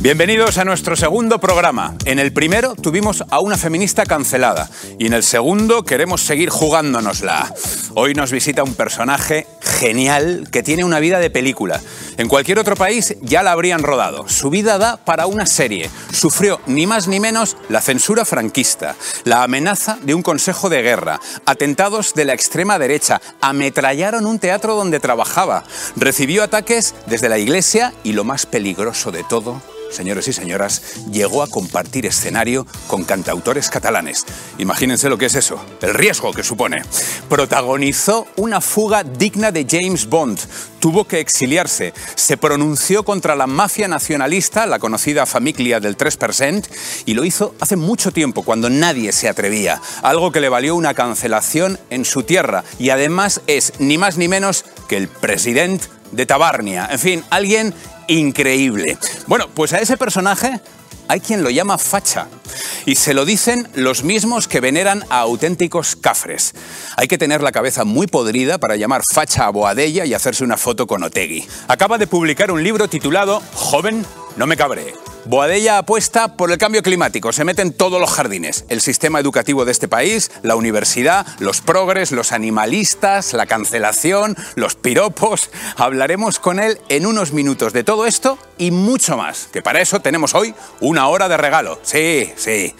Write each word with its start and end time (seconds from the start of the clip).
Bienvenidos 0.00 0.58
a 0.58 0.64
nuestro 0.64 0.94
segundo 0.94 1.40
programa. 1.40 1.96
En 2.04 2.20
el 2.20 2.32
primero 2.32 2.76
tuvimos 2.76 3.24
a 3.30 3.40
una 3.40 3.58
feminista 3.58 4.06
cancelada 4.06 4.70
y 4.96 5.08
en 5.08 5.12
el 5.12 5.24
segundo 5.24 5.82
queremos 5.82 6.20
seguir 6.22 6.50
jugándonosla. 6.50 7.52
Hoy 7.96 8.14
nos 8.14 8.30
visita 8.30 8.62
un 8.62 8.76
personaje 8.76 9.48
genial 9.60 10.46
que 10.52 10.62
tiene 10.62 10.84
una 10.84 11.00
vida 11.00 11.18
de 11.18 11.30
película. 11.30 11.80
En 12.16 12.28
cualquier 12.28 12.60
otro 12.60 12.76
país 12.76 13.16
ya 13.22 13.42
la 13.42 13.50
habrían 13.50 13.82
rodado. 13.82 14.28
Su 14.28 14.50
vida 14.50 14.78
da 14.78 14.98
para 14.98 15.26
una 15.26 15.46
serie. 15.46 15.90
Sufrió 16.12 16.60
ni 16.66 16.86
más 16.86 17.08
ni 17.08 17.18
menos 17.18 17.56
la 17.68 17.80
censura 17.80 18.24
franquista, 18.24 18.94
la 19.24 19.42
amenaza 19.42 19.98
de 20.02 20.14
un 20.14 20.22
consejo 20.22 20.68
de 20.68 20.80
guerra, 20.80 21.18
atentados 21.44 22.14
de 22.14 22.24
la 22.24 22.34
extrema 22.34 22.78
derecha, 22.78 23.20
ametrallaron 23.40 24.26
un 24.26 24.38
teatro 24.38 24.76
donde 24.76 25.00
trabajaba, 25.00 25.64
recibió 25.96 26.44
ataques 26.44 26.94
desde 27.06 27.28
la 27.28 27.38
iglesia 27.38 27.92
y 28.04 28.12
lo 28.12 28.22
más 28.22 28.46
peligroso 28.46 29.10
de 29.10 29.24
todo, 29.24 29.60
señores 29.90 30.28
y 30.28 30.32
señoras, 30.32 30.82
llegó 31.10 31.42
a 31.42 31.48
compartir 31.48 32.06
escenario 32.06 32.66
con 32.86 33.04
cantautores 33.04 33.70
catalanes. 33.70 34.24
Imagínense 34.58 35.08
lo 35.08 35.18
que 35.18 35.26
es 35.26 35.34
eso, 35.34 35.60
el 35.80 35.94
riesgo 35.94 36.32
que 36.32 36.42
supone. 36.42 36.82
Protagonizó 37.28 38.26
una 38.36 38.60
fuga 38.60 39.04
digna 39.04 39.52
de 39.52 39.66
James 39.68 40.06
Bond. 40.08 40.38
Tuvo 40.80 41.04
que 41.04 41.20
exiliarse. 41.20 41.92
Se 42.14 42.36
pronunció 42.36 43.04
contra 43.04 43.34
la 43.34 43.46
mafia 43.46 43.88
nacionalista, 43.88 44.66
la 44.66 44.78
conocida 44.78 45.26
familia 45.26 45.80
del 45.80 45.96
3%, 45.96 46.68
y 47.06 47.14
lo 47.14 47.24
hizo 47.24 47.54
hace 47.60 47.76
mucho 47.76 48.12
tiempo, 48.12 48.42
cuando 48.42 48.70
nadie 48.70 49.12
se 49.12 49.28
atrevía. 49.28 49.80
Algo 50.02 50.32
que 50.32 50.40
le 50.40 50.48
valió 50.48 50.76
una 50.76 50.94
cancelación 50.94 51.78
en 51.90 52.04
su 52.04 52.22
tierra. 52.22 52.64
Y 52.78 52.90
además 52.90 53.40
es 53.46 53.72
ni 53.78 53.98
más 53.98 54.16
ni 54.16 54.28
menos 54.28 54.64
que 54.88 54.96
el 54.96 55.08
presidente 55.08 55.86
de 56.12 56.26
Tabarnia. 56.26 56.88
En 56.90 56.98
fin, 56.98 57.24
alguien 57.30 57.74
increíble. 58.08 58.98
Bueno, 59.26 59.46
pues 59.54 59.72
a 59.72 59.78
ese 59.78 59.96
personaje 59.96 60.60
hay 61.08 61.20
quien 61.20 61.42
lo 61.42 61.50
llama 61.50 61.78
facha. 61.78 62.28
Y 62.84 62.96
se 62.96 63.14
lo 63.14 63.24
dicen 63.24 63.68
los 63.74 64.04
mismos 64.04 64.46
que 64.46 64.60
veneran 64.60 65.04
a 65.08 65.20
auténticos 65.20 65.96
cafres. 65.96 66.54
Hay 66.96 67.08
que 67.08 67.18
tener 67.18 67.42
la 67.42 67.52
cabeza 67.52 67.84
muy 67.84 68.06
podrida 68.06 68.58
para 68.58 68.76
llamar 68.76 69.02
facha 69.12 69.46
a 69.46 69.50
Boadella 69.50 70.04
y 70.04 70.14
hacerse 70.14 70.44
una 70.44 70.56
foto 70.56 70.86
con 70.86 71.02
Otegui. 71.02 71.46
Acaba 71.68 71.98
de 71.98 72.06
publicar 72.06 72.50
un 72.50 72.62
libro 72.62 72.88
titulado 72.88 73.42
Joven, 73.54 74.04
no 74.36 74.46
me 74.46 74.56
cabré. 74.56 75.07
Boadella 75.28 75.76
apuesta 75.76 76.38
por 76.38 76.50
el 76.50 76.56
cambio 76.56 76.82
climático, 76.82 77.34
se 77.34 77.44
mete 77.44 77.60
en 77.60 77.74
todos 77.74 78.00
los 78.00 78.10
jardines. 78.10 78.64
El 78.70 78.80
sistema 78.80 79.20
educativo 79.20 79.66
de 79.66 79.72
este 79.72 79.86
país, 79.86 80.30
la 80.40 80.56
universidad, 80.56 81.26
los 81.38 81.60
progres, 81.60 82.12
los 82.12 82.32
animalistas, 82.32 83.34
la 83.34 83.44
cancelación, 83.44 84.34
los 84.54 84.74
piropos. 84.74 85.50
Hablaremos 85.76 86.38
con 86.38 86.58
él 86.58 86.80
en 86.88 87.04
unos 87.04 87.34
minutos 87.34 87.74
de 87.74 87.84
todo 87.84 88.06
esto 88.06 88.38
y 88.56 88.70
mucho 88.70 89.18
más, 89.18 89.48
que 89.52 89.60
para 89.60 89.82
eso 89.82 90.00
tenemos 90.00 90.34
hoy 90.34 90.54
una 90.80 91.08
hora 91.08 91.28
de 91.28 91.36
regalo. 91.36 91.78
Sí, 91.82 92.32
sí. 92.36 92.74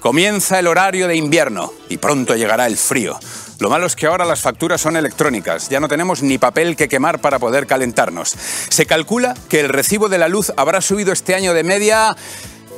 Comienza 0.00 0.58
el 0.58 0.68
horario 0.68 1.06
de 1.06 1.16
invierno 1.16 1.70
y 1.90 1.98
pronto 1.98 2.34
llegará 2.34 2.66
el 2.66 2.78
frío. 2.78 3.20
Lo 3.60 3.68
malo 3.68 3.86
es 3.86 3.94
que 3.94 4.06
ahora 4.06 4.24
las 4.24 4.40
facturas 4.40 4.80
son 4.80 4.96
electrónicas, 4.96 5.68
ya 5.68 5.80
no 5.80 5.88
tenemos 5.88 6.22
ni 6.22 6.38
papel 6.38 6.76
que 6.76 6.88
quemar 6.88 7.20
para 7.20 7.38
poder 7.38 7.66
calentarnos. 7.66 8.34
Se 8.70 8.86
calcula 8.86 9.34
que 9.50 9.60
el 9.60 9.68
recibo 9.68 10.08
de 10.08 10.16
la 10.16 10.28
luz 10.28 10.50
habrá 10.56 10.80
subido 10.80 11.12
este 11.12 11.34
año 11.34 11.52
de 11.52 11.62
media, 11.62 12.16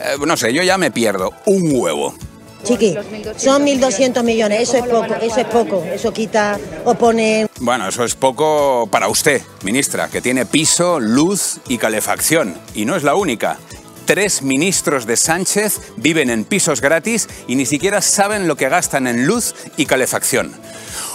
eh, 0.01 0.17
no 0.27 0.37
sé, 0.37 0.53
yo 0.53 0.65
ya 0.65 0.79
me 0.79 0.91
pierdo, 0.91 1.33
un 1.47 1.71
huevo. 1.73 2.17
Chiqui, 2.65 2.97
son 3.37 3.65
1.200 3.65 4.25
millones, 4.25 4.61
eso 4.61 4.77
es 4.79 4.85
poco, 4.85 5.15
eso 5.15 5.41
es 5.41 5.47
poco, 5.47 5.85
eso 5.85 6.13
quita 6.13 6.59
o 6.85 6.95
pone... 6.95 7.47
Bueno, 7.61 7.89
eso 7.89 8.05
es 8.05 8.17
poco 8.17 8.89
para 8.91 9.07
usted, 9.07 9.41
ministra, 9.63 10.09
que 10.09 10.21
tiene 10.21 10.47
piso, 10.47 10.99
luz 10.99 11.61
y 11.69 11.79
calefacción. 11.79 12.57
Y 12.75 12.87
no 12.87 12.97
es 12.97 13.05
la 13.05 13.15
única. 13.15 13.59
Tres 14.05 14.43
ministros 14.43 15.07
de 15.07 15.17
Sánchez 15.17 15.81
viven 15.97 16.29
en 16.29 16.45
pisos 16.45 16.81
gratis 16.81 17.29
y 17.47 17.55
ni 17.55 17.67
siquiera 17.67 18.01
saben 18.01 18.49
lo 18.49 18.57
que 18.57 18.69
gastan 18.69 19.07
en 19.07 19.27
luz 19.27 19.55
y 19.77 19.87
calefacción. 19.87 20.53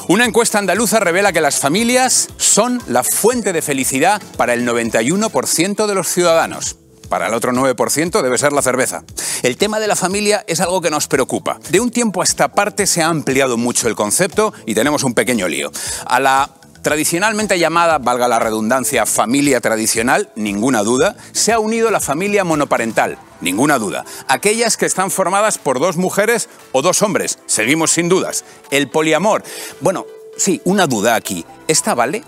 Una 0.09 0.23
encuesta 0.23 0.57
andaluza 0.57 1.01
revela 1.01 1.33
que 1.33 1.41
las 1.41 1.59
familias 1.59 2.29
son 2.37 2.81
la 2.87 3.03
fuente 3.03 3.51
de 3.51 3.61
felicidad 3.61 4.21
para 4.37 4.53
el 4.53 4.65
91% 4.65 5.85
de 5.85 5.95
los 5.95 6.07
ciudadanos. 6.07 6.77
Para 7.09 7.27
el 7.27 7.33
otro 7.33 7.51
9% 7.51 8.21
debe 8.21 8.37
ser 8.37 8.53
la 8.53 8.61
cerveza. 8.61 9.03
El 9.43 9.57
tema 9.57 9.81
de 9.81 9.87
la 9.87 9.97
familia 9.97 10.45
es 10.47 10.61
algo 10.61 10.79
que 10.79 10.89
nos 10.89 11.09
preocupa. 11.09 11.59
De 11.69 11.81
un 11.81 11.91
tiempo 11.91 12.21
a 12.21 12.23
esta 12.23 12.53
parte 12.53 12.87
se 12.87 13.01
ha 13.01 13.07
ampliado 13.07 13.57
mucho 13.57 13.89
el 13.89 13.95
concepto 13.95 14.53
y 14.65 14.75
tenemos 14.75 15.03
un 15.03 15.13
pequeño 15.13 15.49
lío. 15.49 15.71
A 16.05 16.21
la 16.21 16.51
tradicionalmente 16.81 17.59
llamada, 17.59 17.97
valga 17.97 18.27
la 18.27 18.39
redundancia, 18.39 19.05
familia 19.05 19.61
tradicional, 19.61 20.29
ninguna 20.35 20.83
duda, 20.83 21.15
se 21.31 21.51
ha 21.53 21.59
unido 21.59 21.91
la 21.91 21.99
familia 21.99 22.43
monoparental, 22.43 23.17
ninguna 23.41 23.77
duda. 23.77 24.05
Aquellas 24.27 24.77
que 24.77 24.85
están 24.85 25.11
formadas 25.11 25.57
por 25.57 25.79
dos 25.79 25.97
mujeres 25.97 26.49
o 26.71 26.81
dos 26.81 27.01
hombres, 27.01 27.39
seguimos 27.45 27.91
sin 27.91 28.09
dudas. 28.09 28.45
El 28.71 28.89
poliamor, 28.89 29.43
bueno, 29.81 30.05
sí, 30.37 30.61
una 30.63 30.87
duda 30.87 31.15
aquí, 31.15 31.45
¿esta 31.67 31.95
vale? 31.95 32.23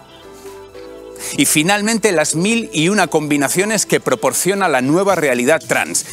Y 1.38 1.46
finalmente 1.46 2.12
las 2.12 2.36
mil 2.36 2.70
y 2.74 2.90
una 2.90 3.08
combinaciones 3.08 3.86
que 3.86 4.00
proporciona 4.00 4.68
la 4.68 4.82
nueva 4.82 5.16
realidad 5.16 5.62
trans. 5.66 6.06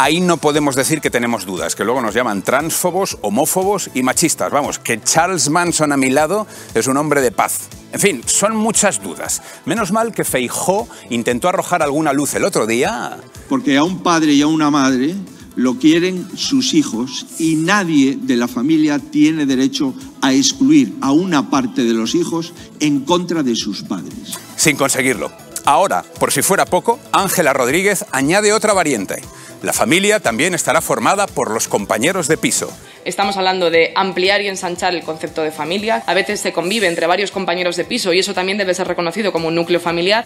Ahí 0.00 0.20
no 0.20 0.36
podemos 0.36 0.76
decir 0.76 1.00
que 1.00 1.10
tenemos 1.10 1.44
dudas, 1.44 1.74
que 1.74 1.82
luego 1.84 2.00
nos 2.00 2.14
llaman 2.14 2.42
transfobos, 2.42 3.18
homófobos 3.20 3.90
y 3.94 4.04
machistas. 4.04 4.52
Vamos, 4.52 4.78
que 4.78 5.02
Charles 5.02 5.50
Manson 5.50 5.90
a 5.90 5.96
mi 5.96 6.08
lado 6.08 6.46
es 6.72 6.86
un 6.86 6.96
hombre 6.96 7.20
de 7.20 7.32
paz. 7.32 7.68
En 7.92 7.98
fin, 7.98 8.22
son 8.24 8.54
muchas 8.54 9.02
dudas. 9.02 9.42
Menos 9.64 9.90
mal 9.90 10.14
que 10.14 10.22
Feijó 10.22 10.88
intentó 11.10 11.48
arrojar 11.48 11.82
alguna 11.82 12.12
luz 12.12 12.32
el 12.34 12.44
otro 12.44 12.64
día. 12.64 13.18
Porque 13.48 13.76
a 13.76 13.82
un 13.82 14.04
padre 14.04 14.34
y 14.34 14.42
a 14.42 14.46
una 14.46 14.70
madre 14.70 15.16
lo 15.56 15.78
quieren 15.78 16.28
sus 16.36 16.74
hijos 16.74 17.26
y 17.40 17.56
nadie 17.56 18.16
de 18.22 18.36
la 18.36 18.46
familia 18.46 19.00
tiene 19.00 19.46
derecho 19.46 19.94
a 20.20 20.32
excluir 20.32 20.94
a 21.00 21.10
una 21.10 21.50
parte 21.50 21.82
de 21.82 21.94
los 21.94 22.14
hijos 22.14 22.52
en 22.78 23.00
contra 23.00 23.42
de 23.42 23.56
sus 23.56 23.82
padres. 23.82 24.38
Sin 24.54 24.76
conseguirlo. 24.76 25.47
Ahora, 25.68 26.02
por 26.18 26.32
si 26.32 26.40
fuera 26.40 26.64
poco, 26.64 26.98
Ángela 27.12 27.52
Rodríguez 27.52 28.06
añade 28.10 28.54
otra 28.54 28.72
variante. 28.72 29.20
La 29.62 29.74
familia 29.74 30.18
también 30.18 30.54
estará 30.54 30.80
formada 30.80 31.26
por 31.26 31.50
los 31.50 31.68
compañeros 31.68 32.26
de 32.26 32.38
piso. 32.38 32.72
Estamos 33.04 33.36
hablando 33.36 33.68
de 33.70 33.92
ampliar 33.94 34.40
y 34.40 34.48
ensanchar 34.48 34.94
el 34.94 35.02
concepto 35.02 35.42
de 35.42 35.50
familia. 35.50 36.02
A 36.06 36.14
veces 36.14 36.40
se 36.40 36.54
convive 36.54 36.86
entre 36.86 37.06
varios 37.06 37.30
compañeros 37.30 37.76
de 37.76 37.84
piso 37.84 38.14
y 38.14 38.18
eso 38.18 38.32
también 38.32 38.56
debe 38.56 38.72
ser 38.72 38.88
reconocido 38.88 39.30
como 39.30 39.48
un 39.48 39.56
núcleo 39.56 39.78
familiar. 39.78 40.24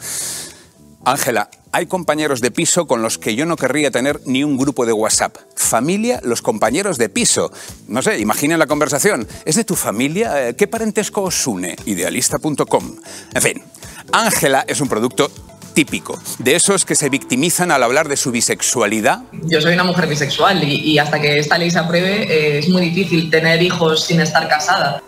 Ángela, 1.04 1.50
hay 1.72 1.86
compañeros 1.86 2.41
de 2.41 2.53
piso 2.53 2.86
con 2.86 3.03
los 3.03 3.19
que 3.19 3.34
yo 3.34 3.44
no 3.44 3.56
querría 3.56 3.91
tener 3.91 4.20
ni 4.24 4.44
un 4.44 4.56
grupo 4.56 4.86
de 4.86 4.92
WhatsApp. 4.92 5.36
Familia, 5.56 6.20
los 6.22 6.41
compañeros 6.41 6.98
de 6.98 7.09
piso. 7.09 7.50
No 7.88 8.00
sé, 8.00 8.20
imaginen 8.20 8.60
la 8.60 8.69
conversación. 8.69 9.26
¿Es 9.44 9.56
de 9.56 9.64
tu 9.64 9.74
familia? 9.74 10.50
Eh, 10.50 10.54
¿Qué 10.54 10.69
parentesco 10.69 11.22
os 11.22 11.44
une? 11.48 11.74
Idealista.com. 11.86 12.97
En 13.34 13.42
fin, 13.42 13.62
Ángela 14.11 14.65
es 14.67 14.81
un 14.81 14.89
producto 14.89 15.31
típico, 15.75 16.21
de 16.39 16.55
esos 16.55 16.85
que 16.85 16.95
se 16.95 17.09
victimizan 17.09 17.71
al 17.71 17.83
hablar 17.83 18.09
de 18.09 18.17
su 18.17 18.31
bisexualidad. 18.31 19.23
Yo 19.33 19.61
soy 19.61 19.75
una 19.75 19.85
mujer 19.85 20.07
bisexual 20.07 20.63
y, 20.65 20.75
y 20.77 20.99
hasta 20.99 21.21
que 21.21 21.39
esta 21.39 21.59
ley 21.59 21.71
se 21.71 21.79
apruebe 21.79 22.25
eh, 22.25 22.59
es 22.59 22.69
muy 22.69 22.91
difícil 22.91 23.31
tener 23.31 23.63
hijos 23.63 24.05
sin 24.05 24.21
estar 24.21 24.49
casada. 24.49 25.03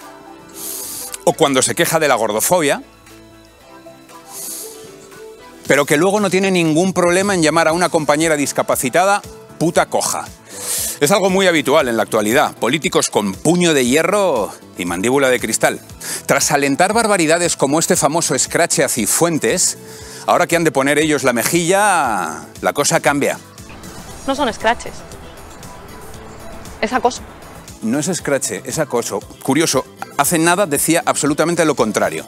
O 1.25 1.33
cuando 1.33 1.63
se 1.63 1.75
queja 1.75 1.99
de 1.99 2.09
la 2.09 2.15
gordofobia, 2.15 2.83
pero 5.67 5.87
que 5.87 5.97
luego 5.97 6.21
no 6.21 6.31
tiene 6.31 6.51
ningún 6.51 6.93
problema 6.93 7.35
en 7.35 7.43
llamar 7.43 7.69
a 7.69 7.73
una 7.73 7.89
compañera 7.89 8.37
discapacitada 8.37 9.23
puta 9.59 9.87
coja. 9.87 10.27
Es 11.05 11.13
algo 11.13 11.29
muy 11.29 11.47
habitual 11.47 11.89
en 11.89 11.99
la 11.99 12.03
actualidad. 12.03 12.57
Políticos 12.57 13.11
con 13.11 13.35
puño 13.35 13.75
de 13.75 13.85
hierro 13.85 14.51
y 14.79 14.87
mandíbula 14.87 15.29
de 15.29 15.39
cristal. 15.39 15.79
Tras 16.25 16.51
alentar 16.51 16.95
barbaridades 16.95 17.57
como 17.57 17.79
este 17.79 17.95
famoso 17.95 18.35
escrache 18.35 18.83
a 18.83 18.89
Cifuentes, 18.89 19.77
ahora 20.25 20.47
que 20.47 20.57
han 20.57 20.65
de 20.65 20.73
poner 20.73 20.99
ellos 20.99 21.23
la 21.23 21.35
mejilla, 21.35 22.47
la 22.63 22.73
cosa 22.73 23.01
cambia. 23.01 23.39
No 24.27 24.35
son 24.35 24.51
scratches. 24.51 24.95
Es 26.81 26.95
acoso. 26.95 27.21
No 27.83 27.99
es 27.99 28.09
escrache, 28.09 28.63
es 28.65 28.79
acoso. 28.79 29.21
Curioso, 29.43 29.85
hace 30.17 30.39
nada 30.39 30.65
decía 30.65 31.03
absolutamente 31.05 31.67
lo 31.67 31.75
contrario. 31.75 32.25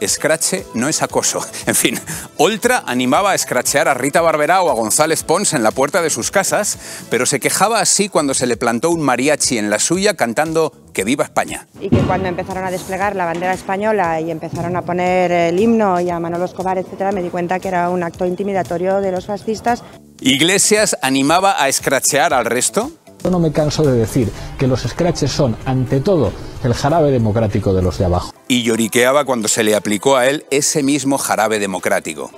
Escrache 0.00 0.66
no 0.74 0.88
es 0.88 1.02
acoso. 1.02 1.40
En 1.66 1.74
fin, 1.74 2.00
Oltra 2.36 2.82
animaba 2.86 3.30
a 3.30 3.34
escrachear 3.34 3.86
a 3.86 3.94
Rita 3.94 4.20
Barberá 4.20 4.62
o 4.62 4.70
a 4.70 4.74
González 4.74 5.22
Pons 5.22 5.52
en 5.52 5.62
la 5.62 5.70
puerta 5.70 6.02
de 6.02 6.10
sus 6.10 6.30
casas, 6.30 6.78
pero 7.10 7.26
se 7.26 7.38
quejaba 7.38 7.80
así 7.80 8.08
cuando 8.08 8.34
se 8.34 8.46
le 8.46 8.56
plantó 8.56 8.90
un 8.90 9.02
mariachi 9.02 9.58
en 9.58 9.70
la 9.70 9.78
suya 9.78 10.14
cantando 10.14 10.72
Que 10.92 11.04
viva 11.04 11.24
España. 11.24 11.68
Y 11.80 11.88
que 11.88 12.00
cuando 12.00 12.28
empezaron 12.28 12.64
a 12.64 12.70
desplegar 12.70 13.14
la 13.14 13.24
bandera 13.24 13.54
española 13.54 14.20
y 14.20 14.30
empezaron 14.30 14.74
a 14.76 14.82
poner 14.82 15.30
el 15.30 15.58
himno 15.60 16.00
y 16.00 16.10
a 16.10 16.18
Manolo 16.18 16.46
Escobar, 16.46 16.78
etcétera, 16.78 17.12
me 17.12 17.22
di 17.22 17.30
cuenta 17.30 17.60
que 17.60 17.68
era 17.68 17.88
un 17.90 18.02
acto 18.02 18.26
intimidatorio 18.26 19.00
de 19.00 19.12
los 19.12 19.26
fascistas. 19.26 19.82
Iglesias 20.22 20.98
animaba 21.00 21.62
a 21.62 21.68
escrachear 21.68 22.34
al 22.34 22.44
resto. 22.44 22.90
Yo 23.22 23.30
no 23.30 23.38
me 23.38 23.52
canso 23.52 23.82
de 23.82 23.92
decir 23.92 24.32
que 24.58 24.66
los 24.66 24.80
scratches 24.82 25.30
son, 25.30 25.56
ante 25.66 26.00
todo, 26.00 26.32
el 26.64 26.74
jarabe 26.74 27.10
democrático 27.10 27.74
de 27.74 27.82
los 27.82 27.98
de 27.98 28.06
abajo. 28.06 28.32
Y 28.48 28.62
lloriqueaba 28.62 29.24
cuando 29.24 29.48
se 29.48 29.62
le 29.62 29.74
aplicó 29.74 30.16
a 30.16 30.26
él 30.26 30.46
ese 30.50 30.82
mismo 30.82 31.18
jarabe 31.18 31.58
democrático. 31.58 32.30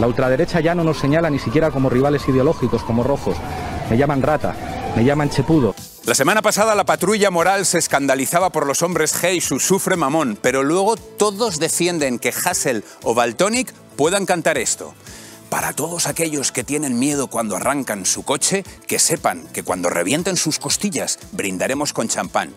La 0.00 0.06
ultraderecha 0.06 0.60
ya 0.60 0.74
no 0.74 0.84
nos 0.84 0.98
señala 0.98 1.28
ni 1.28 1.38
siquiera 1.38 1.70
como 1.70 1.90
rivales 1.90 2.26
ideológicos, 2.26 2.82
como 2.82 3.02
rojos. 3.02 3.36
Me 3.90 3.98
llaman 3.98 4.22
rata, 4.22 4.56
me 4.96 5.04
llaman 5.04 5.28
chepudo. 5.28 5.74
La 6.04 6.14
semana 6.14 6.42
pasada 6.42 6.74
la 6.74 6.84
patrulla 6.84 7.30
moral 7.30 7.66
se 7.66 7.78
escandalizaba 7.78 8.50
por 8.50 8.66
los 8.66 8.82
hombres 8.82 9.14
G 9.14 9.36
y 9.36 9.40
su 9.40 9.60
sufre 9.60 9.96
mamón, 9.96 10.38
pero 10.40 10.62
luego 10.62 10.96
todos 10.96 11.58
defienden 11.60 12.18
que 12.18 12.30
Hassel 12.30 12.84
o 13.02 13.14
Valtonic 13.14 13.72
puedan 13.96 14.26
cantar 14.26 14.58
esto. 14.58 14.94
Para 15.52 15.74
todos 15.74 16.06
aquellos 16.06 16.50
que 16.50 16.64
tienen 16.64 16.98
miedo 16.98 17.26
cuando 17.26 17.56
arrancan 17.56 18.06
su 18.06 18.22
coche, 18.22 18.64
que 18.86 18.98
sepan 18.98 19.46
que 19.48 19.62
cuando 19.62 19.90
revienten 19.90 20.38
sus 20.38 20.58
costillas 20.58 21.18
brindaremos 21.32 21.92
con 21.92 22.08
champán. 22.08 22.54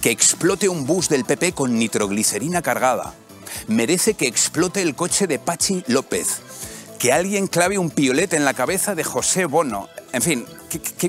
Que 0.00 0.12
explote 0.12 0.68
un 0.68 0.86
bus 0.86 1.08
del 1.08 1.24
PP 1.24 1.50
con 1.50 1.76
nitroglicerina 1.76 2.62
cargada. 2.62 3.14
Merece 3.66 4.14
que 4.14 4.28
explote 4.28 4.82
el 4.82 4.94
coche 4.94 5.26
de 5.26 5.40
Pachi 5.40 5.82
López. 5.88 6.42
Que 7.00 7.12
alguien 7.12 7.48
clave 7.48 7.76
un 7.76 7.90
piolet 7.90 8.32
en 8.34 8.44
la 8.44 8.54
cabeza 8.54 8.94
de 8.94 9.02
José 9.02 9.46
Bono. 9.46 9.88
En 10.12 10.22
fin, 10.22 10.46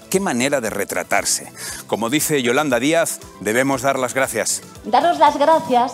qué, 0.09 0.19
manera 0.19 0.61
de 0.61 0.71
retratarse. 0.71 1.53
Como 1.85 2.09
dice 2.09 2.41
Yolanda 2.41 2.79
Díaz, 2.79 3.19
debemos 3.39 3.83
dar 3.83 3.99
las 3.99 4.15
gracias. 4.15 4.63
Daros 4.83 5.19
las 5.19 5.37
gracias 5.37 5.93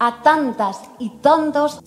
a 0.00 0.24
tantas 0.24 0.78
y 0.98 1.10
tantos 1.20 1.84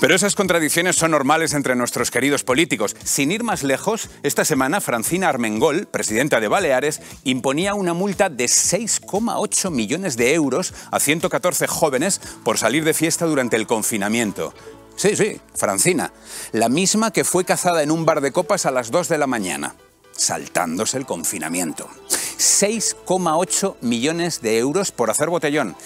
Pero 0.00 0.14
esas 0.14 0.34
contradicciones 0.34 0.96
son 0.96 1.10
normales 1.10 1.52
entre 1.52 1.76
nuestros 1.76 2.10
queridos 2.10 2.42
políticos. 2.42 2.96
Sin 3.04 3.30
ir 3.30 3.44
más 3.44 3.62
lejos, 3.62 4.08
esta 4.22 4.46
semana 4.46 4.80
Francina 4.80 5.28
Armengol, 5.28 5.86
presidenta 5.88 6.40
de 6.40 6.48
Baleares, 6.48 7.02
imponía 7.24 7.74
una 7.74 7.92
multa 7.92 8.30
de 8.30 8.46
6,8 8.46 9.70
millones 9.70 10.16
de 10.16 10.32
euros 10.32 10.72
a 10.90 11.00
114 11.00 11.66
jóvenes 11.66 12.18
por 12.42 12.56
salir 12.56 12.82
de 12.84 12.94
fiesta 12.94 13.26
durante 13.26 13.56
el 13.56 13.66
confinamiento. 13.66 14.54
Sí, 14.96 15.16
sí, 15.16 15.38
Francina, 15.54 16.14
la 16.52 16.70
misma 16.70 17.12
que 17.12 17.24
fue 17.24 17.44
cazada 17.44 17.82
en 17.82 17.90
un 17.90 18.06
bar 18.06 18.22
de 18.22 18.32
copas 18.32 18.64
a 18.64 18.70
las 18.70 18.90
2 18.90 19.08
de 19.08 19.18
la 19.18 19.26
mañana, 19.26 19.74
saltándose 20.20 20.98
el 20.98 21.06
confinamiento. 21.06 21.88
6,8 22.10 23.76
millones 23.80 24.42
de 24.42 24.58
euros 24.58 24.92
por 24.92 25.10
hacer 25.10 25.30
botellón. 25.30 25.76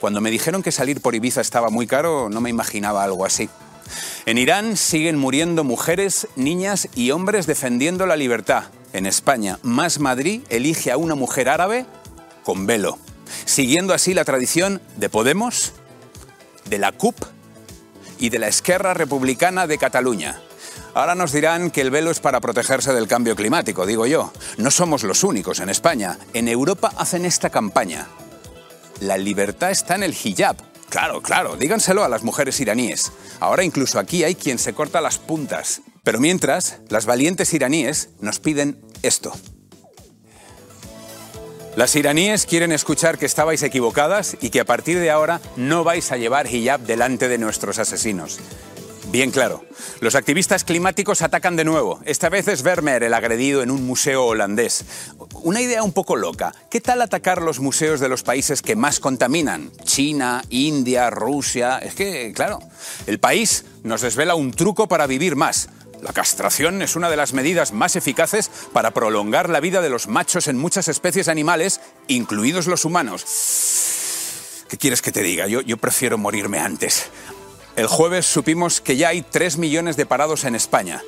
Cuando 0.00 0.20
me 0.20 0.30
dijeron 0.30 0.62
que 0.62 0.72
salir 0.72 1.00
por 1.00 1.14
Ibiza 1.14 1.40
estaba 1.40 1.70
muy 1.70 1.86
caro, 1.86 2.28
no 2.30 2.40
me 2.40 2.50
imaginaba 2.50 3.02
algo 3.02 3.26
así. 3.26 3.50
En 4.26 4.38
Irán 4.38 4.76
siguen 4.76 5.18
muriendo 5.18 5.64
mujeres, 5.64 6.28
niñas 6.36 6.88
y 6.94 7.10
hombres 7.10 7.46
defendiendo 7.46 8.06
la 8.06 8.16
libertad. 8.16 8.64
En 8.92 9.06
España, 9.06 9.58
Más 9.62 9.98
Madrid 9.98 10.42
elige 10.50 10.92
a 10.92 10.96
una 10.96 11.16
mujer 11.16 11.48
árabe 11.48 11.84
con 12.44 12.66
velo, 12.66 12.98
siguiendo 13.44 13.92
así 13.92 14.14
la 14.14 14.24
tradición 14.24 14.80
de 14.96 15.08
Podemos, 15.08 15.72
de 16.66 16.78
la 16.78 16.92
CUP 16.92 17.16
y 18.20 18.28
de 18.28 18.38
la 18.38 18.48
Esquerra 18.48 18.94
Republicana 18.94 19.66
de 19.66 19.78
Cataluña. 19.78 20.40
Ahora 20.94 21.14
nos 21.14 21.32
dirán 21.32 21.70
que 21.70 21.80
el 21.80 21.90
velo 21.90 22.10
es 22.10 22.20
para 22.20 22.40
protegerse 22.40 22.92
del 22.92 23.06
cambio 23.06 23.36
climático, 23.36 23.86
digo 23.86 24.06
yo. 24.06 24.32
No 24.56 24.70
somos 24.70 25.04
los 25.04 25.22
únicos 25.22 25.60
en 25.60 25.68
España. 25.68 26.18
En 26.34 26.48
Europa 26.48 26.92
hacen 26.96 27.24
esta 27.24 27.50
campaña. 27.50 28.08
La 29.00 29.16
libertad 29.16 29.70
está 29.70 29.94
en 29.94 30.02
el 30.02 30.14
hijab. 30.14 30.56
Claro, 30.88 31.22
claro, 31.22 31.56
díganselo 31.56 32.02
a 32.02 32.08
las 32.08 32.24
mujeres 32.24 32.58
iraníes. 32.58 33.12
Ahora 33.38 33.62
incluso 33.62 34.00
aquí 34.00 34.24
hay 34.24 34.34
quien 34.34 34.58
se 34.58 34.74
corta 34.74 35.00
las 35.00 35.18
puntas. 35.18 35.82
Pero 36.02 36.18
mientras, 36.18 36.78
las 36.88 37.06
valientes 37.06 37.54
iraníes 37.54 38.08
nos 38.20 38.40
piden 38.40 38.80
esto. 39.02 39.32
Las 41.76 41.94
iraníes 41.94 42.46
quieren 42.46 42.72
escuchar 42.72 43.16
que 43.16 43.26
estabais 43.26 43.62
equivocadas 43.62 44.36
y 44.40 44.50
que 44.50 44.58
a 44.58 44.64
partir 44.64 44.98
de 44.98 45.10
ahora 45.10 45.40
no 45.54 45.84
vais 45.84 46.10
a 46.10 46.16
llevar 46.16 46.52
hijab 46.52 46.80
delante 46.80 47.28
de 47.28 47.38
nuestros 47.38 47.78
asesinos. 47.78 48.40
Bien 49.10 49.32
claro, 49.32 49.64
los 49.98 50.14
activistas 50.14 50.62
climáticos 50.62 51.22
atacan 51.22 51.56
de 51.56 51.64
nuevo. 51.64 51.98
Esta 52.04 52.28
vez 52.28 52.46
es 52.46 52.62
Vermeer 52.62 53.02
el 53.02 53.12
agredido 53.12 53.60
en 53.60 53.72
un 53.72 53.84
museo 53.84 54.24
holandés. 54.24 54.84
Una 55.42 55.60
idea 55.60 55.82
un 55.82 55.92
poco 55.92 56.14
loca. 56.14 56.54
¿Qué 56.70 56.80
tal 56.80 57.02
atacar 57.02 57.42
los 57.42 57.58
museos 57.58 57.98
de 57.98 58.08
los 58.08 58.22
países 58.22 58.62
que 58.62 58.76
más 58.76 59.00
contaminan? 59.00 59.72
China, 59.82 60.44
India, 60.48 61.10
Rusia. 61.10 61.78
Es 61.78 61.96
que, 61.96 62.32
claro, 62.32 62.60
el 63.08 63.18
país 63.18 63.64
nos 63.82 64.00
desvela 64.00 64.36
un 64.36 64.52
truco 64.52 64.86
para 64.86 65.08
vivir 65.08 65.34
más. 65.34 65.70
La 66.02 66.12
castración 66.12 66.80
es 66.80 66.94
una 66.94 67.10
de 67.10 67.16
las 67.16 67.32
medidas 67.32 67.72
más 67.72 67.96
eficaces 67.96 68.48
para 68.72 68.92
prolongar 68.92 69.50
la 69.50 69.58
vida 69.58 69.80
de 69.80 69.90
los 69.90 70.06
machos 70.06 70.46
en 70.46 70.56
muchas 70.56 70.86
especies 70.86 71.26
animales, 71.26 71.80
incluidos 72.06 72.68
los 72.68 72.84
humanos. 72.84 73.26
¿Qué 74.68 74.78
quieres 74.78 75.02
que 75.02 75.10
te 75.10 75.22
diga? 75.22 75.48
Yo, 75.48 75.62
yo 75.62 75.78
prefiero 75.78 76.16
morirme 76.16 76.60
antes. 76.60 77.10
El 77.76 77.86
jueves 77.86 78.26
supimos 78.26 78.80
que 78.80 78.96
ya 78.96 79.08
hay 79.08 79.22
3 79.22 79.58
millones 79.58 79.96
de 79.96 80.06
parados 80.06 80.44
en 80.44 80.54
España. 80.54 81.02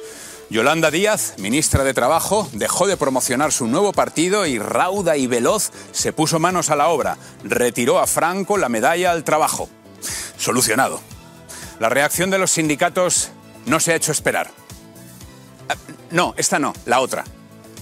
Yolanda 0.48 0.90
Díaz, 0.90 1.34
ministra 1.38 1.82
de 1.82 1.94
Trabajo, 1.94 2.48
dejó 2.52 2.86
de 2.86 2.96
promocionar 2.96 3.52
su 3.52 3.66
nuevo 3.66 3.92
partido 3.92 4.46
y 4.46 4.58
rauda 4.58 5.16
y 5.16 5.26
veloz 5.26 5.70
se 5.92 6.12
puso 6.12 6.38
manos 6.38 6.70
a 6.70 6.76
la 6.76 6.88
obra. 6.88 7.16
Retiró 7.42 7.98
a 7.98 8.06
Franco 8.06 8.58
la 8.58 8.68
medalla 8.68 9.12
al 9.12 9.24
trabajo. 9.24 9.68
Solucionado. 10.36 11.00
La 11.80 11.88
reacción 11.88 12.30
de 12.30 12.38
los 12.38 12.50
sindicatos 12.50 13.30
no 13.66 13.80
se 13.80 13.92
ha 13.92 13.96
hecho 13.96 14.12
esperar. 14.12 14.50
Ah, 15.68 15.74
No, 16.10 16.34
esta 16.36 16.58
no, 16.58 16.74
la 16.86 17.00
otra. 17.00 17.24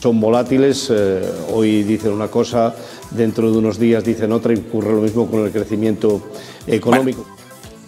Son 0.00 0.19
volátiles, 0.21 0.88
eh, 0.91 1.31
hoy 1.53 1.83
dicen 1.83 2.12
una 2.12 2.29
cosa, 2.29 2.75
dentro 3.11 3.50
de 3.50 3.59
unos 3.59 3.79
días 3.79 4.03
dicen 4.05 4.33
otra 4.33 4.55
y 4.55 4.56
ocurre 4.56 4.93
lo 4.93 5.03
mismo 5.03 5.31
con 5.31 5.44
el 5.44 5.53
crecimiento 5.53 6.31
económico. 6.67 7.26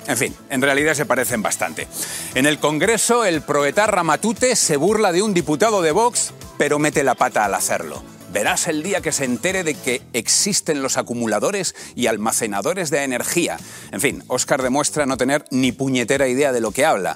En 0.06 0.16
fin, 0.16 0.34
en 0.50 0.62
realidad 0.62 0.94
se 0.94 1.06
parecen 1.06 1.42
bastante. 1.42 1.86
En 2.34 2.46
el 2.46 2.58
Congreso, 2.58 3.24
el 3.24 3.42
proetar 3.42 3.94
Ramatute 3.94 4.56
se 4.56 4.76
burla 4.76 5.12
de 5.12 5.22
un 5.22 5.32
diputado 5.32 5.80
de 5.82 5.92
Vox, 5.92 6.32
pero 6.58 6.78
mete 6.78 7.04
la 7.04 7.14
pata 7.14 7.44
al 7.44 7.54
hacerlo. 7.54 8.02
Verás 8.32 8.66
el 8.66 8.82
día 8.82 9.02
que 9.02 9.12
se 9.12 9.24
entere 9.24 9.62
de 9.62 9.74
que 9.74 10.00
existen 10.14 10.82
los 10.82 10.96
acumuladores 10.96 11.74
y 11.94 12.06
almacenadores 12.06 12.90
de 12.90 13.04
energía. 13.04 13.58
En 13.90 14.00
fin, 14.00 14.24
Óscar 14.26 14.62
demuestra 14.62 15.04
no 15.04 15.18
tener 15.18 15.44
ni 15.50 15.70
puñetera 15.70 16.26
idea 16.28 16.50
de 16.50 16.62
lo 16.62 16.70
que 16.70 16.86
habla. 16.86 17.14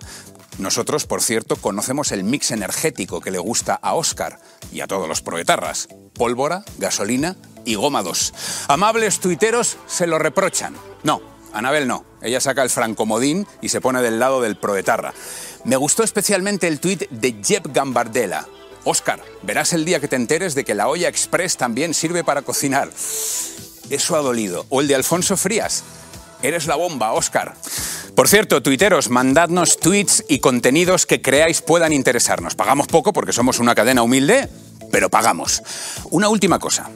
Nosotros, 0.59 1.07
por 1.07 1.23
cierto, 1.23 1.57
conocemos 1.57 2.13
el 2.13 2.23
mix 2.23 2.51
energético 2.51 3.21
que 3.21 3.31
le 3.31 3.39
gusta 3.39 3.75
a 3.75 3.95
Óscar 3.95 4.39
y 4.73 4.81
a 4.81 4.87
todos 4.87 5.09
los 5.09 5.23
proetarras. 5.23 5.89
Pólvora, 6.15 6.65
gasolina 6.79 7.37
y 7.65 7.75
goma 7.75 8.03
2. 8.03 8.35
Amables 8.69 9.19
tuiteros 9.19 9.79
se 9.87 10.07
lo 10.07 10.19
reprochan. 10.19 10.75
No, 11.03 11.21
Anabel 11.53 11.89
no. 11.89 12.05
Ella 12.27 12.41
saca 12.41 12.65
el 12.65 12.71
francomodín 12.71 13.47
y 13.63 13.69
se 13.69 13.81
pone 13.81 14.03
del 14.03 14.19
lado 14.19 14.41
del 14.41 14.57
proetarra. 14.57 15.15
Me 15.63 15.77
gustó 15.77 16.03
especialmente 16.03 16.67
el 16.67 16.81
tuit 16.81 17.09
de 17.09 17.37
Jeb 17.41 17.73
Gambardella. 17.73 18.47
Óscar, 18.83 19.23
verás 19.43 19.73
el 19.73 19.85
día 19.85 20.01
que 20.01 20.09
te 20.09 20.17
enteres 20.17 20.57
de 20.57 20.65
que 20.65 20.75
la 20.75 20.89
olla 20.89 21.09
express 21.09 21.57
también 21.57 21.95
sirve 21.95 22.25
para 22.25 22.43
cocinar. 22.43 22.91
Eso 23.91 24.17
ha 24.17 24.23
dolido. 24.23 24.67
O 24.71 24.81
el 24.81 24.89
de 24.89 24.97
Alfonso 24.97 25.37
Frías. 25.37 25.85
Eres 26.43 26.67
la 26.67 26.75
bomba, 26.75 27.13
Óscar. 27.13 27.55
Por 28.17 28.27
cierto, 28.27 28.61
tuiteros, 28.61 29.09
mandadnos 29.09 29.79
tweets 29.79 30.25
y 30.29 30.41
contenidos 30.41 31.07
que 31.07 31.23
creáis 31.23 31.63
puedan 31.63 31.93
interesarnos. 31.93 32.57
Pagamos 32.57 32.89
poco 32.89 33.13
porque 33.13 33.33
somos 33.33 33.61
una 33.61 33.77
cadena 33.77 34.03
humilde, 34.03 34.49
pero 34.91 35.11
pagamos. 35.11 35.63
Una 36.11 36.29
última 36.29 36.59
cosa. 36.59 36.91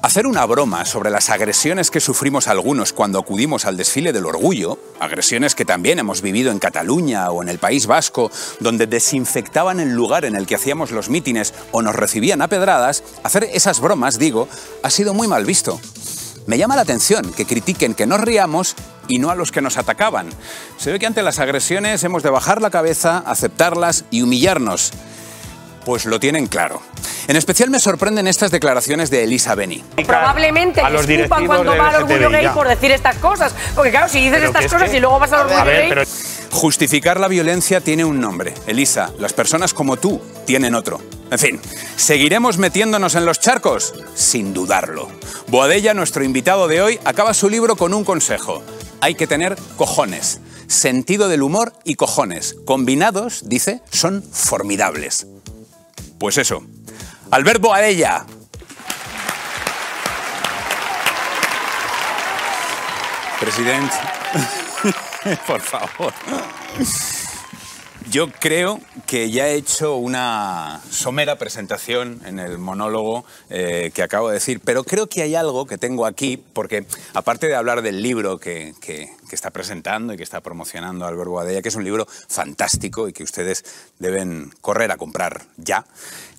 Hacer 0.00 0.28
una 0.28 0.46
broma 0.46 0.84
sobre 0.84 1.10
las 1.10 1.28
agresiones 1.28 1.90
que 1.90 2.00
sufrimos 2.00 2.46
algunos 2.46 2.92
cuando 2.92 3.18
acudimos 3.18 3.64
al 3.64 3.76
desfile 3.76 4.12
del 4.12 4.26
orgullo, 4.26 4.78
agresiones 5.00 5.56
que 5.56 5.64
también 5.64 5.98
hemos 5.98 6.22
vivido 6.22 6.52
en 6.52 6.60
Cataluña 6.60 7.30
o 7.32 7.42
en 7.42 7.48
el 7.48 7.58
País 7.58 7.88
Vasco, 7.88 8.30
donde 8.60 8.86
desinfectaban 8.86 9.80
el 9.80 9.92
lugar 9.92 10.24
en 10.24 10.36
el 10.36 10.46
que 10.46 10.54
hacíamos 10.54 10.92
los 10.92 11.08
mítines 11.08 11.52
o 11.72 11.82
nos 11.82 11.96
recibían 11.96 12.42
a 12.42 12.48
pedradas, 12.48 13.02
hacer 13.24 13.48
esas 13.52 13.80
bromas, 13.80 14.20
digo, 14.20 14.48
ha 14.84 14.90
sido 14.90 15.14
muy 15.14 15.26
mal 15.26 15.44
visto. 15.44 15.80
Me 16.46 16.58
llama 16.58 16.76
la 16.76 16.82
atención 16.82 17.32
que 17.32 17.44
critiquen 17.44 17.94
que 17.94 18.06
nos 18.06 18.20
riamos 18.20 18.76
y 19.08 19.18
no 19.18 19.30
a 19.30 19.34
los 19.34 19.50
que 19.50 19.62
nos 19.62 19.78
atacaban. 19.78 20.28
Se 20.78 20.92
ve 20.92 21.00
que 21.00 21.06
ante 21.06 21.22
las 21.22 21.40
agresiones 21.40 22.04
hemos 22.04 22.22
de 22.22 22.30
bajar 22.30 22.62
la 22.62 22.70
cabeza, 22.70 23.18
aceptarlas 23.26 24.04
y 24.12 24.22
humillarnos. 24.22 24.92
Pues 25.88 26.04
lo 26.04 26.20
tienen 26.20 26.48
claro. 26.48 26.82
En 27.28 27.36
especial 27.36 27.70
me 27.70 27.80
sorprenden 27.80 28.28
estas 28.28 28.50
declaraciones 28.50 29.08
de 29.08 29.24
Elisa 29.24 29.54
Beni. 29.54 29.82
Probablemente 30.06 30.82
a 30.82 30.90
los 30.90 31.06
directivos 31.06 31.46
cuando 31.46 31.74
va 31.78 31.88
al 31.88 32.02
orgullo 32.02 32.28
gay 32.28 32.46
por 32.48 32.68
decir 32.68 32.90
estas 32.90 33.16
cosas. 33.16 33.54
Porque 33.74 33.90
claro, 33.90 34.06
si 34.06 34.18
dices 34.18 34.34
Pero 34.34 34.46
estas 34.48 34.66
es 34.66 34.72
cosas 34.74 34.90
que- 34.90 34.98
y 34.98 35.00
luego 35.00 35.18
vas 35.18 35.32
al 35.32 35.46
orgullo 35.46 35.58
A 35.58 35.64
ver, 35.64 35.80
gay... 35.80 35.88
pero 35.88 36.02
Justificar 36.50 37.18
la 37.18 37.26
violencia 37.26 37.80
tiene 37.80 38.04
un 38.04 38.20
nombre. 38.20 38.52
Elisa, 38.66 39.12
las 39.18 39.32
personas 39.32 39.72
como 39.72 39.96
tú 39.96 40.20
tienen 40.44 40.74
otro. 40.74 41.00
En 41.30 41.38
fin, 41.38 41.58
¿seguiremos 41.96 42.58
metiéndonos 42.58 43.14
en 43.14 43.24
los 43.24 43.40
charcos? 43.40 43.94
Sin 44.14 44.52
dudarlo. 44.52 45.08
Boadella, 45.46 45.94
nuestro 45.94 46.22
invitado 46.22 46.68
de 46.68 46.82
hoy, 46.82 47.00
acaba 47.06 47.32
su 47.32 47.48
libro 47.48 47.76
con 47.76 47.94
un 47.94 48.04
consejo. 48.04 48.62
Hay 49.00 49.14
que 49.14 49.26
tener 49.26 49.56
cojones. 49.78 50.42
Sentido 50.66 51.28
del 51.28 51.42
humor 51.42 51.72
y 51.82 51.94
cojones. 51.94 52.56
Combinados, 52.66 53.48
dice, 53.48 53.80
son 53.90 54.22
formidables. 54.22 55.26
Pues 56.18 56.38
eso. 56.38 56.62
Albert 57.30 57.60
Boadella. 57.60 58.24
Presidente. 63.40 63.94
Por 65.46 65.60
favor. 65.60 66.12
Yo 68.10 68.30
creo 68.30 68.80
que 69.06 69.30
ya 69.30 69.48
he 69.48 69.54
hecho 69.54 69.96
una 69.96 70.80
somera 70.90 71.36
presentación 71.36 72.20
en 72.24 72.38
el 72.38 72.56
monólogo 72.58 73.24
eh, 73.50 73.90
que 73.94 74.02
acabo 74.02 74.28
de 74.28 74.34
decir, 74.34 74.60
pero 74.64 74.82
creo 74.82 75.08
que 75.08 75.22
hay 75.22 75.34
algo 75.34 75.66
que 75.66 75.76
tengo 75.76 76.06
aquí, 76.06 76.42
porque 76.54 76.86
aparte 77.12 77.48
de 77.48 77.54
hablar 77.54 77.82
del 77.82 78.02
libro 78.02 78.38
que- 78.38 78.74
que 79.28 79.36
está 79.36 79.50
presentando 79.50 80.12
y 80.12 80.16
que 80.16 80.22
está 80.22 80.40
promocionando 80.40 81.06
Albert 81.06 81.28
Boadella, 81.28 81.62
que 81.62 81.68
es 81.68 81.76
un 81.76 81.84
libro 81.84 82.06
fantástico 82.06 83.08
y 83.08 83.12
que 83.12 83.22
ustedes 83.22 83.64
deben 83.98 84.50
correr 84.60 84.90
a 84.90 84.96
comprar 84.96 85.46
ya, 85.56 85.84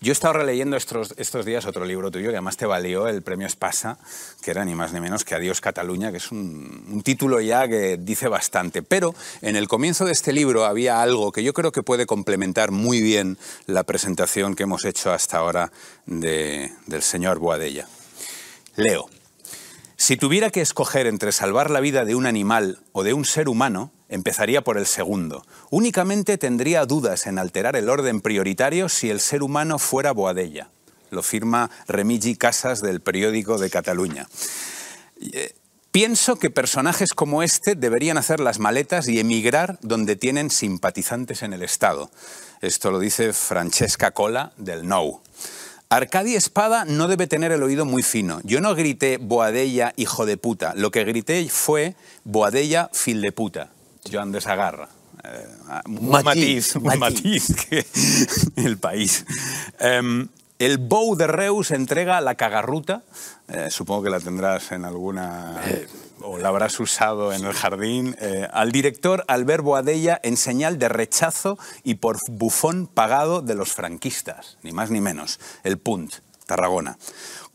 yo 0.01 0.11
he 0.11 0.13
estado 0.13 0.33
releyendo 0.35 0.77
estos, 0.77 1.13
estos 1.17 1.45
días 1.45 1.65
otro 1.65 1.83
libro 1.83 2.09
tuyo 2.09 2.29
que 2.29 2.35
además 2.37 2.55
te 2.55 2.65
valió 2.65 3.07
el 3.07 3.21
premio 3.21 3.47
Espasa, 3.47 3.97
que 4.41 4.51
era 4.51 4.63
ni 4.63 4.73
más 4.73 4.93
ni 4.93 5.01
menos 5.01 5.25
que 5.25 5.35
Adiós 5.35 5.59
Cataluña, 5.59 6.11
que 6.11 6.17
es 6.17 6.31
un, 6.31 7.01
título 7.03 7.41
ya 7.41 7.67
que 7.67 7.97
dice 7.97 8.29
bastante. 8.29 8.81
Pero 8.81 9.13
en 9.41 9.57
el 9.57 9.67
comienzo 9.67 10.05
de 10.05 10.13
este 10.13 10.31
libro 10.31 10.65
había 10.65 11.01
algo 11.01 11.31
que 11.33 11.43
yo 11.43 11.53
creo 11.53 11.73
que 11.73 11.83
puede 11.83 12.05
complementar 12.05 12.71
muy 12.71 13.01
bien 13.01 13.37
la 13.65 13.83
presentación 13.83 14.55
que 14.55 14.63
hemos 14.63 14.85
hecho 14.85 15.11
hasta 15.11 15.37
ahora 15.37 15.71
de- 16.05 16.71
del 16.87 17.01
señor 17.01 17.39
Boadella. 17.39 17.85
Leo. 18.77 19.09
Si 19.99 20.15
tuviera 20.15 20.49
que 20.49 20.61
escoger 20.61 21.07
entre 21.07 21.33
salvar 21.33 21.69
la 21.69 21.81
vida 21.81 22.05
de 22.05 22.15
un 22.15 22.25
animal 22.25 22.79
o 22.93 23.03
de 23.03 23.13
un 23.13 23.25
ser 23.25 23.49
humano, 23.49 23.91
empezaría 24.07 24.63
por 24.63 24.77
el 24.77 24.85
segundo. 24.85 25.45
Únicamente 25.71 26.37
tendría 26.37 26.85
dudas 26.85 27.27
en 27.27 27.37
alterar 27.37 27.75
el 27.75 27.89
orden 27.89 28.21
prioritario 28.21 28.87
si 28.87 29.09
el 29.09 29.19
ser 29.19 29.43
humano 29.43 29.77
fuera 29.77 30.13
Boadella. 30.13 30.69
Lo 31.11 31.21
firma 31.21 31.69
Remigi 31.85 32.37
Casas 32.37 32.81
del 32.81 33.01
periódico 33.01 33.57
de 33.57 33.69
Cataluña. 33.69 34.29
Eh, 35.19 35.53
Pienso 35.91 36.37
que 36.37 36.51
personajes 36.51 37.13
como 37.13 37.41
este 37.41 37.73
deberían 37.73 38.17
hacer 38.17 38.39
las 38.39 38.59
maletas 38.59 39.07
y 39.07 39.19
emigrar 39.19 39.79
donde 39.81 40.15
tienen 40.15 40.51
simpatizantes 40.51 41.41
en 41.41 41.51
el 41.51 41.63
Estado. 41.63 42.11
Esto 42.61 42.91
lo 42.91 42.99
dice 42.99 43.33
Francesca 43.33 44.11
Cola 44.11 44.53
del 44.55 44.87
Nou. 44.87 45.21
Arcadi 45.91 46.35
Espada 46.35 46.85
no 46.85 47.07
debe 47.07 47.25
tener 47.25 47.51
el 47.51 47.63
oído 47.63 47.83
muy 47.83 48.03
fino. 48.03 48.41
Yo 48.43 48.61
no 48.61 48.75
grité 48.75 49.17
Boadella, 49.17 49.91
hijo 49.95 50.27
de 50.27 50.37
puta. 50.37 50.73
Lo 50.75 50.91
que 50.91 51.03
grité 51.03 51.49
fue 51.49 51.95
Boadella, 52.23 52.91
fil 52.93 53.21
de 53.21 53.31
puta. 53.31 53.69
Joan 54.09 54.31
de 54.31 54.39
Sagarra. 54.39 54.87
Eh, 55.23 55.47
un 55.87 56.09
Matiz, 56.11 56.75
matiz, 56.75 56.75
un 56.75 56.99
matiz. 56.99 57.55
que 57.69 57.85
el 58.57 58.77
país. 58.77 59.25
Em, 59.79 60.27
el 60.59 60.77
Bou 60.77 61.15
de 61.15 61.25
Reus 61.25 61.71
entrega 61.71 62.21
la 62.21 62.35
cagarruta. 62.35 63.01
eh, 63.47 63.69
supongo 63.71 64.03
que 64.03 64.09
la 64.11 64.19
tendrás 64.19 64.71
en 64.71 64.85
alguna. 64.85 65.59
O 66.21 66.37
la 66.37 66.49
habrás 66.49 66.79
usado 66.79 67.33
en 67.33 67.45
el 67.45 67.53
jardín. 67.53 68.15
eh, 68.19 68.47
al 68.51 68.71
director 68.71 69.23
Albert 69.27 69.63
Boadella 69.63 70.19
en 70.23 70.37
señal 70.37 70.79
de 70.79 70.89
rechazo 70.89 71.57
y 71.83 71.95
por 71.95 72.17
bufón 72.29 72.87
pagado 72.87 73.41
de 73.41 73.55
los 73.55 73.73
franquistas. 73.73 74.57
Ni 74.63 74.71
más 74.71 74.91
ni 74.91 75.01
menos. 75.01 75.39
El 75.63 75.77
Punt, 75.77 76.15
Tarragona. 76.45 76.97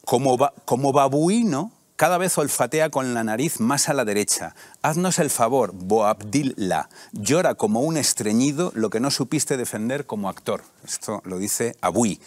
Como, 0.04 0.36
como 0.64 0.92
babuino, 0.92 1.72
cada 1.96 2.18
vez 2.18 2.36
olfatea 2.38 2.90
con 2.90 3.14
la 3.14 3.24
nariz 3.24 3.60
más 3.60 3.88
a 3.88 3.94
la 3.94 4.04
derecha. 4.04 4.54
Haznos 4.84 5.18
el 5.18 5.30
favor, 5.30 5.70
Boabdillah. 5.72 6.90
Llora 7.12 7.54
como 7.54 7.80
un 7.80 7.96
estreñido 7.96 8.70
lo 8.74 8.90
que 8.90 9.00
no 9.00 9.10
supiste 9.10 9.56
defender 9.56 10.04
como 10.04 10.28
actor. 10.28 10.62
Esto 10.86 11.22
lo 11.24 11.38
dice 11.38 11.74
Abui. 11.80 12.20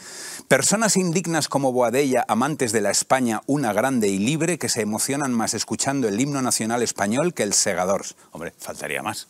Personas 0.47 0.97
indignas 0.97 1.49
como 1.49 1.71
Boadella, 1.71 2.25
amantes 2.27 2.71
de 2.71 2.81
la 2.81 2.89
España 2.89 3.43
una 3.45 3.73
grande 3.73 4.07
y 4.07 4.17
libre, 4.17 4.57
que 4.57 4.69
se 4.69 4.81
emocionan 4.81 5.33
más 5.33 5.53
escuchando 5.53 6.07
el 6.07 6.19
himno 6.19 6.41
nacional 6.41 6.81
español 6.81 7.35
que 7.35 7.43
el 7.43 7.53
Segadors. 7.53 8.15
Hombre, 8.31 8.55
faltaría 8.57 9.03
más. 9.03 9.27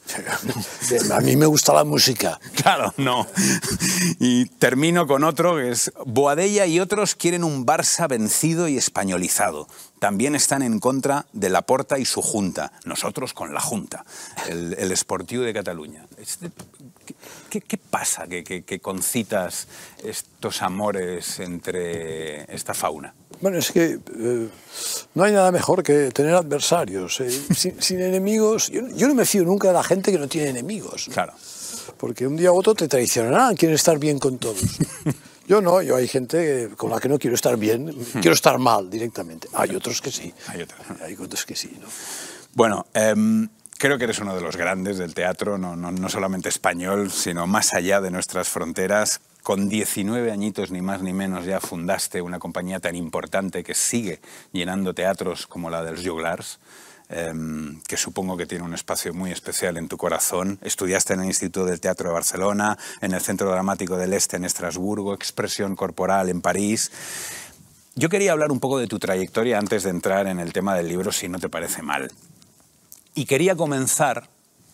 A 1.11 1.19
mí 1.19 1.35
me 1.35 1.47
gusta 1.47 1.73
la 1.73 1.83
música. 1.83 2.39
Claro, 2.55 2.93
no. 2.95 3.27
Y 4.19 4.45
termino 4.45 5.05
con 5.05 5.25
otro 5.25 5.57
que 5.57 5.71
es 5.71 5.91
Boadella 6.05 6.65
y 6.65 6.79
otros 6.79 7.15
quieren 7.15 7.43
un 7.43 7.65
Barça 7.65 8.07
vencido 8.07 8.69
y 8.69 8.77
españolizado. 8.77 9.67
También 9.99 10.35
están 10.35 10.61
en 10.61 10.79
contra 10.79 11.25
de 11.33 11.49
Laporta 11.49 11.97
y 11.97 12.05
su 12.05 12.21
junta. 12.21 12.71
Nosotros 12.85 13.16
con 13.33 13.53
la 13.53 13.59
junta, 13.59 14.05
el, 14.47 14.75
el 14.77 14.91
Esportiu 14.91 15.41
de 15.41 15.53
Cataluña. 15.53 16.05
Este- 16.17 16.51
¿qué, 17.49 17.61
qué- 17.61 17.77
pasa 17.77 18.27
que, 18.27 18.43
que- 18.43 18.63
que 18.63 18.79
concitas 18.79 19.67
estos 20.03 20.61
amores 20.61 21.39
entre 21.39 22.53
esta 22.53 22.73
fauna? 22.73 23.13
Bueno, 23.41 23.57
es 23.57 23.71
que 23.71 23.99
eh, 24.19 24.47
no 25.15 25.23
hay 25.23 25.31
nada 25.33 25.51
mejor 25.51 25.81
que 25.83 26.11
tener 26.11 26.35
adversarios. 26.35 27.19
eh. 27.21 27.31
Sin, 27.55 27.81
sin 27.81 28.01
enemigos, 28.01 28.69
yo, 28.69 28.81
yo 28.95 29.07
no 29.07 29.15
me 29.15 29.25
fío 29.25 29.43
nunca 29.43 29.67
de 29.69 29.73
la 29.73 29.83
gente 29.83 30.11
que 30.11 30.19
no 30.19 30.27
tiene 30.27 30.49
enemigos. 30.49 31.09
Claro. 31.11 31.33
Porque 31.97 32.27
un 32.27 32.35
día 32.37 32.51
u 32.51 32.57
otro 32.57 32.75
te 32.75 32.87
traicionarán, 32.87 33.55
quieren 33.55 33.75
estar 33.75 33.97
bien 33.97 34.19
con 34.19 34.37
todos. 34.37 34.61
Yo 35.47 35.61
no, 35.61 35.81
yo 35.81 35.95
hay 35.95 36.09
gente 36.09 36.71
con 36.75 36.91
la 36.91 36.99
que 36.99 37.07
no 37.07 37.17
quiero 37.17 37.33
estar 37.33 37.55
bien, 37.55 37.95
quiero 38.19 38.33
estar 38.33 38.57
mal 38.57 38.89
directamente. 38.89 39.47
Hay 39.53 39.73
otros 39.77 40.01
que 40.01 40.11
sí. 40.11 40.33
Hay 40.47 40.61
otros. 40.63 40.81
Hay 41.01 41.13
otros 41.17 41.45
que 41.45 41.55
sí, 41.55 41.71
¿no? 41.79 41.87
Bueno, 42.57 42.87
em, 42.95 43.49
creo 43.77 43.99
que 43.99 44.05
eres 44.05 44.17
uno 44.17 44.33
de 44.35 44.41
los 44.41 44.57
grandes 44.57 44.97
del 44.97 45.13
teatro, 45.13 45.59
no, 45.59 45.75
no- 45.75 45.91
no 45.91 46.09
solamente 46.09 46.49
español, 46.49 47.11
sino 47.11 47.45
más 47.45 47.75
allá 47.75 48.01
de 48.01 48.09
nuestras 48.09 48.49
fronteras. 48.49 49.21
Con 49.43 49.69
19 49.69 50.31
añitos, 50.31 50.71
ni 50.71 50.81
más 50.81 51.03
ni 51.03 51.13
menos, 51.13 51.45
ya 51.45 51.59
fundaste 51.59 52.19
una 52.19 52.39
compañía 52.39 52.79
tan 52.79 52.95
importante 52.95 53.63
que 53.63 53.75
sigue 53.75 54.21
llenando 54.53 54.95
teatros 54.95 55.45
como 55.45 55.69
la 55.69 55.83
de 55.83 55.91
los 55.91 56.03
Juglars, 56.03 56.57
em, 57.09 57.79
que 57.87 57.95
supongo 57.95 58.35
que 58.37 58.47
tiene 58.47 58.63
un 58.65 58.73
espacio 58.73 59.13
muy 59.13 59.31
especial 59.31 59.77
en 59.77 59.87
tu 59.87 59.97
corazón. 59.97 60.57
Estudiaste 60.63 61.13
en 61.13 61.19
el 61.19 61.25
Instituto 61.27 61.63
del 61.63 61.79
Teatro 61.79 62.09
de 62.09 62.15
Barcelona, 62.15 62.75
en 63.01 63.13
el 63.13 63.21
Centro 63.21 63.51
Dramático 63.51 63.97
del 63.97 64.13
Este 64.13 64.35
en 64.37 64.45
Estrasburgo, 64.45 65.13
Expresión 65.13 65.75
Corporal 65.75 66.29
en 66.29 66.41
París. 66.41 66.91
Yo 67.93 68.09
quería 68.09 68.31
hablar 68.31 68.51
un 68.51 68.59
poco 68.59 68.79
de 68.79 68.87
tu 68.87 68.97
trayectoria 68.97 69.59
antes 69.59 69.83
de 69.83 69.91
entrar 69.91 70.25
en 70.25 70.39
el 70.39 70.53
tema 70.53 70.73
del 70.73 70.87
libro, 70.87 71.11
si 71.11 71.29
no 71.29 71.37
te 71.37 71.49
parece 71.49 71.83
mal. 71.83 72.11
Y 73.17 73.25
quería 73.25 73.55
comenzar, 73.55 74.29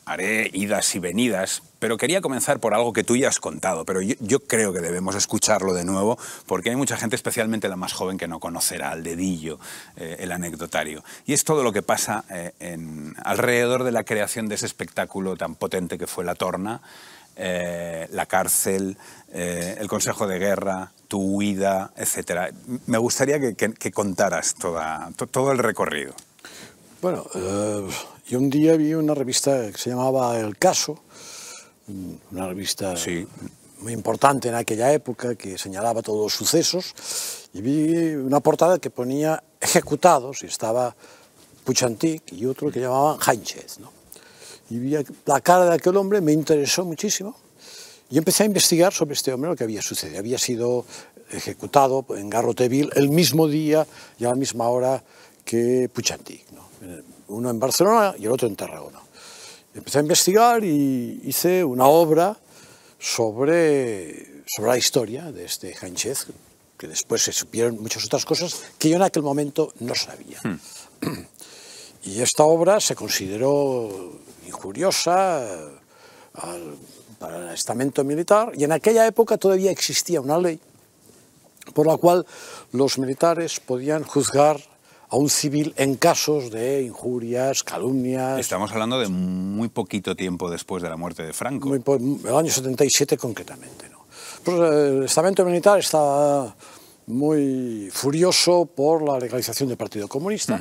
haré 0.05 0.49
idas 0.53 0.93
y 0.95 0.99
venidas, 0.99 1.63
pero 1.79 1.95
quería 1.95 2.19
comenzar 2.19 2.59
por 2.59 2.73
algo 2.73 2.91
que 2.91 3.05
tú 3.05 3.15
ya 3.15 3.29
has 3.29 3.39
contado, 3.39 3.85
pero 3.85 4.01
yo, 4.01 4.41
creo 4.41 4.73
que 4.73 4.81
debemos 4.81 5.15
escucharlo 5.15 5.73
de 5.73 5.85
nuevo, 5.85 6.17
porque 6.45 6.69
hay 6.69 6.75
mucha 6.75 6.97
gente, 6.97 7.15
especialmente 7.15 7.69
la 7.69 7.77
más 7.77 7.93
joven, 7.93 8.17
que 8.17 8.27
no 8.27 8.41
conocerá 8.41 8.91
al 8.91 9.01
dedillo 9.01 9.59
eh, 9.95 10.17
el 10.19 10.33
anecdotario. 10.33 11.05
Y 11.25 11.31
es 11.31 11.45
todo 11.45 11.63
lo 11.63 11.71
que 11.71 11.83
pasa 11.83 12.25
eh, 12.29 12.51
en- 12.59 13.15
alrededor 13.23 13.85
de 13.85 13.93
la 13.93 14.03
creación 14.03 14.49
de 14.49 14.55
ese 14.55 14.65
espectáculo 14.65 15.37
tan 15.37 15.55
potente 15.55 15.97
que 15.97 16.05
fue 16.05 16.25
La 16.25 16.35
Torna, 16.35 16.81
eh, 17.37 18.09
la 18.11 18.25
cárcel, 18.25 18.97
el 19.31 19.87
Consejo 19.87 20.27
de 20.27 20.37
Guerra, 20.37 20.91
tu 21.07 21.19
huida, 21.37 21.91
etc. 21.95 22.53
Me 22.87 22.97
gustaría 22.97 23.39
que, 23.39 23.55
que- 23.55 23.91
contaras 23.93 24.53
toda- 24.55 25.11
to- 25.15 25.27
todo 25.27 25.53
el 25.53 25.59
recorrido. 25.59 26.13
Bueno, 27.01 27.25
yo 28.25 28.39
un 28.39 28.49
día 28.49 28.77
vi 28.77 28.93
una 28.93 29.13
revista 29.13 29.69
que 29.71 29.77
se 29.77 29.89
llamaba 29.89 30.39
El 30.39 30.57
Caso, 30.57 30.97
una 32.31 32.47
revista 32.47 32.95
muy 33.79 33.91
importante 33.91 34.47
en 34.47 34.55
aquella 34.55 34.93
época 34.93 35.35
que 35.35 35.57
señalaba 35.57 36.01
todos 36.01 36.23
los 36.23 36.33
sucesos, 36.33 36.93
y 37.53 37.61
vi 37.61 38.15
una 38.15 38.39
portada 38.39 38.79
que 38.79 38.89
ponía 38.89 39.43
ejecutados 39.59 40.41
y 40.43 40.45
estaba 40.45 40.95
Puchantik 41.65 42.31
y 42.31 42.45
otro 42.45 42.71
que 42.71 42.79
llamaban 42.79 43.19
Sánchez. 43.21 43.79
¿no? 43.79 43.91
Y 44.69 44.79
vi 44.79 44.95
la 45.25 45.41
cara 45.41 45.65
de 45.65 45.75
aquel 45.75 45.97
hombre, 45.97 46.21
me 46.21 46.31
interesó 46.31 46.85
muchísimo, 46.85 47.35
y 48.09 48.17
empecé 48.17 48.43
a 48.43 48.45
investigar 48.45 48.93
sobre 48.93 49.15
este 49.15 49.33
hombre, 49.33 49.49
lo 49.49 49.55
que 49.55 49.65
había 49.65 49.81
sucedido. 49.81 50.19
Había 50.19 50.37
sido 50.37 50.85
ejecutado 51.29 52.05
en 52.15 52.29
Garroteville 52.29 52.89
el 52.95 53.09
mismo 53.09 53.47
día 53.47 53.85
y 54.17 54.25
a 54.25 54.29
la 54.29 54.35
misma 54.35 54.69
hora 54.69 55.03
que 55.43 55.89
Puchantik. 55.91 56.51
¿no? 56.51 56.63
Uno 57.27 57.49
en 57.49 57.59
Barcelona 57.59 58.15
y 58.17 58.25
el 58.25 58.31
otro 58.31 58.47
en 58.47 58.55
Tarragona. 58.55 58.99
Empecé 59.73 59.97
a 59.99 60.01
investigar 60.01 60.63
y 60.63 61.21
hice 61.23 61.63
una 61.63 61.87
obra 61.87 62.37
sobre, 62.99 64.43
sobre 64.47 64.69
la 64.69 64.77
historia 64.77 65.31
de 65.31 65.45
este 65.45 65.73
Sánchez, 65.75 66.27
que 66.77 66.87
después 66.87 67.23
se 67.23 67.31
supieron 67.33 67.81
muchas 67.81 68.05
otras 68.05 68.25
cosas 68.25 68.61
que 68.77 68.89
yo 68.89 68.97
en 68.97 69.01
aquel 69.03 69.23
momento 69.23 69.73
no 69.79 69.95
sabía. 69.95 70.39
Y 72.03 72.21
esta 72.21 72.43
obra 72.43 72.79
se 72.79 72.95
consideró 72.95 74.19
injuriosa 74.45 75.37
al- 76.33 76.75
para 77.19 77.37
el 77.49 77.53
estamento 77.53 78.03
militar 78.03 78.51
y 78.55 78.65
en 78.65 78.73
aquella 78.73 79.07
época 79.07 79.37
todavía 79.37 79.71
existía 79.71 80.19
una 80.19 80.37
ley 80.37 80.59
por 81.73 81.87
la 81.87 81.95
cual 81.95 82.25
los 82.73 82.97
militares 82.99 83.61
podían 83.61 84.03
juzgar 84.03 84.59
a 85.13 85.15
un 85.15 85.29
civil 85.29 85.75
en 85.77 85.95
casos 85.95 86.49
de 86.49 86.81
injurias, 86.81 87.63
calumnias. 87.63 88.39
Estamos 88.39 88.71
hablando 88.71 88.99
de 88.99 89.09
muy 89.09 89.69
poquito 89.69 90.15
tiempo 90.15 90.49
después 90.49 90.81
de 90.81 90.89
la 90.89 90.97
muerte 90.97 91.21
de 91.21 91.33
Franco. 91.33 91.69
Muy 91.69 91.83
el 92.25 92.35
año 92.35 92.51
77 92.51 93.15
concretamente. 93.15 93.89
¿no? 93.89 94.07
Pues, 94.43 94.57
eh, 94.57 94.87
el 94.97 95.03
estamento 95.03 95.45
militar 95.45 95.77
estaba 95.77 96.55
muy 97.05 97.89
furioso 97.91 98.65
por 98.65 99.03
la 99.03 99.19
legalización 99.19 99.69
del 99.69 99.77
Partido 99.77 100.07
Comunista. 100.07 100.59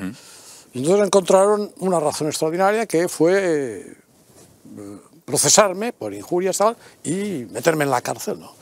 Y 0.75 0.81
entonces 0.81 1.07
encontraron 1.07 1.73
una 1.79 1.99
razón 1.99 2.27
extraordinaria 2.27 2.85
que 2.85 3.09
fue 3.09 3.87
eh, 3.87 4.99
procesarme 5.25 5.95
por 5.95 6.13
injurias 6.13 6.59
tal, 6.59 6.77
y 7.05 7.47
meterme 7.51 7.85
en 7.85 7.91
la 7.91 8.03
cárcel, 8.03 8.39
¿no? 8.39 8.53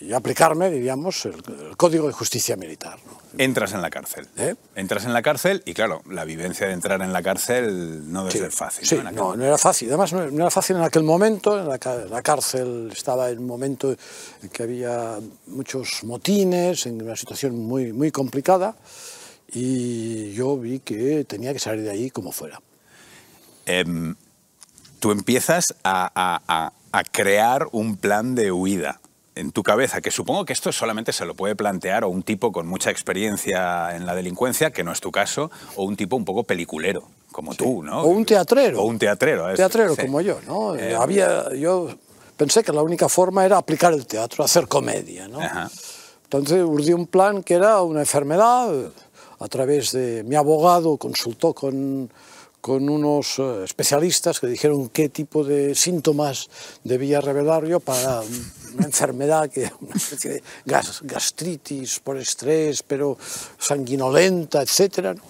Y 0.00 0.12
aplicarme, 0.14 0.70
diríamos, 0.70 1.26
el, 1.26 1.34
el 1.68 1.76
Código 1.76 2.06
de 2.06 2.12
Justicia 2.12 2.56
Militar. 2.56 2.98
¿no? 3.06 3.18
Entras 3.38 3.72
en 3.72 3.82
la 3.82 3.90
cárcel. 3.90 4.26
¿Eh? 4.36 4.54
Entras 4.74 5.04
en 5.04 5.12
la 5.12 5.22
cárcel 5.22 5.62
y 5.64 5.74
claro, 5.74 6.02
la 6.08 6.24
vivencia 6.24 6.66
de 6.66 6.72
entrar 6.72 7.02
en 7.02 7.12
la 7.12 7.22
cárcel 7.22 8.10
no 8.10 8.24
debe 8.24 8.38
ser 8.38 8.50
fácil. 8.52 8.86
Sí, 8.86 8.96
¿no? 8.96 9.10
No, 9.12 9.36
no 9.36 9.44
era 9.44 9.58
fácil. 9.58 9.88
Además, 9.88 10.12
no, 10.12 10.22
era 10.22 10.50
fácil 10.50 10.76
en 10.76 10.82
aquel 10.82 11.02
momento. 11.02 11.58
En 11.58 11.68
la, 11.68 11.78
cárcel 12.22 12.90
estaba 12.92 13.30
en 13.30 13.38
un 13.40 13.46
momento 13.46 13.94
en 14.42 14.48
que 14.48 14.62
había 14.62 15.18
muchos 15.46 16.02
motines, 16.04 16.86
en 16.86 17.00
una 17.02 17.14
situación 17.14 17.54
muy, 17.56 17.92
muy 17.92 18.10
complicada. 18.10 18.74
Y 19.52 20.32
yo 20.32 20.56
vi 20.56 20.80
que 20.80 21.24
tenía 21.24 21.52
que 21.52 21.58
salir 21.58 21.84
de 21.84 21.90
ahí 21.90 22.10
como 22.10 22.32
fuera. 22.32 22.60
Em, 23.66 24.14
tú 25.00 25.10
empiezas 25.10 25.74
a, 25.84 26.10
a- 26.14 26.42
a- 26.48 26.72
a 26.92 27.04
crear 27.04 27.68
un 27.72 27.96
plan 27.98 28.34
de 28.34 28.52
huida 28.52 29.00
en 29.34 29.50
tu 29.52 29.62
cabeza, 29.62 30.00
que 30.00 30.10
supongo 30.10 30.44
que 30.44 30.52
esto 30.52 30.72
solamente 30.72 31.12
se 31.12 31.24
lo 31.24 31.34
puede 31.34 31.56
plantear 31.56 32.04
o 32.04 32.08
un 32.08 32.22
tipo 32.22 32.52
con 32.52 32.66
mucha 32.66 32.90
experiencia 32.90 33.96
en 33.96 34.04
la 34.06 34.14
delincuencia, 34.14 34.70
que 34.72 34.84
no 34.84 34.92
es 34.92 35.00
tu 35.00 35.10
caso, 35.10 35.50
o 35.76 35.84
un 35.84 35.96
tipo 35.96 36.16
un 36.16 36.24
poco 36.24 36.42
peliculero, 36.44 37.04
como 37.30 37.54
tú, 37.54 37.82
¿no? 37.82 38.02
O 38.02 38.06
un 38.08 38.24
teatrero. 38.26 38.82
O 38.82 38.84
un 38.84 38.98
teatrero. 38.98 39.48
es- 39.50 39.56
teatrero 39.56 39.94
sí. 39.94 40.02
como 40.02 40.20
yo, 40.20 40.38
¿no? 40.46 40.76
Eh, 40.76 40.94
Había, 40.94 41.52
yo 41.54 41.88
pensé 42.36 42.62
que 42.62 42.72
la 42.72 42.82
única 42.82 43.08
forma 43.08 43.44
era 43.46 43.56
aplicar 43.56 43.92
el 43.94 44.06
teatro, 44.06 44.44
hacer 44.44 44.68
comedia, 44.68 45.28
¿no? 45.28 45.40
Ajá. 45.40 45.70
Entonces 46.24 46.62
urdí 46.62 46.92
un 46.92 47.06
plan 47.06 47.42
que 47.42 47.54
era 47.54 47.82
una 47.82 48.00
enfermedad. 48.00 48.70
A 49.38 49.48
través 49.48 49.90
de 49.92 50.22
mi 50.24 50.36
abogado 50.36 50.96
consultó 50.98 51.52
con, 51.52 52.10
con 52.62 52.88
unos 52.88 53.40
eh, 53.40 53.64
especialistas 53.64 54.38
que 54.38 54.46
dijeron 54.46 54.88
qué 54.88 55.08
tipo 55.08 55.42
de 55.42 55.74
síntomas 55.74 56.48
debía 56.84 57.20
revelar 57.20 57.66
yo 57.66 57.80
para 57.80 58.20
una 58.74 58.86
enfermedad 58.86 59.50
que 59.50 59.70
una 59.80 59.96
especie 59.96 60.30
de 60.30 60.42
gas- 60.64 61.00
gastritis 61.02 61.98
por 61.98 62.16
estrés, 62.16 62.84
pero 62.84 63.18
sanguinolenta, 63.58 64.62
etcétera. 64.62 65.14
¿no? 65.14 65.20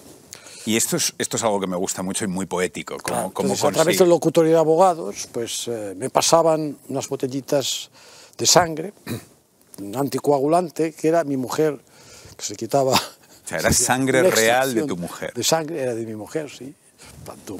Y 0.65 0.77
esto 0.77 0.95
es, 0.95 1.11
esto 1.17 1.37
es 1.37 1.43
algo 1.43 1.59
que 1.59 1.65
me 1.67 1.75
gusta 1.75 2.03
mucho 2.03 2.23
y 2.23 2.27
muy 2.27 2.45
poético. 2.45 2.97
Como, 2.99 3.33
como 3.33 3.49
Entonces, 3.53 3.65
a 3.65 3.71
través 3.71 3.97
del 3.97 4.09
locutorio 4.09 4.51
de 4.51 4.57
abogados, 4.59 5.27
pues 5.31 5.67
eh, 5.67 5.95
me 5.97 6.11
pasaban 6.11 6.77
unas 6.87 7.09
botellitas 7.09 7.89
de 8.37 8.45
sangre, 8.45 8.93
un 9.79 9.95
anticoagulante, 9.95 10.93
que 10.93 11.07
era 11.07 11.23
mi 11.23 11.35
mujer, 11.35 11.79
que 12.37 12.45
se 12.45 12.55
quitaba... 12.55 12.93
O 12.93 13.47
sea, 13.47 13.57
era 13.57 13.73
sangre 13.73 14.21
real 14.31 14.73
de 14.75 14.83
tu 14.83 14.95
mujer. 14.97 15.33
De 15.33 15.43
sangre, 15.43 15.81
era 15.81 15.95
de 15.95 16.05
mi 16.05 16.15
mujer, 16.15 16.49
sí. 16.49 16.73
Tanto, 17.25 17.59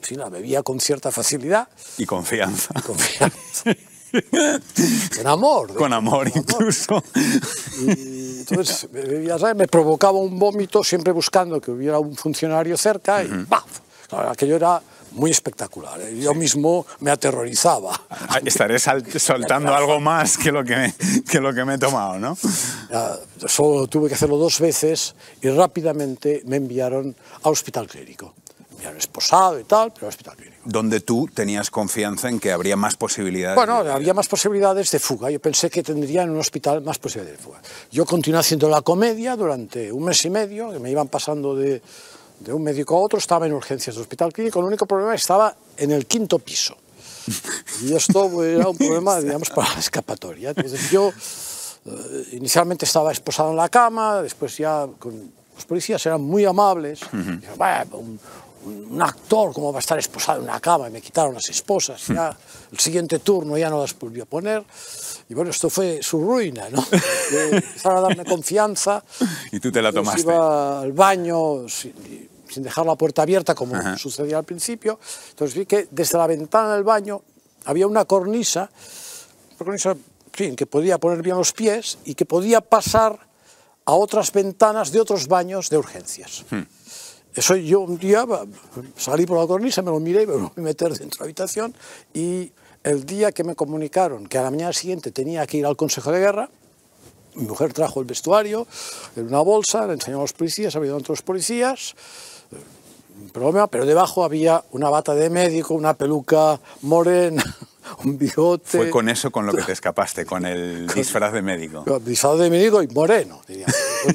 sí, 0.00 0.14
la 0.16 0.28
bebía 0.28 0.62
con 0.62 0.80
cierta 0.80 1.10
facilidad, 1.10 1.68
Y 1.98 2.06
confianza. 2.06 2.74
confianza, 2.84 3.74
con 5.16 5.26
amor. 5.26 5.74
Con 5.74 5.92
amor, 5.92 6.30
incluso. 6.34 7.02
Y 7.86 8.40
entonces 8.40 8.88
me, 9.56 9.66
provocaba 9.68 10.18
un 10.18 10.38
vómito 10.38 10.84
siempre 10.84 11.12
buscando 11.12 11.60
que 11.60 11.70
hubiera 11.70 11.98
un 11.98 12.14
funcionario 12.16 12.76
cerca 12.76 13.22
y 13.22 13.28
¡paf! 13.48 13.64
Claro, 14.08 14.30
aquello 14.30 14.56
era 14.56 14.82
muy 15.12 15.30
espectacular. 15.30 16.00
¿eh? 16.00 16.18
Yo 16.18 16.34
mismo 16.34 16.86
me 17.00 17.10
aterrorizaba. 17.10 17.98
Ah, 18.10 18.40
Estaré 18.44 18.78
soltando 18.78 19.74
algo 19.74 20.00
más 20.00 20.36
que 20.36 20.52
lo 20.52 20.64
que, 20.64 20.76
me, 20.76 20.94
que 21.28 21.40
lo 21.40 21.54
que 21.54 21.64
me 21.64 21.74
he 21.74 21.78
tomado, 21.78 22.18
¿no? 22.18 22.36
Ya, 22.90 23.16
Solo 23.46 23.86
tuve 23.86 24.08
que 24.08 24.14
hacerlo 24.14 24.36
dos 24.36 24.60
veces 24.60 25.14
y 25.40 25.48
rápidamente 25.48 26.42
me 26.46 26.56
enviaron 26.56 27.14
al 27.42 27.52
hospital 27.52 27.88
clínico. 27.88 28.34
Me 28.82 28.88
enviaron 28.88 28.98
esposado 28.98 29.60
y 29.60 29.64
tal, 29.64 29.92
pero 29.92 30.06
al 30.06 30.08
hospital 30.08 30.36
clínico. 30.36 30.60
Donde 30.64 31.00
tú 31.00 31.28
tenías 31.32 31.70
confianza 31.70 32.28
en 32.28 32.40
que 32.40 32.50
habría 32.50 32.74
más 32.76 32.96
posibilidades. 32.96 33.54
Bueno, 33.54 33.84
de- 33.84 33.92
había 33.92 34.12
más 34.12 34.26
posibilidades 34.28 34.90
de 34.90 34.98
fuga. 34.98 35.30
Yo 35.30 35.38
pensé 35.40 35.70
que 35.70 35.82
tendría 35.84 36.22
en 36.22 36.30
un 36.30 36.38
hospital 36.40 36.82
más 36.82 36.98
posibilidades 36.98 37.38
de 37.38 37.44
fuga. 37.44 37.60
Yo 37.92 38.04
continué 38.04 38.40
haciendo 38.40 38.68
la 38.68 38.82
comedia 38.82 39.36
durante 39.36 39.92
un 39.92 40.04
mes 40.04 40.24
y 40.24 40.30
medio, 40.30 40.72
que 40.72 40.80
me 40.80 40.90
iban 40.90 41.06
pasando 41.08 41.54
de, 41.54 41.80
de 42.40 42.52
un 42.52 42.62
médico 42.62 42.96
a 42.96 43.00
otro, 43.00 43.18
estaba 43.20 43.46
en 43.46 43.52
urgencias 43.52 43.94
del 43.94 44.02
hospital 44.02 44.32
clínico, 44.32 44.58
el 44.58 44.64
único 44.66 44.84
problema 44.86 45.14
estaba 45.14 45.54
en 45.76 45.92
el 45.92 46.06
quinto 46.06 46.38
piso. 46.40 46.76
Y 47.82 47.94
esto 47.94 48.28
pues, 48.30 48.56
era 48.58 48.68
un 48.68 48.76
problema, 48.76 49.20
digamos, 49.20 49.48
para 49.50 49.72
la 49.74 49.78
escapatoria. 49.78 50.48
Entonces 50.50 50.90
yo 50.90 51.12
eh, 51.86 52.28
inicialmente 52.32 52.84
estaba 52.84 53.12
esposado 53.12 53.50
en 53.50 53.56
la 53.56 53.68
cama, 53.68 54.22
después 54.22 54.56
ya 54.58 54.88
con, 54.98 55.40
los 55.54 55.66
policías 55.66 56.04
eran 56.06 56.20
muy 56.22 56.44
amables. 56.46 57.00
Dijeron, 57.12 57.58
"Vaya, 57.58 57.86
un, 57.92 58.18
un 58.64 59.00
actor, 59.02 59.52
¿cómo 59.52 59.72
va 59.72 59.78
a 59.78 59.80
estar 59.80 59.98
esposado 59.98 60.38
en 60.38 60.44
una 60.44 60.60
cama? 60.60 60.88
Y 60.88 60.90
me 60.92 61.00
quitaron 61.00 61.34
las 61.34 61.48
esposas. 61.48 62.06
Ya 62.08 62.36
el 62.70 62.78
siguiente 62.78 63.18
turno 63.18 63.56
ya 63.58 63.68
no 63.70 63.80
las 63.80 63.98
volví 63.98 64.20
a 64.20 64.24
poner. 64.24 64.64
Y 65.28 65.34
bueno, 65.34 65.50
esto 65.50 65.68
fue 65.70 66.02
su 66.02 66.20
ruina, 66.20 66.68
¿no? 66.70 66.84
Que 66.88 67.56
Empezaron 67.56 67.98
a 67.98 68.00
darme 68.02 68.24
confianza. 68.24 69.02
Y 69.52 69.60
tú 69.60 69.70
te 69.72 69.82
la 69.82 69.92
tomaste. 69.92 70.22
iba 70.22 70.80
al 70.80 70.92
baño 70.92 71.68
sin, 71.68 72.28
sin 72.48 72.62
dejar 72.62 72.86
la 72.86 72.94
puerta 72.96 73.22
abierta, 73.22 73.54
como 73.54 73.74
Ajá. 73.76 73.96
sucedía 73.98 74.38
al 74.38 74.44
principio. 74.44 74.98
Entonces 75.30 75.56
vi 75.56 75.66
que 75.66 75.88
desde 75.90 76.18
la 76.18 76.26
ventana 76.26 76.74
del 76.74 76.84
baño 76.84 77.22
había 77.64 77.86
una 77.86 78.04
cornisa, 78.04 78.70
una 79.56 79.58
cornisa 79.58 79.90
en 79.90 79.98
fin, 80.32 80.56
que 80.56 80.66
podía 80.66 80.98
poner 80.98 81.22
bien 81.22 81.36
los 81.36 81.52
pies 81.52 81.98
y 82.04 82.14
que 82.14 82.24
podía 82.24 82.60
pasar 82.62 83.18
a 83.84 83.92
otras 83.92 84.32
ventanas 84.32 84.90
de 84.92 85.00
otros 85.00 85.28
baños 85.28 85.68
de 85.68 85.76
urgencias. 85.76 86.44
Hmm. 86.50 86.62
Eso 87.34 87.56
yo 87.56 87.80
un 87.80 87.98
día 87.98 88.26
salí 88.96 89.24
por 89.24 89.38
la 89.38 89.46
cornisa, 89.46 89.80
me 89.82 89.90
lo 89.90 90.00
miré, 90.00 90.26
me 90.26 90.34
volví 90.34 90.50
a 90.56 90.60
meter 90.60 90.88
dentro 90.90 91.08
de 91.08 91.18
la 91.18 91.24
habitación 91.24 91.74
y 92.12 92.52
el 92.84 93.06
día 93.06 93.32
que 93.32 93.42
me 93.44 93.54
comunicaron 93.54 94.26
que 94.26 94.38
a 94.38 94.42
la 94.42 94.50
mañana 94.50 94.72
siguiente 94.72 95.12
tenía 95.12 95.46
que 95.46 95.56
ir 95.56 95.66
al 95.66 95.76
Consejo 95.76 96.12
de 96.12 96.20
Guerra, 96.20 96.50
mi 97.34 97.46
mujer 97.46 97.72
trajo 97.72 98.00
el 98.00 98.06
vestuario 98.06 98.66
en 99.16 99.26
una 99.28 99.40
bolsa, 99.40 99.86
le 99.86 99.94
enseñó 99.94 100.18
a 100.18 100.22
los 100.22 100.34
policías, 100.34 100.76
había 100.76 100.94
otros 100.94 101.22
policías, 101.22 101.94
eh, 102.52 102.56
pero 103.32 103.86
debajo 103.86 104.24
había 104.24 104.64
una 104.72 104.90
bata 104.90 105.14
de 105.14 105.30
médico, 105.30 105.72
una 105.74 105.94
peluca 105.94 106.60
morena, 106.82 107.42
un 108.04 108.18
bigote. 108.18 108.78
Fue 108.78 108.90
con 108.90 109.08
eso 109.08 109.30
con 109.30 109.46
lo 109.46 109.52
que 109.52 109.62
te 109.62 109.72
escapaste, 109.78 110.24
con 110.24 110.44
el 110.44 110.86
disfraz 110.88 111.32
de 111.32 111.42
médico. 111.42 111.84
Disfraz 112.04 112.38
de 112.38 112.50
médico 112.50 112.82
y 112.82 112.88
moreno, 112.88 113.42
diría. 113.46 113.66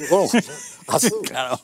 Con 0.08 0.24
¿eh? 0.24 0.44
azul. 0.88 1.20
Claro. 1.22 1.60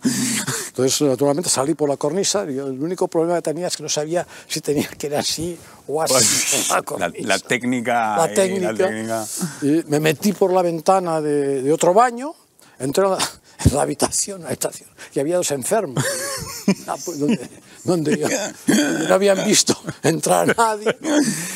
Entonces, 0.68 1.02
naturalmente, 1.02 1.50
salí 1.50 1.74
por 1.74 1.88
la 1.88 1.96
cornisa 1.96 2.44
y 2.48 2.58
el 2.58 2.80
único 2.80 3.08
problema 3.08 3.36
que 3.36 3.42
tenía 3.42 3.66
es 3.66 3.76
que 3.76 3.82
no 3.82 3.88
sabía 3.88 4.26
si 4.46 4.60
tenía 4.60 4.88
que 4.88 5.06
ir 5.06 5.16
así 5.16 5.58
o 5.86 6.02
así. 6.02 6.14
Pues, 6.14 6.68
la 6.98 7.08
la, 7.08 7.12
la 7.18 7.38
técnica. 7.38 8.16
La 8.16 8.24
ahí, 8.24 8.34
técnica. 8.34 8.72
la 8.72 8.76
técnica. 8.76 9.26
Y 9.62 9.82
me 9.88 10.00
metí 10.00 10.32
por 10.32 10.52
la 10.52 10.62
ventana 10.62 11.20
de, 11.20 11.62
de 11.62 11.72
otro 11.72 11.94
baño, 11.94 12.34
entré 12.78 13.04
en 13.04 13.10
la, 13.12 13.18
en 13.64 13.74
la 13.74 13.82
habitación, 13.82 14.40
la 14.42 14.48
habitación, 14.48 14.88
y 15.14 15.20
había 15.20 15.36
dos 15.36 15.50
enfermos, 15.50 16.02
donde, 17.18 17.48
donde 17.84 18.18
yo- 18.18 18.28
donde 18.66 19.08
no 19.08 19.14
habían 19.14 19.44
visto 19.46 19.76
entrar 20.02 20.50
a 20.50 20.54
nadie. 20.54 20.96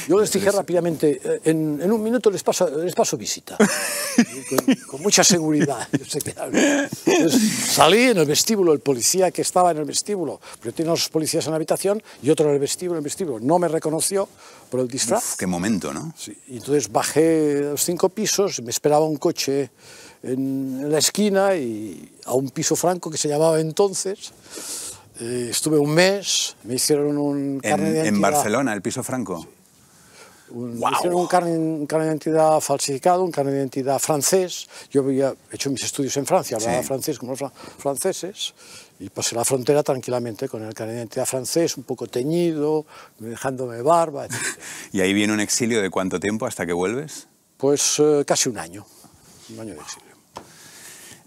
Yo 0.06 0.18
les 0.20 0.30
dije 0.32 0.50
rápidamente, 0.50 1.20
eh, 1.22 1.40
en, 1.44 1.80
en 1.82 1.90
un 1.92 2.02
minuto 2.02 2.30
les 2.30 2.42
paso, 2.42 2.68
les 2.78 2.94
paso 2.94 3.16
visita, 3.16 3.56
con, 3.56 4.76
con 4.90 5.02
mucha 5.02 5.24
seguridad. 5.24 5.88
Yo 5.98 6.04
sé 6.04 6.20
que- 6.20 6.34
Entonces, 7.06 7.40
salí 7.72 8.02
en 8.11 8.18
el 8.18 8.26
vestíbulo, 8.26 8.72
el 8.72 8.80
policía 8.80 9.30
que 9.30 9.42
estaba 9.42 9.70
en 9.70 9.78
el 9.78 9.84
vestíbulo, 9.84 10.40
pero 10.61 10.72
tiene 10.74 10.90
a 10.90 10.94
los 10.94 11.08
policías 11.08 11.44
en 11.46 11.52
la 11.52 11.56
habitación 11.56 12.02
y 12.22 12.30
otro 12.30 12.46
en 12.48 12.54
el 12.54 12.61
vestíbulo, 12.61 12.96
en 12.98 13.02
el 13.02 13.04
vestíbulo, 13.04 13.40
no 13.40 13.58
me 13.58 13.68
reconoció 13.68 14.28
por 14.70 14.80
el 14.80 14.88
disfraz. 14.88 15.24
Uf, 15.32 15.37
qué 15.37 15.46
momento, 15.46 15.92
¿no? 15.94 16.12
Sí, 16.16 16.37
y 16.48 16.58
entonces 16.58 16.90
bajé 16.92 17.61
los 17.70 17.82
cinco 17.82 18.08
pisos, 18.11 18.61
me 18.62 18.70
esperaba 18.70 19.04
un 19.06 19.16
coche 19.16 19.70
en, 20.22 20.81
en 20.83 20.90
la 20.92 20.98
esquina 20.98 21.54
y 21.57 22.12
a 22.24 22.35
un 22.35 22.50
piso 22.50 22.76
franco 22.76 23.11
que 23.11 23.18
se 23.18 23.28
llamaba 23.28 23.61
entonces. 23.61 24.33
Eh, 25.20 25.48
estuve 25.50 25.78
un 25.78 25.90
mes, 25.90 26.54
me 26.64 26.74
hicieron 26.74 27.18
un 27.18 27.59
carnet 27.61 27.87
En, 27.88 27.92
de 27.92 27.98
en 28.00 28.04
identidad. 28.07 28.31
Barcelona, 28.33 28.72
el 28.72 28.83
piso 28.83 29.02
franco. 29.02 29.46
Un, 30.50 30.78
Guau. 30.78 30.92
Me 30.92 30.96
hicieron 30.96 31.20
un 31.20 31.26
carnet, 31.26 31.59
un 31.59 31.87
carnet 31.87 32.07
de 32.07 32.12
identidad 32.12 32.61
falsificado, 32.61 33.22
un 33.24 33.31
carnet 33.33 33.52
de 33.52 33.59
identidad 33.61 33.98
francés. 33.98 34.68
Yo 34.90 35.02
había 35.02 35.35
hecho 35.52 35.70
mis 35.70 35.83
estudios 35.83 36.16
en 36.16 36.24
Francia, 36.24 36.57
hablaba 36.57 36.81
Sí. 36.83 36.87
francés 36.87 37.18
como 37.18 37.33
los 37.33 37.38
fra- 37.40 37.52
franceses 37.78 38.54
y 39.00 39.11
pasé 39.11 39.35
la 39.35 39.44
frontera 39.44 39.83
tranquilamente 39.83 40.48
con 40.48 40.62
el 40.64 40.72
carnet 40.72 40.94
de 40.94 41.00
identidad 41.02 41.26
francés, 41.26 41.76
un 41.76 41.83
poco 41.85 42.07
teñido, 42.07 42.87
dejándome 43.18 43.83
barba, 43.83 44.24
etc. 44.24 44.35
¿Y 44.92 45.00
ahí 45.00 45.12
viene 45.12 45.33
un 45.35 45.40
exilio 45.40 45.83
de 45.83 45.90
cuánto 45.90 46.18
tiempo 46.20 46.46
hasta 46.46 46.64
que 46.64 46.72
vuelves? 46.72 47.26
Pues 47.59 47.96
eh, 47.98 48.22
casi 48.26 48.48
un 48.48 48.57
año, 48.59 48.87
un 49.50 49.61
año 49.61 49.74
de 49.74 49.81
exilio. 49.81 50.08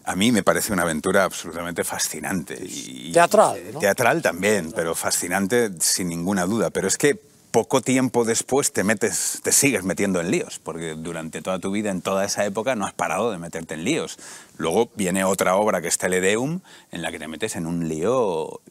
A 0.04 0.16
mí 0.16 0.32
me 0.32 0.44
parece 0.44 0.74
una 0.74 0.82
aventura 0.84 1.24
absolutamente 1.24 1.84
fascinante. 1.84 2.58
Y, 2.64 3.12
Teatral, 3.12 3.62
¿no? 3.74 3.80
Teatral 3.80 4.22
también, 4.22 4.72
pero 4.76 4.96
fascinante 4.96 5.70
sin 5.80 6.10
ninguna 6.10 6.46
duda. 6.46 6.70
Pero 6.72 6.88
es 6.88 6.98
que 6.98 7.20
poco 7.52 7.82
tiempo 7.82 8.24
después 8.24 8.72
te 8.72 8.84
metes, 8.84 9.42
te 9.44 9.52
sigues 9.52 9.84
metiendo 9.84 10.22
en 10.22 10.32
líos, 10.32 10.60
porque 10.60 10.96
durante 10.96 11.42
toda 11.42 11.60
tu 11.60 11.72
vida, 11.72 11.92
en 11.92 12.02
toda 12.02 12.24
esa 12.26 12.46
época, 12.46 12.76
no 12.76 12.86
has 12.86 12.94
parado 12.94 13.30
de 13.32 13.38
meterte 13.38 13.74
en 13.74 13.84
líos. 13.84 14.18
Luego 14.58 14.90
viene 14.96 15.24
otra 15.26 15.56
obra 15.56 15.82
que 15.82 15.90
es 15.90 15.98
Teledeum, 15.98 16.62
en 16.92 17.02
la 17.02 17.12
que 17.12 17.20
te 17.20 17.28
metes 17.28 17.56
en 17.58 17.68
un 17.68 17.88
lío 17.90 18.62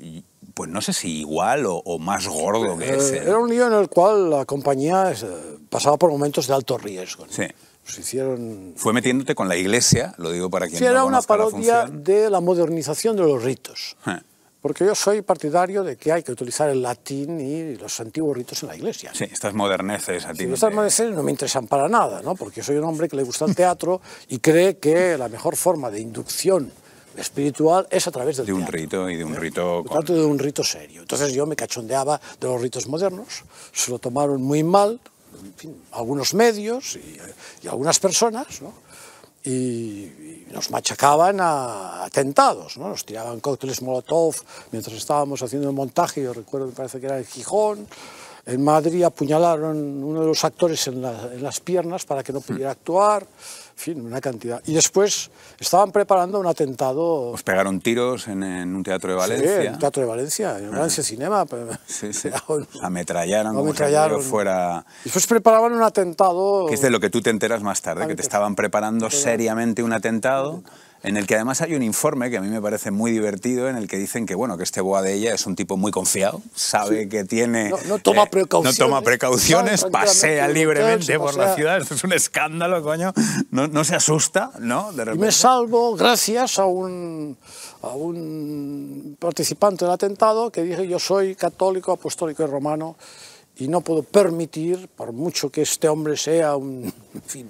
pues 0.55 0.69
no 0.69 0.83
sé 0.83 0.93
si 0.93 1.21
igual 1.21 1.65
o, 1.67 1.77
o 1.77 1.99
más 1.99 2.27
gordo 2.27 2.77
que 2.77 2.87
Eh, 2.87 2.97
ese. 2.97 3.19
Era 3.19 3.39
un 3.39 3.49
lío 3.49 3.67
en 3.67 3.73
el 3.73 3.89
cual 3.89 4.31
la 4.31 4.45
compañía 4.45 5.13
eh, 5.13 5.59
pasaba 5.69 5.97
por 5.97 6.11
momentos 6.11 6.47
de 6.49 6.55
alto 6.55 6.77
riesgo. 6.77 7.27
¿no? 7.27 7.33
Sí. 7.33 7.45
Se 7.91 8.01
hicieron... 8.03 8.75
Fue 8.77 8.93
metiéndote 8.93 9.35
con 9.35 9.49
la 9.49 9.57
iglesia, 9.57 10.15
lo 10.19 10.31
digo 10.31 10.49
para 10.51 10.67
quien 10.67 10.79
Sí, 10.79 10.85
no 10.85 10.91
era 10.91 11.05
una 11.05 11.19
la 11.19 11.23
parodia 11.23 11.83
función. 11.83 12.05
de 12.05 12.31
la 12.31 12.41
modernización 12.41 13.17
de 13.17 13.23
los 13.23 13.43
ritos. 13.43 13.97
Eh, 14.07 14.19
Porque 14.63 14.85
yo 14.85 14.95
soy 14.95 15.23
partidario 15.23 15.83
de 15.83 15.97
que 15.97 16.13
hay 16.13 16.23
que 16.23 16.33
utilizar 16.33 16.69
el 16.71 16.83
latín 16.83 17.41
y 17.41 17.77
los 17.77 17.99
antiguos 18.01 18.37
ritos 18.37 18.63
en 18.63 18.69
la 18.69 18.77
iglesia. 18.77 19.11
Sí, 19.15 19.25
estas 19.25 19.55
moderneces 19.55 20.25
a 20.27 20.33
ti. 20.33 20.41
Sí, 20.41 20.47
no 20.47 20.55
estas 20.55 20.71
te- 20.71 20.75
moderneces 20.77 21.11
no 21.15 21.23
me 21.23 21.31
interesan 21.31 21.67
para 21.67 21.89
nada, 21.89 22.21
¿no? 22.23 22.35
porque 22.35 22.63
soy 22.63 22.77
un 22.77 22.85
hombre 22.85 23.09
que 23.09 23.17
le 23.17 23.23
gusta 23.23 23.45
el 23.47 23.55
teatro 23.55 24.01
y 24.29 24.39
cree 24.39 24.77
que 24.79 25.17
la 25.19 25.29
mejor 25.29 25.57
forma 25.57 25.91
de 25.91 26.01
inducción 26.01 26.71
espiritual 27.17 27.87
es 27.91 28.07
a 28.07 28.11
través 28.11 28.37
del 28.37 28.47
de 28.47 28.53
un 28.53 28.61
teatro. 28.61 28.79
rito 28.79 29.11
y 29.11 29.17
de 29.17 29.25
un 29.25 29.35
rito 29.35 29.83
Por 29.85 29.97
tanto, 29.97 30.15
de 30.15 30.25
un 30.25 30.39
rito 30.39 30.63
serio. 30.63 31.01
Entonces 31.03 31.33
yo 31.33 31.45
me 31.47 31.57
cachondeaba 31.57 32.21
de 32.41 32.47
los 32.47 32.61
ritos 32.61 32.87
modernos, 32.87 33.43
se 33.73 33.91
lo 33.91 33.99
tomaron 33.99 34.41
muy 34.43 34.63
mal, 34.63 35.01
algunos 35.93 36.35
medios 36.35 36.97
y, 37.63 37.69
algunas 37.69 37.99
personas, 37.99 38.63
¿no? 38.63 38.73
y, 39.45 40.47
nos 40.51 40.71
machacaban 40.71 41.39
a 41.41 42.05
atentados, 42.05 42.77
¿no? 42.77 42.89
nos 42.89 43.05
tiraban 43.05 43.39
cócteles 43.41 43.83
Molotov 43.83 44.35
mientras 44.73 44.97
estábamos 44.97 45.43
haciendo 45.43 45.69
el 45.69 45.75
montaje, 45.75 46.23
yo 46.23 46.33
recuerdo, 46.33 46.67
me 46.67 46.73
parece 46.73 46.99
que 46.99 47.07
era 47.07 47.19
en 47.19 47.25
Gijón, 47.25 47.87
en 48.47 48.65
Madrid 48.65 49.05
apuñalaron 49.05 50.03
uno 50.03 50.21
de 50.23 50.27
los 50.27 50.45
actores 50.45 50.87
en, 50.89 51.03
la- 51.03 51.31
en 51.33 51.43
las 51.43 51.61
piernas 51.61 52.05
para 52.05 52.25
que 52.25 52.33
no 52.33 52.41
pudiera 52.41 52.73
actuar, 52.73 53.25
fin, 53.81 54.01
una 54.05 54.21
cantidad. 54.21 54.63
Y 54.67 54.75
después 54.75 55.31
estaban 55.59 55.91
preparando 55.91 56.39
un 56.39 56.47
atentado 56.47 57.31
Os 57.33 57.43
pegaron 57.43 57.81
tiros 57.81 58.29
en, 58.29 58.43
en 58.43 58.75
un 58.77 58.83
teatro 58.83 59.11
de 59.13 59.17
Sí, 59.17 59.21
Valencia. 59.31 59.61
en 59.63 59.73
el 59.73 59.79
Teatro 59.79 60.03
de 60.03 60.09
Valencia, 60.09 60.59
en 60.59 60.65
el 60.67 60.71
Valencia 60.71 61.03
Cinema. 61.03 61.47
Sí, 61.87 62.13
sí. 62.13 62.29
Ametrallaron 62.83 63.55
como 63.55 63.65
si 63.75 63.83
ametrallaron. 63.83 64.17
aquello 64.19 64.31
fuera... 64.31 64.85
Después 65.05 65.27
preparaban 65.27 65.73
un 65.73 65.83
atentado. 65.83 66.67
Que 66.67 66.75
es 66.75 66.81
de 66.83 66.91
lo 66.91 67.01
que 67.01 67.11
tú 67.11 67.21
te 67.21 67.31
enteras 67.31 67.63
más 67.63 67.83
tarde, 67.83 68.07
que 68.07 68.15
te 68.15 68.23
estaban 68.23 68.55
preparando 68.55 69.11
seriamente 69.11 69.83
un 69.83 69.93
atentado 69.93 70.63
en 71.03 71.17
el 71.17 71.27
que 71.27 71.35
además 71.35 71.61
hay 71.63 71.75
un 71.75 71.83
informe 71.83 72.31
que 72.31 72.37
a 72.37 72.41
mí 72.41 72.49
me 72.49 72.61
parece 72.61 72.91
muy 72.91 73.11
divertido 73.11 73.69
en 73.69 73.77
el 73.77 73.89
que 73.89 73.97
dicen 73.97 74.27
que 74.27 74.35
bueno 74.35 74.57
que 74.59 74.65
este 74.65 74.81
Boadella 74.81 75.33
es 75.35 75.47
un 75.47 75.57
tipo 75.57 75.77
muy 75.77 75.91
confiado, 75.93 76.43
sabe 76.55 77.09
que 77.09 77.25
tiene 77.25 77.71
No- 77.71 77.79
no 77.89 77.99
toma 77.99 78.25
eh, 78.25 78.29
precauciones, 78.31 78.79
no 78.79 78.85
toma 78.87 79.01
precauciones, 79.03 79.81
sabe 79.81 79.93
pasea 79.93 80.49
libremente 80.49 81.19
por 81.19 81.35
la 81.37 81.45
pasea. 81.45 81.55
ciudad, 81.57 81.79
esto 81.81 81.95
es 81.95 82.05
un 82.05 82.13
escándalo, 82.13 82.83
coño, 82.83 83.13
no, 83.51 83.67
no 83.69 83.85
se 83.85 83.95
asusta, 83.97 84.51
¿no? 84.59 84.93
De 84.93 85.15
Y 85.15 85.19
me 85.19 85.33
salvo 85.33 85.95
gracias 85.97 86.59
a 86.59 86.67
un, 86.67 87.37
a 87.83 87.89
un 87.89 89.17
participante 89.19 89.85
del 89.85 89.95
atentado 89.95 90.51
que 90.51 90.63
dije 90.63 90.87
yo 90.87 90.99
soy 90.99 91.35
católico, 91.35 91.93
apostólico 91.93 92.43
y 92.43 92.47
romano 92.47 92.97
y 93.57 93.69
no 93.69 93.81
puedo 93.83 94.03
permitir, 94.03 94.89
por 94.97 95.13
mucho 95.13 95.51
que 95.51 95.63
este 95.63 95.89
hombre 95.89 96.17
sea 96.17 96.57
un 96.57 96.85
en 97.15 97.23
fin, 97.23 97.49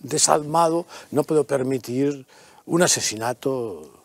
desalmado, 0.00 0.86
no 1.10 1.22
puedo 1.24 1.44
permitir 1.44 2.26
un 2.68 2.82
asesinato 2.82 4.04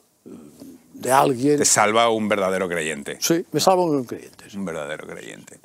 de 0.94 1.12
alguien. 1.12 1.58
Te 1.58 1.66
salva 1.66 2.10
un 2.10 2.28
verdadero 2.30 2.68
creyente. 2.70 3.18
Sí, 3.20 3.46
me 3.52 3.60
salvo 3.60 3.86
un 3.86 4.06
creyente. 4.06 4.46
Un 4.56 4.66
verdadero 4.66 5.06
creyente. 5.08 5.60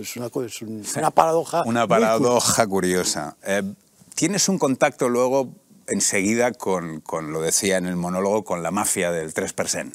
Es 0.00 0.16
una, 0.16 0.26
es 0.46 0.62
un- 0.62 0.84
una 0.96 1.10
paradoja. 1.10 1.62
Una 1.66 1.86
curiosa. 1.86 1.88
paradoja 1.88 2.66
curiosa. 2.66 3.36
Eh, 3.46 3.62
Tienes 4.14 4.48
un 4.48 4.58
contacto 4.58 5.08
luego 5.08 5.48
enseguida 5.88 6.52
con, 6.52 7.00
con, 7.00 7.32
lo 7.32 7.40
decía 7.42 7.78
en 7.78 7.86
el 7.86 7.96
monólogo, 7.96 8.44
con 8.44 8.62
la 8.62 8.70
mafia 8.70 9.10
del 9.10 9.34
3%. 9.34 9.90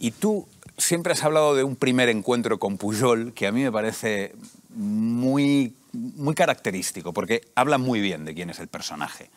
Y 0.00 0.10
tú 0.10 0.48
siempre 0.76 1.12
has 1.12 1.22
hablado 1.22 1.54
de 1.54 1.62
un 1.62 1.76
primer 1.76 2.08
encuentro 2.08 2.58
con 2.58 2.76
Pujol 2.76 3.32
que 3.34 3.46
a 3.46 3.52
mí 3.52 3.62
me 3.62 3.70
parece 3.70 4.34
muy, 4.70 5.74
muy 5.92 6.34
característico, 6.34 7.12
porque 7.12 7.42
habla 7.54 7.78
muy 7.78 8.00
bien 8.00 8.24
de 8.24 8.34
quién 8.34 8.50
es 8.50 8.58
el 8.58 8.66
personaje. 8.68 9.30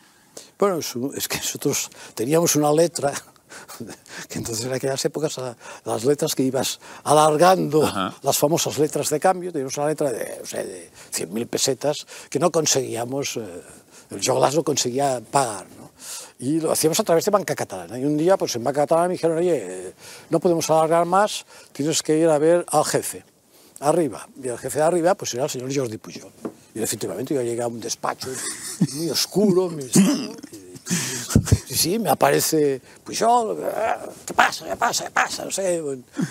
Bueno, 0.60 0.80
es, 0.80 1.28
que 1.30 1.38
nosotros 1.38 1.90
teníamos 2.14 2.58
una 2.58 2.74
letra, 2.74 3.14
que 4.28 4.40
entonces 4.40 4.66
en 4.66 4.74
aquellas 4.74 5.04
épocas 5.06 5.40
las 5.86 6.04
letras 6.04 6.36
que 6.36 6.44
ibas 6.44 6.82
alargando, 7.06 7.90
las 8.22 8.38
famosas 8.38 8.78
letras 8.78 9.10
de 9.10 9.22
cambio, 9.22 9.54
teníamos 9.54 9.78
una 9.78 9.88
letra 9.88 10.12
de, 10.12 10.42
o 10.44 10.46
sea, 10.46 10.62
de 10.66 10.92
100.000 11.14 11.48
pesetas 11.48 12.06
que 12.30 12.40
no 12.40 12.52
conseguíamos, 12.52 13.38
eh, 13.38 13.62
el 14.12 14.22
Joglas 14.22 14.54
no 14.54 14.66
conseguía 14.66 15.22
pagar. 15.32 15.66
¿no? 15.80 15.92
Y 16.40 16.60
lo 16.60 16.74
hacíamos 16.74 17.00
a 17.00 17.06
través 17.06 17.24
de 17.24 17.32
Banca 17.32 17.56
Catalana. 17.56 17.98
Y 17.98 18.04
un 18.04 18.18
día, 18.18 18.36
pues 18.36 18.54
en 18.58 18.64
Banca 18.66 18.82
Catalana 18.82 19.08
me 19.08 19.14
dijeron, 19.14 19.38
oye, 19.38 19.94
no 20.30 20.42
podemos 20.42 20.70
alargar 20.70 21.06
más, 21.06 21.46
tienes 21.72 22.04
que 22.04 22.18
ir 22.18 22.28
a 22.28 22.38
ver 22.38 22.66
al 22.70 22.84
jefe, 22.84 23.24
arriba. 23.80 24.28
Y 24.44 24.50
el 24.50 24.58
jefe 24.58 24.80
de 24.80 24.84
arriba, 24.84 25.16
pues 25.16 25.34
era 25.36 25.46
el 25.46 25.50
señor 25.50 25.74
Jordi 25.74 25.98
Pujol. 25.98 26.59
Y 26.80 26.84
efectivamente 26.84 27.34
yo 27.34 27.42
llegué 27.42 27.62
a 27.62 27.68
un 27.68 27.80
despacho 27.80 28.30
muy 28.94 29.10
oscuro, 29.10 29.70
muy 29.70 29.90
y 31.70 31.76
sí, 31.76 32.00
me 32.00 32.10
aparece 32.10 32.82
Pujol, 33.04 33.64
"Ah, 33.64 34.00
¿qué 34.26 34.34
pasa? 34.34 34.66
¿Qué 34.66 34.76
pasa? 34.76 35.04
¿Qué 35.06 35.12
pasa? 35.12 35.46
No 35.46 35.52
sé, 35.52 35.84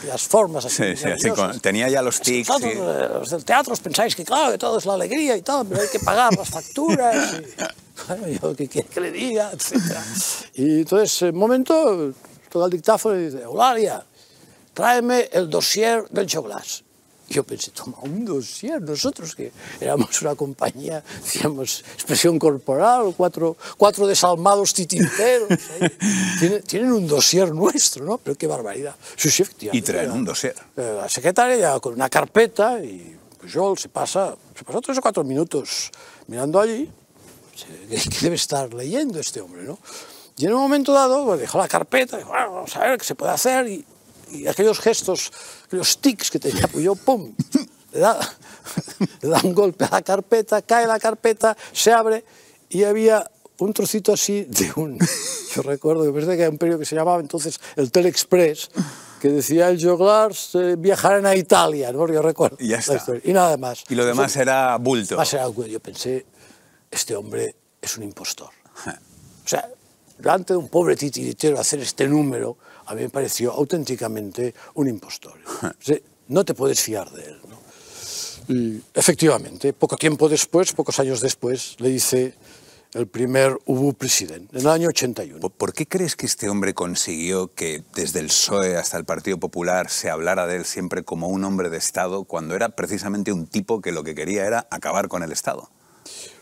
las 0.07 0.23
formas 0.23 0.65
así. 0.65 0.97
Sí, 0.97 0.97
sí, 0.97 1.29
así 1.29 1.61
tenía 1.61 1.89
ya 1.89 2.03
los 2.03 2.21
tics. 2.21 2.51
Eh, 2.63 2.75
los 3.13 3.31
del 3.31 3.45
teatro, 3.45 3.73
os 3.73 3.79
pensáis 3.81 4.17
que 4.17 4.25
claro, 4.25 4.51
que 4.51 4.59
todo 4.59 4.79
es 4.79 4.87
la 4.87 4.95
alegría 4.95 5.37
y 5.37 5.43
todo, 5.43 5.65
pero 5.65 5.81
hay 5.83 5.89
que 5.89 6.01
pagar 6.01 6.35
las 6.37 6.49
facturas. 6.49 7.35
Y, 7.35 8.09
bueno, 8.09 8.27
yo, 8.29 8.57
¿qué 8.57 8.69
quiere 8.69 8.89
que 8.89 9.01
le 9.01 9.13
diga? 9.13 9.51
Etcétera. 9.55 10.05
Y 10.55 10.81
entonces, 10.81 11.23
en 11.23 11.35
un 11.35 11.39
momento, 11.41 12.13
todo 12.51 12.65
el 12.65 12.73
dictáfono 12.73 13.17
y 13.21 13.27
dice, 13.27 13.43
Eulalia, 13.43 14.05
tráeme 14.75 15.29
el 15.33 15.49
dossier 15.49 16.09
del 16.11 16.27
Choglas. 16.27 16.83
Yo 17.29 17.45
pensé, 17.45 17.71
toma, 17.73 17.99
un 18.03 18.25
dossier, 18.25 18.81
nosotros 18.81 19.35
que 19.35 19.53
éramos 19.81 20.23
una 20.23 20.35
compañía, 20.35 21.05
hacíamos 21.23 21.85
expresión 21.95 22.39
corporal, 22.39 23.13
cuatro, 23.17 23.57
cuatro 23.77 24.07
desalmados 24.07 24.73
titinteros, 24.73 25.49
ahí. 25.81 25.91
tienen, 26.39 26.63
tienen 26.63 26.93
un 26.93 27.07
dossier 27.07 27.53
nuestro, 27.55 28.05
¿no? 28.05 28.17
Pero 28.19 28.37
qué 28.37 28.47
barbaridad. 28.47 28.97
Sí, 29.17 29.31
sí. 29.31 29.45
Y 29.73 29.83
traer 29.83 30.11
un 30.11 30.25
dossier. 30.25 30.55
Eh, 30.77 30.97
La 31.03 31.09
secretaria 31.09 31.79
con 31.81 31.93
una 31.95 32.09
carpeta 32.09 32.83
y 32.83 33.15
Pujol 33.41 33.79
se 33.79 33.89
pasa, 33.91 34.35
se 34.57 34.65
pasó 34.65 34.81
tres 34.81 34.97
o 34.99 35.03
cuatro 35.03 35.23
minutos 35.23 35.91
mirando 36.29 36.59
allí. 36.61 36.91
¿Qué 37.89 38.01
qué 38.11 38.19
debe 38.23 38.37
estar 38.37 38.73
leyendo 38.73 39.19
este 39.21 39.41
hombre, 39.41 39.65
no? 39.65 39.79
Y 40.37 40.47
en 40.47 40.55
un 40.55 40.61
momento 40.61 40.93
dado 40.93 41.25
pues, 41.27 41.41
dejó 41.41 41.59
la 41.59 41.69
carpeta, 41.69 42.17
dijo, 42.17 42.31
"Bueno, 42.31 42.53
vamos 42.53 42.77
a 42.77 42.81
ver 42.81 42.99
qué 42.99 43.05
se 43.05 43.15
puede 43.15 43.33
hacer. 43.33 43.67
Y, 43.67 43.85
y 44.31 44.47
aquellos 44.47 44.79
gestos, 44.81 45.31
aquellos 45.67 45.99
tics 45.99 46.31
que 46.31 46.39
tenía 46.39 46.67
Pujol, 46.67 46.99
¡pum! 46.99 47.35
Le 47.93 48.01
da, 48.01 48.19
le 49.23 49.29
da 49.29 49.41
un 49.45 49.55
golpe 49.55 49.85
a 49.85 49.91
la 49.91 50.03
carpeta, 50.03 50.63
cae 50.63 50.87
la 50.87 50.99
carpeta, 50.99 51.57
se 51.73 51.93
abre 51.93 52.25
y 52.69 52.85
había 52.85 53.31
un 53.59 53.73
trocito 53.73 54.13
así 54.13 54.45
de 54.45 54.73
un... 54.77 54.99
Yo 55.55 55.63
recuerdo 55.63 56.05
que 56.05 56.13
parece 56.13 56.37
que 56.37 56.43
era 56.43 56.51
un 56.51 56.59
periódico 56.59 56.81
que 56.81 56.87
se 56.87 56.95
llamaba 56.95 57.21
entonces 57.21 57.61
el 57.77 57.91
Telexpress, 57.91 58.71
que 59.21 59.29
decía 59.31 59.69
el 59.69 59.83
Joglars 59.83 60.55
eh, 60.55 60.77
viajarán 60.79 61.27
a 61.27 61.35
Italia, 61.35 61.93
¿no? 61.93 62.07
Yo 62.09 62.23
recuerdo. 62.23 62.57
Y 62.61 62.69
ya 62.69 62.79
está. 62.79 63.03
Y 63.25 63.33
nada 63.33 63.57
más. 63.57 63.85
Y 63.89 63.95
lo 63.95 64.05
demás 64.05 64.37
era 64.37 64.77
bulto. 64.77 65.17
Más 65.17 65.33
era 65.33 65.45
algo. 65.45 65.67
Yo 65.67 65.81
pensé, 65.81 66.25
este 66.91 67.17
hombre 67.17 67.57
es 67.81 67.97
un 67.97 68.05
impostor. 68.05 68.51
O 69.45 69.49
sea, 69.49 69.69
delante 70.19 70.53
de 70.53 70.59
un 70.59 70.69
pobre 70.69 70.95
titiritero 70.95 71.59
hacer 71.59 71.81
este 71.81 72.07
número, 72.07 72.59
a 72.89 72.95
mí 72.95 73.03
me 73.03 73.09
pareció 73.11 73.53
auténticamente 73.53 74.55
un 74.75 74.89
impostor. 74.89 75.35
No 76.29 76.45
te 76.45 76.53
puedes 76.53 76.79
fiar 76.81 77.11
de 77.11 77.25
él. 77.25 77.39
¿no? 77.49 78.55
Y 78.55 78.83
efectivamente, 78.93 79.73
poco 79.73 79.97
tiempo 79.97 80.29
después, 80.29 80.75
pocos 80.75 80.99
años 81.01 81.23
después, 81.23 81.75
le 81.79 81.89
hice 81.89 82.35
el 82.93 83.07
primer 83.07 83.57
Ubu 83.65 83.95
presidente, 83.95 84.55
en 84.59 84.61
el 84.61 84.69
año 84.69 84.89
81. 84.89 85.41
¿Por- 85.41 85.51
¿Por 85.53 85.73
qué 85.73 85.87
crees 85.87 86.17
que 86.17 86.27
este 86.27 86.51
hombre 86.51 86.75
consiguió 86.75 87.53
que 87.55 87.83
desde 87.95 88.21
el 88.21 88.27
PSOE 88.27 88.77
hasta 88.77 88.99
el 88.99 89.07
Partido 89.07 89.39
Popular 89.39 89.89
se 89.91 90.11
hablara 90.11 90.47
de 90.47 90.57
él 90.57 90.65
siempre 90.67 91.03
como 91.03 91.29
un 91.29 91.45
hombre 91.45 91.71
de 91.71 91.79
Estado 91.79 92.25
cuando 92.25 92.55
era 92.55 92.69
precisamente 92.71 93.33
un 93.33 93.47
tipo 93.47 93.81
que 93.81 93.93
lo 93.93 94.05
que 94.05 94.15
quería 94.15 94.45
era 94.47 94.67
acabar 94.71 95.09
con 95.09 95.23
el 95.23 95.33
Estado? 95.33 95.71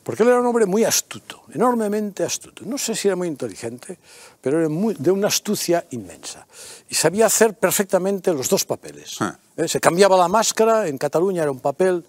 Porque 0.06 0.22
él 0.22 0.28
era 0.28 0.38
un 0.38 0.46
hombre 0.46 0.66
muy 0.66 0.84
astuto, 0.84 1.42
enormemente 1.52 2.22
astuto. 2.22 2.62
No 2.64 2.78
sé 2.78 2.94
si 2.94 3.08
era 3.08 3.16
muy 3.16 3.26
inteligente, 3.26 3.98
pero 4.40 4.60
era 4.60 4.68
muy- 4.68 4.94
de 4.94 5.10
una 5.10 5.26
astucia 5.26 5.84
inmensa. 5.90 6.46
Y 6.88 6.94
sabía 6.94 7.26
hacer 7.26 7.54
perfectamente 7.54 8.32
los 8.32 8.48
dos 8.48 8.64
papeles. 8.64 9.16
Ah. 9.18 9.36
Eh, 9.56 9.66
Se 9.66 9.80
cambiaba 9.80 10.16
la 10.16 10.28
máscara, 10.28 10.86
en 10.86 10.96
Cataluña 10.96 11.42
era 11.42 11.50
un 11.50 11.58
papel, 11.58 12.04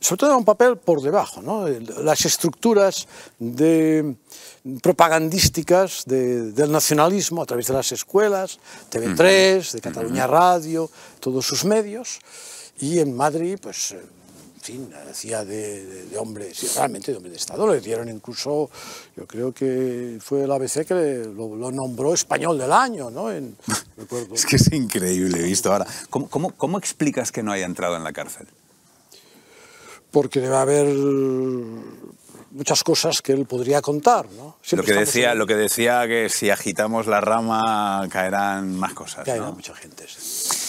sobre 0.00 0.20
todo 0.20 0.30
era 0.30 0.38
un 0.38 0.44
papel 0.46 0.78
por 0.78 1.02
debajo, 1.02 1.42
¿no? 1.42 1.66
El- 1.66 1.84
las 2.02 2.24
estructuras 2.24 3.06
de, 3.38 4.14
propagandísticas 4.80 6.04
de- 6.06 6.52
del 6.52 6.72
nacionalismo 6.72 7.42
a 7.42 7.46
través 7.46 7.66
de 7.66 7.74
las 7.74 7.92
escuelas, 7.92 8.58
TV3, 8.90 9.72
de 9.72 9.80
Cataluña 9.82 10.26
Radio, 10.26 10.90
todos 11.20 11.46
sus 11.46 11.66
medios. 11.66 12.20
Y 12.80 13.00
en 13.00 13.14
Madrid, 13.14 13.58
pues... 13.60 13.94
fin, 14.64 14.90
hacía 15.10 15.44
de, 15.44 15.84
de, 15.84 16.04
de 16.06 16.16
hombre, 16.18 16.54
sí, 16.54 16.66
realmente 16.74 17.10
de 17.12 17.18
hombre 17.18 17.30
de 17.30 17.36
Estado. 17.36 17.66
Le 17.72 17.80
dieron 17.82 18.08
incluso, 18.08 18.70
yo 19.14 19.26
creo 19.26 19.52
que 19.52 20.16
fue 20.20 20.44
el 20.44 20.50
ABC 20.50 20.86
que 20.86 20.94
le- 20.94 21.24
lo, 21.26 21.54
lo 21.54 21.70
nombró 21.70 22.14
español 22.14 22.56
del 22.58 22.72
año, 22.72 23.10
¿no? 23.10 23.30
En-. 23.30 23.56
Es 24.34 24.44
que 24.46 24.56
es 24.56 24.72
increíble, 24.72 25.42
visto 25.42 25.70
ahora. 25.70 25.86
¿Cómo, 26.10 26.28
cómo, 26.28 26.50
cómo 26.56 26.78
explicas 26.78 27.30
que 27.30 27.42
no 27.42 27.52
haya 27.52 27.66
entrado 27.66 27.96
en 27.96 28.04
la 28.04 28.12
cárcel? 28.12 28.46
Porque 30.10 30.40
debe 30.40 30.56
haber 30.56 30.86
muchas 32.50 32.82
cosas 32.84 33.20
que 33.20 33.32
él 33.32 33.46
podría 33.46 33.82
contar, 33.82 34.30
¿no? 34.32 34.56
Lo 34.72 34.82
que, 34.82 34.92
decía, 34.94 35.32
en- 35.32 35.38
lo 35.38 35.46
que 35.46 35.56
decía 35.56 36.06
que 36.06 36.28
si 36.30 36.48
agitamos 36.50 37.06
la 37.06 37.20
rama 37.20 38.06
caerán 38.10 38.76
más 38.76 38.94
cosas. 38.94 39.28
hay 39.28 39.40
¿no? 39.40 39.52
mucha 39.52 39.74
gente. 39.74 40.06
sí. 40.08 40.60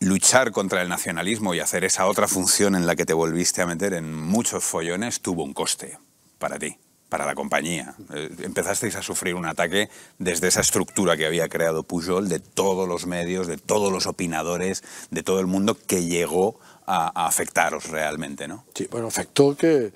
Luchar 0.00 0.52
contra 0.52 0.82
el 0.82 0.88
nacionalismo 0.88 1.54
y 1.54 1.60
hacer 1.60 1.84
esa 1.84 2.06
otra 2.06 2.28
función 2.28 2.74
en 2.74 2.86
la 2.86 2.96
que 2.96 3.06
te 3.06 3.14
volviste 3.14 3.62
a 3.62 3.66
meter 3.66 3.94
en 3.94 4.14
muchos 4.14 4.62
follones 4.62 5.20
tuvo 5.20 5.42
un 5.42 5.54
coste 5.54 5.98
para 6.38 6.58
ti, 6.58 6.76
para 7.08 7.24
la 7.24 7.34
compañía. 7.34 7.94
Eh, 8.12 8.28
Empezasteis 8.42 8.94
a 8.96 9.02
sufrir 9.02 9.34
un 9.34 9.46
ataque 9.46 9.88
desde 10.18 10.48
esa 10.48 10.60
estructura 10.60 11.16
que 11.16 11.24
había 11.24 11.48
creado 11.48 11.82
Pujol, 11.82 12.28
de 12.28 12.40
todos 12.40 12.86
los 12.86 13.06
medios, 13.06 13.46
de 13.46 13.56
todos 13.56 13.90
los 13.90 14.06
opinadores, 14.06 14.84
de 15.10 15.22
todo 15.22 15.40
el 15.40 15.46
mundo 15.46 15.78
que 15.86 16.04
llegó 16.04 16.60
a, 16.86 17.10
a 17.22 17.26
afectaros 17.26 17.88
realmente, 17.88 18.46
¿no? 18.46 18.64
Sí, 18.74 18.86
bueno, 18.90 19.06
afectó 19.06 19.56
que, 19.56 19.86
eh, 19.86 19.92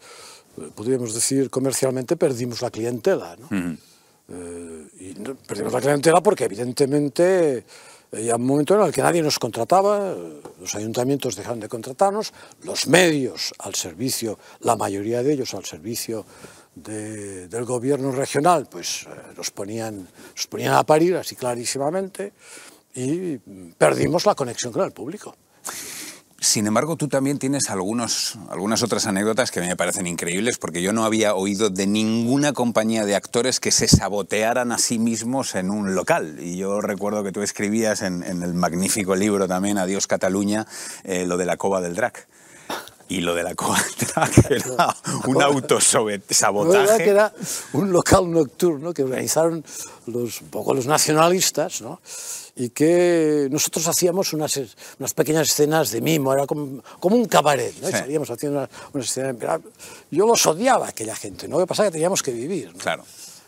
podríamos 0.74 1.12
decir, 1.12 1.50
comercialmente 1.50 2.16
perdimos 2.16 2.62
la 2.62 2.70
clientela, 2.70 3.36
¿no? 3.36 3.76
Eh, 4.32 4.86
y 4.98 5.14
perdimos 5.46 5.72
la 5.72 5.80
clientela 5.80 6.22
porque 6.22 6.44
evidentemente 6.44 7.64
había 8.12 8.36
un 8.36 8.44
momento 8.46 8.74
en 8.74 8.82
el 8.86 8.92
que 8.92 9.02
nadie 9.02 9.22
nos 9.22 9.38
contrataba, 9.38 10.12
eh, 10.12 10.40
los 10.60 10.74
ayuntamientos 10.74 11.36
dejaron 11.36 11.60
de 11.60 11.68
contratarnos, 11.68 12.32
los 12.64 12.86
medios 12.88 13.52
al 13.58 13.74
servicio, 13.74 14.38
la 14.60 14.76
mayoría 14.76 15.22
de 15.22 15.32
ellos 15.34 15.54
al 15.54 15.64
servicio 15.64 16.24
de- 16.74 17.48
del 17.48 17.64
gobierno 17.64 18.10
regional, 18.12 18.66
pues 18.70 19.02
eh, 19.04 19.08
nos, 19.36 19.50
ponían, 19.50 20.08
nos 20.36 20.46
ponían 20.46 20.74
a 20.74 20.84
parir 20.84 21.16
así 21.16 21.36
clarísimamente 21.36 22.32
y 22.94 23.38
mm, 23.44 23.72
perdimos 23.78 24.26
la 24.26 24.34
conexión 24.34 24.72
con 24.72 24.84
el 24.84 24.92
público. 24.92 25.34
Sin 26.42 26.66
embargo, 26.66 26.96
tú 26.96 27.06
también 27.06 27.38
tienes 27.38 27.68
algunos, 27.68 28.38
algunas 28.48 28.82
otras 28.82 29.06
anécdotas 29.06 29.50
que 29.50 29.58
a 29.60 29.62
mí 29.62 29.68
me 29.68 29.76
parecen 29.76 30.06
increíbles 30.06 30.56
porque 30.56 30.80
yo 30.80 30.94
no 30.94 31.04
había 31.04 31.34
oído 31.34 31.68
de 31.68 31.86
ninguna 31.86 32.54
compañía 32.54 33.04
de 33.04 33.14
actores 33.14 33.60
que 33.60 33.70
se 33.70 33.86
sabotearan 33.86 34.72
a 34.72 34.78
sí 34.78 34.98
mismos 34.98 35.54
en 35.54 35.70
un 35.70 35.94
local. 35.94 36.38
Y 36.40 36.56
yo 36.56 36.80
recuerdo 36.80 37.22
que 37.22 37.30
tú 37.30 37.42
escribías 37.42 38.00
en, 38.00 38.22
en 38.22 38.42
el 38.42 38.54
magnífico 38.54 39.14
libro 39.14 39.46
también, 39.46 39.76
Adiós 39.76 40.06
Cataluña, 40.06 40.66
eh, 41.04 41.26
lo 41.26 41.36
de 41.36 41.44
la 41.44 41.58
cova 41.58 41.82
del 41.82 41.94
drac. 41.94 42.26
Y 43.10 43.20
lo 43.20 43.34
de 43.34 43.42
la 43.42 43.54
cova 43.54 43.78
del 43.78 44.08
drac 44.08 44.50
era 44.50 44.96
un 45.26 45.42
autosabotaje. 45.42 47.04
que 47.04 47.10
era 47.10 47.34
un 47.74 47.92
local 47.92 48.30
nocturno 48.30 48.94
que 48.94 49.02
organizaron 49.02 49.62
los, 50.06 50.40
un 50.40 50.48
poco 50.48 50.72
los 50.72 50.86
nacionalistas, 50.86 51.82
¿no? 51.82 52.00
Y 52.60 52.68
que 52.70 53.48
nosotros 53.50 53.88
hacíamos 53.88 54.32
unas, 54.34 54.60
unas 54.98 55.14
pequeñas 55.14 55.48
escenas 55.48 55.90
de 55.92 56.00
mimo, 56.02 56.32
era 56.32 56.46
como, 56.46 56.82
como 57.00 57.16
un 57.16 57.24
cabaret, 57.24 57.74
¿no? 57.80 57.86
Sí. 57.86 57.92
salíamos 57.94 58.30
haciendo 58.30 58.58
una, 58.58 58.68
una 58.92 59.02
escena. 59.02 59.32
pero 59.38 59.62
Yo 60.10 60.26
los 60.26 60.44
odiaba 60.46 60.86
a 60.86 60.88
aquella 60.90 61.16
gente, 61.16 61.48
¿no? 61.48 61.56
Lo 61.58 61.64
que 61.64 61.68
pasa 61.68 61.84
es 61.84 61.88
que 61.88 61.92
teníamos 61.92 62.22
que 62.22 62.32
vivir. 62.32 62.72
¿no? 62.72 62.78
Claro. 62.78 63.04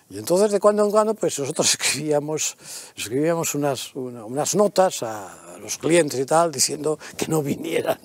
Y 0.09 0.19
entonces 0.19 0.51
de 0.51 0.61
cuando 0.61 0.85
en 0.85 0.91
cuando 0.91 1.13
pues 1.15 1.39
nosotros 1.39 1.71
escribíamos, 1.81 2.57
escribíamos 2.97 3.55
unas, 3.55 3.95
una- 3.95 4.25
unas 4.25 4.55
notas 4.55 5.03
a 5.03 5.57
los 5.61 5.77
clientes 5.77 6.19
y 6.19 6.25
tal 6.25 6.51
diciendo 6.51 6.99
que 7.17 7.27
no 7.29 7.43
vinieran. 7.43 7.99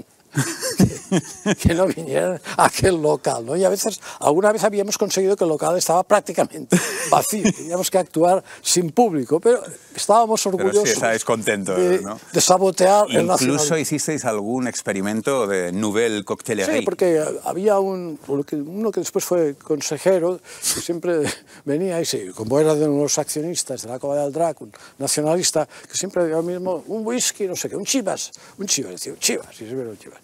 Que, 0.77 1.55
que 1.55 1.73
no 1.73 1.87
vinieran 1.87 2.39
a 2.57 2.65
aquel 2.65 3.01
local, 3.01 3.45
¿no? 3.45 3.55
Y 3.55 3.63
a 3.63 3.69
veces, 3.69 3.99
alguna 4.19 4.51
vez 4.51 4.63
habíamos 4.63 4.97
conseguido 4.97 5.35
que 5.35 5.43
el 5.43 5.49
local 5.49 5.77
estaba 5.77 6.03
prácticamente 6.03 6.77
vacío, 7.11 7.51
teníamos 7.51 7.89
que 7.89 7.97
actuar 7.97 8.43
sin 8.61 8.91
público, 8.91 9.39
pero 9.39 9.61
estábamos 9.95 10.41
Pero 10.43 10.57
orgullosos 10.57 10.83
sí, 10.89 10.93
estáis 10.95 11.23
contentos, 11.23 11.77
de, 11.77 12.01
¿no? 12.01 12.19
de 12.31 12.41
sabotear 12.41 13.05
el 13.09 13.21
Incluso 13.23 13.31
nacionalismo. 13.31 13.77
hicisteis 13.77 14.25
algún 14.25 14.67
experimento 14.67 15.47
de 15.47 15.71
nouvelle 15.71 16.23
coctelerie. 16.23 16.79
Sí, 16.79 16.81
porque 16.85 17.23
había 17.45 17.79
un, 17.79 18.19
uno 18.27 18.91
que- 18.91 18.99
después 18.99 19.23
fue 19.25 19.55
consejero, 19.55 20.39
que 20.73 20.81
siempre 20.81 21.21
venía 21.65 21.99
y 22.01 22.05
sí, 22.05 22.27
como 22.35 22.59
era 22.59 22.75
de 22.75 22.87
unos 22.87 23.17
accionistas 23.17 23.81
de 23.83 23.89
la 23.89 23.99
Cova 23.99 24.17
del 24.23 24.31
Drac, 24.33 24.59
un 24.61 24.71
nacionalista, 24.97 25.67
que 25.89 25.95
siempre 25.97 26.23
decía 26.23 26.37
lo 26.37 26.43
mismo, 26.43 26.83
un 26.87 27.05
whisky, 27.05 27.47
no 27.47 27.55
sé 27.55 27.69
qué, 27.69 27.75
un 27.75 27.85
chivas, 27.85 28.31
un 28.57 28.65
chivas, 28.67 28.91
decía, 28.93 29.13
un 29.13 29.19
chivas, 29.19 29.61
y 29.61 29.65
era 29.65 29.89
un 29.89 29.97
chivas. 29.97 30.16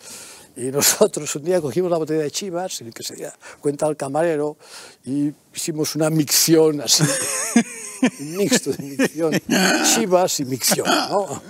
Y 0.56 0.66
nosotros 0.66 1.36
un 1.36 1.44
día 1.44 1.60
cogimos 1.60 1.90
la 1.90 1.98
botella 1.98 2.22
de 2.22 2.30
chivas, 2.30 2.76
sin 2.76 2.92
que 2.94 3.02
se 3.02 3.16
diera 3.16 3.34
cuenta 3.60 3.88
al 3.88 3.98
camarero, 3.98 4.58
y 5.04 5.32
hicimos 5.54 5.96
una 5.96 6.12
micción 6.12 6.82
así, 6.82 7.04
un 8.20 8.38
mixto 8.38 8.72
de 8.72 8.84
micción, 8.84 9.34
chivas 9.96 10.40
y 10.42 10.46
micción, 10.46 10.86
¿no? 11.10 11.42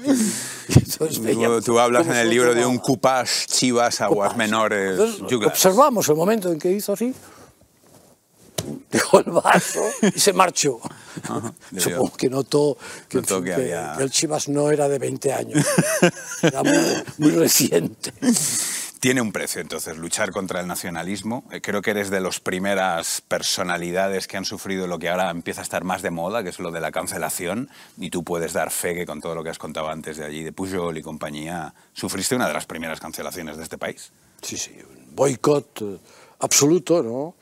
Entonces 0.69 1.17
Tú, 1.17 1.21
veíamos 1.21 1.65
tú 1.65 1.79
hablas 1.79 2.07
en 2.07 2.15
el 2.15 2.29
libro 2.29 2.53
de 2.53 2.65
un 2.65 2.77
coupage 2.77 3.47
chivas 3.47 3.99
aguas 3.99 4.37
menores 4.37 4.97
Entonces, 4.97 5.47
observamos 5.47 6.07
el 6.07 6.15
momento 6.15 6.49
en 6.51 6.57
que 6.57 6.71
hizo 6.71 6.93
así, 6.93 7.13
dejó 8.93 9.19
el 9.19 9.31
vaso 9.31 9.81
y 10.15 10.19
se 10.19 10.31
marchó. 10.33 10.79
Supongo 11.77 12.13
que 12.15 12.29
notó 12.29 12.77
que, 13.09 13.17
Notó 13.17 13.37
en 13.39 13.43
fin, 13.43 13.53
que 13.55 13.61
que- 13.61 13.75
había- 13.75 13.97
que 13.97 14.03
el 14.03 14.11
Chivas 14.11 14.47
no 14.49 14.71
era 14.71 14.87
de 14.87 14.99
20 14.99 15.33
años, 15.33 15.65
era 16.41 16.63
muy, 16.63 16.77
muy 17.17 17.31
reciente. 17.31 18.13
Tiene 18.99 19.19
un 19.19 19.33
precio, 19.33 19.59
entonces, 19.59 19.97
luchar 19.97 20.31
contra 20.31 20.61
el 20.61 20.67
nacionalismo. 20.67 21.43
Eh, 21.51 21.59
Creo 21.59 21.81
que 21.81 21.91
eres 21.91 22.09
de 22.09 22.21
las 22.21 22.39
primeras 22.39 23.19
personalidades 23.19 24.27
que 24.27 24.37
han 24.37 24.45
sufrido 24.45 24.87
lo 24.87 24.97
que 24.97 25.09
ahora 25.09 25.29
empieza 25.29 25.59
a 25.59 25.63
estar 25.63 25.83
más 25.83 26.01
de 26.01 26.09
moda, 26.09 26.41
que 26.41 26.47
es 26.49 26.59
lo 26.59 26.71
de 26.71 26.79
la 26.79 26.91
cancelación. 26.93 27.69
Y 27.97 28.11
tú 28.11 28.23
puedes 28.23 28.53
dar 28.53 28.71
fe 28.71 28.95
que 28.95 29.05
con 29.05 29.19
todo 29.19 29.35
lo 29.35 29.43
que 29.43 29.49
has 29.49 29.57
contado 29.59 29.89
antes 29.89 30.15
de 30.15 30.23
allí, 30.25 30.41
de 30.41 30.53
Pujol 30.53 30.97
y 30.97 31.01
compañía, 31.01 31.73
sufriste 31.93 32.33
una 32.35 32.47
de 32.47 32.53
las 32.53 32.65
primeras 32.65 33.01
cancelaciones 33.01 33.57
de 33.57 33.63
este 33.63 33.77
país. 33.77 34.11
Sí, 34.41 34.55
sí, 34.55 34.71
un 34.89 35.13
boicot 35.15 35.81
eh, 35.81 35.97
absoluto, 36.39 37.03
¿no? 37.03 37.35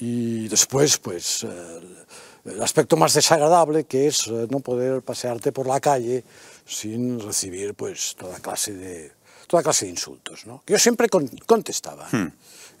Y 0.00 0.48
después, 0.48 0.96
pues, 0.98 1.44
eh, 1.44 1.80
el, 2.46 2.62
aspecto 2.62 2.96
más 2.96 3.12
desagradable 3.14 3.84
que 3.84 4.06
es 4.06 4.26
eh, 4.28 4.46
no 4.50 4.60
poder 4.60 5.02
pasearte 5.02 5.52
por 5.52 5.66
la 5.66 5.78
calle 5.78 6.24
sin 6.66 7.20
recibir, 7.20 7.74
pues, 7.74 8.16
toda 8.18 8.38
clase 8.40 8.72
de, 8.72 9.12
toda 9.46 9.62
clase 9.62 9.84
de 9.84 9.90
insultos, 9.90 10.46
¿no? 10.46 10.62
Yo 10.66 10.78
siempre 10.78 11.08
con- 11.08 11.28
contestaba. 11.46 12.08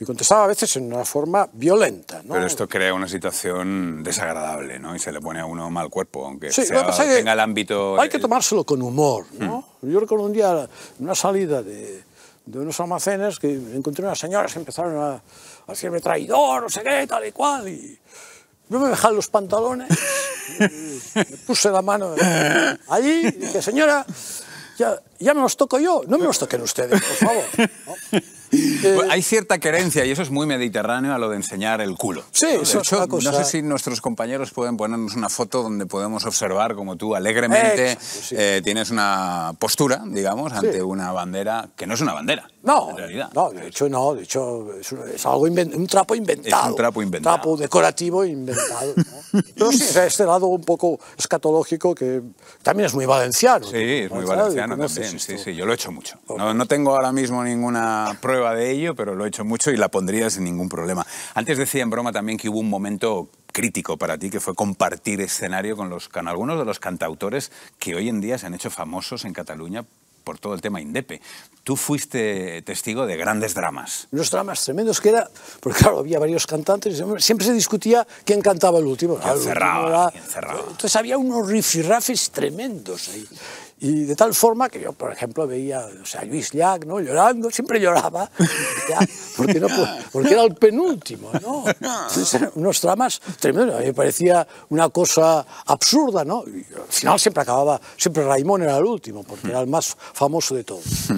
Y 0.00 0.04
contestaba 0.06 0.44
a 0.44 0.46
veces 0.46 0.74
en 0.76 0.90
una 0.94 1.04
forma 1.04 1.46
violenta, 1.52 2.22
¿no? 2.22 2.30
Hmm. 2.32 2.36
Pero 2.36 2.46
esto 2.46 2.66
crea 2.66 2.94
una 2.94 3.06
situación 3.06 4.02
desagradable, 4.02 4.78
¿no? 4.78 4.96
Y 4.96 4.98
se 4.98 5.12
le 5.12 5.20
pone 5.20 5.40
a 5.40 5.44
uno 5.44 5.68
mal 5.68 5.90
cuerpo, 5.90 6.24
aunque 6.24 6.50
Sí, 6.50 6.64
sea- 6.64 6.86
tenga 6.96 7.34
el 7.34 7.40
ámbito... 7.40 8.00
Hay 8.00 8.08
que 8.08 8.18
tomárselo 8.18 8.64
con 8.64 8.80
humor, 8.80 9.26
¿no? 9.38 9.62
Yo 9.82 10.00
recuerdo 10.00 10.24
un 10.24 10.32
día, 10.32 10.66
en 10.98 11.04
una 11.04 11.14
salida 11.14 11.62
de, 11.62 12.02
de 12.46 12.58
unos 12.58 12.80
almacenes, 12.80 13.38
que 13.38 13.52
encontré 13.52 14.02
unas 14.02 14.18
señoras 14.18 14.54
que 14.54 14.60
empezaron 14.60 14.96
a, 14.96 15.22
decirme 15.70 16.00
traidor, 16.00 16.62
no 16.62 16.68
sé 16.68 16.82
qué, 16.82 17.06
tal 17.06 17.26
y 17.26 17.32
cual, 17.32 17.68
y 17.68 17.98
yo 18.68 18.78
me 18.78 18.88
dejé 18.88 19.10
los 19.12 19.28
pantalones, 19.28 19.88
y 20.60 21.18
me 21.18 21.24
puse 21.46 21.70
la 21.70 21.82
mano 21.82 22.14
allí, 22.88 23.26
y 23.26 23.30
dije, 23.32 23.62
señora, 23.62 24.04
ya, 24.78 25.00
ya 25.20 25.34
me 25.34 25.40
los 25.42 25.56
toco 25.56 25.78
yo, 25.78 26.02
no 26.08 26.18
me 26.18 26.24
los 26.24 26.38
toquen 26.38 26.62
ustedes, 26.62 27.00
por 27.00 27.28
favor. 27.28 27.44
¿no? 27.58 28.20
Pues 28.50 29.08
hay 29.08 29.22
cierta 29.22 29.58
querencia, 29.58 30.04
y 30.04 30.10
eso 30.10 30.22
es 30.22 30.30
muy 30.30 30.44
mediterráneo, 30.44 31.14
a 31.14 31.18
lo 31.18 31.28
de 31.28 31.36
enseñar 31.36 31.80
el 31.80 31.94
culo. 31.96 32.24
Sí, 32.32 32.46
eso 32.46 32.80
es 32.80 32.86
hecho, 32.88 32.96
una 32.96 33.06
cosa- 33.06 33.30
No 33.30 33.38
sé 33.38 33.44
si 33.44 33.62
nuestros 33.62 34.00
compañeros 34.00 34.50
pueden 34.50 34.76
ponernos 34.76 35.14
una 35.14 35.28
foto 35.28 35.62
donde 35.62 35.86
podemos 35.86 36.26
observar 36.26 36.74
como 36.74 36.96
tú 36.96 37.14
alegremente 37.14 37.92
Exacto, 37.92 38.20
sí. 38.26 38.34
eh, 38.36 38.60
tienes 38.64 38.90
una 38.90 39.52
postura, 39.56 40.02
digamos, 40.04 40.52
ante 40.52 40.82
una 40.82 41.12
bandera 41.12 41.68
que 41.76 41.86
no 41.86 41.94
es 41.94 42.00
una 42.00 42.12
bandera, 42.12 42.50
No, 42.64 42.90
en 42.90 42.96
realidad. 42.96 43.30
no, 43.34 43.50
de 43.50 43.68
hecho 43.68 43.88
no, 43.88 44.14
de 44.16 44.24
hecho 44.24 44.74
es, 44.74 44.90
un- 44.90 45.08
es 45.14 45.24
algo 45.26 45.42
un 45.42 45.86
trapo 45.86 46.16
inventado. 46.16 46.64
Es 46.64 46.70
un 46.70 46.76
trapo 46.76 47.02
inventado. 47.04 47.36
trapo 47.36 47.56
decorativo 47.56 48.24
inventado. 48.24 48.94
¿no? 48.96 49.04
Pero 49.54 49.70
sí, 49.70 49.84
este 49.96 50.24
lado 50.24 50.46
un 50.48 50.64
poco 50.64 50.98
escatológico 51.16 51.94
que 51.94 52.20
también 52.64 52.86
es 52.86 52.94
muy 52.94 53.06
valenciano. 53.06 53.64
Sí, 53.64 53.76
es 53.76 54.10
muy 54.10 54.24
valenciano 54.24 54.74
¿Conoces 54.76 55.09
sí, 55.18 55.38
sí, 55.38 55.54
yo 55.54 55.66
lo 55.66 55.72
he 55.72 55.74
hecho 55.74 55.90
mucho. 55.92 56.18
No, 56.36 56.54
no 56.54 56.66
tengo 56.66 56.94
ahora 56.94 57.10
mismo 57.12 57.42
ninguna 57.42 58.16
prueba 58.20 58.54
de 58.54 58.70
ello, 58.70 58.94
pero 58.94 59.14
lo 59.14 59.24
he 59.24 59.28
hecho 59.28 59.44
mucho 59.44 59.70
y 59.70 59.76
la 59.76 59.88
pondría 59.88 60.30
sin 60.30 60.44
ningún 60.44 60.68
problema. 60.68 61.06
Antes 61.34 61.58
decía 61.58 61.82
en 61.82 61.90
broma 61.90 62.12
también 62.12 62.38
que 62.38 62.48
hubo 62.48 62.58
un 62.60 62.70
momento 62.70 63.28
crítico 63.52 63.96
para 63.96 64.16
ti, 64.18 64.30
que 64.30 64.38
fue 64.40 64.54
compartir 64.54 65.20
escenario 65.20 65.76
con, 65.76 65.90
los, 65.90 66.08
con 66.08 66.28
algunos 66.28 66.58
de 66.58 66.64
los 66.64 66.78
cantautores 66.78 67.50
que 67.78 67.94
hoy 67.96 68.08
en 68.08 68.20
día 68.20 68.38
se 68.38 68.46
han 68.46 68.54
hecho 68.54 68.70
famosos 68.70 69.24
en 69.24 69.32
Cataluña 69.32 69.84
por 70.22 70.38
todo 70.38 70.54
el 70.54 70.60
tema 70.60 70.80
Indepe. 70.82 71.20
Tú 71.64 71.76
fuiste 71.76 72.62
testigo 72.62 73.06
de 73.06 73.16
grandes 73.16 73.54
dramas. 73.54 74.06
Unos 74.12 74.30
dramas 74.30 74.62
tremendos 74.64 75.00
que 75.00 75.08
era, 75.08 75.28
porque 75.60 75.78
claro, 75.80 75.98
había 75.98 76.18
varios 76.18 76.46
cantantes, 76.46 76.92
y 76.94 76.96
siempre- 77.22 77.46
se 77.46 77.52
discutía 77.54 78.06
quién 78.24 78.40
cantaba 78.42 78.78
el 78.78 78.84
último. 78.84 79.16
¿Quién 79.16 79.30
El 79.32 79.38
último. 79.38 80.60
Entonces 80.70 80.94
había 80.94 81.16
unos 81.18 81.48
rifirrafes 81.48 82.30
tremendos 82.30 83.08
ahí. 83.08 83.26
Y 83.82 84.04
de 84.04 84.14
tal 84.14 84.34
forma 84.34 84.68
que 84.68 84.78
yo, 84.78 84.92
por 84.92 85.10
ejemplo, 85.10 85.46
veía 85.46 85.80
o 86.02 86.04
sea, 86.04 86.20
a 86.20 86.24
Luis 86.24 86.52
Llach 86.52 86.84
¿no? 86.84 87.00
llorando, 87.00 87.50
siempre 87.50 87.80
lloraba, 87.80 88.30
ya, 88.88 88.98
porque, 89.38 89.58
no, 89.58 89.68
porque 90.12 90.32
era 90.34 90.42
el 90.42 90.54
penúltimo. 90.54 91.30
¿no? 91.40 91.64
Entonces, 91.66 92.42
unos 92.56 92.80
dramas 92.82 93.20
tremendos. 93.40 93.76
A 93.76 93.78
mí 93.80 93.86
me 93.86 93.94
parecía 93.94 94.46
una 94.68 94.90
cosa 94.90 95.46
absurda. 95.64 96.26
¿no? 96.26 96.44
Y 96.46 96.66
al 96.74 96.88
final 96.88 97.18
siempre 97.18 97.42
acababa, 97.42 97.80
siempre 97.96 98.22
Raimón 98.24 98.62
era 98.62 98.76
el 98.76 98.84
último, 98.84 99.24
porque 99.24 99.48
era 99.48 99.60
el 99.60 99.66
más 99.66 99.96
famoso 100.12 100.54
de 100.54 100.64
todos. 100.64 100.84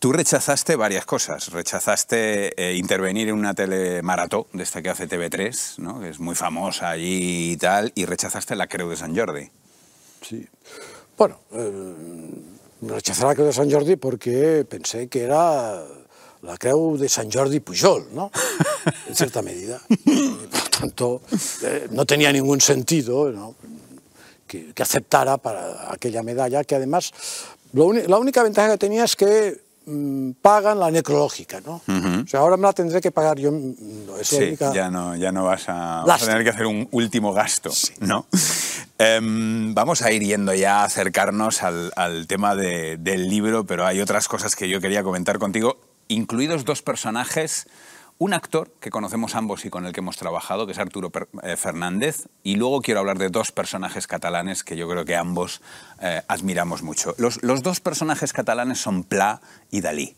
Tú 0.00 0.12
rechazaste 0.12 0.76
varias 0.76 1.06
cosas. 1.06 1.50
Rechazaste 1.52 2.52
eh, 2.62 2.74
intervenir 2.76 3.28
en 3.28 3.36
una 3.36 3.54
telemarató 3.54 4.48
de 4.52 4.62
esta 4.62 4.82
que 4.82 4.90
hace 4.90 5.08
TV3, 5.08 5.78
¿no? 5.78 6.00
que 6.00 6.10
es 6.10 6.18
muy 6.18 6.34
famosa 6.34 6.90
allí 6.90 7.52
y 7.52 7.56
tal, 7.56 7.92
y 7.94 8.04
rechazaste 8.04 8.56
la 8.56 8.66
Creu 8.66 8.90
de 8.90 8.96
San 8.96 9.16
Jordi. 9.16 9.48
Sí. 10.20 10.46
Bueno, 11.16 11.38
eh, 11.52 11.82
rechazé 12.82 13.24
la 13.24 13.34
Creu 13.34 13.46
de 13.46 13.52
San 13.52 13.70
Jordi 13.70 13.96
porque 13.96 14.66
pensé 14.68 15.08
que 15.08 15.22
era 15.22 15.82
la 16.42 16.56
Creu 16.58 16.96
de 16.96 17.08
San 17.08 17.30
Jordi 17.30 17.60
Pujol, 17.60 18.08
¿no? 18.12 18.30
En 19.08 19.14
cierta 19.14 19.40
medida. 19.40 19.80
Y, 19.88 20.46
por 20.46 20.68
tanto, 20.68 21.22
eh, 21.62 21.88
no 21.90 22.04
tenía 22.04 22.32
ningún 22.32 22.60
sentido 22.60 23.30
¿no? 23.30 23.54
que, 24.46 24.74
que, 24.74 24.82
aceptara 24.82 25.38
para 25.38 25.92
aquella 25.92 26.22
medalla, 26.22 26.64
que 26.64 26.74
además, 26.74 27.12
lo 27.72 27.92
la 27.92 28.18
única 28.18 28.42
ventaja 28.42 28.72
que 28.72 28.78
tenía 28.78 29.04
es 29.04 29.16
que 29.16 29.63
pagan 30.40 30.80
la 30.80 30.90
necrológica, 30.90 31.60
¿no? 31.60 31.82
Uh 31.86 31.92
-huh. 31.92 32.24
O 32.24 32.26
sea, 32.26 32.40
ahora 32.40 32.56
me 32.56 32.62
la 32.62 32.72
tendré 32.72 33.00
que 33.00 33.10
pagar 33.10 33.38
yo. 33.38 33.50
No, 33.50 34.16
es 34.18 34.28
sí, 34.28 34.36
única... 34.36 34.72
ya, 34.72 34.90
no, 34.90 35.14
ya 35.16 35.30
no 35.32 35.44
vas 35.44 35.68
a, 35.68 36.04
vas 36.06 36.22
a, 36.22 36.26
tener 36.26 36.44
que 36.44 36.50
hacer 36.50 36.66
un 36.66 36.88
último 36.90 37.32
gasto, 37.32 37.70
sí. 37.70 37.92
¿no? 38.00 38.26
Um, 38.98 39.74
vamos 39.74 40.02
a 40.02 40.12
ir 40.12 40.22
yendo 40.22 40.54
ya 40.54 40.80
a 40.80 40.84
acercarnos 40.84 41.62
al, 41.62 41.92
al 41.96 42.26
tema 42.26 42.54
de, 42.54 42.96
del 42.96 43.28
libro, 43.28 43.64
pero 43.64 43.86
hay 43.86 44.00
otras 44.00 44.28
cosas 44.28 44.56
que 44.56 44.68
yo 44.68 44.80
quería 44.80 45.02
comentar 45.02 45.38
contigo, 45.38 45.78
incluidos 46.08 46.64
dos 46.64 46.82
personajes 46.82 47.66
un 48.18 48.32
actor 48.32 48.70
que 48.80 48.90
conocemos 48.90 49.34
ambos 49.34 49.64
y 49.64 49.70
con 49.70 49.86
el 49.86 49.92
que 49.92 50.00
hemos 50.00 50.16
trabajado, 50.16 50.66
que 50.66 50.72
es 50.72 50.78
Arturo 50.78 51.10
eh, 51.42 51.56
Fernández, 51.56 52.28
y 52.42 52.56
luego 52.56 52.80
quiero 52.80 53.00
hablar 53.00 53.18
de 53.18 53.28
dos 53.28 53.52
personajes 53.52 54.06
catalanes 54.06 54.62
que 54.62 54.76
yo 54.76 54.88
creo 54.88 55.04
que 55.04 55.16
ambos 55.16 55.60
eh, 56.00 56.22
admiramos 56.28 56.82
mucho. 56.82 57.14
Los, 57.18 57.40
dos 57.62 57.80
personajes 57.80 58.32
catalanes 58.32 58.78
son 58.78 59.04
Pla 59.04 59.40
y 59.70 59.80
Dalí. 59.80 60.16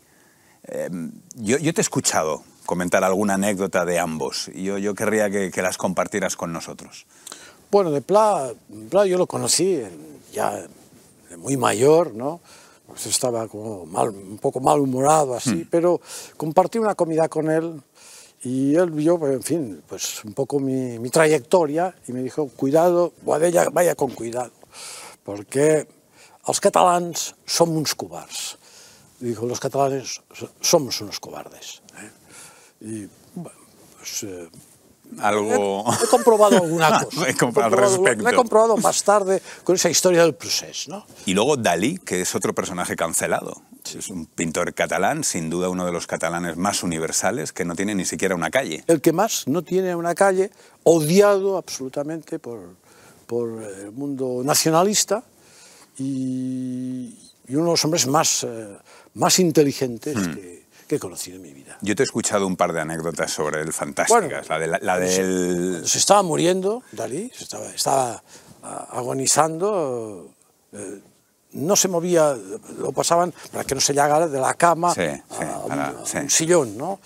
Eh, 0.67 0.89
yo, 1.35 1.57
te 1.59 1.81
he 1.81 1.81
escuchado 1.81 2.43
comentar 2.65 3.03
alguna 3.03 3.35
anécdota 3.35 3.85
de 3.85 3.99
ambos 3.99 4.49
y 4.53 4.63
yo, 4.63 4.77
yo 4.77 4.93
querría 4.93 5.29
que, 5.29 5.51
que, 5.51 5.61
las 5.61 5.77
compartieras 5.77 6.35
con 6.35 6.53
nosotros. 6.53 7.07
Bueno, 7.71 7.91
de 7.91 8.01
Pla, 8.01 8.51
Pla 8.89 9.05
yo 9.05 9.17
lo 9.17 9.27
conocí 9.27 9.81
ya 10.33 10.67
muy 11.37 11.57
mayor, 11.57 12.13
¿no? 12.13 12.41
Pues 12.97 13.13
estaba 13.13 13.47
como 13.47 13.85
mal, 13.85 14.09
un 14.09 14.39
poco 14.39 14.59
malhumorado 14.59 15.35
así, 15.35 15.53
mm. 15.53 15.67
pero 15.69 16.01
compartí 16.35 16.79
una 16.79 16.95
comida 16.95 17.29
con 17.29 17.51
él 17.51 17.79
y 18.41 18.73
él 18.73 18.89
vio, 18.89 19.21
en 19.27 19.43
fin, 19.43 19.83
pues 19.87 20.25
un 20.25 20.33
poco 20.33 20.59
mi, 20.59 20.97
mi 20.97 21.11
trayectoria 21.11 21.93
y 22.07 22.11
me 22.11 22.23
dijo, 22.23 22.49
cuidado, 22.49 23.13
Boadella, 23.21 23.69
vaya 23.69 23.93
con 23.93 24.09
cuidado, 24.17 24.49
perquè 25.21 25.85
els 26.49 26.61
catalans 26.63 27.35
som 27.45 27.75
uns 27.77 27.93
covards. 27.93 28.55
Dijo, 29.21 29.45
los 29.45 29.61
catalanes 29.61 30.21
somos 30.61 31.01
unos 31.01 31.19
cobardes. 31.19 31.83
¿eh? 32.01 32.11
Y, 32.81 33.09
bueno, 33.35 33.59
pues, 33.97 34.23
eh, 34.23 34.49
algo... 35.19 35.85
He, 35.89 36.03
he, 36.03 36.07
comprobado 36.07 36.57
alguna 36.57 36.99
cosa. 37.03 37.29
he 37.29 37.35
comprobado, 37.35 37.75
al 37.75 37.81
respecto. 37.81 38.23
Lo 38.23 38.29
he 38.29 38.33
comprobado 38.35 38.77
más 38.77 39.03
tarde 39.03 39.41
con 39.63 39.75
esa 39.75 39.89
historia 39.89 40.23
del 40.23 40.35
proceso. 40.35 40.91
¿no? 40.91 41.05
Y 41.25 41.33
luego 41.33 41.57
Dalí, 41.57 41.97
que 41.97 42.21
es 42.21 42.35
otro 42.35 42.53
personaje 42.53 42.95
cancelado. 42.95 43.61
Es 43.83 44.09
un 44.09 44.25
pintor 44.25 44.73
catalán, 44.73 45.23
sin 45.23 45.49
duda 45.49 45.69
uno 45.69 45.85
de 45.85 45.93
los 45.93 46.07
catalanes 46.07 46.57
más 46.57 46.83
universales, 46.83 47.53
que 47.53 47.63
no 47.63 47.75
tiene 47.75 47.95
ni 47.95 48.03
siquiera 48.03 48.35
una 48.35 48.49
calle. 48.49 48.83
El 48.87 48.99
que 48.99 49.13
más 49.13 49.47
no 49.47 49.61
tiene 49.61 49.95
una 49.95 50.13
calle, 50.13 50.51
odiado 50.83 51.57
absolutamente 51.57 52.37
por, 52.37 52.75
por 53.25 53.63
el 53.63 53.91
mundo 53.91 54.41
nacionalista 54.43 55.23
y, 55.97 57.15
y 57.47 57.55
uno 57.55 57.65
de 57.65 57.71
los 57.71 57.85
hombres 57.85 58.07
más, 58.07 58.43
eh, 58.43 58.77
más 59.13 59.39
inteligentes 59.39 60.15
hmm. 60.15 60.33
que, 60.33 60.66
que 60.87 60.95
he 60.95 60.99
conocido 60.99 61.35
en 61.37 61.43
mi 61.43 61.53
vida. 61.53 61.77
Yo 61.81 61.95
te 61.95 62.03
he 62.03 62.05
escuchado 62.05 62.47
un 62.47 62.55
par 62.55 62.73
de 62.73 62.81
anécdotas 62.81 63.31
sobre 63.31 63.61
él 63.61 63.73
fantásticas. 63.73 64.47
Bueno, 64.47 64.47
la, 64.47 64.59
de, 64.59 64.67
la, 64.67 64.79
la 64.81 64.99
del... 64.99 65.81
Se, 65.83 65.89
se, 65.89 65.97
estaba 65.99 66.23
muriendo, 66.23 66.81
Dalí, 66.91 67.31
se 67.35 67.43
estaba, 67.43 67.65
estaba 67.67 68.23
agonizando, 68.91 70.29
eh, 70.73 71.01
no 71.53 71.75
se 71.75 71.87
movía, 71.87 72.35
lo 72.77 72.91
pasaban 72.91 73.33
para 73.51 73.63
que 73.63 73.75
no 73.75 73.81
se 73.81 73.93
llegara 73.93 74.27
de 74.27 74.39
la 74.39 74.53
cama 74.53 74.93
sí, 74.93 75.01
sí, 75.29 75.43
a, 75.43 76.19
un 76.21 76.29
sillón, 76.29 76.77
¿no? 76.77 76.99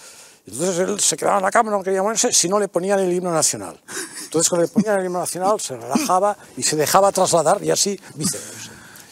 Entonces 0.46 0.80
él 0.80 1.00
se 1.00 1.15
quedaba 1.15 1.38
en 1.38 1.44
la 1.44 1.52
cama, 1.52 1.70
no 1.70 1.84
quería 1.84 2.02
moverse, 2.02 2.34
si 2.34 2.50
no 2.50 2.60
le 2.60 2.67
ponían 2.67 3.00
el 3.00 3.13
himno 3.13 3.32
nacional. 3.32 3.80
Entonces 4.24 4.50
cuando 4.50 4.65
le 4.65 4.72
ponían 4.72 5.00
el 5.00 5.06
himno 5.06 5.20
nacional 5.20 5.60
se 5.60 5.78
relajaba 5.78 6.36
y 6.58 6.63
se 6.63 6.76
dejaba 6.76 7.12
trasladar 7.12 7.63
y 7.63 7.70
así 7.70 8.00
viceversa. 8.15 8.70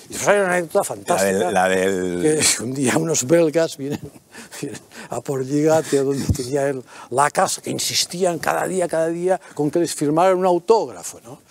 Y 0.10 0.16
eso 0.16 0.32
hay 0.32 0.40
una 0.40 0.54
anécdota 0.56 0.84
fantástica. 0.84 1.52
La 1.52 1.70
del, 1.70 1.82
la 1.86 1.92
del... 1.92 2.22
Que 2.22 2.64
un 2.64 2.74
día 2.74 2.98
unos 2.98 3.26
belgas 3.26 3.78
vienen, 3.78 4.02
vienen 4.62 4.82
a 5.10 5.22
por 5.22 5.46
Lligate, 5.46 6.04
donde 6.04 6.26
tenía 6.34 6.68
él 6.68 6.84
la 7.12 7.30
casa, 7.30 7.62
que 7.62 7.70
insistían 7.70 8.40
cada 8.40 8.68
día, 8.68 8.88
cada 8.88 9.08
día, 9.08 9.40
con 9.54 9.70
que 9.70 9.80
les 9.80 9.94
firmaran 9.94 10.38
un 10.38 10.46
autógrafo, 10.46 11.20
¿no? 11.24 11.42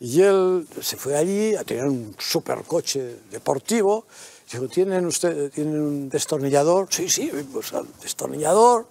Y 0.00 0.20
él 0.20 0.66
se 0.80 0.96
fue 0.96 1.16
allí, 1.16 1.54
a 1.54 1.64
tener 1.64 1.84
un 1.84 2.14
supercoche 2.18 3.16
deportivo, 3.30 4.04
dijo, 4.50 4.68
¿tienen, 4.68 5.06
usted, 5.06 5.50
¿tienen 5.50 5.80
un 5.80 6.08
destornillador? 6.08 6.88
Sí, 6.90 7.08
sí, 7.08 7.30
pues 7.52 7.72
al 7.72 7.86
destornillador. 8.02 8.86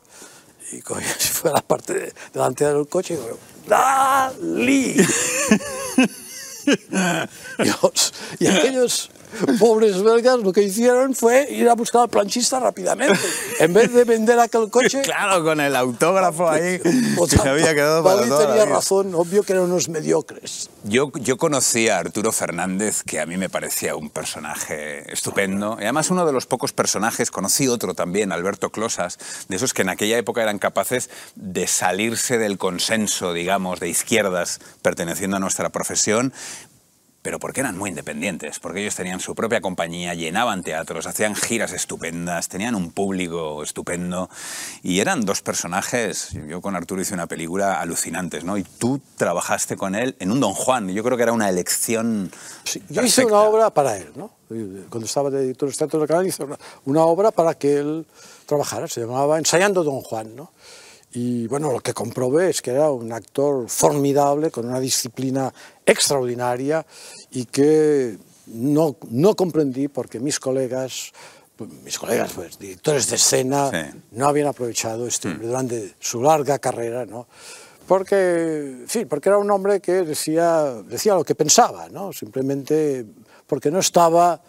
Y 0.72 0.82
se 1.20 1.34
fue 1.34 1.52
a 1.52 1.56
la 1.56 1.62
parte 1.62 1.94
de, 1.94 2.14
delantera 2.34 2.74
del 2.74 2.88
coche 2.88 3.14
y 3.14 3.18
dijo, 3.18 3.38
¡Dalí! 3.68 4.96
Dios. 7.64 8.14
Y 8.40 8.48
aquellos 8.48 9.10
pobres 9.60 10.02
belgas 10.02 10.40
lo 10.40 10.54
que 10.54 10.64
hicieron 10.64 11.16
fue 11.16 11.48
ir 11.52 11.70
a 11.70 11.76
buscar 11.76 12.04
al 12.04 12.10
planchista 12.10 12.60
rápidamente. 12.60 13.20
En 13.60 13.74
vez 13.74 13.94
de 13.94 14.04
vender 14.04 14.40
aquel 14.40 14.70
coche... 14.70 15.02
Claro, 15.02 15.44
con 15.44 15.60
el 15.60 15.76
autógrafo 15.76 16.50
ahí 16.50 16.80
se 17.28 17.50
había 17.50 17.74
quedado 17.74 18.04
para 18.04 18.26
David 18.26 18.48
tenía 18.48 18.66
razón, 18.66 19.14
obvio 19.16 19.44
que 19.44 19.54
eran 19.54 19.66
unos 19.66 19.90
mediocres. 19.90 20.70
Yo, 20.84 21.12
yo 21.16 21.38
conocí 21.38 21.90
a 21.90 22.00
Arturo 22.00 22.32
Fernández, 22.32 23.04
que 23.04 23.20
a 23.20 23.26
mí 23.26 23.38
me 23.38 23.50
parecía 23.50 23.96
un 23.96 24.10
personaje 24.10 25.12
estupendo. 25.12 25.78
Y 25.80 25.84
además 25.84 26.10
uno 26.10 26.26
de 26.26 26.34
los 26.34 26.46
pocos 26.46 26.74
personajes, 26.74 27.32
conocí 27.32 27.68
otro 27.68 27.94
también, 27.94 28.32
Alberto 28.32 28.70
Closas, 28.70 29.18
de 29.48 29.56
esos 29.56 29.74
que 29.74 29.82
en 29.82 29.90
aquella 29.90 30.18
época 30.18 30.42
eran 30.42 30.60
capaces 30.60 31.10
de 31.36 31.68
salirse 31.68 32.38
del 32.38 32.58
consenso, 32.58 33.34
digamos, 33.34 33.80
de 33.80 33.90
izquierdas 33.90 34.60
perteneciendo 34.82 35.38
a 35.38 35.40
nuestra 35.40 35.70
profesión, 35.70 36.34
pero 37.22 37.40
porque 37.40 37.60
eran 37.60 37.78
muy 37.78 37.90
independientes, 37.90 38.60
porque 38.60 38.82
ellos 38.82 38.96
tenían 38.96 39.20
su 39.20 39.36
propia 39.36 39.62
compañía, 39.62 40.14
llenaban 40.14 40.64
teatros, 40.64 41.06
hacían 41.06 41.36
giras 41.36 41.72
estupendas, 41.72 42.48
tenían 42.50 42.76
un 42.76 42.92
público 42.92 43.64
estupendo 43.64 44.30
y 44.82 45.00
eran 45.00 45.22
dos 45.22 45.42
personajes, 45.42 46.30
yo 46.48 46.62
con 46.62 46.76
Arturo 46.76 47.02
hice 47.02 47.14
una 47.14 47.28
película 47.28 47.80
alucinantes, 47.80 48.44
¿no? 48.44 48.58
Y 48.58 48.64
tú 48.64 49.02
trabajaste 49.18 49.78
con 49.78 49.96
él 49.96 50.16
en 50.20 50.32
un 50.32 50.40
Don 50.40 50.54
Juan, 50.54 50.90
yo 50.90 51.04
creo 51.04 51.18
que 51.18 51.24
era 51.24 51.34
una 51.34 51.50
elección 51.50 52.32
sí, 52.64 52.82
Yo 52.90 53.04
hice 53.04 53.26
una 53.26 53.42
obra 53.42 53.70
para 53.70 53.98
él, 53.98 54.12
¿no? 54.16 54.32
Cuando 54.90 55.06
estaba 55.06 55.30
de 55.30 55.44
editor 55.44 55.70
de 55.70 55.76
Teatro 55.76 56.00
del 56.00 56.08
Canal 56.08 56.28
hice 56.28 56.44
una, 56.44 56.58
una 56.86 57.06
obra 57.06 57.32
para 57.32 57.54
que 57.54 57.78
él 57.78 58.06
trabajara, 58.46 58.88
se 58.88 59.02
llamaba 59.02 59.38
Ensayando 59.38 59.84
Don 59.84 60.02
Juan, 60.02 60.36
¿no? 60.36 60.52
Y 61.14 61.48
bueno, 61.48 61.72
lo 61.72 61.80
que 61.82 61.94
comprobé 61.94 62.50
es 62.50 62.62
que 62.62 62.72
era 62.72 62.90
un 62.90 63.12
actor 63.12 63.68
formidable, 63.70 64.50
con 64.50 64.68
una 64.68 64.80
disciplina 64.80 65.54
extraordinaria 65.86 66.86
y 67.32 67.46
que 67.46 68.18
no, 68.48 68.96
no 69.10 69.36
comprendí 69.36 69.88
porque 69.90 70.20
mis 70.20 70.40
colegas, 70.40 71.12
mis 71.84 72.00
colegas, 72.00 72.32
pues, 72.34 72.58
directores 72.58 73.10
de 73.10 73.18
escena, 73.18 73.70
sí. 73.70 74.00
no 74.12 74.28
habían 74.28 74.48
aprovechado 74.48 75.06
este 75.06 75.28
hombre 75.28 75.48
mm. 75.48 75.50
durante 75.50 75.94
su 76.00 76.22
larga 76.22 76.60
carrera, 76.60 77.06
¿no? 77.06 77.28
Porque, 77.88 78.86
sí, 78.88 79.04
porque 79.06 79.28
era 79.30 79.38
un 79.38 79.52
hombre 79.52 79.82
que 79.82 80.04
decía, 80.04 80.82
decía 80.88 81.14
lo 81.14 81.26
que 81.26 81.36
pensaba, 81.36 81.90
¿no? 81.90 82.14
Simplemente 82.14 83.06
porque 83.48 83.70
no 83.70 83.80
estaba 83.80 84.42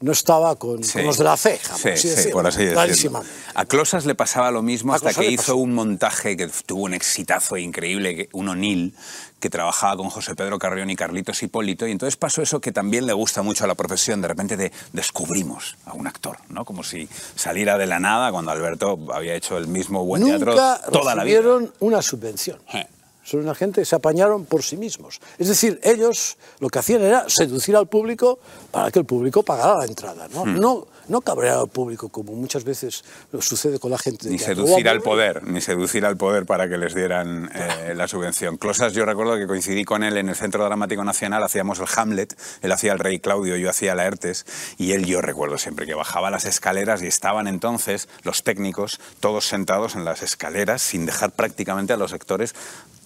no 0.00 0.12
estaba 0.12 0.56
con, 0.56 0.84
sí. 0.84 0.94
con, 0.94 1.04
los 1.04 1.18
de 1.18 1.24
la 1.24 1.36
ceja, 1.36 1.76
sí, 1.76 1.90
así 1.90 2.08
sí, 2.08 2.28
por 2.30 2.46
así 2.46 2.64
decirlo. 2.64 3.22
A 3.54 3.64
Closas 3.64 4.06
le 4.06 4.14
pasaba 4.14 4.50
lo 4.50 4.62
mismo 4.62 4.94
hasta 4.94 5.12
que 5.12 5.30
hizo 5.30 5.56
un 5.56 5.74
montaje 5.74 6.36
que 6.36 6.48
tuvo 6.66 6.82
un 6.84 6.94
exitazo 6.94 7.56
increíble, 7.56 8.28
un 8.32 8.48
O'Neill, 8.48 8.94
que 9.40 9.50
trabajaba 9.50 9.96
con 9.96 10.10
José 10.10 10.34
Pedro 10.34 10.58
Carrión 10.58 10.90
y 10.90 10.96
Carlitos 10.96 11.42
Hipólito, 11.42 11.86
y 11.86 11.92
entonces 11.92 12.16
pasó 12.16 12.42
eso 12.42 12.60
que 12.60 12.72
también 12.72 13.06
le 13.06 13.12
gusta 13.12 13.42
mucho 13.42 13.64
a 13.64 13.66
la 13.66 13.74
profesión, 13.74 14.20
de 14.20 14.28
repente 14.28 14.56
de, 14.56 14.72
descubrimos 14.92 15.76
a 15.86 15.94
un 15.94 16.06
actor, 16.06 16.38
¿no? 16.48 16.64
Como 16.64 16.82
si 16.82 17.08
saliera 17.34 17.78
de 17.78 17.86
la 17.86 18.00
nada 18.00 18.32
cuando 18.32 18.50
Alberto 18.50 18.98
había 19.12 19.34
hecho 19.34 19.56
el 19.58 19.68
mismo 19.68 20.04
buen 20.04 20.22
Nunca 20.22 20.38
teatro 20.38 20.92
toda 20.92 21.14
la 21.14 21.24
vida. 21.24 21.40
recibieron 21.40 21.72
una 21.80 22.02
subvención. 22.02 22.58
Eh. 22.74 22.86
Son 23.28 23.40
una 23.40 23.54
gente 23.54 23.82
que 23.82 23.84
se 23.84 23.94
apañaron 23.94 24.46
por 24.46 24.62
sí 24.62 24.78
mismos. 24.78 25.20
Es 25.36 25.48
decir, 25.48 25.78
ellos 25.82 26.38
lo 26.60 26.70
que 26.70 26.78
hacían 26.78 27.02
era 27.02 27.28
seducir 27.28 27.76
al 27.76 27.86
público 27.86 28.38
para 28.70 28.90
que 28.90 29.00
el 29.00 29.04
público 29.04 29.42
pagara 29.42 29.74
la 29.80 29.84
entrada. 29.84 30.28
No, 30.28 30.46
Hmm. 30.46 30.58
no, 30.58 30.86
no 31.08 31.20
cabrear 31.20 31.58
al 31.58 31.68
público 31.68 32.08
como 32.08 32.32
muchas 32.32 32.64
veces 32.64 33.04
lo 33.30 33.42
sucede 33.42 33.78
con 33.78 33.90
la 33.90 33.98
gente. 33.98 34.26
de 34.26 34.32
Ni 34.32 34.38
seducir 34.38 34.88
al 34.88 35.02
poder, 35.02 35.42
ni 35.46 35.60
seducir 35.60 36.06
al 36.06 36.16
poder 36.16 36.46
para 36.46 36.70
que 36.70 36.78
les 36.78 36.94
dieran 36.94 37.50
eh, 37.54 37.92
la 37.94 38.08
subvención. 38.08 38.56
Closas, 38.56 38.94
yo 38.94 39.04
recuerdo 39.04 39.36
que 39.36 39.46
coincidí 39.46 39.84
con 39.84 40.02
él 40.04 40.16
en 40.16 40.30
el 40.30 40.34
Centro 40.36 40.64
Dramático 40.64 41.04
Nacional, 41.04 41.42
hacíamos 41.42 41.80
el 41.80 41.86
Hamlet, 41.96 42.34
él 42.62 42.72
hacía 42.72 42.92
el 42.92 42.98
Rey 42.98 43.18
Claudio, 43.18 43.56
yo 43.56 43.68
hacía 43.68 43.94
Laertes, 43.94 44.46
y 44.78 44.92
él 44.92 45.04
yo 45.04 45.20
recuerdo 45.20 45.58
siempre 45.58 45.84
que 45.84 45.94
bajaba 45.94 46.30
las 46.30 46.46
escaleras 46.46 47.02
y 47.02 47.06
estaban 47.06 47.46
entonces 47.46 48.08
los 48.22 48.42
técnicos 48.42 49.00
todos 49.20 49.46
sentados 49.46 49.96
en 49.96 50.06
las 50.06 50.22
escaleras 50.22 50.80
sin 50.80 51.04
dejar 51.04 51.32
prácticamente 51.32 51.92
a 51.92 51.96
los 51.98 52.12
actores 52.14 52.54
eh, 52.54 52.97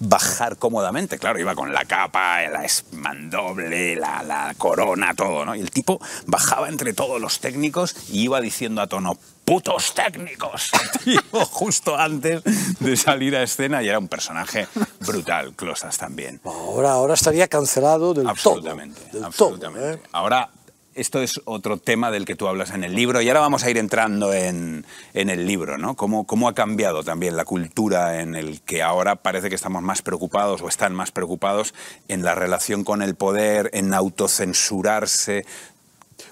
bajar 0.00 0.56
cómodamente. 0.56 1.18
Claro, 1.18 1.38
iba 1.38 1.54
con 1.54 1.72
la 1.72 1.84
capa, 1.84 2.40
la 2.48 2.64
esmandoble, 2.64 3.96
la, 3.96 4.22
la 4.22 4.54
corona, 4.56 5.14
todo, 5.14 5.44
¿no? 5.44 5.54
Y 5.54 5.60
el 5.60 5.70
tipo 5.70 6.00
bajaba 6.26 6.68
entre 6.68 6.92
todos 6.94 7.20
los 7.20 7.40
técnicos 7.40 7.94
y 8.10 8.22
iba 8.22 8.40
diciendo 8.40 8.80
a 8.80 8.86
tono, 8.86 9.18
¡putos 9.44 9.94
técnicos! 9.94 10.70
Tío, 11.04 11.20
justo 11.50 11.96
antes 11.96 12.42
de 12.80 12.96
salir 12.96 13.36
a 13.36 13.42
escena 13.42 13.82
y 13.82 13.88
era 13.88 13.98
un 13.98 14.08
personaje 14.08 14.66
brutal, 15.00 15.54
Closas 15.54 15.98
también. 15.98 16.40
Ahora, 16.44 16.92
ahora 16.92 17.14
estaría 17.14 17.48
cancelado 17.48 18.14
del 18.14 18.28
Absolutamente, 18.28 19.00
todo. 19.02 19.12
del 19.12 19.24
absolutamente. 19.24 19.80
todo, 19.80 19.94
¿eh? 19.94 20.02
Ahora, 20.12 20.50
esto 20.98 21.22
es 21.22 21.40
otro 21.44 21.78
tema 21.78 22.10
del 22.10 22.24
que 22.24 22.34
tú 22.34 22.48
hablas 22.48 22.70
en 22.70 22.82
el 22.82 22.94
libro 22.94 23.20
y 23.20 23.28
ahora 23.28 23.40
vamos 23.40 23.62
a 23.62 23.70
ir 23.70 23.78
entrando 23.78 24.34
en, 24.34 24.84
en 25.14 25.30
el 25.30 25.46
libro, 25.46 25.78
¿no? 25.78 25.94
¿Cómo, 25.94 26.26
¿Cómo 26.26 26.48
ha 26.48 26.54
cambiado 26.54 27.04
también 27.04 27.36
la 27.36 27.44
cultura 27.44 28.20
en 28.20 28.34
el 28.34 28.60
que 28.62 28.82
ahora 28.82 29.16
parece 29.16 29.48
que 29.48 29.54
estamos 29.54 29.82
más 29.82 30.02
preocupados 30.02 30.60
o 30.60 30.68
están 30.68 30.94
más 30.94 31.12
preocupados 31.12 31.72
en 32.08 32.24
la 32.24 32.34
relación 32.34 32.82
con 32.82 33.02
el 33.02 33.14
poder, 33.14 33.70
en 33.72 33.94
autocensurarse? 33.94 35.46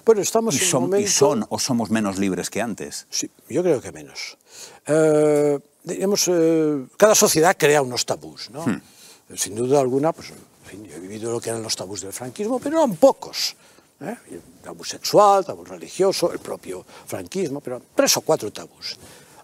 Bueno, 0.05 0.21
estamos 0.21 0.55
y 0.55 0.57
en 0.57 0.63
un 0.63 0.69
son, 0.69 0.83
y 0.83 0.85
momento... 0.87 1.11
son 1.11 1.45
o 1.49 1.59
somos 1.59 1.89
menos 1.89 2.17
libres 2.17 2.49
que 2.49 2.61
antes. 2.61 3.07
Sí, 3.09 3.29
yo 3.49 3.63
creo 3.63 3.81
que 3.81 3.93
menos. 3.93 4.37
Eh, 4.85 5.59
digamos, 5.83 6.27
eh, 6.27 6.85
cada 6.97 7.15
sociedad 7.15 7.55
crea 7.57 7.81
unos 7.81 8.05
tabús, 8.05 8.49
¿no? 8.51 8.65
Hmm. 8.65 8.81
Sin 9.35 9.55
duda 9.55 9.79
alguna, 9.79 10.11
pues, 10.11 10.29
en 10.31 10.69
fin, 10.69 10.85
yo 10.85 10.95
he 10.95 10.99
vivido 10.99 11.31
lo 11.31 11.39
que 11.39 11.49
eran 11.49 11.63
los 11.63 11.75
tabús 11.75 12.01
del 12.01 12.13
franquismo, 12.13 12.59
pero 12.59 12.77
eran 12.77 12.95
pocos. 12.97 13.55
¿Eh? 14.01 14.15
Tabú 14.63 14.83
sexual, 14.83 15.45
tabú 15.45 15.63
religioso, 15.63 16.31
el 16.31 16.39
propio 16.39 16.85
franquismo, 17.05 17.61
pero 17.61 17.81
tres 17.95 18.17
o 18.17 18.21
cuatro 18.21 18.51
tabús. 18.51 18.97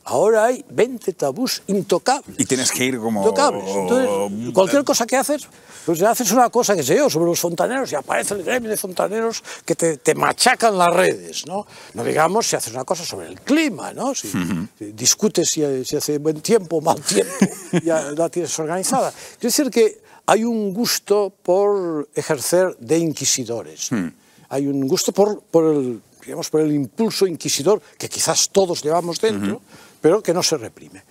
Ahora 0.05 0.45
hay 0.45 0.65
20 0.69 1.13
tabús 1.13 1.63
intocables. 1.67 2.35
Y 2.37 2.43
tienes 2.43 2.71
que 2.71 2.83
ir 2.83 2.99
como... 2.99 3.21
Intocables. 3.21 3.63
Entonces, 3.69 4.53
cualquier 4.53 4.83
cosa 4.83 5.05
que 5.05 5.15
haces, 5.15 5.47
pues 5.85 6.01
haces 6.01 6.29
una 6.33 6.49
cosa, 6.49 6.75
que 6.75 6.83
sé 6.83 6.97
yo, 6.97 7.09
sobre 7.09 7.27
los 7.27 7.39
fontaneros 7.39 7.89
y 7.93 7.95
aparece 7.95 8.33
el 8.33 8.43
gremio 8.43 8.69
de 8.69 8.75
fontaneros 8.75 9.41
que 9.63 9.75
te, 9.75 9.97
te 9.97 10.13
machacan 10.13 10.77
las 10.77 10.93
redes, 10.93 11.45
¿no? 11.47 11.65
No 11.93 12.03
digamos 12.03 12.47
si 12.47 12.57
haces 12.57 12.73
una 12.73 12.83
cosa 12.83 13.05
sobre 13.05 13.27
el 13.27 13.39
clima, 13.41 13.93
¿no? 13.93 14.13
Si, 14.13 14.29
si 14.29 14.91
discutes 14.91 15.49
si, 15.49 15.85
si 15.85 15.95
hace 15.95 16.17
buen 16.17 16.41
tiempo 16.41 16.77
o 16.77 16.81
mal 16.81 17.01
tiempo, 17.01 17.33
ya 17.83 18.11
la 18.11 18.27
tienes 18.27 18.59
organizada. 18.59 19.07
Es 19.07 19.39
decir, 19.39 19.69
que 19.69 20.01
hay 20.25 20.43
un 20.43 20.73
gusto 20.73 21.33
por 21.41 22.09
ejercer 22.13 22.75
de 22.77 22.97
inquisidores. 22.97 23.89
Hay 24.53 24.67
un 24.67 24.87
gusto 24.87 25.11
por, 25.11 25.41
por, 25.41 25.65
el, 25.65 25.99
digamos, 26.23 26.47
por 26.51 26.61
el 26.61 26.71
impulso 26.71 27.25
inquisidor 27.25 27.81
que 27.97 28.07
quizás 28.07 28.49
todos 28.49 28.83
llevamos 28.83 29.19
dentro, 29.19 29.59
pero 29.99 30.21
que 30.21 30.31
no 30.31 30.43
se 30.43 30.57
reprime. 30.57 31.01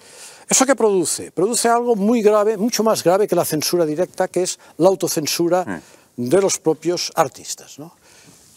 ¿Eso 0.49 0.65
qué 0.65 0.77
produce? 0.77 1.33
Produce 1.33 1.69
algo 1.69 1.97
muy 1.97 2.23
grave, 2.23 2.57
mucho 2.57 2.85
más 2.85 3.03
grave 3.03 3.27
que 3.27 3.35
la 3.35 3.45
censura 3.45 3.85
directa, 3.85 4.29
que 4.29 4.45
es 4.45 4.61
la 4.79 4.87
autocensura 4.87 5.83
de 6.17 6.41
los 6.41 6.61
propios 6.61 7.11
artistas. 7.17 7.81
¿no? 7.81 7.97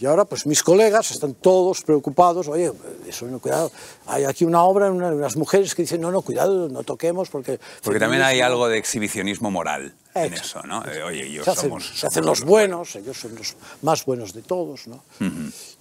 Y 0.06 0.08
ahora, 0.08 0.24
pues 0.26 0.46
mis 0.46 0.62
colegas 0.62 1.10
están 1.10 1.34
todos 1.34 1.82
preocupados, 1.82 2.48
oye, 2.48 2.72
eso 3.08 3.26
no, 3.26 3.40
cuidado, 3.40 3.72
hay 4.06 4.24
aquí 4.26 4.46
una 4.46 4.62
obra, 4.62 4.92
una- 4.92 5.08
unas 5.10 5.36
mujeres 5.36 5.74
que 5.74 5.82
dicen, 5.82 6.00
no, 6.00 6.12
no, 6.12 6.22
cuidado, 6.22 6.70
no 6.70 6.84
toquemos, 6.84 7.28
porque... 7.30 7.60
Porque 7.82 8.00
también 8.00 8.22
hay 8.22 8.36
feminismo". 8.36 8.46
algo 8.46 8.68
de 8.68 8.78
exhibicionismo 8.78 9.50
moral 9.50 9.96
en 10.14 10.26
Exacto. 10.34 10.60
eso, 10.60 10.68
¿no? 10.68 10.82
De, 10.82 11.02
oye, 11.02 11.32
yo 11.32 11.44
se 11.44 11.50
hacen, 11.50 11.70
somos... 11.72 11.92
se 12.00 12.06
hacen 12.06 12.24
los 12.24 12.42
buenos, 12.44 12.96
ellos 12.98 13.18
son 13.20 13.34
los 13.34 13.56
más 13.82 14.06
buenos 14.06 14.32
de 14.34 14.44
todos, 14.44 14.86
¿no? 14.86 15.02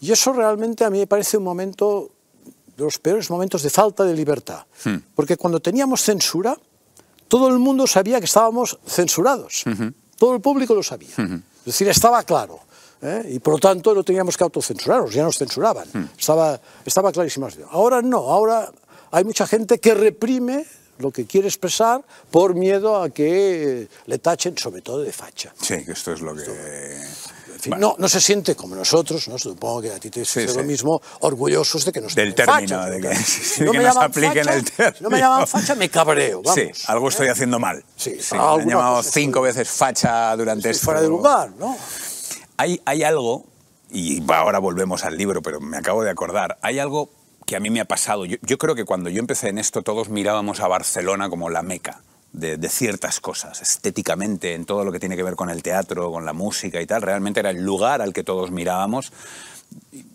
Y 0.01 0.11
eso 0.11 0.33
realmente 0.33 0.87
a 0.87 0.89
mí 0.91 1.01
me 1.01 1.07
parece 1.07 1.37
un 1.37 1.45
momento, 1.45 2.09
de 2.79 2.83
los 2.85 2.99
peores 2.99 3.29
momentos 3.29 3.63
de 3.63 3.69
falta 3.69 4.05
de 4.05 4.15
libertad. 4.15 4.65
Hmm. 4.87 4.97
Porque 5.15 5.37
cuando 5.37 5.61
teníamos 5.61 6.01
censura, 6.01 6.57
todo 7.29 7.49
el 7.49 7.59
mundo 7.59 7.87
sabía 7.87 8.21
que 8.21 8.25
estábamos 8.25 8.79
censurados. 8.87 9.65
Todo 10.17 10.35
el 10.35 10.41
público 10.41 10.75
lo 10.75 10.83
sabía. 10.83 11.11
Es 11.19 11.65
decir, 11.67 11.89
estaba 11.89 12.23
claro. 12.23 12.61
¿Eh? 13.05 13.23
Y 13.29 13.39
por 13.39 13.55
lo 13.55 13.61
tanto 13.61 13.95
no 13.95 14.03
teníamos 14.03 14.37
que 14.37 14.43
autocensurarnos, 14.45 15.13
ya 15.15 15.23
nos 15.23 15.39
censuraban. 15.39 15.87
Estaba, 16.19 16.61
estaba 16.85 17.13
clarísimo. 17.13 17.47
Ahora 17.71 18.03
no, 18.03 18.19
ahora 18.19 18.73
hay 19.13 19.25
mucha 19.25 19.47
gente 19.47 19.79
que 19.79 19.95
reprime 19.95 20.65
lo 20.99 21.11
que 21.11 21.27
quiere 21.27 21.49
expresar 21.49 22.03
por 22.31 22.55
miedo 22.55 23.03
a 23.03 23.11
que 23.11 23.89
le 24.07 24.19
tachen, 24.19 24.57
sobre 24.57 24.81
todo 24.81 25.01
de 25.03 25.13
facha. 25.13 25.53
Sí, 25.61 25.85
que 25.85 25.93
esto 25.93 26.13
es 26.13 26.21
lo 26.21 26.35
que... 26.35 26.43
En 27.55 27.61
fin, 27.61 27.75
no, 27.81 27.95
no 27.99 28.09
se 28.09 28.21
siente 28.21 28.55
como 28.55 28.75
nosotros, 28.77 29.27
¿no? 29.29 29.39
supongo 29.39 29.81
que 29.83 29.91
a 29.93 29.99
ti 29.99 30.11
te 30.11 30.25
sucede 30.25 30.49
sí. 30.49 30.57
lo 30.57 30.65
mismo, 30.65 31.01
orgullosos 31.21 31.85
de 31.85 31.93
que 31.93 32.01
nos 32.01 32.15
Del 32.15 32.35
término, 32.35 32.77
fachas, 32.79 32.91
de 32.91 33.01
que- 33.01 33.15
sí, 33.17 33.65
no 33.65 33.73
que 33.73 33.79
me 33.79 33.85
nos 33.85 33.97
apliquen 33.97 34.45
facha, 34.45 34.55
el 34.57 34.65
Si 34.67 34.73
no 34.77 34.85
me 34.87 34.93
término. 35.01 35.19
llaman 35.19 35.47
facha, 35.49 35.75
me 35.75 35.89
cabreo, 35.89 36.43
vamos. 36.43 36.55
Sí, 36.61 36.71
algo 36.89 37.09
estoy 37.09 37.29
haciendo 37.29 37.59
mal. 37.59 37.83
Sí, 37.97 38.17
Sí, 38.21 38.35
me 38.35 38.41
han 38.43 38.69
llamado 38.69 39.03
cinco 39.03 39.41
veces 39.41 39.69
facha 39.71 40.37
durante 40.37 40.71
esto. 40.71 40.85
fuera 40.85 41.01
de 41.01 41.09
lugar, 41.09 41.51
¿no? 41.59 41.77
Hay, 42.57 43.03
algo, 43.03 43.45
y 43.91 44.23
ahora 44.33 44.59
volvemos 44.59 45.05
al 45.05 45.17
libro, 45.17 45.43
pero 45.43 45.61
me 45.61 45.77
acabo 45.77 46.05
de 46.05 46.11
acordar, 46.11 46.59
hay 46.63 46.79
algo 46.79 47.11
que 47.47 47.57
a 47.57 47.61
mí 47.61 47.71
me 47.71 47.81
ha 47.81 47.85
pasado. 47.85 48.25
Yo, 48.25 48.59
creo 48.59 48.75
que 48.75 48.85
cuando 48.85 49.11
yo 49.11 49.19
empecé 49.19 49.49
en 49.49 49.59
esto 49.59 49.83
todos 49.83 50.09
mirábamos 50.09 50.61
a 50.61 50.69
Barcelona 50.69 51.29
como 51.29 51.51
la 51.51 51.63
meca 51.63 52.01
de 52.33 52.69
ciertas 52.69 53.21
cosas, 53.21 53.63
estéticamente, 53.63 54.55
en 54.55 54.65
todo 54.65 54.85
lo 54.85 54.91
que 54.91 54.99
tiene 54.99 55.17
que 55.17 55.23
ver 55.23 55.37
con 55.37 55.51
el 55.51 55.63
teatro, 55.63 56.11
con 56.11 56.25
la 56.25 56.33
música 56.33 56.81
y 56.81 56.87
tal. 56.87 57.03
Realmente 57.03 57.41
era 57.41 57.51
el 57.51 57.63
lugar 57.63 58.03
al 58.03 58.13
que 58.13 58.25
todos 58.25 58.51
mirábamos. 58.51 59.13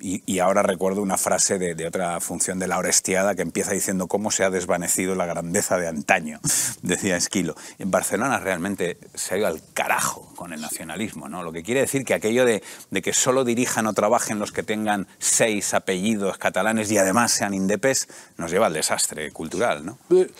Y, 0.01 0.23
y 0.25 0.39
ahora 0.39 0.63
recuerdo 0.63 1.01
una 1.01 1.17
frase 1.17 1.57
de, 1.59 1.75
de 1.75 1.85
otra 1.87 2.19
función 2.19 2.59
de 2.59 2.67
la 2.67 2.77
Orestiada 2.77 3.35
que 3.35 3.41
empieza 3.41 3.71
diciendo 3.71 4.07
cómo 4.07 4.31
se 4.31 4.43
ha 4.43 4.49
desvanecido 4.49 5.15
la 5.15 5.25
grandeza 5.25 5.77
de 5.77 5.87
antaño, 5.87 6.39
decía 6.81 7.17
Esquilo. 7.17 7.55
En 7.79 7.91
Barcelona 7.91 8.39
realmente 8.39 8.97
se 9.13 9.33
ha 9.33 9.37
ido 9.37 9.47
al 9.47 9.61
carajo 9.73 10.31
con 10.35 10.53
el 10.53 10.61
nacionalismo, 10.61 11.27
¿no? 11.27 11.43
Lo 11.43 11.51
que 11.51 11.63
quiere 11.63 11.81
decir 11.81 12.05
que 12.05 12.13
aquello 12.13 12.45
de, 12.45 12.63
de 12.91 13.01
que 13.01 13.13
solo 13.13 13.43
dirijan 13.43 13.87
o 13.87 13.93
trabajen 13.93 14.39
los 14.39 14.51
que 14.51 14.63
tengan 14.63 15.07
seis 15.17 15.73
apellidos 15.73 16.37
catalanes 16.37 16.89
y 16.91 16.97
además 16.97 17.31
sean 17.31 17.53
indepes, 17.53 18.07
nos 18.37 18.51
lleva 18.51 18.67
al 18.67 18.73
desastre 18.73 19.31
cultural, 19.31 19.85
¿no? 19.85 19.97
Eh, 20.11 20.31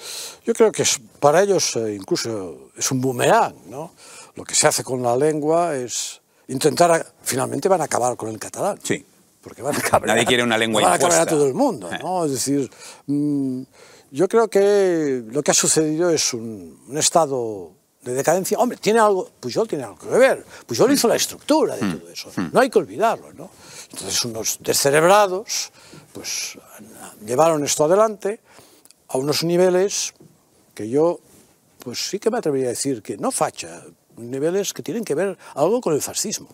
Yo 0.46 0.54
creo 0.54 0.72
que 0.72 0.86
para 1.20 1.44
ellos 1.44 1.76
eh, 1.76 1.96
incluso 1.96 2.72
es 2.78 2.90
un 2.92 3.02
boomerang, 3.02 3.56
¿no? 3.68 3.92
Lo 4.36 4.44
que 4.46 4.56
se 4.56 4.68
hace 4.68 4.84
con 4.84 5.04
la 5.04 5.18
lengua 5.18 5.76
es 5.76 6.19
intentar, 6.50 6.92
a- 6.92 7.06
finalmente 7.24 7.68
van 7.70 7.82
a 7.82 7.86
acabar 7.86 8.16
con 8.18 8.30
el 8.30 8.38
catalán. 8.38 8.78
Sí. 8.84 9.06
Porque 9.42 9.62
van 9.62 9.76
a 9.76 9.80
cabrear, 9.82 10.18
Nadie 10.18 10.28
quiere 10.28 10.44
una 10.44 10.58
lengua 10.58 10.82
van 10.82 10.94
a 10.94 11.00
cabrear 11.00 11.22
a 11.22 11.26
todo 11.26 11.48
el 11.48 11.54
mundo, 11.54 11.90
¿no? 12.02 12.26
Es 12.26 12.32
decir, 12.32 12.70
mm, 13.08 13.62
yo 14.12 14.28
creo 14.28 14.50
que 14.50 15.24
lo 15.28 15.42
que 15.42 15.52
ha 15.52 15.54
sucedido 15.54 16.10
es 16.10 16.34
un, 16.34 16.78
un 16.90 16.98
estado 16.98 17.72
de 18.02 18.14
decadencia. 18.14 18.58
Hombre, 18.58 18.78
tiene 18.78 19.00
algo, 19.00 19.30
Pujol 19.40 19.68
tiene 19.68 19.86
algo 19.86 19.98
que 19.98 20.08
ver. 20.08 20.46
Pujol 20.66 20.92
hizo 20.92 21.08
la 21.08 21.16
estructura 21.16 21.76
de 21.78 21.96
todo 21.96 22.10
eso. 22.12 22.32
No 22.52 22.60
hay 22.60 22.70
que 22.70 22.80
olvidarlo, 22.80 23.32
¿no? 23.34 23.50
Entonces 23.92 24.24
unos 24.26 24.58
descerebrados, 24.62 25.72
pues 26.14 26.58
llevaron 27.26 27.64
esto 27.64 27.86
adelante 27.86 28.40
a 29.10 29.18
unos 29.18 29.44
niveles 29.44 30.14
que 30.74 30.90
yo, 30.90 31.20
pues 31.80 32.00
sí 32.10 32.20
que 32.20 32.30
me 32.30 32.38
atrevería 32.40 32.68
a 32.68 32.70
decir 32.72 33.02
que 33.02 33.18
no 33.18 33.32
facha, 33.32 33.84
niveles 34.20 34.74
que 34.74 34.84
tienen 34.84 35.04
que 35.04 35.16
ver 35.16 35.38
algo 35.56 35.82
con 35.82 35.94
el 35.94 36.02
fascismo 36.02 36.48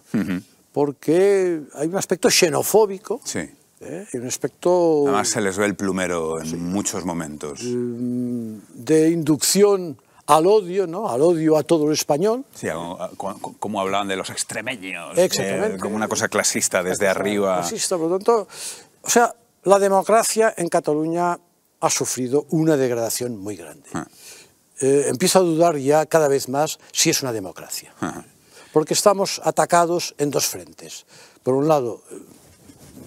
porque 0.72 1.62
hay 1.74 1.88
un 1.88 1.96
aspecto 1.96 2.30
xenofóbico, 2.30 3.22
Sí. 3.24 3.40
¿eh? 3.80 4.06
un 4.14 4.28
aspecto 4.28 5.04
Además 5.08 5.30
se 5.30 5.40
les 5.42 5.58
ve 5.58 5.66
el 5.66 5.76
plumero 5.76 6.42
en 6.42 6.64
muchos 6.70 7.06
momentos. 7.06 7.62
de 7.64 9.10
inducción 9.10 9.98
al 10.28 10.48
odio, 10.48 10.88
¿no? 10.88 11.08
al 11.10 11.22
odio 11.22 11.56
a 11.56 11.64
todo 11.64 11.86
lo 11.86 11.94
español. 11.94 12.44
Sí, 12.56 12.68
como, 13.16 13.38
como- 13.60 13.80
hablaban 13.82 14.08
de 14.08 14.16
los 14.16 14.30
extremeños, 14.32 15.18
Exactamente. 15.18 15.76
eh, 15.76 15.80
como 15.80 15.96
una 15.96 16.08
cosa 16.08 16.28
clasista 16.28 16.82
desde 16.84 17.08
arriba. 17.08 17.58
Fascista, 17.62 17.98
por 17.98 18.10
lo 18.10 18.18
tanto, 18.18 18.48
o 19.04 19.10
sea, 19.10 19.34
la 19.64 19.80
democracia 19.80 20.54
en 20.58 20.68
Cataluña 20.68 21.38
ha 21.80 21.90
sufrido 21.90 22.48
una 22.50 22.76
degradación 22.76 23.38
muy 23.38 23.56
grande. 23.56 23.88
Ah. 23.94 24.08
Eh, 24.82 25.06
empiezo 25.08 25.40
a 25.40 25.42
dudar 25.42 25.78
ya 25.78 26.06
cada 26.06 26.28
vez 26.28 26.50
más 26.50 26.80
si 26.92 27.10
es 27.10 27.22
una 27.22 27.32
democracia. 27.32 27.94
Ajá. 28.00 28.26
porque 28.76 28.94
estamos 28.94 29.40
atacados 29.46 30.16
en 30.18 30.32
dos 30.32 30.48
frentes. 30.48 31.06
Por 31.44 31.54
un 31.56 31.70
lado, 31.70 32.04
eh, 32.12 32.20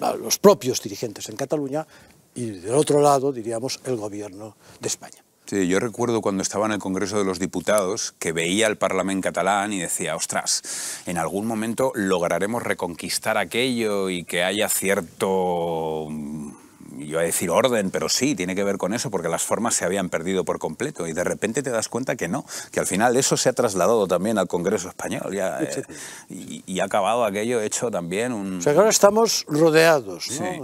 a 0.01 0.15
los 0.15 0.39
propios 0.39 0.81
dirigentes 0.81 1.29
en 1.29 1.35
Cataluña 1.35 1.85
y 2.33 2.49
del 2.49 2.73
otro 2.73 3.01
lado, 3.01 3.31
diríamos, 3.31 3.79
el 3.85 3.95
gobierno 3.95 4.57
de 4.79 4.87
España. 4.87 5.23
Sí, 5.45 5.67
yo 5.67 5.79
recuerdo 5.79 6.21
cuando 6.21 6.41
estaba 6.41 6.65
en 6.65 6.71
el 6.71 6.79
Congreso 6.79 7.19
de 7.19 7.23
los 7.23 7.37
Diputados 7.37 8.15
que 8.17 8.31
veía 8.31 8.65
el 8.65 8.77
Parlamento 8.77 9.27
catalán 9.27 9.71
y 9.71 9.79
decía, 9.79 10.15
ostras, 10.15 11.01
en 11.05 11.19
algún 11.19 11.45
momento 11.45 11.91
lograremos 11.93 12.63
reconquistar 12.63 13.37
aquello 13.37 14.09
y 14.09 14.23
que 14.23 14.43
haya 14.43 14.69
cierto 14.69 16.07
yo 16.09 16.58
iba 16.99 17.21
a 17.21 17.23
decir 17.23 17.49
orden, 17.49 17.91
pero 17.91 18.09
sí, 18.09 18.35
tiene 18.35 18.55
que 18.55 18.63
ver 18.63 18.77
con 18.77 18.93
eso, 18.93 19.09
porque 19.09 19.29
las 19.29 19.43
formas 19.43 19.75
se 19.75 19.85
habían 19.85 20.09
perdido 20.09 20.45
por 20.45 20.59
completo 20.59 21.07
y 21.07 21.13
de 21.13 21.23
repente 21.23 21.63
te 21.63 21.69
das 21.69 21.89
cuenta 21.89 22.15
que 22.15 22.27
no, 22.27 22.45
que 22.71 22.79
al 22.79 22.85
final 22.85 23.15
eso 23.17 23.37
se 23.37 23.49
ha 23.49 23.53
trasladado 23.53 24.07
también 24.07 24.37
al 24.37 24.47
Congreso 24.47 24.89
Español 24.89 25.33
ya, 25.33 25.59
eh, 25.61 25.83
y, 26.29 26.63
y, 26.65 26.79
ha 26.79 26.85
acabado 26.85 27.25
aquello 27.25 27.61
hecho 27.61 27.91
también 27.91 28.33
un... 28.33 28.59
O 28.59 28.61
sea, 28.61 28.73
que 28.73 28.79
ahora 28.79 28.91
estamos 28.91 29.45
rodeados, 29.47 30.29
¿no? 30.31 30.35
Sí. 30.35 30.61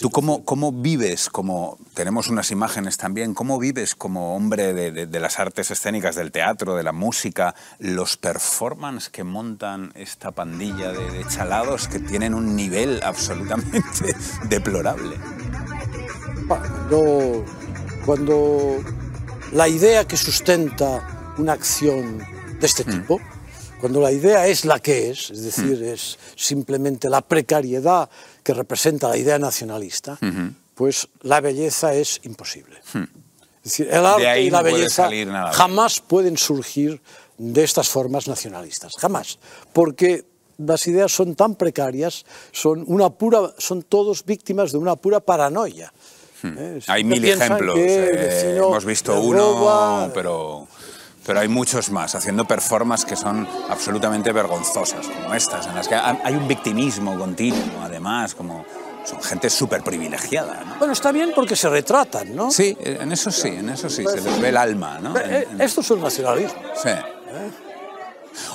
¿Tú 0.00 0.10
cómo, 0.10 0.44
cómo, 0.44 0.70
vives, 0.70 1.28
como 1.28 1.78
tenemos 1.94 2.28
unas 2.28 2.52
imágenes 2.52 2.96
también, 2.96 3.34
cómo 3.34 3.58
vives 3.58 3.96
como 3.96 4.36
hombre 4.36 4.72
de, 4.72 4.92
de, 4.92 5.06
de, 5.06 5.20
las 5.20 5.40
artes 5.40 5.72
escénicas, 5.72 6.14
del 6.14 6.30
teatro, 6.30 6.76
de 6.76 6.84
la 6.84 6.92
música, 6.92 7.56
los 7.80 8.16
performances 8.16 9.08
que 9.08 9.24
montan 9.24 9.90
esta 9.96 10.30
pandilla 10.30 10.92
de, 10.92 11.10
de 11.10 11.26
chalados 11.26 11.88
que 11.88 11.98
tienen 11.98 12.34
un 12.34 12.54
nivel 12.54 13.00
absolutamente 13.02 14.14
deplorable? 14.48 15.16
Cuando, 16.48 17.44
cuando 18.04 18.82
la 19.52 19.68
idea 19.68 20.06
que 20.06 20.16
sustenta 20.16 21.34
una 21.38 21.52
acción 21.52 22.18
de 22.58 22.66
este 22.66 22.84
tipo, 22.84 23.18
mm. 23.18 23.80
cuando 23.80 24.00
la 24.00 24.10
idea 24.10 24.46
es 24.46 24.64
la 24.64 24.80
que 24.80 25.10
es, 25.10 25.30
es 25.30 25.42
decir, 25.42 25.78
mm. 25.78 25.84
es 25.84 26.18
simplemente 26.34 27.10
la 27.10 27.20
precariedad 27.20 28.08
que 28.42 28.54
representa 28.54 29.08
la 29.08 29.18
idea 29.18 29.38
nacionalista, 29.38 30.18
pues 30.74 31.08
la 31.22 31.40
belleza 31.40 31.92
es 31.92 32.20
imposible. 32.22 32.80
Hmm. 32.94 33.02
Es 33.64 33.72
decir, 33.72 33.88
el 33.90 34.06
arte 34.06 34.40
y 34.40 34.48
la 34.48 34.62
no 34.62 34.64
belleza 34.64 35.10
jamás 35.52 36.00
pueden 36.00 36.38
surgir 36.38 37.02
de 37.36 37.64
estas 37.64 37.88
formas 37.88 38.26
nacionalistas, 38.26 38.94
jamás, 38.96 39.38
porque 39.72 40.24
las 40.58 40.86
ideas 40.86 41.12
son 41.12 41.34
tan 41.34 41.54
precarias, 41.54 42.24
son, 42.52 42.84
una 42.86 43.10
pura, 43.10 43.52
son 43.58 43.82
todos 43.82 44.24
víctimas 44.24 44.72
de 44.72 44.78
una 44.78 44.96
pura 44.96 45.20
paranoia. 45.20 45.92
Hmm. 46.42 46.54
¿eh? 46.58 46.80
Hay 46.86 47.04
mil 47.04 47.24
ejemplos, 47.24 47.76
eh, 47.78 48.56
hemos 48.56 48.84
visto 48.84 49.20
uno, 49.20 49.38
roba, 49.38 50.10
pero 50.14 50.68
pero 51.26 51.40
hay 51.40 51.48
muchos 51.48 51.90
más 51.90 52.14
haciendo 52.14 52.46
performances 52.46 53.04
que 53.04 53.14
son 53.14 53.46
absolutamente 53.68 54.32
vergonzosas, 54.32 55.06
como 55.06 55.34
estas, 55.34 55.66
en 55.66 55.74
las 55.74 55.86
que 55.86 55.94
hay 55.94 56.34
un 56.34 56.48
victimismo 56.48 57.18
continuo, 57.18 57.82
además, 57.82 58.34
como 58.34 58.64
son 59.04 59.22
gente 59.22 59.50
súper 59.50 59.82
privilegiada. 59.82 60.64
¿no? 60.64 60.76
Bueno, 60.78 60.94
está 60.94 61.12
bien 61.12 61.32
porque 61.34 61.54
se 61.54 61.68
retratan, 61.68 62.34
¿no? 62.34 62.50
Sí, 62.50 62.74
en 62.80 63.12
eso 63.12 63.30
sí, 63.30 63.48
en 63.48 63.68
eso 63.68 63.90
sí, 63.90 64.04
se 64.06 64.22
les 64.22 64.40
ve 64.40 64.48
el 64.48 64.56
alma, 64.56 64.98
¿no? 65.00 65.18
En, 65.18 65.34
en... 65.52 65.60
Esto 65.60 65.82
es 65.82 65.90
el 65.90 66.00
nacionalismo. 66.00 66.62
Sí. 66.82 66.90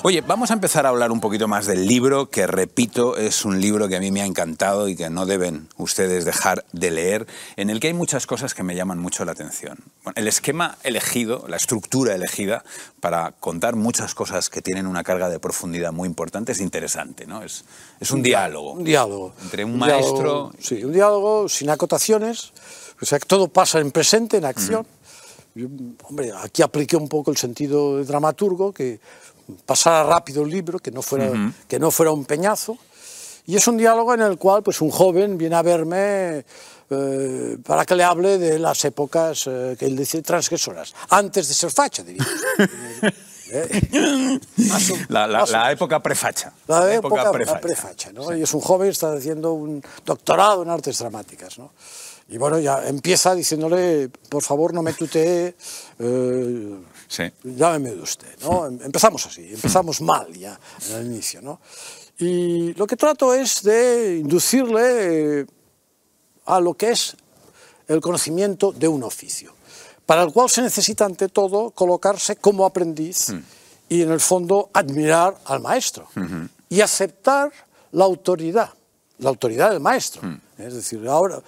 Oye, 0.02 0.20
vamos 0.20 0.50
a 0.50 0.54
empezar 0.54 0.86
a 0.86 0.90
hablar 0.90 1.12
un 1.12 1.20
poquito 1.20 1.48
más 1.48 1.66
del 1.66 1.86
libro, 1.86 2.28
que 2.28 2.46
repito, 2.46 3.16
es 3.16 3.44
un 3.44 3.60
libro 3.60 3.88
que 3.88 3.96
a 3.96 4.00
mí 4.00 4.10
me 4.10 4.22
ha 4.22 4.26
encantado 4.26 4.88
y 4.88 4.96
que 4.96 5.08
no 5.10 5.26
deben 5.26 5.68
ustedes 5.76 6.24
dejar 6.24 6.64
de 6.72 6.90
leer, 6.90 7.26
en 7.56 7.70
el 7.70 7.80
que 7.80 7.88
hay 7.88 7.94
muchas 7.94 8.26
cosas 8.26 8.54
que 8.54 8.62
me 8.62 8.74
llaman 8.74 8.98
mucho 8.98 9.24
la 9.24 9.32
atención. 9.32 9.78
Bueno, 10.02 10.14
el 10.16 10.28
esquema 10.28 10.76
elegido, 10.82 11.44
la 11.48 11.56
estructura 11.56 12.14
elegida 12.14 12.64
para 13.00 13.32
contar 13.32 13.76
muchas 13.76 14.14
cosas 14.14 14.50
que 14.50 14.62
tienen 14.62 14.86
una 14.86 15.04
carga 15.04 15.28
de 15.28 15.38
profundidad 15.38 15.92
muy 15.92 16.08
importante 16.08 16.52
es 16.52 16.60
interesante, 16.60 17.26
¿no? 17.26 17.42
Es, 17.42 17.64
es 18.00 18.10
un, 18.10 18.18
un 18.18 18.22
diálogo. 18.22 18.72
Un 18.72 18.84
diálogo. 18.84 19.34
Entre 19.42 19.64
un, 19.64 19.72
un 19.72 19.78
maestro... 19.78 20.14
Diálogo, 20.14 20.52
sí, 20.58 20.84
un 20.84 20.92
diálogo 20.92 21.48
sin 21.48 21.70
acotaciones, 21.70 22.52
o 23.00 23.06
sea, 23.06 23.18
que 23.18 23.26
todo 23.26 23.48
pasa 23.48 23.80
en 23.80 23.90
presente, 23.90 24.36
en 24.36 24.44
acción. 24.44 24.82
Mm. 24.82 25.04
Yo, 25.56 25.68
hombre, 26.08 26.32
aquí 26.42 26.62
apliqué 26.62 26.96
un 26.96 27.08
poco 27.08 27.30
el 27.30 27.36
sentido 27.36 27.98
de 27.98 28.04
dramaturgo, 28.04 28.72
que 28.72 28.98
pasara 29.66 30.04
rápido 30.04 30.42
el 30.42 30.50
libro, 30.50 30.78
que 30.78 30.90
no 30.90 31.02
fuera, 31.02 31.30
uh 31.30 31.34
-huh. 31.34 31.52
que 31.68 31.78
no 31.78 31.90
fuera 31.90 32.12
un 32.12 32.24
peñazo. 32.24 32.76
Y 33.46 33.56
es 33.56 33.66
un 33.68 33.76
diálogo 33.76 34.14
en 34.14 34.22
el 34.22 34.38
cual 34.38 34.62
pues, 34.62 34.80
un 34.80 34.90
joven 34.90 35.36
viene 35.36 35.56
a 35.56 35.62
verme 35.62 36.44
eh, 36.90 37.58
para 37.64 37.84
que 37.84 37.94
le 37.94 38.04
hable 38.04 38.38
de 38.38 38.58
las 38.58 38.84
épocas 38.84 39.46
eh, 39.46 39.76
que 39.78 39.86
él 39.86 39.96
dice 39.96 40.22
transgresoras, 40.22 40.94
antes 41.10 41.48
de 41.48 41.54
ser 41.54 41.70
facha, 41.70 42.02
diría. 42.02 42.26
¿Eh? 43.50 44.40
La, 45.08 45.26
la, 45.26 45.44
la, 45.44 45.70
época 45.70 46.02
prefacha. 46.02 46.52
La, 46.66 46.80
la 46.80 46.94
época, 46.94 47.22
época, 47.22 47.32
prefacha. 47.32 47.60
prefacha 47.60 48.12
¿no? 48.12 48.28
sí. 48.28 48.38
Y 48.38 48.42
es 48.42 48.54
un 48.54 48.60
joven, 48.60 48.88
está 48.88 49.12
haciendo 49.12 49.52
un 49.52 49.82
doctorado 50.04 50.62
en 50.62 50.70
artes 50.70 50.98
dramáticas. 50.98 51.58
¿no? 51.58 51.70
Y 52.28 52.38
bueno, 52.38 52.58
ya 52.58 52.86
empieza 52.88 53.34
diciéndole, 53.34 54.08
por 54.28 54.42
favor, 54.42 54.72
no 54.72 54.82
me 54.82 54.94
tutee, 54.94 55.54
eh, 55.98 56.76
sí. 57.14 57.32
llámeme 57.42 57.90
de 57.90 58.02
usted. 58.02 58.38
¿no? 58.42 58.66
Empezamos 58.66 59.26
así, 59.26 59.52
empezamos 59.52 60.00
mal 60.00 60.32
ya 60.32 60.58
en 60.88 60.96
el 60.96 61.06
inicio. 61.06 61.40
¿no? 61.42 61.60
Y 62.18 62.74
lo 62.74 62.86
que 62.86 62.96
trato 62.96 63.34
es 63.34 63.62
de 63.62 64.18
inducirle 64.20 65.40
eh, 65.40 65.46
a 66.46 66.60
lo 66.60 66.74
que 66.74 66.90
es 66.90 67.16
el 67.88 68.00
conocimiento 68.00 68.72
de 68.72 68.88
un 68.88 69.02
oficio, 69.02 69.54
para 70.06 70.22
el 70.22 70.32
cual 70.32 70.48
se 70.48 70.62
necesita 70.62 71.04
ante 71.04 71.28
todo 71.28 71.70
colocarse 71.70 72.36
como 72.36 72.64
aprendiz 72.64 73.30
mm. 73.30 73.38
y 73.88 74.02
en 74.02 74.12
el 74.12 74.20
fondo 74.20 74.70
admirar 74.72 75.36
al 75.44 75.60
maestro 75.60 76.08
mm 76.14 76.20
-hmm. 76.20 76.48
y 76.68 76.80
aceptar 76.80 77.52
la 77.92 78.04
autoridad, 78.04 78.70
la 79.18 79.28
autoridad 79.30 79.70
del 79.70 79.80
maestro. 79.80 80.22
Mm. 80.22 80.40
Es 80.58 80.74
decir, 80.74 81.06
ahora 81.08 81.42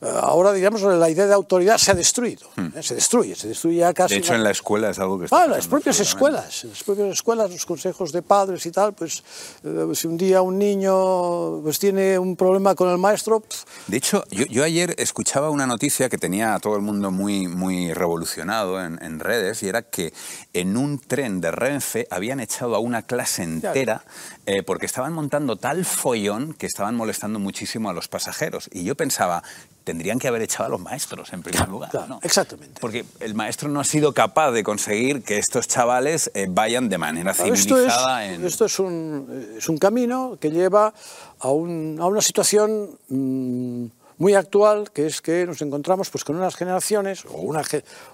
ahora 0.00 0.52
digamos 0.52 0.82
la 0.82 1.10
idea 1.10 1.26
de 1.26 1.34
autoridad 1.34 1.78
se 1.78 1.90
ha 1.90 1.94
destruido, 1.94 2.50
Hmm. 2.56 2.78
¿eh? 2.78 2.82
se 2.82 2.94
destruye, 2.94 3.34
se 3.34 3.48
destruye 3.48 3.78
ya 3.78 3.92
casi. 3.92 4.14
De 4.14 4.20
hecho, 4.20 4.34
en 4.34 4.42
la 4.42 4.50
escuela 4.50 4.90
es 4.90 4.98
algo 4.98 5.18
que 5.18 5.26
está. 5.26 5.42
Ah, 5.42 5.46
las 5.46 5.66
propias 5.66 6.00
escuelas, 6.00 6.64
en 6.64 6.70
las 6.70 6.82
propias 6.82 7.08
escuelas, 7.08 7.50
los 7.50 7.66
consejos 7.66 8.12
de 8.12 8.22
padres 8.22 8.66
y 8.66 8.70
tal, 8.70 8.92
pues 8.92 9.22
eh, 9.64 9.86
si 9.94 10.06
un 10.06 10.16
día 10.16 10.42
un 10.42 10.58
niño 10.58 11.60
pues 11.62 11.78
tiene 11.78 12.18
un 12.18 12.36
problema 12.36 12.74
con 12.74 12.88
el 12.90 12.98
maestro. 12.98 13.40
Pff. 13.40 13.64
De 13.88 13.96
hecho, 13.96 14.24
yo, 14.30 14.44
yo, 14.46 14.64
ayer 14.64 14.94
escuchaba 14.98 15.50
una 15.50 15.66
noticia 15.66 16.08
que 16.08 16.18
tenía 16.18 16.54
a 16.54 16.60
todo 16.60 16.76
el 16.76 16.82
mundo 16.82 17.10
muy, 17.10 17.48
muy 17.48 17.92
revolucionado 17.92 18.82
en, 18.84 19.02
en, 19.02 19.20
redes 19.20 19.62
y 19.62 19.68
era 19.68 19.82
que 19.82 20.12
en 20.52 20.76
un 20.76 20.98
tren 20.98 21.40
de 21.40 21.50
Renfe 21.50 22.06
habían 22.10 22.40
echado 22.40 22.74
a 22.74 22.78
una 22.78 23.02
clase 23.02 23.42
entera 23.42 24.04
eh, 24.46 24.62
porque 24.62 24.86
estaban 24.86 25.12
montando 25.12 25.56
tal 25.56 25.84
follón 25.84 26.54
que 26.54 26.66
estaban 26.66 26.96
molestando 26.96 27.38
muchísimo 27.38 27.90
a 27.90 27.92
los 27.92 28.08
pasajeros. 28.08 28.68
Y 28.72 28.84
yo 28.84 28.94
pensaba, 28.96 29.42
tendrían 29.84 30.18
que 30.18 30.28
haber 30.28 30.42
echado 30.42 30.64
a 30.64 30.68
los 30.68 30.80
maestros 30.80 31.32
en 31.32 31.42
primer 31.42 31.68
lugar. 31.68 31.90
Claro, 31.90 32.06
¿no? 32.06 32.20
Exactamente. 32.22 32.80
Porque 32.80 33.04
el 33.20 33.34
maestro 33.34 33.68
no 33.68 33.80
ha 33.80 33.84
sido 33.84 34.12
capaz 34.12 34.50
de 34.52 34.62
conseguir 34.62 35.22
que 35.22 35.38
estos 35.38 35.68
chavales 35.68 36.30
eh, 36.34 36.46
vayan 36.48 36.88
de 36.88 36.98
manera 36.98 37.34
civilizada. 37.34 38.24
Esto, 38.24 38.32
es, 38.32 38.38
en... 38.38 38.46
esto 38.46 38.64
es, 38.66 38.78
un, 38.78 39.54
es, 39.58 39.68
un, 39.68 39.78
camino 39.78 40.36
que 40.40 40.50
lleva 40.50 40.92
a, 41.38 41.48
un, 41.48 41.98
a 42.00 42.06
una 42.06 42.20
situación 42.20 42.90
mmm, 43.08 43.86
muy 44.18 44.34
actual, 44.34 44.90
que 44.92 45.06
es 45.06 45.22
que 45.22 45.46
nos 45.46 45.62
encontramos 45.62 46.10
pues, 46.10 46.24
con 46.24 46.36
unas 46.36 46.54
generaciones, 46.54 47.24
o 47.24 47.38
una, 47.38 47.62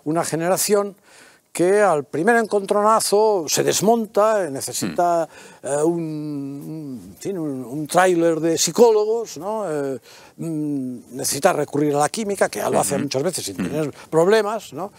una 0.05 0.25
generación 0.25 0.97
que 1.57 1.81
al 1.81 2.05
primer 2.05 2.37
encontronazo 2.37 3.47
se 3.49 3.65
desmonta, 3.65 4.51
necesita 4.51 5.27
mm. 5.27 5.67
eh, 5.67 5.83
un, 5.85 7.17
un, 7.25 7.65
un, 7.65 7.87
tráiler 7.87 8.39
de 8.41 8.59
psicólogos, 8.59 9.39
¿no? 9.39 9.65
Eh, 9.65 9.99
mm, 10.37 11.17
necesita 11.17 11.55
recurrir 11.55 11.95
a 11.95 12.01
la 12.01 12.11
química, 12.11 12.51
que 12.51 12.59
ya 12.59 12.69
lo 12.69 12.79
hace 12.79 12.99
muchas 12.99 13.23
veces 13.23 13.47
sin 13.47 13.57
tener 13.57 13.91
problemas, 14.11 14.75
¿no? 14.75 14.93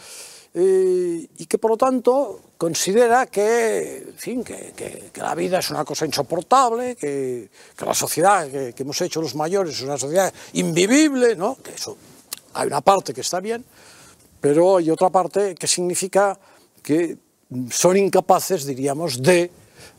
Eh, 0.52 1.28
y 1.38 1.46
que 1.46 1.60
por 1.60 1.70
lo 1.70 1.78
tanto 1.78 2.40
considera 2.58 3.28
que, 3.28 3.98
en 4.08 4.18
fin, 4.18 4.44
que, 4.44 4.74
que, 4.76 5.12
que, 5.14 5.22
la 5.22 5.36
vida 5.36 5.60
es 5.60 5.70
una 5.70 5.86
cosa 5.86 6.08
insoportable, 6.08 6.96
que, 6.96 7.52
que 7.78 7.86
la 7.86 7.94
sociedad 7.94 8.50
que, 8.50 8.74
hemos 8.76 9.00
hecho 9.02 9.22
los 9.22 9.36
mayores 9.36 9.76
es 9.76 9.84
una 9.84 10.00
sociedad 10.00 10.34
invivible, 10.54 11.36
¿no? 11.36 11.56
que 11.62 11.76
eso 11.76 11.96
hay 12.56 12.66
una 12.66 12.82
parte 12.82 13.14
que 13.14 13.22
está 13.22 13.40
bien, 13.40 13.64
pero 14.40 14.78
hay 14.78 14.90
otra 14.90 15.10
parte 15.10 15.56
que 15.56 15.68
significa 15.68 16.38
que 16.84 17.18
son 17.70 17.98
incapaces, 17.98 18.66
diríamos, 18.66 19.22
de 19.22 19.52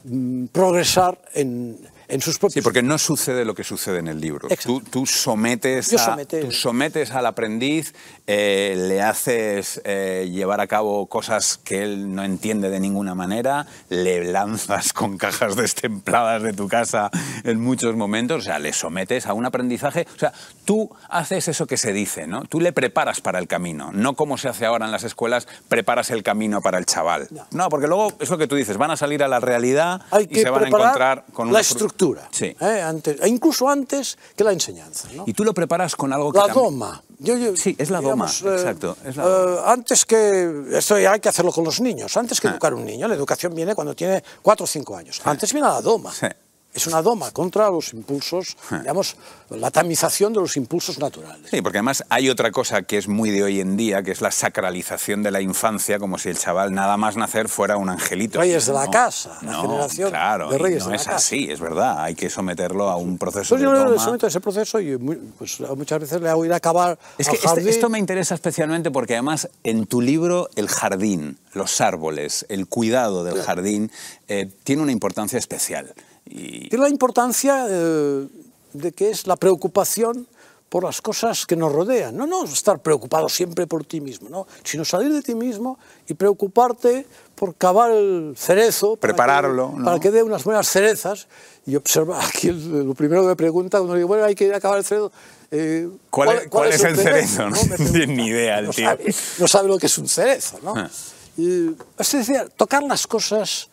mm, 0.05 0.47
progresar 0.47 1.21
en, 1.35 1.79
en 2.09 2.21
sus 2.21 2.39
propios... 2.39 2.55
Sí, 2.55 2.63
porque 2.63 2.83
no 2.83 2.99
sucede 2.99 3.45
lo 3.45 3.55
que 3.55 3.65
sucede 3.65 3.99
en 3.99 4.09
el 4.09 4.21
libro. 4.21 4.49
Tú, 4.63 4.81
tú, 4.81 5.07
sometes 5.07 5.93
a, 5.95 6.17
tú, 6.17 6.51
sometes 6.51 7.11
al 7.11 7.27
aprendiz, 7.27 7.95
eh, 8.27 8.75
le 8.89 9.03
haces 9.03 9.81
eh, 9.85 10.29
llevar 10.33 10.61
a 10.61 10.67
cabo 10.67 11.07
cosas 11.07 11.59
que 11.63 11.83
él 11.83 12.15
no 12.15 12.25
entiende 12.25 12.71
de 12.71 12.81
ninguna 12.81 13.15
manera, 13.15 13.67
le 13.91 14.25
lanzas 14.25 14.93
con 14.95 15.19
cajas 15.19 15.55
destempladas 15.57 16.43
de 16.43 16.53
tu 16.55 16.69
casa 16.69 17.11
en 17.45 17.61
muchos 17.61 17.95
momentos, 17.95 18.39
o 18.39 18.43
sea, 18.43 18.59
le 18.59 18.73
sometes 18.73 19.27
a 19.27 19.35
un 19.35 19.45
aprendizaje. 19.45 20.07
O 20.15 20.19
sea, 20.19 20.33
tú 20.65 20.91
haces 21.11 21.49
eso 21.49 21.67
que 21.67 21.77
se 21.77 21.93
dice, 21.93 22.27
¿no? 22.27 22.45
Tú 22.45 22.61
le 22.61 22.73
preparas 22.73 23.21
para 23.21 23.39
el 23.39 23.47
camino, 23.47 23.91
no 23.93 24.15
como 24.15 24.39
se 24.39 24.49
hace 24.49 24.65
ahora 24.65 24.87
en 24.87 24.93
las 24.93 25.05
escuelas, 25.05 25.47
preparas 25.69 26.11
el 26.11 26.23
camino 26.23 26.63
para 26.63 26.79
el 26.79 26.87
chaval. 26.87 27.29
No, 27.31 27.47
no 27.51 27.69
porque 27.69 27.87
luego 27.87 28.13
es 28.19 28.31
lo 28.31 28.39
que 28.39 28.47
tú 28.47 28.57
dices, 28.57 28.79
van 28.79 28.91
a 28.91 28.97
salir 28.97 29.23
a 29.23 29.29
la 29.29 29.41
realidad 29.41 30.01
Hay 30.11 30.27
y 30.31 30.37
se 30.37 30.49
van 30.49 30.65
a 30.65 30.69
encontrar 30.69 31.25
con 31.33 31.49
una 31.49 31.61
estructura 31.61 31.98
Sí. 32.31 32.55
¿eh? 32.61 32.81
Antes, 32.83 33.21
e 33.21 33.29
incluso 33.29 33.69
antes 33.69 34.17
que 34.37 34.45
la 34.45 34.53
enseñanza. 34.53 35.09
¿no? 35.15 35.25
Y 35.27 35.33
tú 35.35 35.45
lo 35.45 35.53
preparas 35.53 35.97
con 35.97 36.13
algo 36.13 36.33
que 36.33 36.39
La 36.39 36.47
también- 36.47 36.65
doma. 36.65 37.03
Yo- 37.21 37.37
yo- 37.37 37.57
Sí, 37.57 37.75
es 37.79 37.91
la 37.91 38.01
doma, 38.01 38.27
eh, 38.27 38.49
exacto. 38.55 38.97
es 39.05 39.17
la 39.17 39.25
eh, 39.25 39.57
antes 39.67 40.05
que. 40.07 40.65
Esto 40.73 40.99
ya 40.99 41.13
hay 41.13 41.21
que 41.21 41.29
hacerlo 41.29 41.51
con 41.53 41.65
los 41.65 41.81
niños. 41.81 42.17
Antes 42.17 42.41
que 42.41 42.47
Ah. 42.49 42.53
educar 42.53 42.73
a 42.73 42.77
un 42.77 42.85
niño, 42.85 43.09
la 43.09 43.15
educación 43.15 43.55
viene 43.55 43.75
cuando 43.75 43.95
tiene 43.97 44.23
4 44.41 44.65
o 44.65 44.67
5 44.67 44.97
años. 44.97 45.21
Antes 45.25 45.53
viene 45.53 45.67
la 45.69 45.81
doma. 45.81 46.13
Sí. 46.13 46.27
Es 46.75 46.87
una 46.87 47.03
doma 47.03 47.31
contra 47.33 47.71
los 47.71 47.93
impulsos, 47.93 48.57
digamos, 48.71 49.17
la 49.51 49.71
tamización 49.71 50.33
de 50.35 50.41
los 50.41 50.57
impulsos 50.57 50.99
naturales. 50.99 51.49
Sí, 51.51 51.61
porque 51.63 51.79
además 51.79 52.05
hay 52.09 52.29
otra 52.29 52.53
cosa 52.53 52.83
que 52.83 52.99
es 52.99 53.09
muy 53.09 53.31
de 53.31 53.43
hoy 53.43 53.59
en 53.61 53.77
día, 53.77 54.03
que 54.03 54.13
es 54.13 54.21
la 54.21 54.31
sacralización 54.31 55.23
de 55.25 55.31
la 55.33 55.41
infancia, 55.41 55.99
como 55.99 56.19
si 56.19 56.29
el 56.29 56.39
chaval 56.39 56.73
nada 56.75 56.97
más 56.97 57.17
nacer 57.17 57.49
fuera 57.49 57.79
un 57.79 57.89
angelito. 57.89 58.39
Reyes 58.39 58.67
de 58.67 58.75
la 58.75 58.85
No, 58.85 58.91
casa, 58.93 59.39
la 59.43 59.53
no, 59.53 59.63
generación 59.63 60.11
claro, 60.11 60.51
de 60.51 60.59
reyes 60.59 60.81
no 60.81 60.85
de 60.87 60.91
la 60.91 60.97
es 60.97 61.05
casa. 61.05 61.17
así, 61.17 61.51
es 61.51 61.59
verdad. 61.59 62.01
Hay 62.05 62.15
que 62.15 62.29
someterlo 62.31 62.89
a 62.91 62.97
un 62.97 63.19
proceso 63.19 63.49
Pues 63.57 63.61
de 63.63 63.65
yo 63.67 63.73
le 63.91 63.99
someto 63.99 64.27
a 64.27 64.29
ese 64.29 64.41
proceso 64.41 64.79
y 64.79 64.97
muy- 64.99 65.17
pues, 65.17 65.59
muchas 65.75 66.01
veces 66.01 66.21
le 66.21 66.29
hago 66.29 66.45
ir 66.45 66.53
a 66.53 66.57
acabar 66.57 66.97
Es 67.17 67.29
que 67.29 67.37
este- 67.43 67.71
esto 67.71 67.89
me 67.89 67.99
interesa 67.99 68.35
especialmente 68.35 68.91
porque 68.93 69.15
además 69.15 69.49
en 69.65 69.87
tu 69.87 70.01
libro 70.01 70.49
el 70.55 70.69
jardín, 70.69 71.39
los 71.55 71.81
árboles, 71.81 72.47
el 72.51 72.69
cuidado 72.69 73.25
del 73.25 73.43
jardín 73.43 73.91
eh, 74.29 74.49
tiene 74.63 74.83
una 74.83 74.93
importancia 74.93 75.39
especial. 75.39 75.93
Y 76.31 76.77
la 76.77 76.89
importancia 76.89 77.67
eh, 77.69 78.27
de 78.73 78.93
que 78.93 79.11
es 79.11 79.27
la 79.27 79.37
preocupación 79.37 80.27
por 80.69 80.85
las 80.85 81.01
cosas 81.01 81.47
que 81.47 81.57
nos 81.57 81.73
rodean. 81.73 82.15
No, 82.15 82.27
no 82.27 82.45
estar 82.45 82.79
preocupado 82.81 83.29
siempre 83.31 83.67
por 83.67 83.87
ti 83.87 84.03
mismo, 84.03 84.29
¿no? 84.29 84.47
sino 84.65 84.85
salir 84.85 85.11
de 85.11 85.23
ti 85.23 85.35
mismo 85.35 85.79
y 86.07 86.13
preocuparte 86.15 87.07
por 87.35 87.55
cavar 87.55 87.91
el 87.93 88.35
cerezo. 88.37 88.97
para 88.97 89.15
Prepararlo, 89.15 89.71
que- 89.73 89.79
¿no? 89.79 89.85
Para 89.87 89.99
que 89.99 90.11
dé 90.11 90.23
unas 90.23 90.45
buenas 90.45 90.69
cerezas. 90.69 91.27
Y 91.67 91.75
observa, 91.77 92.21
aquí 92.27 92.51
lo 92.51 92.93
primero 92.95 93.23
que 93.23 93.29
me 93.29 93.37
pregunta, 93.37 93.79
cuando 93.79 93.95
digo, 93.95 94.09
bueno, 94.09 94.25
hay 94.25 94.35
que 94.35 94.45
ir 94.45 94.53
a 94.55 94.61
cavar 94.61 94.79
el 94.79 94.85
cerezo. 94.85 95.11
eh, 95.51 95.89
¿Cuál, 96.11 96.37
es- 96.37 96.49
cuál 96.49 96.71
es 96.71 96.85
el 96.85 96.97
cerezo? 96.97 97.49
No, 97.49 97.57
pregunta. 97.59 97.93
tiene 97.93 98.07
ni 98.15 98.27
idea 98.27 98.59
el 98.59 98.67
no 98.67 98.73
tío. 98.73 98.85
sabe, 98.87 99.15
no 99.39 99.49
sabe 99.49 99.69
lo 99.69 99.79
que 99.79 99.87
es 99.87 99.97
un 99.97 100.07
cerezo, 100.09 100.59
¿no? 100.63 100.75
Ah. 100.77 100.91
Y, 101.39 101.71
es 101.97 102.13
decir, 102.13 102.51
tocar 102.57 102.83
las 102.83 103.07
cosas 103.07 103.69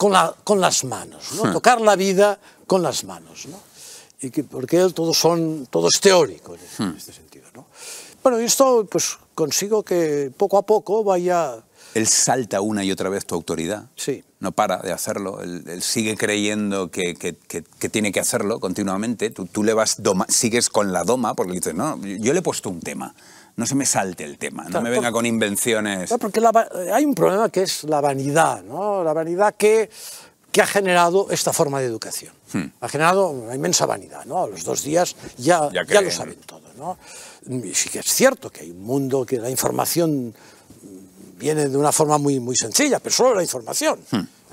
con, 0.00 0.12
la- 0.12 0.34
con 0.44 0.58
las 0.62 0.82
manos, 0.84 1.32
¿no? 1.36 1.44
Ah. 1.44 1.52
Tocar 1.52 1.78
la 1.82 1.94
vida 1.94 2.40
con 2.66 2.80
las 2.82 3.04
manos, 3.04 3.44
¿no? 3.46 3.58
Y 4.22 4.30
que, 4.30 4.44
porque 4.44 4.78
él 4.80 4.94
todo, 4.94 5.12
son, 5.12 5.66
todo 5.70 5.88
es 5.92 6.00
teórico 6.00 6.54
en, 6.54 6.60
Hmm. 6.78 6.90
en 6.92 6.96
este 6.96 7.12
sentido, 7.12 7.46
¿no? 7.54 7.66
Bueno, 8.22 8.40
y 8.40 8.44
esto 8.44 8.86
pues 8.90 9.18
consigo 9.34 9.82
que 9.82 10.32
poco 10.34 10.56
a 10.56 10.62
poco 10.62 11.04
vaya... 11.04 11.56
Él 11.94 12.06
salta 12.06 12.62
una 12.62 12.82
y 12.84 12.90
otra 12.92 13.10
vez 13.10 13.26
tu 13.26 13.34
autoridad. 13.34 13.90
Sí. 13.96 14.24
No 14.38 14.52
para 14.52 14.78
de 14.78 14.92
hacerlo. 14.92 15.42
Él, 15.42 15.64
él 15.66 15.82
sigue 15.82 16.16
creyendo 16.16 16.90
que, 16.90 17.14
que- 17.14 17.34
que- 17.36 17.62
que 17.64 17.88
tiene 17.90 18.10
que 18.12 18.20
hacerlo 18.20 18.58
continuamente. 18.58 19.28
Tú, 19.30 19.44
tú 19.46 19.64
le 19.64 19.74
vas 19.74 20.02
doma- 20.02 20.26
sigues 20.30 20.70
con 20.70 20.92
la 20.92 21.02
doma 21.04 21.34
porque 21.34 21.52
le 21.52 21.58
dices, 21.58 21.74
no, 21.74 21.98
yo 22.02 22.32
le 22.32 22.38
he 22.38 22.42
puesto 22.42 22.70
un 22.70 22.80
tema. 22.80 23.14
No 23.56 23.66
se 23.66 23.74
me 23.74 23.84
salte 23.86 24.24
el 24.24 24.38
tema. 24.38 24.64
No 24.68 24.80
me 24.80 24.90
venga 24.90 25.08
por- 25.08 25.18
con 25.18 25.26
invenciones. 25.26 26.10
No, 26.10 26.18
porque 26.18 26.40
la 26.40 26.50
hay 26.94 27.04
un 27.04 27.14
problema 27.14 27.48
que 27.50 27.62
es 27.62 27.84
la 27.84 28.00
vanidad, 28.00 28.62
¿no? 28.62 29.04
La 29.04 29.12
vanidad 29.12 29.54
que, 29.56 29.90
que 30.50 30.62
ha 30.62 30.66
generado 30.66 31.28
esta 31.30 31.52
forma 31.52 31.80
de 31.80 31.86
educación. 31.86 32.32
Hmm. 32.52 32.64
Ha 32.80 32.88
generado 32.88 33.28
una 33.28 33.54
inmensa 33.54 33.86
vanidad, 33.86 34.24
¿no? 34.24 34.42
A 34.44 34.48
los 34.48 34.64
dos 34.64 34.82
días 34.82 35.14
ya, 35.36 35.68
Ya 35.70 36.00
lo 36.00 36.10
saben 36.10 36.36
todo, 36.46 36.62
¿no? 36.76 36.98
Y 37.48 37.74
sí 37.74 37.88
que 37.90 38.00
es 38.00 38.06
cierto 38.12 38.50
que 38.50 38.62
hay 38.62 38.70
un 38.70 38.82
mundo 38.82 39.24
que 39.26 39.38
la 39.38 39.50
información 39.50 40.34
viene 41.36 41.68
de 41.68 41.76
una 41.76 41.92
forma 41.92 42.18
muy, 42.18 42.38
muy 42.40 42.56
sencilla, 42.56 42.98
pero 43.00 43.14
solo 43.14 43.34
la 43.34 43.42
información. 43.42 43.98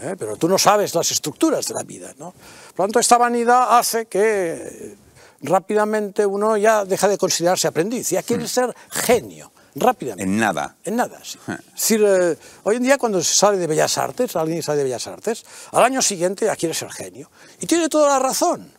¿eh? 0.01 0.15
Pero 0.17 0.37
tú 0.37 0.47
no 0.47 0.57
sabes 0.57 0.93
las 0.95 1.11
estructuras 1.11 1.65
de 1.67 1.73
la 1.73 1.83
vida, 1.83 2.13
¿no? 2.17 2.31
Por 2.75 2.83
lo 2.83 2.87
tanto, 2.87 2.99
esta 2.99 3.17
vanidad 3.17 3.77
hace 3.77 4.05
que 4.05 4.95
rápidamente 5.41 6.25
uno 6.25 6.57
ya 6.57 6.85
deja 6.85 7.07
de 7.07 7.17
considerarse 7.17 7.67
aprendiz, 7.67 8.09
ya 8.09 8.23
quiere 8.23 8.47
ser 8.47 8.73
genio, 8.89 9.51
rápidamente. 9.75 10.23
En 10.23 10.37
nada. 10.37 10.75
En 10.83 10.95
nada, 10.95 11.19
sí. 11.23 11.39
Es 11.47 11.73
decir, 11.73 12.03
eh, 12.05 12.37
hoy 12.63 12.77
en 12.77 12.83
día 12.83 12.97
cuando 12.97 13.21
se 13.21 13.33
sale 13.33 13.57
de 13.57 13.67
Bellas 13.67 13.97
Artes, 13.97 14.35
alguien 14.35 14.61
sale 14.63 14.79
de 14.79 14.83
Bellas 14.85 15.07
Artes, 15.07 15.45
al 15.71 15.83
año 15.83 16.01
siguiente 16.01 16.45
ya 16.45 16.55
quiere 16.55 16.73
ser 16.73 16.91
genio. 16.91 17.29
Y 17.59 17.67
tiene 17.67 17.89
toda 17.89 18.09
la 18.09 18.19
razón, 18.19 18.71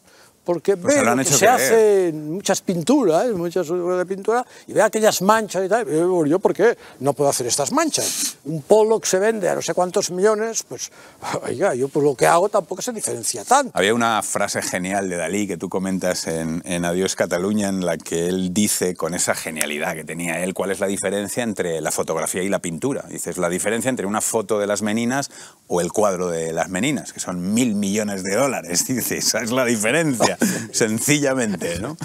porque 0.48 0.78
Pues 0.78 0.94
ve 0.94 1.04
lo 1.04 1.10
han 1.10 1.18
lo 1.18 1.24
que 1.24 1.30
se 1.30 1.38
creer. 1.40 1.52
hace 1.52 2.08
en 2.08 2.32
muchas 2.32 2.62
pinturas, 2.62 3.26
en 3.26 3.36
muchas 3.36 3.68
obras 3.68 3.98
de 3.98 4.06
pintura, 4.06 4.46
y 4.66 4.72
ve 4.72 4.80
aquellas 4.80 5.20
manchas 5.20 5.62
y 5.66 5.68
tal. 5.68 5.86
y 5.86 5.90
digo, 5.90 6.24
yo, 6.24 6.38
¿por 6.38 6.54
qué 6.54 6.74
no 7.00 7.12
puedo 7.12 7.28
hacer 7.28 7.46
estas 7.46 7.70
manchas? 7.70 8.38
Un 8.46 8.62
polo 8.62 8.98
que 8.98 9.06
se 9.06 9.18
vende 9.18 9.46
a 9.46 9.54
no 9.56 9.60
sé 9.60 9.74
cuántos 9.74 10.10
millones, 10.10 10.62
pues, 10.62 10.90
oiga, 11.42 11.74
yo 11.74 11.88
por 11.88 12.02
lo 12.02 12.14
que 12.14 12.26
hago 12.26 12.48
tampoco 12.48 12.80
se 12.80 12.94
diferencia 12.94 13.44
tanto. 13.44 13.72
Había 13.74 13.92
una 13.92 14.22
frase 14.22 14.62
genial 14.62 15.10
de 15.10 15.16
Dalí 15.18 15.46
que 15.46 15.58
tú 15.58 15.68
comentas 15.68 16.26
en, 16.26 16.62
en 16.64 16.86
Adiós 16.86 17.14
Cataluña 17.14 17.68
en 17.68 17.84
la 17.84 17.98
que 17.98 18.28
él 18.28 18.54
dice 18.54 18.96
con 18.96 19.12
esa 19.12 19.34
genialidad 19.34 19.94
que 19.96 20.04
tenía 20.04 20.42
él 20.42 20.54
cuál 20.54 20.70
es 20.70 20.80
la 20.80 20.86
diferencia 20.86 21.42
entre 21.42 21.82
la 21.82 21.90
fotografía 21.90 22.42
y 22.42 22.48
la 22.48 22.60
pintura. 22.60 23.04
Dices, 23.10 23.36
la 23.36 23.50
diferencia 23.50 23.90
entre 23.90 24.06
una 24.06 24.22
foto 24.22 24.58
de 24.58 24.66
las 24.66 24.80
meninas 24.80 25.30
o 25.66 25.82
el 25.82 25.92
cuadro 25.92 26.30
de 26.30 26.54
las 26.54 26.70
meninas, 26.70 27.12
que 27.12 27.20
son 27.20 27.52
mil 27.52 27.74
millones 27.74 28.22
de 28.22 28.34
dólares. 28.34 28.86
Dice, 28.88 29.18
esa 29.18 29.42
es 29.42 29.50
la 29.50 29.66
diferencia, 29.66 30.37
sencillamente. 30.72 31.78
¿no? 31.80 31.96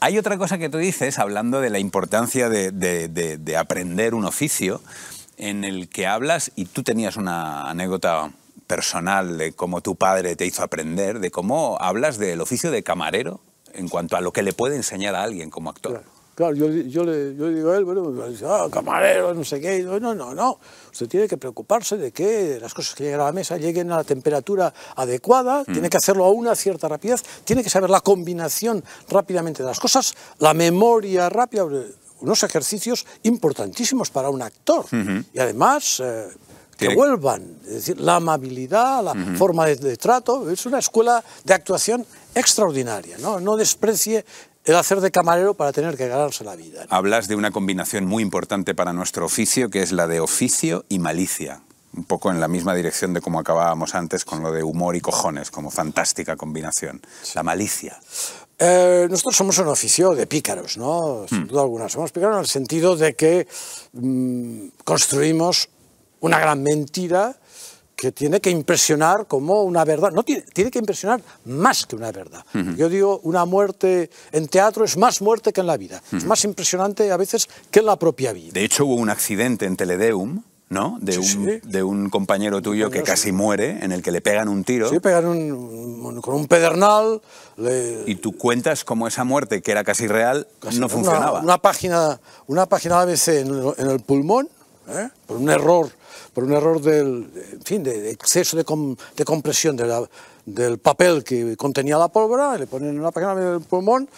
Hay 0.00 0.18
otra 0.18 0.38
cosa 0.38 0.58
que 0.58 0.68
tú 0.68 0.78
dices, 0.78 1.18
hablando 1.18 1.60
de 1.60 1.70
la 1.70 1.78
importancia 1.78 2.48
de, 2.48 2.70
de- 2.70 3.08
de- 3.08 3.36
de 3.38 3.56
aprender 3.56 4.14
un 4.14 4.24
oficio, 4.24 4.80
en 5.36 5.64
el 5.64 5.88
que 5.88 6.06
hablas, 6.06 6.50
y 6.56 6.64
tú 6.64 6.82
tenías 6.82 7.16
una 7.16 7.68
anécdota 7.70 8.30
personal 8.66 9.38
de 9.38 9.52
cómo 9.52 9.80
tu 9.80 9.94
padre 9.96 10.36
te 10.36 10.44
hizo 10.46 10.62
aprender, 10.62 11.20
de 11.20 11.30
cómo 11.30 11.78
hablas 11.80 12.18
del 12.18 12.40
oficio 12.40 12.70
de 12.70 12.82
camarero 12.82 13.40
en 13.72 13.88
cuanto 13.88 14.16
a 14.16 14.20
lo 14.20 14.32
que 14.32 14.42
le 14.42 14.52
puede 14.52 14.76
enseñar 14.76 15.14
a 15.14 15.22
alguien 15.22 15.50
como 15.50 15.70
actor. 15.70 16.02
Yo, 16.38 16.52
yo, 16.52 17.04
le, 17.04 17.34
yo 17.36 17.46
le 17.48 17.54
digo 17.56 17.70
a 17.72 17.76
él, 17.76 17.84
bueno, 17.84 18.10
dice, 18.28 18.44
ah, 18.48 18.66
camarero, 18.70 19.34
no 19.34 19.44
sé 19.44 19.60
qué. 19.60 19.82
No, 19.82 19.98
no, 20.14 20.34
no. 20.34 20.58
Usted 20.92 21.08
tiene 21.08 21.28
que 21.28 21.36
preocuparse 21.36 21.96
de 21.96 22.12
que 22.12 22.58
las 22.60 22.72
cosas 22.74 22.94
que 22.94 23.04
llegan 23.04 23.20
a 23.20 23.24
la 23.24 23.32
mesa 23.32 23.56
lleguen 23.56 23.90
a 23.92 23.96
la 23.96 24.04
temperatura 24.04 24.72
adecuada, 24.96 25.64
Mm. 25.66 25.72
tiene 25.72 25.90
que 25.90 25.96
hacerlo 25.96 26.24
a 26.24 26.30
una 26.30 26.54
cierta 26.54 26.88
rapidez, 26.88 27.22
tiene 27.44 27.62
que 27.62 27.70
saber 27.70 27.90
la 27.90 28.00
combinación 28.00 28.82
rápidamente 29.08 29.62
de 29.62 29.68
las 29.68 29.80
cosas, 29.80 30.14
la 30.38 30.54
memoria 30.54 31.28
rápida, 31.28 31.66
unos 32.20 32.42
ejercicios 32.42 33.06
importantísimos 33.24 34.10
para 34.10 34.30
un 34.30 34.42
actor. 34.42 34.84
Y 35.32 35.38
además... 35.38 36.00
eh, 36.00 36.28
que 36.78 36.94
vuelvan, 36.94 37.42
es 37.66 37.72
decir, 37.74 38.00
la 38.00 38.14
amabilidad, 38.14 39.02
la 39.02 39.12
forma 39.36 39.66
de, 39.66 39.74
de 39.74 39.96
trato, 39.96 40.48
es 40.48 40.64
una 40.64 40.78
escuela 40.78 41.24
de 41.42 41.52
actuación 41.52 42.06
extraordinaria, 42.36 43.18
¿no? 43.18 43.40
No 43.40 43.56
desprecie 43.56 44.24
el 44.68 44.76
hacer 44.76 45.00
de 45.00 45.10
camarero 45.10 45.54
para 45.54 45.72
tener 45.72 45.96
que 45.96 46.08
ganarse 46.08 46.44
la 46.44 46.54
vida. 46.54 46.84
¿no? 46.84 46.94
Hablas 46.94 47.26
de 47.26 47.34
una 47.36 47.50
combinación 47.50 48.04
muy 48.04 48.22
importante 48.22 48.74
para 48.74 48.92
nuestro 48.92 49.24
oficio, 49.24 49.70
que 49.70 49.80
es 49.80 49.92
la 49.92 50.06
de 50.06 50.20
oficio 50.20 50.84
y 50.90 50.98
malicia. 50.98 51.62
Un 51.94 52.04
poco 52.04 52.30
en 52.30 52.38
la 52.38 52.48
misma 52.48 52.74
dirección 52.74 53.14
de 53.14 53.22
como 53.22 53.40
acabábamos 53.40 53.94
antes 53.94 54.26
con 54.26 54.42
lo 54.42 54.52
de 54.52 54.62
humor 54.62 54.94
y 54.94 55.00
cojones, 55.00 55.50
como 55.50 55.70
fantástica 55.70 56.36
combinación. 56.36 57.00
La 57.34 57.42
malicia. 57.42 57.98
Eh, 58.58 59.06
nosotros 59.10 59.36
somos 59.36 59.56
un 59.58 59.68
oficio 59.68 60.10
de 60.10 60.26
pícaros, 60.26 60.76
¿no? 60.76 61.24
Sin 61.26 61.46
duda 61.46 61.62
alguna. 61.62 61.88
Somos 61.88 62.12
pícaros 62.12 62.36
en 62.36 62.40
el 62.40 62.46
sentido 62.46 62.94
de 62.94 63.16
que 63.16 63.48
mm, 63.94 64.68
construimos 64.84 65.70
una 66.20 66.38
gran 66.38 66.62
mentira 66.62 67.34
que 67.98 68.12
tiene 68.12 68.40
que 68.40 68.48
impresionar 68.50 69.26
como 69.26 69.64
una 69.64 69.84
verdad. 69.84 70.12
No 70.12 70.22
tiene, 70.22 70.42
tiene 70.52 70.70
que 70.70 70.78
impresionar 70.78 71.20
más 71.46 71.84
que 71.84 71.96
una 71.96 72.12
verdad. 72.12 72.44
Ujú. 72.54 72.76
Yo 72.76 72.88
digo, 72.88 73.18
una 73.24 73.44
muerte 73.44 74.08
en 74.30 74.46
teatro 74.46 74.84
es 74.84 74.96
más 74.96 75.20
muerte 75.20 75.52
que 75.52 75.60
en 75.62 75.66
la 75.66 75.76
vida. 75.76 76.00
Es 76.12 76.20
Ujú. 76.20 76.26
más 76.28 76.44
impresionante 76.44 77.10
a 77.10 77.16
veces 77.16 77.48
que 77.72 77.80
en 77.80 77.86
la 77.86 77.96
propia 77.98 78.32
vida. 78.32 78.52
De 78.52 78.64
hecho, 78.64 78.86
hubo 78.86 78.94
un 78.94 79.10
accidente 79.10 79.66
en 79.66 79.76
Teledeum, 79.76 80.44
¿no? 80.68 80.98
De, 81.00 81.14
Sí, 81.14 81.18
un, 81.38 81.44
sí. 81.46 81.60
de 81.64 81.82
un 81.82 82.08
compañero 82.08 82.62
tuyo 82.62 82.88
que 82.88 83.02
casi 83.02 83.32
muere, 83.32 83.84
en 83.84 83.90
el 83.90 84.00
que 84.00 84.12
le 84.12 84.20
pegan 84.20 84.48
un 84.48 84.62
tiro. 84.62 84.88
Sí, 84.90 85.00
pegan 85.00 85.26
un- 85.26 85.50
un- 85.50 86.20
con 86.20 86.36
un 86.36 86.46
pedernal, 86.46 87.20
le- 87.56 88.04
Y 88.06 88.14
tú 88.14 88.36
cuentas 88.36 88.84
cómo 88.84 89.08
esa 89.08 89.24
muerte, 89.24 89.60
que 89.60 89.72
era 89.72 89.82
casi 89.82 90.06
real, 90.06 90.46
no 90.62 90.70
una- 90.76 90.88
funcionaba. 90.88 91.40
Una, 91.40 91.58
página, 91.58 92.20
una 92.46 92.66
página 92.66 93.00
ABC 93.00 93.40
en 93.40 93.48
el, 93.48 93.74
en 93.76 93.90
el 93.90 93.98
pulmón, 94.00 94.48
¿eh? 94.88 95.08
por 95.26 95.38
un 95.38 95.50
error, 95.50 95.90
por 96.38 96.44
un 96.44 96.52
error 96.52 96.80
del, 96.80 97.28
en 97.54 97.62
fin, 97.64 97.82
de, 97.82 98.10
exceso 98.12 98.56
de, 98.56 98.62
com- 98.64 98.94
de 99.16 99.24
compresión 99.24 99.76
de 99.76 99.86
la- 99.88 100.08
del 100.46 100.78
papel 100.78 101.24
que 101.24 101.56
contenía 101.56 101.98
la 101.98 102.06
pólvora, 102.06 102.56
le 102.56 102.68
ponen 102.68 102.96
una 102.96 103.10
página 103.10 103.34
del 103.34 103.60
pulmón. 103.62 104.08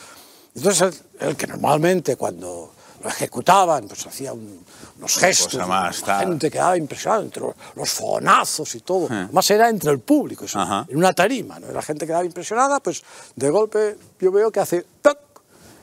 Entonces, 0.54 1.02
el, 1.18 1.28
el 1.30 1.34
que 1.36 1.46
normalmente 1.46 2.16
cuando 2.16 2.72
lo 3.02 3.08
ejecutaban, 3.08 3.88
pues 3.88 4.06
hacía 4.06 4.34
un- 4.34 4.62
unos 4.98 5.16
gestos, 5.16 5.46
cosa 5.54 5.66
más, 5.66 6.06
la 6.06 6.18
gente 6.18 6.50
quedaba 6.50 6.76
impresionada 6.76 7.22
entre 7.22 7.40
los, 7.42 7.54
los 7.74 7.88
fogonazos 7.88 8.74
y 8.74 8.80
todo. 8.80 9.06
Eh. 9.10 9.28
Más 9.32 9.50
era 9.50 9.70
entre 9.70 9.90
el 9.90 10.00
público, 10.00 10.44
eso, 10.44 10.58
en 10.90 10.98
una 10.98 11.14
tarima. 11.14 11.58
¿no? 11.58 11.72
La 11.72 11.80
gente 11.80 12.06
quedaba 12.06 12.26
impresionada, 12.26 12.80
pues 12.80 13.02
de 13.34 13.48
golpe 13.48 13.96
yo 14.20 14.30
veo 14.30 14.52
que 14.52 14.60
hace. 14.60 14.84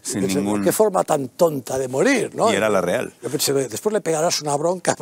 Sin 0.08 0.26
ningún... 0.28 0.64
Qué 0.64 0.72
forma 0.72 1.04
tan 1.04 1.30
tonta 1.30 1.78
de 1.78 1.88
morir, 1.88 2.34
¿no? 2.36 2.52
Y 2.52 2.56
era 2.56 2.70
la 2.70 2.82
real. 2.82 3.14
Yo 3.22 3.30
pensé, 3.30 3.54
después 3.54 3.92
le 3.94 4.02
pegarás 4.02 4.42
una 4.42 4.56
bronca. 4.56 4.96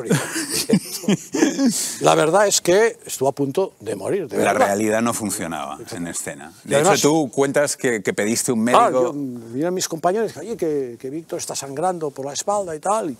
La 2.02 2.16
verdad 2.16 2.48
es 2.48 2.62
que 2.62 2.98
estuvo 3.06 3.30
a 3.30 3.32
punto 3.32 3.74
de 3.80 3.96
morir, 3.96 4.28
de 4.28 4.38
La 4.38 4.54
verdad. 4.54 4.68
realidad 4.68 5.02
no 5.02 5.14
funcionaba 5.14 5.78
en 5.92 6.08
escena. 6.08 6.52
De 6.64 6.76
además- 6.76 7.00
hecho, 7.00 7.10
tú 7.10 7.32
cuentas 7.32 7.78
que, 7.78 8.02
que 8.02 8.14
pediste 8.14 8.52
un 8.52 8.60
Ah, 8.70 8.90
médico... 8.90 9.04
yo, 9.04 9.14
vinieron 9.14 9.74
mis 9.74 9.88
compañeros 9.88 10.26
y 10.26 10.34
dije, 10.34 10.40
oye, 10.40 10.58
que, 10.58 10.98
que 11.00 11.10
Víctor 11.10 11.40
está 11.40 11.56
sangrando 11.56 12.10
por 12.12 12.26
la 12.26 12.34
espalda 12.34 12.76
y 12.76 12.80
tal. 12.80 13.12
Y, 13.12 13.18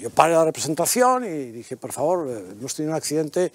yo 0.00 0.10
paré 0.10 0.34
la 0.34 0.44
representación 0.44 1.24
y 1.24 1.50
dije, 1.50 1.76
por 1.78 1.92
favor, 1.92 2.28
eh, 2.28 2.44
hemos 2.58 2.74
tenido 2.74 2.92
un 2.92 2.96
accidente, 2.98 3.50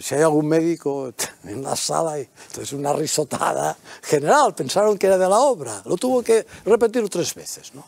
si 0.00 0.14
hay 0.14 0.22
algún 0.22 0.46
médico 0.48 1.12
en 1.44 1.62
la 1.62 1.76
sala, 1.76 2.18
y 2.20 2.28
entonces 2.48 2.72
una 2.72 2.92
risotada 2.92 3.76
general, 4.02 4.54
pensaron 4.54 4.98
que 4.98 5.06
era 5.06 5.18
de 5.18 5.28
la 5.28 5.38
obra, 5.38 5.82
lo 5.84 5.96
tuvo 5.96 6.22
que 6.22 6.46
repetir 6.64 7.08
tres 7.08 7.34
veces. 7.34 7.74
¿no? 7.74 7.84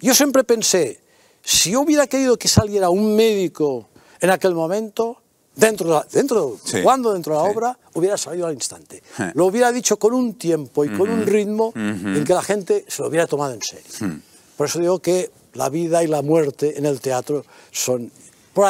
Yo 0.00 0.14
siempre 0.14 0.44
pensé, 0.44 1.00
si 1.42 1.70
yo 1.72 1.80
hubiera 1.82 2.06
querido 2.06 2.36
que 2.36 2.48
saliera 2.48 2.90
un 2.90 3.14
médico 3.16 3.88
en 4.20 4.30
aquel 4.30 4.54
momento, 4.54 5.22
dentro, 5.54 5.86
de 5.88 5.94
la- 5.94 6.06
dentro 6.10 6.56
Sí, 6.64 6.82
jugando 6.82 7.12
dentro 7.12 7.36
de 7.36 7.42
la 7.42 7.50
sí. 7.50 7.56
obra, 7.56 7.78
hubiera 7.94 8.16
salido 8.16 8.46
al 8.46 8.54
instante. 8.54 9.02
Eh. 9.18 9.32
Lo 9.34 9.46
hubiera 9.46 9.72
dicho 9.72 9.98
con 9.98 10.14
un 10.14 10.34
tiempo 10.34 10.84
y 10.84 10.88
con 10.96 11.08
un 11.10 11.24
ritmo 11.26 11.68
ujú. 11.68 11.78
en 11.80 12.24
que 12.24 12.34
la 12.34 12.42
gente 12.42 12.84
se 12.88 13.02
lo 13.02 13.08
hubiera 13.08 13.26
tomado 13.26 13.54
en 13.54 13.62
serio. 13.62 13.90
Hmm. 14.00 14.20
Por 14.56 14.66
eso 14.66 14.78
digo 14.80 14.98
que 15.00 15.30
la 15.54 15.68
vida 15.68 16.02
y 16.02 16.08
la 16.08 16.22
muerte 16.22 16.78
en 16.78 16.86
el 16.86 17.00
teatro 17.00 17.44
son... 17.70 18.10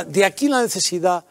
De 0.09 0.25
aquí 0.27 0.49
la 0.49 0.61
necesidad 0.63 1.25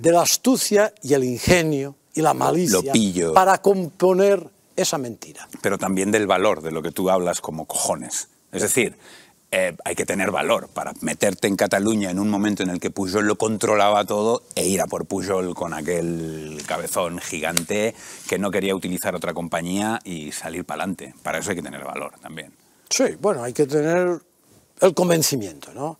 de 0.00 0.12
la 0.12 0.22
astucia 0.22 0.92
y 1.02 1.14
el 1.14 1.24
ingenio 1.24 1.96
y 2.14 2.22
la 2.22 2.34
malicia 2.34 2.80
Lo 2.82 2.92
pillo. 2.92 3.34
para 3.34 3.58
componer 3.62 4.48
esa 4.76 4.98
mentira. 4.98 5.48
pero 5.60 5.78
también 5.78 6.10
del 6.10 6.26
valor 6.26 6.62
de 6.62 6.70
lo 6.70 6.82
que 6.82 6.90
tú 6.90 7.10
hablas 7.10 7.40
como 7.40 7.66
cojones. 7.66 8.28
Es 8.50 8.62
decir, 8.62 8.96
eh, 9.52 9.76
hay 9.84 9.94
que 9.94 10.06
tener 10.06 10.30
valor 10.30 10.68
para 10.68 10.92
meterte 11.02 11.48
en 11.48 11.56
Cataluña 11.56 12.10
en 12.10 12.18
un 12.18 12.30
momento 12.30 12.62
en 12.62 12.70
el 12.70 12.80
que 12.80 12.90
Pujol 12.90 13.26
lo 13.26 13.36
controlaba 13.36 14.04
todo 14.04 14.42
e 14.54 14.66
ir 14.66 14.80
a 14.80 14.86
por 14.86 15.06
Pujol 15.06 15.54
con 15.54 15.74
aquel 15.74 16.62
cabezón 16.66 17.18
gigante 17.18 17.94
que 18.28 18.38
no 18.38 18.50
quería 18.50 18.74
utilizar 18.74 19.14
otra 19.14 19.34
compañía 19.34 19.98
y 20.04 20.32
salir 20.32 20.64
para 20.64 20.82
adelante. 20.84 21.14
Para 21.22 21.38
eso 21.38 21.50
hay 21.50 21.56
que 21.56 21.62
tener 21.62 21.84
valor 21.84 22.12
también. 22.22 22.52
Sí, 22.88 23.04
bueno, 23.20 23.42
hay 23.42 23.52
que 23.52 23.66
tener 23.66 24.20
el 24.80 24.94
convencimiento, 24.94 25.72
¿no? 25.74 25.98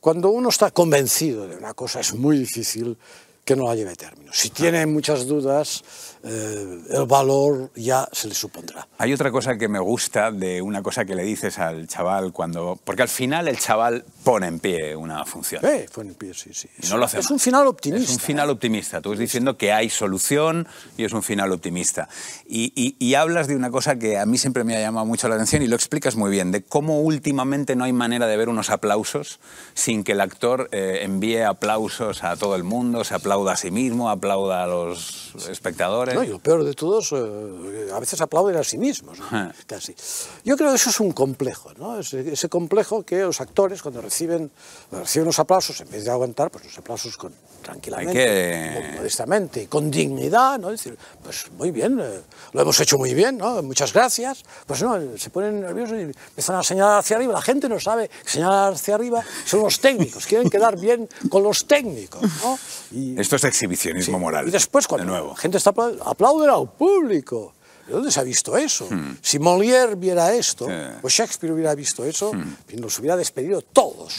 Cuando 0.00 0.30
uno 0.30 0.48
está 0.48 0.70
convencido 0.70 1.46
de 1.46 1.56
una 1.56 1.74
cosa 1.74 2.00
es 2.00 2.14
muy 2.14 2.38
difícil 2.38 2.96
que 3.44 3.56
no 3.56 3.66
la 3.66 3.74
lleve 3.74 3.90
a 3.90 3.94
término. 3.94 4.32
Si 4.32 4.50
tiene 4.50 4.86
muchas 4.86 5.26
dudas, 5.26 5.82
eh, 6.24 6.78
el 6.90 7.06
valor 7.06 7.70
ya 7.74 8.08
se 8.12 8.28
le 8.28 8.34
supondrá. 8.34 8.86
Hay 8.98 9.12
otra 9.12 9.30
cosa 9.30 9.56
que 9.58 9.68
me 9.68 9.78
gusta 9.80 10.30
de 10.30 10.62
una 10.62 10.82
cosa 10.82 11.04
que 11.04 11.14
le 11.14 11.24
dices 11.24 11.58
al 11.58 11.88
chaval 11.88 12.32
cuando... 12.32 12.78
Porque 12.84 13.02
al 13.02 13.08
final 13.08 13.48
el 13.48 13.58
chaval 13.58 14.04
pone 14.24 14.46
en 14.46 14.60
pie 14.60 14.94
una 14.96 15.24
función. 15.24 15.64
Eh, 15.64 15.86
fue 15.90 16.04
en 16.04 16.14
pie, 16.14 16.32
sí, 16.34 16.50
sí. 16.52 16.68
Y 16.82 16.86
no 16.88 16.96
lo 16.98 17.06
hace 17.06 17.18
es 17.18 17.24
mal. 17.26 17.32
un 17.34 17.40
final 17.40 17.66
optimista. 17.66 18.04
Es 18.10 18.16
un 18.16 18.20
final 18.20 18.50
optimista. 18.50 19.00
Tú 19.00 19.12
estás 19.12 19.20
diciendo 19.20 19.56
que 19.56 19.72
hay 19.72 19.90
solución 19.90 20.68
y 20.96 21.04
es 21.04 21.12
un 21.12 21.22
final 21.22 21.50
optimista. 21.52 22.08
Y, 22.46 22.72
y- 22.76 22.96
y 22.98 23.14
hablas 23.14 23.48
de 23.48 23.56
una 23.56 23.70
cosa 23.70 23.96
que 23.96 24.18
a 24.18 24.26
mí 24.26 24.38
siempre 24.38 24.64
me 24.64 24.76
ha 24.76 24.80
llamado 24.80 25.06
mucho 25.06 25.28
la 25.28 25.34
atención 25.34 25.62
y 25.62 25.66
lo 25.66 25.76
explicas 25.76 26.14
muy 26.16 26.30
bien, 26.30 26.52
de 26.52 26.62
cómo 26.62 27.00
últimamente 27.00 27.74
no 27.76 27.84
hay 27.84 27.92
manera 27.92 28.26
de 28.26 28.36
ver 28.36 28.48
unos 28.48 28.70
aplausos 28.70 29.40
sin 29.74 30.04
que 30.04 30.12
el 30.12 30.20
actor 30.20 30.68
eh, 30.72 31.00
envíe 31.02 31.42
aplausos 31.42 32.22
a 32.24 32.36
todo 32.36 32.54
el 32.56 32.62
mundo, 32.64 33.04
se 33.04 33.14
aplauda 33.14 33.52
a 33.52 33.56
sí 33.56 33.70
mismo, 33.70 34.10
aplauda 34.10 34.62
a 34.64 34.66
los 34.66 35.32
espectadores. 35.48 36.11
No, 36.14 36.24
y 36.24 36.28
lo 36.28 36.38
peor 36.38 36.64
de 36.64 36.74
todos, 36.74 37.12
eh, 37.12 37.90
a 37.92 38.00
veces 38.00 38.20
aplauden 38.20 38.56
a 38.56 38.64
sí 38.64 38.78
mismos, 38.78 39.18
¿no? 39.18 39.52
Casi. 39.66 39.94
Yo 40.44 40.56
creo 40.56 40.70
que 40.70 40.76
eso 40.76 40.90
es 40.90 41.00
un 41.00 41.12
complejo, 41.12 41.72
¿no? 41.74 41.98
Ese, 41.98 42.32
ese 42.32 42.48
complejo 42.48 43.02
que 43.02 43.20
los 43.22 43.40
actores, 43.40 43.82
cuando 43.82 44.00
reciben, 44.00 44.50
reciben 44.90 45.26
los 45.26 45.38
aplausos, 45.38 45.80
en 45.80 45.90
vez 45.90 46.04
de 46.04 46.10
aguantar, 46.10 46.50
pues 46.50 46.64
los 46.64 46.78
aplausos 46.78 47.16
con 47.16 47.32
tranquilamente, 47.62 48.10
Hay 48.20 48.82
que- 48.82 48.88
con- 48.88 48.96
modestamente, 48.96 49.66
con 49.68 49.90
dignidad, 49.90 50.58
¿no? 50.58 50.70
Decir, 50.70 50.96
pues 51.22 51.46
muy 51.56 51.70
bien, 51.70 51.98
eh, 52.00 52.20
lo 52.52 52.60
hemos 52.62 52.78
hecho 52.80 52.98
muy 52.98 53.14
bien, 53.14 53.38
¿no? 53.38 53.62
Muchas 53.62 53.92
gracias. 53.92 54.42
Pues 54.66 54.82
no, 54.82 54.98
se 55.16 55.30
ponen 55.30 55.60
nerviosos 55.60 55.96
y 55.98 56.02
empiezan 56.02 56.56
a 56.56 56.62
señalar 56.62 56.98
hacia 56.98 57.16
arriba. 57.16 57.32
La 57.32 57.42
gente 57.42 57.68
no 57.68 57.78
sabe 57.80 58.08
que 58.08 58.30
señalar 58.30 58.74
hacia 58.74 58.94
arriba 58.94 59.22
son 59.46 59.60
los 59.60 59.80
técnicos, 59.80 60.26
quieren 60.26 60.50
quedar 60.50 60.78
bien 60.78 61.08
con 61.30 61.42
los 61.42 61.66
técnicos, 61.66 62.22
¿no? 62.42 62.58
Y, 62.90 63.18
Esto 63.20 63.36
es 63.36 63.44
exhibicionismo 63.44 64.18
moral. 64.18 64.48
y 64.48 64.50
después, 64.50 64.86
cuando 64.86 65.06
de 65.06 65.10
nuevo. 65.12 65.30
la 65.30 65.36
gente 65.36 65.58
está 65.58 65.70
aplaudiendo, 65.70 66.04
aplauden 66.08 66.50
al 66.50 66.68
público. 66.70 67.54
¿De 67.86 67.94
dónde 67.94 68.12
se 68.12 68.20
ha 68.20 68.22
visto 68.22 68.56
eso? 68.56 68.88
Si 69.20 69.40
Molière 69.40 69.96
viera 69.96 70.32
esto, 70.32 70.66
Sí. 70.66 70.72
o 71.02 71.08
Shakespeare 71.08 71.52
hubiera 71.52 71.74
visto 71.74 72.04
eso, 72.04 72.30
nos 72.78 72.98
hubiera 73.00 73.16
despedido 73.16 73.60
todos. 73.60 74.14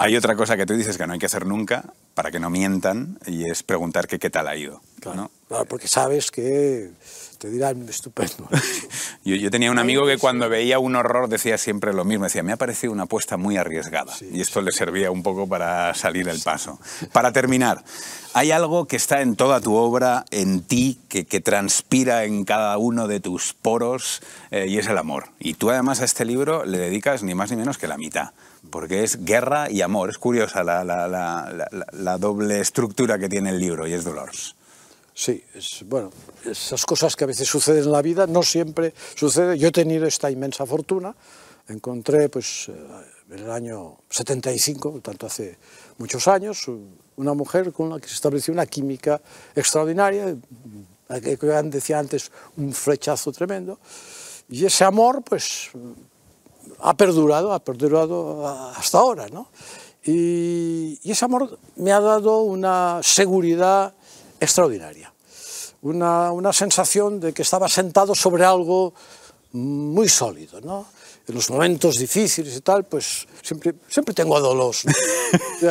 Hay 0.00 0.16
otra 0.16 0.34
cosa 0.34 0.56
que 0.56 0.64
tú 0.64 0.74
dices 0.74 0.96
que 0.96 1.06
no 1.06 1.12
hay 1.12 1.18
que 1.18 1.26
hacer 1.26 1.44
nunca 1.44 1.84
para 2.14 2.30
que 2.30 2.40
no 2.40 2.48
mientan 2.48 3.18
y 3.26 3.50
es 3.50 3.62
preguntar 3.62 4.08
que 4.08 4.18
qué 4.18 4.30
tal 4.30 4.48
ha 4.48 4.56
ido. 4.56 4.80
¿no? 5.04 5.30
Claro, 5.46 5.66
porque 5.66 5.88
sabes 5.88 6.30
que 6.30 6.90
te 7.36 7.50
dirán 7.50 7.86
estupendo. 7.86 8.48
Yo, 9.24 9.36
yo 9.36 9.50
tenía 9.50 9.70
un 9.70 9.78
amigo 9.78 10.06
que 10.06 10.16
cuando 10.16 10.48
veía 10.48 10.78
un 10.78 10.96
horror 10.96 11.28
decía 11.28 11.58
siempre 11.58 11.92
lo 11.92 12.06
mismo, 12.06 12.24
decía, 12.24 12.42
me 12.42 12.52
ha 12.52 12.56
parecido 12.56 12.90
una 12.90 13.02
apuesta 13.02 13.36
muy 13.36 13.58
arriesgada 13.58 14.14
y 14.32 14.40
esto 14.40 14.62
le 14.62 14.72
servía 14.72 15.10
un 15.10 15.22
poco 15.22 15.46
para 15.46 15.92
salir 15.92 16.24
del 16.24 16.40
paso. 16.40 16.78
Para 17.12 17.30
terminar, 17.30 17.84
hay 18.32 18.50
algo 18.50 18.86
que 18.86 18.96
está 18.96 19.20
en 19.20 19.36
toda 19.36 19.60
tu 19.60 19.74
obra, 19.74 20.24
en 20.30 20.62
ti, 20.62 20.98
que, 21.10 21.26
que 21.26 21.40
transpira 21.40 22.24
en 22.24 22.44
cada 22.46 22.78
uno 22.78 23.08
de 23.08 23.20
tus 23.20 23.52
poros 23.52 24.22
eh, 24.50 24.66
y 24.66 24.78
es 24.78 24.86
el 24.86 24.96
amor. 24.96 25.28
Y 25.38 25.54
tú 25.54 25.70
además 25.70 26.00
a 26.00 26.06
este 26.06 26.24
libro 26.24 26.64
le 26.64 26.78
dedicas 26.78 27.22
ni 27.22 27.34
más 27.34 27.50
ni 27.50 27.58
menos 27.58 27.76
que 27.76 27.86
la 27.86 27.98
mitad. 27.98 28.30
Porque 28.70 29.02
es 29.04 29.24
guerra 29.24 29.70
y 29.70 29.82
amor. 29.82 30.10
Es 30.10 30.18
curiosa 30.18 30.62
la, 30.64 30.84
la- 30.84 31.08
la- 31.08 31.68
la- 31.92 32.18
doble 32.18 32.60
estructura 32.60 33.18
que 33.18 33.28
tiene 33.28 33.50
el 33.50 33.58
libro 33.58 33.86
y 33.86 33.92
es 33.94 34.04
Dolores. 34.04 34.54
Sí, 35.12 35.42
es, 35.54 35.84
bueno, 35.86 36.10
esas 36.44 36.86
cosas 36.86 37.14
que 37.16 37.24
a 37.24 37.26
veces 37.26 37.46
suceden 37.48 37.84
en 37.84 37.92
la 37.92 38.00
vida, 38.00 38.26
no 38.26 38.42
siempre 38.42 38.94
sucede. 39.14 39.58
Yo 39.58 39.68
he 39.68 39.72
tenido 39.72 40.06
esta 40.06 40.30
inmensa 40.30 40.64
fortuna. 40.64 41.14
Encontré, 41.68 42.28
pues, 42.28 42.68
eh, 42.68 42.74
en 43.30 43.38
el 43.40 43.50
año 43.50 43.98
75, 44.08 44.92
por 44.92 45.00
tanto 45.02 45.26
hace 45.26 45.58
muchos 45.98 46.26
años, 46.26 46.66
una 47.16 47.34
mujer 47.34 47.72
con 47.72 47.90
la 47.90 48.00
que 48.00 48.08
se 48.08 48.14
estableció 48.14 48.52
una 48.54 48.66
química 48.66 49.20
extraordinaria, 49.54 50.34
que 51.08 51.36
decía 51.64 51.98
antes, 51.98 52.30
un 52.56 52.72
flechazo 52.72 53.30
tremendo. 53.32 53.78
Y 54.48 54.64
ese 54.64 54.84
amor, 54.84 55.22
pues, 55.22 55.70
ha 56.82 56.94
perdurado, 56.94 57.52
ha 57.52 57.58
perdurado 57.58 58.46
hasta 58.76 58.98
ahora, 58.98 59.28
¿no? 59.28 59.48
Y, 60.04 60.98
y 61.02 61.10
ese 61.10 61.24
amor 61.24 61.58
me 61.76 61.92
ha 61.92 62.00
dado 62.00 62.40
una 62.40 63.00
seguridad 63.02 63.92
extraordinaria, 64.40 65.12
una, 65.82 66.32
una 66.32 66.52
sensación 66.52 67.20
de 67.20 67.32
que 67.32 67.42
estaba 67.42 67.68
sentado 67.68 68.14
sobre 68.14 68.44
algo 68.44 68.94
muy 69.52 70.08
sólido, 70.08 70.60
¿no? 70.60 70.86
En 71.26 71.34
los 71.34 71.50
momentos 71.50 71.98
difíciles 71.98 72.56
y 72.56 72.60
tal, 72.60 72.84
pues 72.84 73.26
siempre, 73.42 73.74
siempre 73.88 74.14
tengo 74.14 74.36
a 74.36 74.40
Dolores. 74.40 74.84
¿no? 75.60 75.70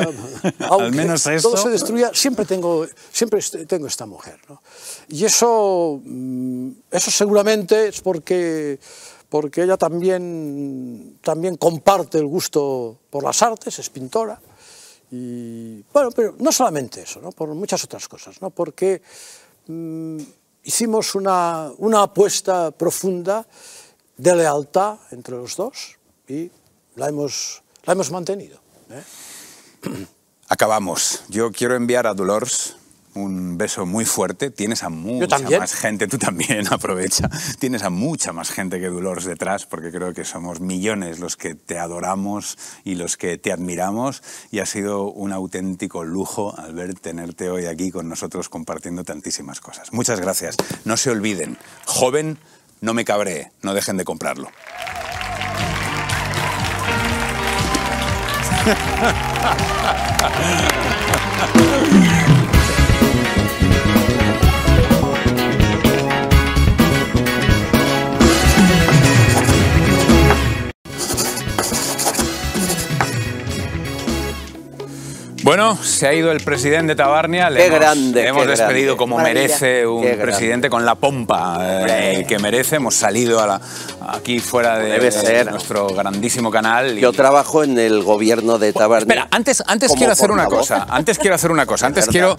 Aunque 0.68 0.92
menos 0.92 1.26
eso. 1.28 1.50
Todo 1.50 1.62
se 1.62 1.70
destruya, 1.70 2.12
siempre 2.14 2.46
tengo, 2.46 2.88
siempre 3.12 3.42
tengo 3.68 3.88
esta 3.88 4.06
mujer, 4.06 4.40
¿no? 4.48 4.62
Y 5.10 5.26
eso, 5.26 6.00
mm, 6.04 6.70
eso 6.92 7.12
seguramente 7.12 7.90
es 7.90 8.00
porque, 8.00 8.80
porque 9.30 9.64
ella 9.64 9.78
también, 9.78 11.20
también 11.22 11.56
comparte 11.58 12.18
el 12.18 12.26
gusto 12.26 12.98
por 13.10 13.24
las 13.24 13.42
artes, 13.42 13.78
es 13.80 13.90
pintora. 13.90 14.40
Y 15.12 15.82
bueno, 15.94 16.12
pero 16.12 16.36
no 16.40 16.52
solamente 16.52 17.02
eso, 17.02 17.22
¿no? 17.22 17.32
por 17.32 17.50
muchas 17.54 17.84
otras 17.84 18.08
cosas, 18.08 18.42
¿no? 18.42 18.50
porque 18.50 19.02
mm, 19.68 20.18
hicimos 20.64 21.16
una, 21.16 21.72
una 21.78 22.04
apuesta 22.04 22.72
profunda 22.72 23.46
de 24.18 24.36
lealtad 24.36 24.98
entre 25.12 25.36
los 25.36 25.56
dos 25.56 25.98
y 26.28 26.52
la 26.96 27.10
hemos, 27.10 27.64
la 27.86 27.94
hemos 27.94 28.12
mantenido. 28.12 28.60
¿eh? 28.92 29.04
Acabamos. 30.48 31.24
Yo 31.30 31.52
quiero 31.52 31.76
enviar 31.76 32.06
a 32.08 32.14
Dolores 32.14 32.76
un 33.14 33.58
beso 33.58 33.86
muy 33.86 34.06
fuerte. 34.06 34.52
Tienes 34.52 34.84
a 34.84 34.90
mucha 34.90 35.40
más 35.40 35.74
gente, 35.74 36.08
tú 36.08 36.18
también 36.18 36.68
aprovecha. 36.72 37.30
Tienes 37.60 37.84
a 37.84 37.90
mucha 37.90 38.34
más 38.34 38.52
gente 38.52 38.80
que 38.80 38.90
Dolores 38.90 39.26
detrás, 39.26 39.66
porque 39.66 39.92
creo 39.92 40.14
que 40.14 40.26
somos 40.26 40.60
millones 40.60 41.20
los 41.20 41.38
que 41.38 41.56
te 41.56 41.80
adoramos 41.80 42.58
y 42.84 42.96
los 42.96 43.18
que 43.18 43.38
te 43.38 43.52
admiramos. 43.52 44.24
Y 44.52 44.60
ha 44.60 44.66
sido 44.66 45.12
un 45.12 45.32
auténtico 45.32 46.04
lujo, 46.04 46.56
Albert, 46.58 47.02
tenerte 47.02 47.50
hoy 47.50 47.66
aquí 47.66 47.92
con 47.92 48.10
nosotros 48.10 48.50
compartiendo 48.50 49.04
tantísimas 49.04 49.62
cosas. 49.62 49.94
Muchas 49.94 50.20
gracias. 50.20 50.56
No 50.86 50.98
se 50.98 51.10
olviden, 51.10 51.58
joven, 51.86 52.38
no 52.82 52.94
me 52.94 53.06
cabree, 53.06 53.52
no 53.62 53.74
dejen 53.74 53.98
de 53.98 54.06
comprarlo. 54.06 54.50
Bueno, 75.50 75.76
se 75.82 76.06
ha 76.08 76.14
ido 76.14 76.32
el 76.32 76.42
presidente 76.42 76.90
de 76.90 76.96
Tabarnia. 76.96 77.50
Le 77.50 77.58
Qué 77.62 77.66
hemos, 77.66 77.80
grande, 77.80 78.22
le 78.22 78.28
hemos 78.28 78.44
qué 78.44 78.50
despedido 78.50 78.86
grande. 78.90 78.98
como 78.98 79.16
Maravilla. 79.18 79.42
merece 79.42 79.88
un 79.88 80.02
Qué 80.04 80.08
grande. 80.10 80.24
presidente 80.26 80.70
con 80.70 80.86
la 80.86 80.94
pompa 80.94 81.58
eh, 81.88 82.24
que 82.28 82.38
merece. 82.38 82.76
Hemos 82.76 82.94
salido 82.94 83.40
a 83.42 83.48
la- 83.48 83.62
aquí 84.10 84.40
fuera 84.42 84.78
de, 84.78 84.92
Debe 84.92 85.06
de 85.06 85.12
ser. 85.12 85.50
nuestro 85.50 85.88
grandísimo 85.88 86.52
canal. 86.52 87.00
y- 87.00 87.02
Yo 87.02 87.12
trabajo 87.14 87.64
en 87.64 87.80
el 87.80 88.04
gobierno 88.04 88.60
de 88.60 88.74
Tabarnia. 88.74 89.00
Espera, 89.12 89.28
antes, 89.32 89.64
antes 89.66 89.92
quiero 89.94 90.14
hacer 90.14 90.30
una 90.30 90.46
cosa. 90.46 90.86
Antes 90.88 91.18
quiero 91.18 91.34
hacer 91.34 91.50
una 91.50 91.66
cosa. 91.66 91.88
Antes 91.88 92.04
Es 92.04 92.12
quiero. 92.12 92.38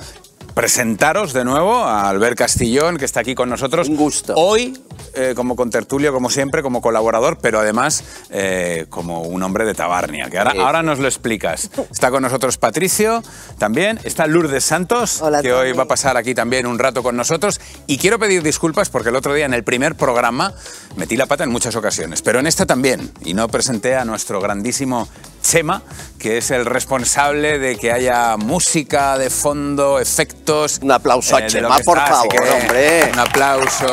Presentaros 0.55 1.33
de 1.33 1.45
nuevo 1.45 1.75
a 1.85 2.09
Albert 2.09 2.37
Castillón, 2.39 2.97
que 2.99 3.05
está 3.05 3.21
aquí 3.21 3.35
con 3.35 3.49
nosotros. 3.49 3.89
Un 3.89 3.97
gusto. 3.97 4.35
Hoy, 4.37 4.77
eh, 5.15 5.33
como 5.35 5.57
contertulio, 5.57 6.13
como 6.13 6.31
siempre, 6.31 6.63
como 6.63 6.81
colaborador, 6.81 7.39
pero 7.41 7.61
además 7.61 8.05
eh, 8.31 8.87
como 8.91 9.23
un 9.23 9.43
hombre 9.43 9.65
de 9.65 9.75
Tabarnia, 9.75 10.29
que 10.31 10.39
ahora, 10.39 10.53
Sí. 10.53 10.59
ahora 10.59 10.83
nos 10.83 10.99
lo 10.99 11.07
explicas. 11.09 11.71
Está 11.91 12.11
con 12.11 12.23
nosotros 12.23 12.59
Patricio 12.59 13.23
también. 13.59 13.99
Está 14.05 14.27
Lourdes 14.27 14.65
Santos, 14.65 15.23
que 15.43 15.53
hoy 15.53 15.73
va 15.73 15.85
a 15.85 15.89
pasar 15.89 16.17
aquí 16.17 16.35
también 16.35 16.67
un 16.67 16.79
rato 16.79 17.03
con 17.03 17.17
nosotros. 17.17 17.61
Y 17.87 17.99
quiero 17.99 18.19
pedir 18.19 18.43
disculpas 18.43 18.89
porque 18.91 19.09
el 19.11 19.17
otro 19.17 19.35
día 19.35 19.47
en 19.47 19.55
el 19.55 19.65
primer 19.65 19.95
programa 19.95 20.53
metí 20.97 21.17
la 21.17 21.27
pata 21.27 21.45
en 21.45 21.51
muchas 21.51 21.77
ocasiones, 21.77 22.23
pero 22.23 22.39
en 22.41 22.47
esta 22.47 22.67
también. 22.67 23.11
Y 23.25 23.35
no 23.35 23.49
presenté 23.49 23.97
a 23.97 24.05
nuestro 24.05 24.41
grandísimo 24.41 25.09
Chema, 25.43 25.83
que 26.19 26.39
es 26.39 26.51
el 26.51 26.67
responsable 26.67 27.59
de 27.59 27.77
que 27.77 27.93
haya 27.93 28.37
música 28.37 29.17
de 29.19 29.31
fondo, 29.31 29.99
efectos. 29.99 30.79
Un 30.83 30.93
aplauso 30.93 31.37
a 31.37 31.47
Chema, 31.47 31.79
por 31.81 31.99
favor, 31.99 32.49
hombre. 32.61 33.11
Un 33.13 33.19
aplauso. 33.19 33.87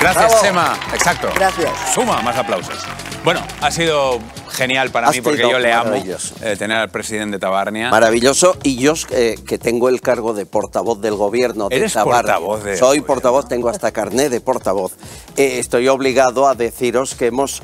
Gracias, 0.00 0.26
Bravo. 0.28 0.42
Chema. 0.42 0.78
Exacto. 0.94 1.28
Gracias. 1.34 1.70
Suma 1.94 2.20
más 2.22 2.36
aplausos. 2.36 2.76
Bueno, 3.24 3.40
ha 3.60 3.70
sido 3.70 4.18
genial 4.50 4.90
para 4.90 5.08
Has 5.08 5.14
mí 5.14 5.20
porque 5.22 5.42
yo 5.42 5.58
le 5.60 5.72
amo 5.72 5.90
maravilloso. 5.90 6.34
eh, 6.42 6.56
tener 6.56 6.76
al 6.76 6.90
presidente 6.90 7.36
de 7.36 7.38
Tabarnia. 7.40 7.88
Maravilloso. 7.88 8.56
Y 8.64 8.76
yo, 8.76 8.94
eh, 9.10 9.36
que 9.46 9.58
tengo 9.58 9.88
el 9.88 10.00
cargo 10.00 10.34
de 10.34 10.44
portavoz 10.44 11.00
del 11.00 11.14
gobierno 11.14 11.68
de 11.68 11.76
Eres 11.76 11.92
Tabarnia. 11.92 12.22
portavoz 12.22 12.64
de- 12.64 12.76
Soy 12.76 13.00
portavoz, 13.00 13.48
tengo 13.48 13.68
hasta 13.68 13.92
carné 13.92 14.28
de 14.28 14.40
portavoz. 14.40 14.92
Eh, 15.36 15.58
estoy 15.60 15.86
obligado 15.88 16.48
a 16.48 16.54
deciros 16.56 17.14
que 17.14 17.26
hemos 17.28 17.62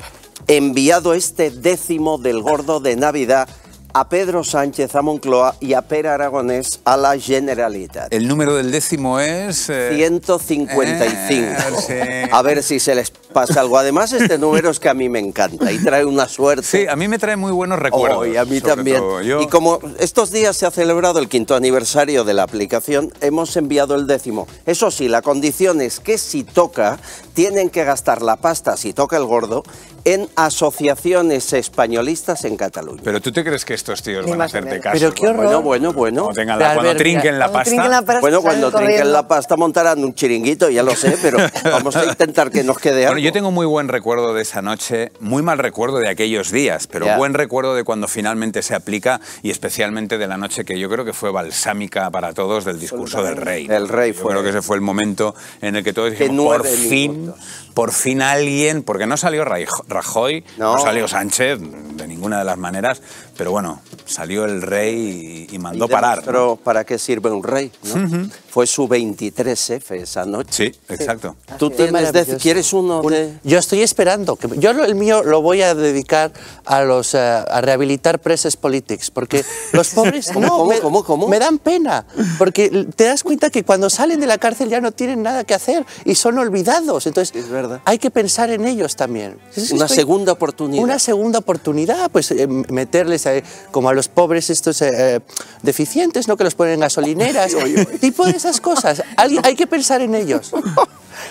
enviado 0.49 1.13
este 1.13 1.51
décimo 1.51 2.17
del 2.17 2.41
gordo 2.41 2.79
de 2.79 2.95
Navidad 2.95 3.47
a 3.93 4.07
Pedro 4.09 4.43
Sánchez, 4.43 4.95
a 4.95 5.01
Moncloa 5.01 5.55
y 5.59 5.73
a 5.73 5.81
Per 5.81 6.07
Aragonés 6.07 6.79
a 6.85 6.97
la 6.97 7.17
Generalitat. 7.17 8.13
El 8.13 8.27
número 8.27 8.55
del 8.55 8.71
décimo 8.71 9.19
es... 9.19 9.69
eh, 9.69 9.93
155. 9.95 11.51
Eh, 11.89 12.23
sí. 12.25 12.29
A 12.31 12.41
ver 12.41 12.61
si 12.63 12.79
se 12.79 12.95
les 12.95 13.11
pasa 13.31 13.61
algo. 13.61 13.77
Además, 13.77 14.11
este 14.13 14.37
número 14.37 14.69
es 14.69 14.79
que 14.79 14.89
a 14.89 14.93
mí 14.93 15.07
me 15.09 15.19
encanta 15.19 15.71
y 15.71 15.77
trae 15.79 16.05
una 16.05 16.27
suerte. 16.27 16.63
Sí, 16.63 16.87
a 16.87 16.95
mí 16.95 17.07
me 17.07 17.17
trae 17.19 17.35
muy 17.35 17.51
buenos 17.51 17.79
recuerdos. 17.79 18.19
Oh, 18.19 18.25
y 18.25 18.37
a 18.37 18.45
mí 18.45 18.59
también. 18.61 19.01
Yo- 19.23 19.41
Y 19.41 19.47
como 19.47 19.79
estos 19.99 20.31
días 20.31 20.57
se 20.57 20.65
ha 20.65 20.71
celebrado 20.71 21.19
el 21.19 21.27
quinto 21.29 21.55
aniversario 21.55 22.23
de 22.23 22.33
la 22.33 22.43
aplicación, 22.43 23.13
hemos 23.21 23.55
enviado 23.57 23.95
el 23.95 24.07
décimo. 24.07 24.47
Eso 24.65 24.91
sí, 24.91 25.07
la 25.07 25.21
condición 25.21 25.81
es 25.81 25.99
que 25.99 26.17
si 26.17 26.43
toca, 26.43 26.97
tienen 27.33 27.69
que 27.69 27.83
gastar 27.83 28.21
la 28.21 28.35
pasta, 28.37 28.75
si 28.77 28.93
toca 28.93 29.17
el 29.17 29.25
gordo, 29.25 29.63
en 30.05 30.27
asociaciones 30.35 31.51
españolistas 31.53 32.45
en 32.45 32.55
Cataluña. 32.57 33.01
Pero 33.03 33.21
tú 33.21 33.31
te 33.31 33.43
crees 33.43 33.65
que 33.65 33.73
estos 33.73 34.01
tíos 34.01 34.23
Ni 34.25 34.31
van 34.31 34.41
a 34.41 34.45
hacerte 34.45 34.79
caso. 34.79 34.97
Pero 34.97 35.13
qué 35.13 35.27
horror. 35.27 35.43
Bueno, 35.45 35.61
bueno, 35.61 35.93
bueno. 35.93 36.23
Cuando, 36.23 36.39
tengan 36.41 36.59
la, 36.59 36.73
cuando 36.73 36.95
trinquen 36.95 37.37
la 37.37 37.45
cuando 37.49 37.53
pasta. 37.59 37.69
trinquen 37.69 37.91
la 37.91 38.01
pasta, 38.01 38.21
Bueno, 38.21 38.41
cuando 38.41 38.67
trinquen 38.71 38.87
corriendo. 38.87 39.11
la 39.11 39.27
pasta 39.27 39.55
montarán 39.57 40.03
un 40.03 40.13
chiringuito, 40.15 40.69
ya 40.69 40.83
lo 40.83 40.95
sé, 40.95 41.17
pero 41.21 41.37
vamos 41.65 41.95
a 41.95 42.05
intentar 42.05 42.49
que 42.49 42.63
nos 42.63 42.77
quede 42.79 43.05
algo. 43.05 43.18
Bueno, 43.19 43.31
yo 43.31 43.33
tengo 43.33 43.51
muy 43.51 43.65
buen 43.65 43.89
recuerdo 43.89 44.33
de 44.33 44.43
esa 44.43 44.61
noche, 44.61 45.11
muy 45.19 45.43
mal 45.43 45.57
recuerdo 45.57 45.97
de 45.97 46.07
aquellos 46.07 46.53
días, 46.53 46.87
pero 46.87 47.17
buen 47.17 47.33
recuerdo 47.33 47.75
de 47.75 47.83
cuando 47.83 48.07
finalmente 48.07 48.61
se 48.61 48.75
aplica 48.75 49.19
y 49.43 49.49
especialmente 49.49 50.17
de 50.17 50.25
la 50.25 50.37
noche 50.37 50.63
que 50.63 50.79
yo 50.79 50.89
creo 50.89 51.03
que 51.03 51.11
fue 51.11 51.29
balsámica 51.29 52.09
para 52.11 52.33
todos 52.33 52.63
del 52.63 52.79
discurso 52.79 53.21
del 53.21 53.35
rey. 53.35 53.67
El 53.69 53.89
rey 53.89 54.13
Yo 54.13 54.21
fue. 54.21 54.31
creo 54.31 54.43
que 54.43 54.51
ese 54.51 54.61
fue 54.61 54.77
el 54.77 54.81
momento 54.81 55.35
en 55.61 55.75
el 55.75 55.83
que 55.83 55.91
todos 55.91 56.13
Que 56.13 56.29
dijimos, 56.29 56.45
por 56.59 56.65
fin, 56.65 57.33
por 57.79 57.93
fin 57.93 58.21
alguien, 58.21 58.83
porque 58.83 59.07
no 59.07 59.15
salió 59.15 59.45
Raj- 59.45 59.85
Rajoy, 59.87 60.43
no. 60.57 60.73
No. 60.75 60.79
salió 60.81 61.07
Sánchez 61.07 61.59
de 61.61 62.07
ninguna 62.07 62.39
de 62.39 62.43
las 62.43 62.57
maneras, 62.57 63.01
pero 63.37 63.51
bueno, 63.51 63.81
salió 64.05 64.43
el 64.43 64.61
rey 64.61 65.47
y, 65.49 65.55
y 65.55 65.59
mandó 65.59 65.85
Y 65.85 65.87
parar. 65.87 66.17
¿no? 66.17 66.23
demostró 66.25 66.55
para 66.61 66.83
qué 66.83 66.97
sirve 66.99 67.31
un 67.31 67.41
rey. 67.41 67.71
¿no? 67.83 68.27
Fue 68.49 68.67
su 68.67 68.87
23F 68.87 69.95
esa 69.95 70.25
noche. 70.25 70.73
Sí, 70.73 70.79
exacto. 70.89 71.35
¿Tú 71.57 71.69
tienes 71.69 72.11
de- 72.11 72.35
quieres 72.37 72.73
uno 72.73 73.01
de...? 73.01 73.37
Yo 73.43 73.57
estoy 73.59 73.81
esperando. 73.81 74.35
Que, 74.35 74.49
yo 74.57 74.73
lo- 74.73 74.83
el 74.83 74.95
mío 74.95 75.23
lo 75.23 75.41
voy 75.41 75.61
a 75.61 75.73
dedicar 75.75 76.31
a 76.65 76.81
los 76.81 77.13
eh, 77.13 77.19
a 77.19 77.61
rehabilitar 77.61 78.19
presos 78.19 78.57
políticos, 78.57 79.09
porque 79.11 79.45
los 79.73 79.89
pobres 79.89 80.31
¿Cómo, 80.33 80.45
no, 80.47 80.51
cómo, 80.57 80.65
me, 80.65 80.79
cómo, 80.79 81.03
cómo? 81.05 81.27
me 81.29 81.39
dan 81.39 81.59
pena, 81.59 82.05
porque 82.37 82.87
te 82.95 83.05
das 83.05 83.23
cuenta 83.23 83.49
que 83.49 83.63
cuando 83.63 83.89
salen 83.89 84.19
de 84.19 84.27
la 84.27 84.37
cárcel 84.37 84.67
ya 84.69 84.81
no 84.81 84.91
tienen 84.91 85.23
nada 85.23 85.43
que 85.45 85.53
hacer 85.53 85.85
y 86.03 86.15
son 86.15 86.37
olvidados. 86.39 87.07
Entonces 87.07 87.47
hay 87.85 87.97
que 87.99 88.09
pensar 88.11 88.49
en 88.49 88.65
ellos 88.67 88.95
también. 88.95 89.37
Es 89.55 89.69
que 89.69 89.75
Una 89.75 89.85
estoy- 89.85 89.95
segunda 89.97 90.31
oportunidad. 90.33 90.83
Una 90.83 90.99
segunda 90.99 91.39
oportunidad, 91.39 92.09
pues 92.11 92.31
eh, 92.31 92.47
meterles 92.47 93.25
eh, 93.25 93.43
como 93.71 93.89
a 93.89 93.93
los 93.93 94.07
pobres 94.07 94.49
estos 94.49 94.81
eh, 94.81 95.19
deficientes, 95.63 96.27
¿no? 96.27 96.37
Que 96.37 96.43
los 96.43 96.55
ponen 96.55 96.75
en 96.75 96.79
gasolineras, 96.81 97.53
tipo 98.01 98.25
de 98.25 98.31
esas 98.31 98.59
cosas. 98.61 99.03
Hay 99.17 99.55
que 99.55 99.67
pensar 99.67 100.01
en 100.01 100.15
ellos. 100.15 100.51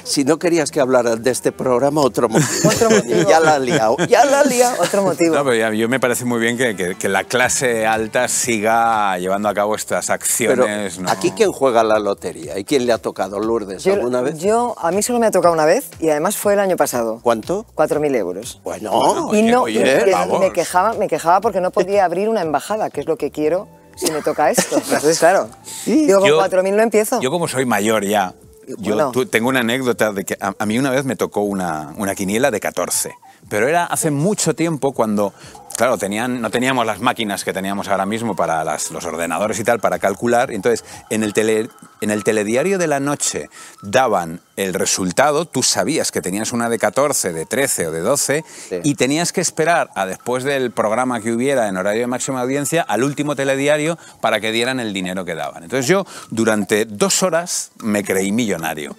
Si 0.05 0.24
no 0.24 0.39
querías 0.39 0.70
que 0.70 0.80
hablaran 0.80 1.22
de 1.22 1.30
este 1.30 1.53
programa, 1.53 2.01
otro 2.01 2.28
motivo. 2.28 3.28
Ya 3.28 3.41
la 3.41 3.55
ha 3.55 3.59
liado, 3.59 3.97
ya 4.09 4.24
la 4.24 4.41
ha 4.41 4.45
liado. 4.45 4.76
Otro 4.82 5.03
motivo. 5.03 5.34
No, 5.34 5.45
pero 5.45 5.57
ya- 5.57 5.72
yo 5.72 5.89
me 5.89 6.01
parece 6.01 6.24
muy 6.24 6.41
bien 6.41 6.57
que, 6.57 6.74
que- 6.76 6.95
que 6.97 7.09
la 7.09 7.24
clase 7.24 7.86
alta 7.86 8.28
siga 8.28 9.18
llevando 9.18 9.49
a 9.49 9.55
cabo 9.55 9.74
estas 9.74 10.07
Pero 10.07 10.14
acciones. 10.14 10.99
¿no? 10.99 11.11
aquí 11.11 11.30
quién 11.32 11.53
juega 11.53 11.82
la 11.84 11.99
lotería 11.99 12.59
y 12.59 12.64
quién 12.64 12.86
le 12.86 12.93
ha 12.93 12.99
tocado 12.99 13.39
Lourdes 13.39 13.84
Yo, 13.84 13.95
alguna 13.95 14.20
vez. 14.22 14.39
yo- 14.39 14.74
a 14.78 14.91
mí 14.91 15.03
solo 15.03 15.18
me 15.18 15.26
ha 15.26 15.30
tocado 15.30 15.55
una 15.55 15.64
vez 15.64 15.91
y 16.01 16.09
además 16.11 16.36
fue 16.36 16.55
el 16.55 16.61
año 16.61 16.76
pasado. 16.76 17.20
¿Cuánto? 17.22 17.66
4.000 17.74 18.14
euros. 18.16 18.61
Bueno, 18.64 19.30
y 19.32 19.43
no, 19.43 19.62
oye, 19.62 20.05
y 20.07 20.11
vamos. 20.11 20.41
me, 20.41 20.53
quejaba, 20.53 20.95
me 20.95 21.09
quejaba 21.09 21.41
porque 21.41 21.61
no 21.61 21.70
podía 21.70 22.05
abrir 22.05 22.28
una 22.28 22.43
embajada, 22.43 22.91
que 22.91 23.01
es 23.01 23.07
lo 23.07 23.16
que 23.16 23.30
quiero 23.30 23.68
si 23.97 24.11
me 24.11 24.22
toca 24.22 24.51
esto. 24.51 24.76
Entonces, 24.84 25.18
claro, 25.18 25.49
digo, 25.86 26.20
con 26.20 26.28
Yo- 26.28 26.41
4.000 26.41 26.72
no 26.74 26.82
empiezo. 26.82 27.20
Yo 27.20 27.30
como 27.30 27.49
soy 27.49 27.66
mayor 27.66 28.05
ya, 28.05 28.34
yo 28.79 28.95
Bueno. 28.95 29.12
tengo 29.31 29.49
una 29.49 29.61
anécdota 29.61 30.12
de 30.12 30.25
que 30.25 30.37
a, 30.41 30.55
a 30.59 30.66
mí 30.66 30.79
una 30.79 30.91
vez 30.91 31.05
me 31.05 31.16
tocó 31.16 31.41
una, 31.43 31.93
una 31.97 32.14
quiniela 32.14 32.51
de 32.51 32.61
14, 32.61 33.14
pero 33.49 33.66
era 33.69 33.85
hace 33.87 34.11
mucho 34.11 34.55
tiempo 34.55 34.93
cuando, 34.93 35.33
claro, 35.77 35.97
tenían, 35.99 36.41
no 36.41 36.51
teníamos 36.51 36.85
las 36.87 37.01
máquinas 37.01 37.45
que 37.45 37.53
teníamos 37.53 37.89
ahora 37.89 38.05
mismo 38.07 38.37
para 38.37 38.62
las- 38.64 38.91
los 38.91 39.05
ordenadores 39.05 39.59
y 39.59 39.64
tal, 39.64 39.81
para 39.81 39.99
calcular, 39.99 40.51
entonces 40.51 40.85
en 41.11 41.23
el, 41.23 41.33
tele, 41.33 41.69
en 42.01 42.11
el 42.11 42.24
telediario 42.24 42.78
de 42.78 42.86
la 42.86 43.01
noche 43.01 43.49
daban 43.82 44.40
el 44.57 44.74
resultado, 44.74 45.44
tú 45.44 45.62
sabías 45.62 46.11
que 46.11 46.20
tenías 46.20 46.53
una 46.53 46.68
de 46.68 46.78
14, 46.78 47.32
de 47.32 47.46
13 47.46 47.86
o 47.86 47.90
de 47.92 48.01
12, 48.01 48.44
y 48.82 48.94
tenías 48.96 49.32
que 49.32 49.40
esperar 49.40 49.88
a 49.94 50.05
después 50.05 50.42
del 50.42 50.72
programa 50.72 51.20
que 51.20 51.30
hubiera 51.32 51.68
en 51.68 51.76
horario 51.76 52.01
de 52.01 52.07
máxima 52.09 52.40
audiencia 52.40 52.82
al 52.82 53.05
último 53.05 53.36
telediario 53.36 53.96
para 54.20 54.40
que 54.40 54.51
dieran 54.51 54.80
el 54.80 54.92
dinero 54.92 55.24
que 55.24 55.36
daban. 55.36 55.62
Entonces 55.62 55.86
yo 55.86 56.05
durante 56.30 56.86
dos 56.86 57.22
horas 57.22 57.70
me 57.78 58.03
creí 58.03 58.32
millonario 58.32 58.96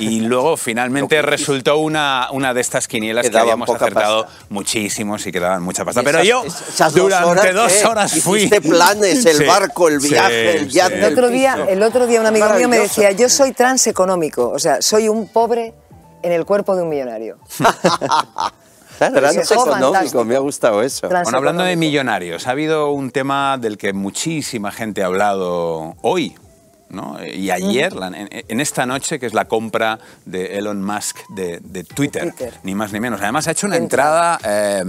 y 0.00 0.20
luego 0.22 0.56
finalmente 0.56 1.22
resultó 1.22 1.78
una, 1.78 2.28
una 2.32 2.52
de 2.52 2.60
estas 2.60 2.88
quinielas 2.88 3.26
Que 3.26 3.30
que, 3.30 3.38
habíamos 3.38 3.70
acertado 3.70 4.26
muchísimos 4.48 5.24
y 5.26 5.30
que 5.32 5.38
daban 5.38 5.62
mucha 5.62 5.84
pasta. 5.84 6.00
Y 6.02 6.04
Pero 6.04 6.18
esas- 6.18 6.28
yo 6.28 6.44
esas 6.44 6.94
dos 6.94 7.04
durante 7.04 7.50
horas, 7.50 7.54
dos 7.54 7.84
horas 7.84 8.20
fui... 8.22 8.38
Hiciste 8.40 8.60
planes, 8.60 9.24
el 9.24 9.36
Sí, 9.38 9.44
barco, 9.44 9.88
el 9.88 10.00
sí, 10.00 10.08
viaje, 10.08 10.56
el 10.56 10.70
sí. 10.70 10.76
yate, 10.78 10.98
El 10.98 11.12
otro, 11.12 11.28
día, 11.28 11.66
el 11.68 11.82
otro 11.84 12.06
día 12.08 12.20
un 12.20 12.26
amigo 12.42 12.58
mío 12.58 12.68
me 12.68 12.78
decía, 12.78 13.12
yo 13.12 13.28
soy 13.28 13.52
transeconómico, 13.52 14.50
o 14.50 14.58
sea, 14.58 14.80
soy 14.82 15.08
un 15.08 15.28
pobre 15.28 15.74
en 16.22 16.32
el 16.32 16.44
cuerpo 16.44 16.74
de 16.76 16.82
un 16.82 16.88
millonario. 16.88 17.38
Transeconómico, 18.98 19.70
fantástico. 19.92 20.24
me 20.24 20.36
ha 20.36 20.38
gustado 20.38 20.82
eso. 20.82 21.08
Bueno, 21.08 21.36
hablando 21.36 21.62
de 21.64 21.76
millonarios, 21.76 22.46
ha 22.46 22.52
habido 22.52 22.90
un 22.92 23.10
tema 23.10 23.58
del 23.58 23.76
que 23.76 23.92
muchísima 23.92 24.72
gente 24.72 25.02
ha 25.02 25.06
hablado 25.06 25.94
hoy. 26.02 26.34
¿no? 26.88 27.18
Y 27.26 27.50
ayer, 27.50 27.94
la- 27.94 28.06
en, 28.06 28.28
en 28.30 28.60
esta 28.60 28.86
noche, 28.86 29.18
que 29.18 29.26
es 29.26 29.34
la 29.34 29.46
compra 29.46 29.98
de 30.24 30.56
Elon 30.56 30.82
Musk 30.82 31.16
de, 31.34 31.58
de 31.60 31.82
Twitter, 31.84 32.32
ni 32.62 32.74
más 32.76 32.92
ni 32.92 33.00
menos. 33.00 33.20
Además, 33.20 33.48
ha 33.48 33.50
hecho 33.50 33.66
una 33.66 33.76
entrada 33.76 34.38
eh, 34.44 34.82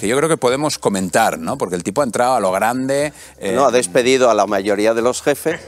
que 0.00 0.08
yo 0.08 0.16
creo 0.16 0.28
que 0.28 0.38
podemos 0.38 0.78
comentar, 0.78 1.38
¿no? 1.38 1.56
porque 1.58 1.76
el 1.76 1.84
tipo 1.84 2.00
ha 2.00 2.04
entrado 2.04 2.34
a 2.34 2.40
lo 2.40 2.50
grande. 2.50 3.12
eh, 3.38 3.52
No, 3.54 3.66
ha 3.66 3.70
despedido 3.70 4.30
a 4.30 4.34
la 4.34 4.46
mayoría 4.46 4.94
de 4.94 5.02
los 5.02 5.22
jefes. 5.22 5.60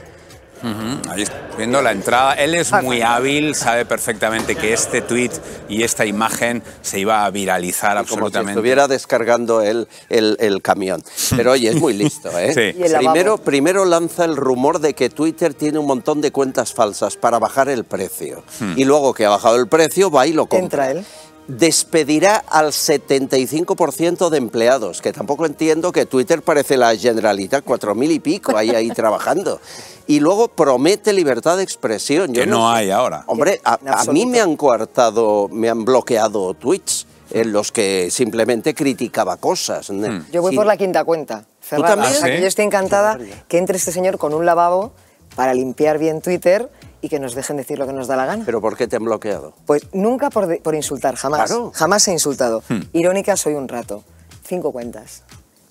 Ahí 1.09 1.21
estás 1.23 1.37
viendo 1.57 1.81
la 1.81 1.91
entrada. 1.91 2.33
Él 2.33 2.55
es 2.55 2.71
muy 2.83 3.01
hábil, 3.01 3.55
sabe 3.55 3.85
perfectamente 3.85 4.55
que 4.55 4.73
este 4.73 5.01
tweet 5.01 5.31
y 5.69 5.83
esta 5.83 6.05
imagen 6.05 6.63
se 6.81 6.99
iba 6.99 7.25
a 7.25 7.29
viralizar 7.29 7.93
Como 7.97 8.05
si 8.07 8.13
absolutamente. 8.13 8.51
estuviera 8.51 8.87
descargando 8.87 9.61
el, 9.61 9.87
el, 10.09 10.37
el 10.39 10.61
camión. 10.61 11.03
Pero 11.35 11.51
oye, 11.51 11.69
es 11.69 11.75
muy 11.75 11.93
listo, 11.93 12.29
¿eh? 12.37 12.53
Sí. 12.57 12.83
Primero, 12.97 13.37
primero 13.37 13.85
lanza 13.85 14.25
el 14.25 14.35
rumor 14.35 14.79
de 14.79 14.93
que 14.93 15.09
Twitter 15.09 15.53
tiene 15.53 15.77
un 15.79 15.85
montón 15.85 16.21
de 16.21 16.31
cuentas 16.31 16.73
falsas 16.73 17.15
para 17.17 17.39
bajar 17.39 17.69
el 17.69 17.83
precio. 17.83 18.43
Hmm. 18.59 18.73
Y 18.75 18.85
luego 18.85 19.13
que 19.13 19.25
ha 19.25 19.29
bajado 19.29 19.55
el 19.57 19.67
precio, 19.67 20.09
va 20.09 20.25
y 20.27 20.33
lo 20.33 20.47
compra. 20.47 20.89
Entra 20.89 20.91
él. 20.91 21.05
Despedirá 21.47 22.43
al 22.49 22.67
75% 22.67 24.29
de 24.29 24.37
empleados, 24.37 25.01
que 25.01 25.13
tampoco 25.13 25.45
entiendo 25.45 25.91
que 25.91 26.05
Twitter 26.05 26.41
parece 26.41 26.77
la 26.77 26.95
Generalitat, 26.95 27.63
cuatro 27.63 27.95
mil 27.95 28.11
y 28.11 28.19
pico 28.19 28.55
ahí, 28.57 28.71
ahí 28.71 28.89
trabajando. 28.95 29.59
Y 30.07 30.19
luego 30.19 30.47
promete 30.49 31.13
libertad 31.13 31.57
de 31.57 31.63
expresión. 31.63 32.33
Yo 32.33 32.41
Que 32.43 32.47
no 32.47 32.69
sé. 32.71 32.77
hay 32.77 32.91
ahora. 32.91 33.23
Hombre, 33.27 33.59
a, 33.63 33.77
mí 34.11 34.25
me 34.25 34.39
han 34.39 34.55
coartado, 34.55 35.47
me 35.51 35.69
han 35.69 35.83
bloqueado 35.85 36.53
tweets 36.53 37.05
en 37.31 37.51
los 37.51 37.71
que 37.73 38.09
simplemente 38.09 38.73
criticaba 38.73 39.35
cosas. 39.37 39.87
Yo 40.31 40.41
voy 40.41 40.51
Sí. 40.51 40.55
por 40.57 40.65
la 40.65 40.77
quinta 40.77 41.03
cuenta. 41.03 41.45
cerrada. 41.61 41.95
también? 41.95 42.13
O 42.13 42.15
sea, 42.15 42.27
que 42.29 42.35
¿Sí? 42.37 42.41
yo 42.41 42.47
estoy 42.47 42.65
encantada 42.65 43.17
que 43.49 43.57
entre 43.57 43.77
este 43.77 43.91
señor 43.91 44.17
con 44.17 44.33
un 44.33 44.45
lavabo 44.45 44.93
para 45.35 45.53
limpiar 45.53 45.97
bien 45.97 46.21
Twitter 46.21 46.69
y 47.01 47.09
que 47.09 47.19
nos 47.19 47.35
dejen 47.35 47.57
decir 47.57 47.77
lo 47.79 47.85
que 47.87 47.93
nos 47.93 48.07
da 48.07 48.15
la 48.15 48.25
gana. 48.25 48.43
¿Pero 48.45 48.59
por 48.61 48.75
qué 48.77 48.87
te 48.87 48.95
han 48.95 49.05
bloqueado? 49.05 49.53
Pues 49.65 49.83
nunca 49.93 50.29
por, 50.29 50.47
de- 50.47 50.57
por 50.57 50.75
insultar, 50.75 51.15
jamás. 51.15 51.47
Claro. 51.49 51.71
Jamás 51.73 52.07
he 52.07 52.11
insultado. 52.11 52.63
Hmm. 52.69 52.81
Irónica 52.93 53.35
soy 53.37 53.53
un 53.53 53.67
rato. 53.67 54.03
Cinco 54.43 54.71
cuentas. 54.71 55.23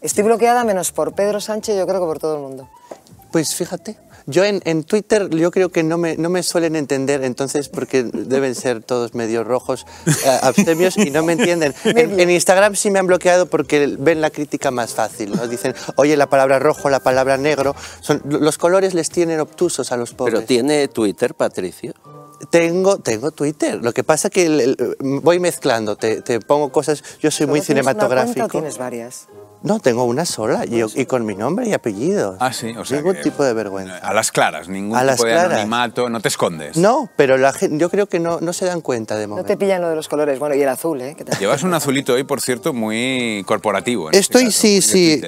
Estoy 0.03 0.25
bloqueada 0.25 0.63
menos 0.65 0.93
por 0.93 1.15
Pedro 1.15 1.41
Sánchez, 1.41 1.77
yo 1.77 1.87
creo 1.87 2.01
que 2.01 2.07
por 2.07 2.19
todo 2.19 2.37
el 2.37 2.43
mundo. 2.43 2.69
Pues 3.33 3.55
fíjate, 3.55 3.99
yo 4.27 4.45
en, 4.45 4.61
en 4.65 4.85
Twitter 4.85 5.29
yo 5.31 5.51
creo 5.51 5.71
que 5.71 5.83
no 5.83 5.99
me, 5.99 6.17
no 6.17 6.29
me 6.31 6.43
suelen 6.43 6.77
entender, 6.77 7.23
entonces 7.25 7.69
porque 7.69 8.03
deben 8.03 8.55
ser 8.55 8.83
todos 8.83 9.15
medio 9.15 9.45
rojos, 9.45 9.87
eh, 10.07 10.13
abstemios 10.43 10.97
y 10.97 11.11
no 11.11 11.23
me 11.23 11.33
entienden. 11.35 11.75
En, 11.85 12.19
en 12.21 12.31
Instagram 12.31 12.75
sí 12.77 12.91
me 12.91 12.99
han 12.99 13.07
bloqueado 13.07 13.47
porque 13.47 13.97
ven 13.99 14.21
la 14.21 14.31
crítica 14.31 14.71
más 14.71 14.95
fácil, 14.95 15.31
¿no? 15.35 15.47
Dicen, 15.47 15.75
oye, 15.97 16.17
la 16.17 16.29
palabra 16.29 16.59
rojo, 16.59 16.91
la 16.91 17.01
palabra 17.01 17.37
negro, 17.37 17.75
son, 18.01 18.21
los 18.25 18.59
colores 18.59 18.93
les 18.95 19.09
tienen 19.11 19.41
obtusos 19.41 19.93
a 19.93 19.97
los 19.97 20.13
pobres. 20.13 20.35
¿Pero 20.35 20.47
tiene 20.47 20.89
Twitter, 20.89 21.35
Patricio? 21.35 21.95
Tengo, 22.51 22.99
tengo 22.99 23.31
Twitter, 23.31 23.83
lo 23.83 23.95
que 23.95 24.05
pasa 24.05 24.29
que 24.29 24.45
el- 24.45 24.61
el- 24.61 24.97
voy 25.23 25.41
mezclando, 25.41 25.97
te, 25.97 26.21
te 26.21 26.39
pongo 26.41 26.71
cosas, 26.71 27.03
yo 27.21 27.31
soy 27.31 27.47
muy 27.47 27.61
¿Solo 27.61 27.67
tienes 27.67 27.85
una 27.87 27.95
cuenta 27.95 28.07
cinematográfico. 28.09 28.47
o 28.47 28.49
tienes 28.61 28.77
varias? 28.79 29.27
No, 29.67 29.81
tengo 29.81 30.05
una 30.05 30.25
sola 30.25 30.65
y, 30.65 30.83
y 30.95 31.07
con 31.07 31.27
mi 31.27 31.35
nombre 31.35 31.69
y 31.69 31.73
apellido. 31.73 32.37
Ah, 32.41 32.53
sí, 32.53 32.75
o 32.79 32.85
sea 32.85 32.99
Ningún 32.99 33.15
que- 33.17 33.23
tipo 33.23 33.45
de 33.45 33.53
vergüenza. 33.53 33.99
A 33.99 34.15
las 34.15 34.31
claras, 34.31 34.69
ningún 34.69 34.97
A 34.97 35.03
las 35.05 35.17
tipo 35.17 35.27
de 35.27 35.33
claras. 35.35 35.53
anonimato, 35.53 36.09
no 36.09 36.21
te 36.21 36.29
escondes. 36.29 36.77
No, 36.77 37.11
pero 37.17 37.37
la 37.37 37.53
gente, 37.53 37.77
yo 37.79 37.91
creo 37.91 38.07
que 38.07 38.21
no, 38.21 38.39
no 38.41 38.53
se 38.53 38.65
dan 38.65 38.81
cuenta 38.81 39.17
de 39.17 39.25
No 39.27 39.31
momento. 39.31 39.49
te 39.49 39.57
pillan 39.57 39.83
lo 39.83 39.89
de 39.89 39.97
los 39.97 40.09
colores. 40.09 40.39
Bueno, 40.39 40.55
y 40.55 40.63
el 40.63 40.69
azul, 40.69 41.01
¿eh? 41.01 41.17
Llevas 41.41 41.63
un 41.63 41.75
azulito 41.75 42.15
hoy, 42.15 42.25
por 42.25 42.41
cierto, 42.41 42.73
muy 42.73 43.43
corporativo. 43.47 44.09
este 44.11 44.19
Estoy, 44.21 44.45
caso, 44.47 44.61
sí, 44.61 44.81
sí. 44.83 45.21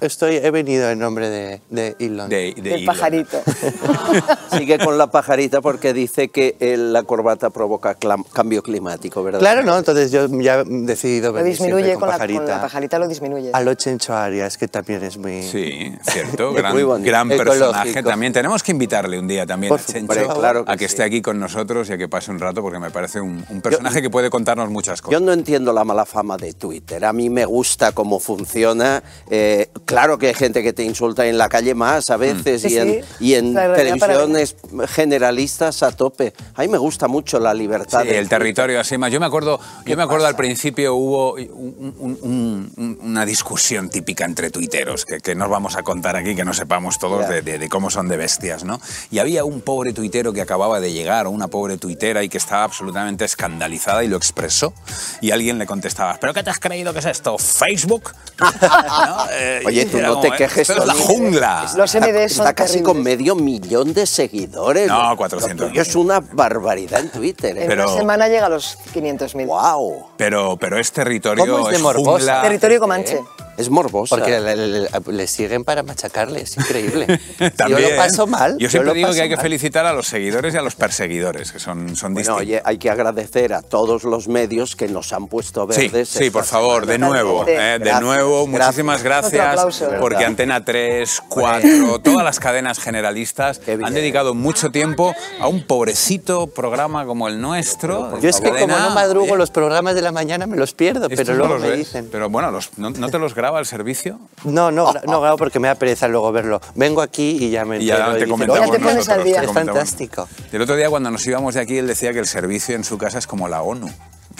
Estoy, 0.00 0.36
he 0.36 0.50
venido 0.50 0.90
en 0.90 0.98
nombre 0.98 1.30
de, 1.30 1.62
de 1.70 1.96
Elon. 1.98 2.28
De, 2.28 2.52
de 2.56 2.62
Del 2.62 2.72
Elon. 2.82 2.86
pajarito. 2.86 3.40
Sigue 4.52 4.78
con 4.78 4.98
la 4.98 5.06
pajarita 5.10 5.60
porque 5.60 5.92
dice 5.92 6.28
que 6.28 6.56
eh, 6.60 6.76
la 6.76 7.02
corbata 7.04 7.50
provoca 7.50 7.98
clam- 7.98 8.24
cambio 8.32 8.62
climático, 8.62 9.22
¿verdad? 9.22 9.40
Claro, 9.40 9.62
¿no? 9.62 9.76
Entonces 9.78 10.10
yo 10.10 10.26
ya 10.40 10.60
he 10.60 10.64
decidido 10.64 11.28
Lo 11.28 11.34
venir 11.34 11.56
siempre 11.56 11.76
disminuye 11.76 11.94
con 11.94 12.00
con 12.00 12.08
la, 12.08 12.14
pajarita. 12.14 12.40
con 12.42 12.50
la 12.50 12.60
pajarita, 12.60 12.98
lo 12.98 13.08
disminuye. 13.08 13.50
A 13.52 13.60
los 13.62 13.76
Chencho 13.84 14.14
Arias, 14.14 14.56
que 14.56 14.66
también 14.66 15.02
es 15.04 15.18
muy... 15.18 15.42
Sí, 15.42 15.92
cierto, 16.02 16.52
gran, 16.54 16.72
muy 16.72 16.84
bonito. 16.84 17.06
gran 17.06 17.30
Ecológico. 17.30 17.66
personaje 17.70 18.02
también. 18.02 18.32
Tenemos 18.32 18.62
que 18.62 18.72
invitarle 18.72 19.18
un 19.18 19.28
día 19.28 19.44
también 19.44 19.68
Por 19.68 19.80
a 19.80 19.84
Chencho 19.84 20.14
supuesto, 20.14 20.40
claro 20.40 20.64
que 20.64 20.72
a 20.72 20.76
que 20.76 20.80
sí. 20.88 20.92
esté 20.92 21.02
aquí 21.02 21.20
con 21.20 21.38
nosotros 21.38 21.90
y 21.90 21.92
a 21.92 21.98
que 21.98 22.08
pase 22.08 22.30
un 22.30 22.38
rato 22.40 22.62
porque 22.62 22.78
me 22.78 22.90
parece 22.90 23.20
un, 23.20 23.44
un 23.50 23.60
personaje 23.60 24.00
que 24.00 24.08
puede 24.08 24.30
contarnos 24.30 24.70
muchas 24.70 25.00
Yo 25.00 25.04
cosas. 25.08 25.20
no 25.22 25.32
entiendo 25.34 25.72
la 25.74 25.84
mala 25.84 26.06
fama 26.06 26.36
de 26.38 26.54
Twitter. 26.54 27.04
A 27.04 27.12
mí 27.12 27.28
me 27.28 27.44
gusta 27.44 27.92
cómo 27.92 28.20
funciona. 28.20 29.02
Eh, 29.30 29.68
claro 29.84 30.16
que 30.16 30.28
hay 30.28 30.34
gente 30.34 30.62
que 30.62 30.72
te 30.72 30.82
insulta 30.82 31.26
en 31.26 31.36
la 31.36 31.48
calle 31.50 31.74
más 31.74 32.08
a 32.08 32.16
veces 32.16 32.62
Sí, 32.62 32.68
y 32.74 32.78
en, 32.78 32.88
sí. 32.92 33.00
y 33.20 33.34
en 33.34 33.52
La 33.54 33.68
realidad 33.68 33.98
para 33.98 34.14
televisiones 34.14 34.56
generalistas 34.88 35.82
a 35.82 35.92
tope. 35.92 36.32
A 36.54 36.62
mí 36.62 36.68
me 36.68 36.78
gusta 36.78 37.06
mucho 37.08 37.38
la 37.38 37.52
libertad. 37.52 38.02
Sí, 38.02 38.08
el 38.08 38.28
territorio 38.28 38.80
así 38.80 38.96
más. 38.96 39.12
Yo 39.12 39.20
me 39.20 39.26
acuerdo, 39.26 39.60
yo 39.84 39.96
me 39.96 40.02
acuerdo 40.02 40.26
al 40.26 40.36
principio 40.36 40.94
hubo 40.94 41.34
un- 41.34 42.18
un- 42.22 42.98
una 43.02 43.26
discusión 43.26 43.73
típica 43.90 44.24
entre 44.24 44.50
tuiteros 44.50 45.04
que, 45.04 45.20
que 45.20 45.34
nos 45.34 45.48
vamos 45.48 45.76
a 45.76 45.82
contar 45.82 46.16
aquí, 46.16 46.34
que 46.34 46.44
no 46.44 46.54
sepamos 46.54 46.98
todos 46.98 47.28
de, 47.28 47.42
de- 47.42 47.58
de 47.58 47.68
cómo 47.68 47.90
son 47.90 48.08
de 48.08 48.16
bestias, 48.16 48.64
¿no? 48.64 48.80
Y 49.10 49.18
había 49.18 49.44
un 49.44 49.60
pobre 49.60 49.92
tuitero 49.92 50.32
que 50.32 50.40
acababa 50.40 50.80
de 50.80 50.92
llegar, 50.92 51.26
o 51.26 51.30
una 51.30 51.48
pobre 51.48 51.76
tuitera 51.78 52.22
y 52.22 52.28
que 52.28 52.38
estaba 52.38 52.64
absolutamente 52.64 53.24
escandalizada 53.24 54.04
y 54.04 54.08
lo 54.08 54.16
expresó. 54.16 54.72
Y 55.20 55.30
alguien 55.32 55.58
le 55.58 55.66
contestaba, 55.66 56.16
¿pero 56.20 56.32
qué 56.34 56.42
te 56.42 56.50
has 56.50 56.58
creído 56.58 56.92
que 56.92 57.00
es 57.00 57.06
esto? 57.06 57.36
¿Facebook? 57.38 58.12
¿No? 58.40 59.26
Eh, 59.32 59.62
Oye, 59.66 59.86
tú 59.86 60.00
no 60.00 60.10
como, 60.16 60.20
te 60.22 60.30
quejes, 60.32 60.68
Esto 60.70 60.80
es 60.82 60.86
la 60.86 60.94
jungla. 60.94 61.70
Los 61.76 61.94
Está, 61.94 62.06
MD 62.08 62.14
son 62.28 62.46
está 62.46 62.54
casi 62.54 62.72
terribles. 62.74 62.94
con 62.94 63.02
medio 63.02 63.34
millón 63.34 63.92
de 63.94 64.06
seguidores. 64.06 64.88
No, 64.88 65.10
Lo- 65.14 65.16
400.000. 65.18 65.54
lo 65.56 65.66
tuyo 65.68 65.82
es 65.82 65.94
una 65.96 66.20
barbaridad 66.20 67.00
en 67.00 67.10
Twitter. 67.10 67.56
¿eh? 67.58 67.62
En 67.62 67.68
Pero- 67.68 67.88
una 67.90 67.96
semana 68.00 68.28
llega 68.28 68.46
a 68.46 68.50
los 68.50 68.78
500.000. 68.94 69.46
¡Wow! 69.46 70.06
Pero, 70.16 70.56
pero 70.56 70.78
es 70.78 70.92
territorio, 70.92 71.44
¿Cómo 71.46 71.70
es 71.70 71.80
de 71.82 71.88
es 71.88 71.96
jungla. 71.96 72.42
Territorio 72.42 72.80
Comanche. 72.80 73.20
Es 73.56 73.70
morbosa. 73.70 74.16
Porque 74.16 74.40
le, 74.40 74.56
le- 74.56 74.66
le- 74.80 74.88
le 75.06 75.26
siguen 75.26 75.64
para 75.64 75.82
machacarle, 75.82 76.40
es 76.42 76.56
increíble. 76.56 77.06
yo 77.40 77.50
También. 77.52 77.90
lo 77.90 77.96
paso 77.96 78.26
mal. 78.26 78.56
Yo 78.58 78.68
siempre 78.68 78.88
lo 78.88 78.94
digo 78.94 79.12
que 79.12 79.20
hay 79.22 79.28
que 79.28 79.36
mal. 79.36 79.42
felicitar 79.44 79.86
a 79.86 79.92
los 79.92 80.06
seguidores 80.08 80.54
y 80.54 80.56
a 80.56 80.62
los 80.62 80.74
perseguidores, 80.74 81.52
que 81.52 81.58
son, 81.60 81.94
son 81.96 82.14
Bueno, 82.14 82.36
distintos. 82.36 82.40
oye, 82.40 82.62
hay 82.64 82.78
que 82.78 82.90
agradecer 82.90 83.52
a 83.54 83.62
todos 83.62 84.04
los 84.04 84.26
medios 84.28 84.74
que 84.76 84.88
nos 84.88 85.12
han 85.12 85.28
puesto 85.28 85.68
Sí, 85.70 85.88
verdes. 85.88 86.08
sí, 86.08 86.24
esta 86.24 86.32
por 86.38 86.44
favor, 86.44 86.86
de 86.86 86.98
nuevo, 86.98 87.46
eh, 87.46 87.52
de 87.52 87.78
Gracias, 87.78 88.00
nuevo, 88.02 88.46
gracias. 88.46 88.66
muchísimas 88.66 89.02
gracias, 89.02 89.46
aplauso. 89.46 89.84
porque 90.00 90.16
¿Verdad? 90.16 90.28
Antena 90.30 90.64
3, 90.64 91.22
4, 91.28 92.00
todas 92.00 92.24
las 92.24 92.40
cadenas 92.40 92.78
generalistas 92.80 93.60
han 93.84 93.94
dedicado 93.94 94.34
mucho 94.34 94.70
tiempo 94.70 95.14
a 95.40 95.46
un 95.48 95.64
pobrecito 95.66 96.48
programa 96.48 97.06
como 97.06 97.28
el 97.28 97.40
nuestro. 97.40 98.18
Yo 98.20 98.28
es 98.28 98.40
que 98.40 98.50
como 98.50 98.66
no 98.76 98.90
madrugo 98.90 99.26
oye, 99.26 99.36
los 99.36 99.50
programas 99.50 99.94
de 99.94 100.02
la 100.02 100.12
mañana 100.12 100.46
me 100.46 100.56
los 100.56 100.72
pierdo, 100.74 101.08
pero 101.08 101.24
no 101.32 101.38
luego 101.38 101.54
los 101.54 101.62
me 101.62 101.68
ves, 101.70 101.78
dicen. 101.78 102.08
Pero 102.10 102.28
bueno, 102.30 102.50
los- 102.50 102.76
¿no, 102.78 102.90
no 102.90 103.08
te 103.08 103.18
los 103.18 103.34
graba 103.44 103.60
el 103.60 103.66
servicio? 103.66 104.18
No, 104.44 104.70
no, 104.70 104.90
no 105.06 105.20
grabo 105.20 105.36
porque 105.36 105.60
me 105.60 105.68
da 105.68 105.74
pereza 105.74 106.08
luego 106.08 106.32
verlo. 106.32 106.62
Vengo 106.74 107.02
aquí 107.02 107.36
y 107.38 107.50
ya 107.50 107.66
me 107.66 107.78
Y 107.78 107.84
ya 107.84 108.16
te 108.16 108.26
comentamos 108.26 108.66
Ya 108.66 108.72
te 108.72 108.78
pones 108.78 108.96
nosotros, 108.96 109.18
al 109.18 109.24
día. 109.24 109.40
te 109.40 109.46
Es 109.46 109.52
fantástico. 109.52 110.28
El 110.50 110.62
otro 110.62 110.76
día 110.76 110.88
cuando 110.88 111.10
nos 111.10 111.26
íbamos 111.26 111.52
de 111.54 111.60
aquí, 111.60 111.76
él 111.76 111.86
decía 111.86 112.14
que 112.14 112.20
el 112.20 112.26
servicio 112.26 112.74
en 112.74 112.84
su 112.84 112.96
casa 112.96 113.18
es 113.18 113.26
como 113.26 113.46
la 113.46 113.60
ONU, 113.60 113.90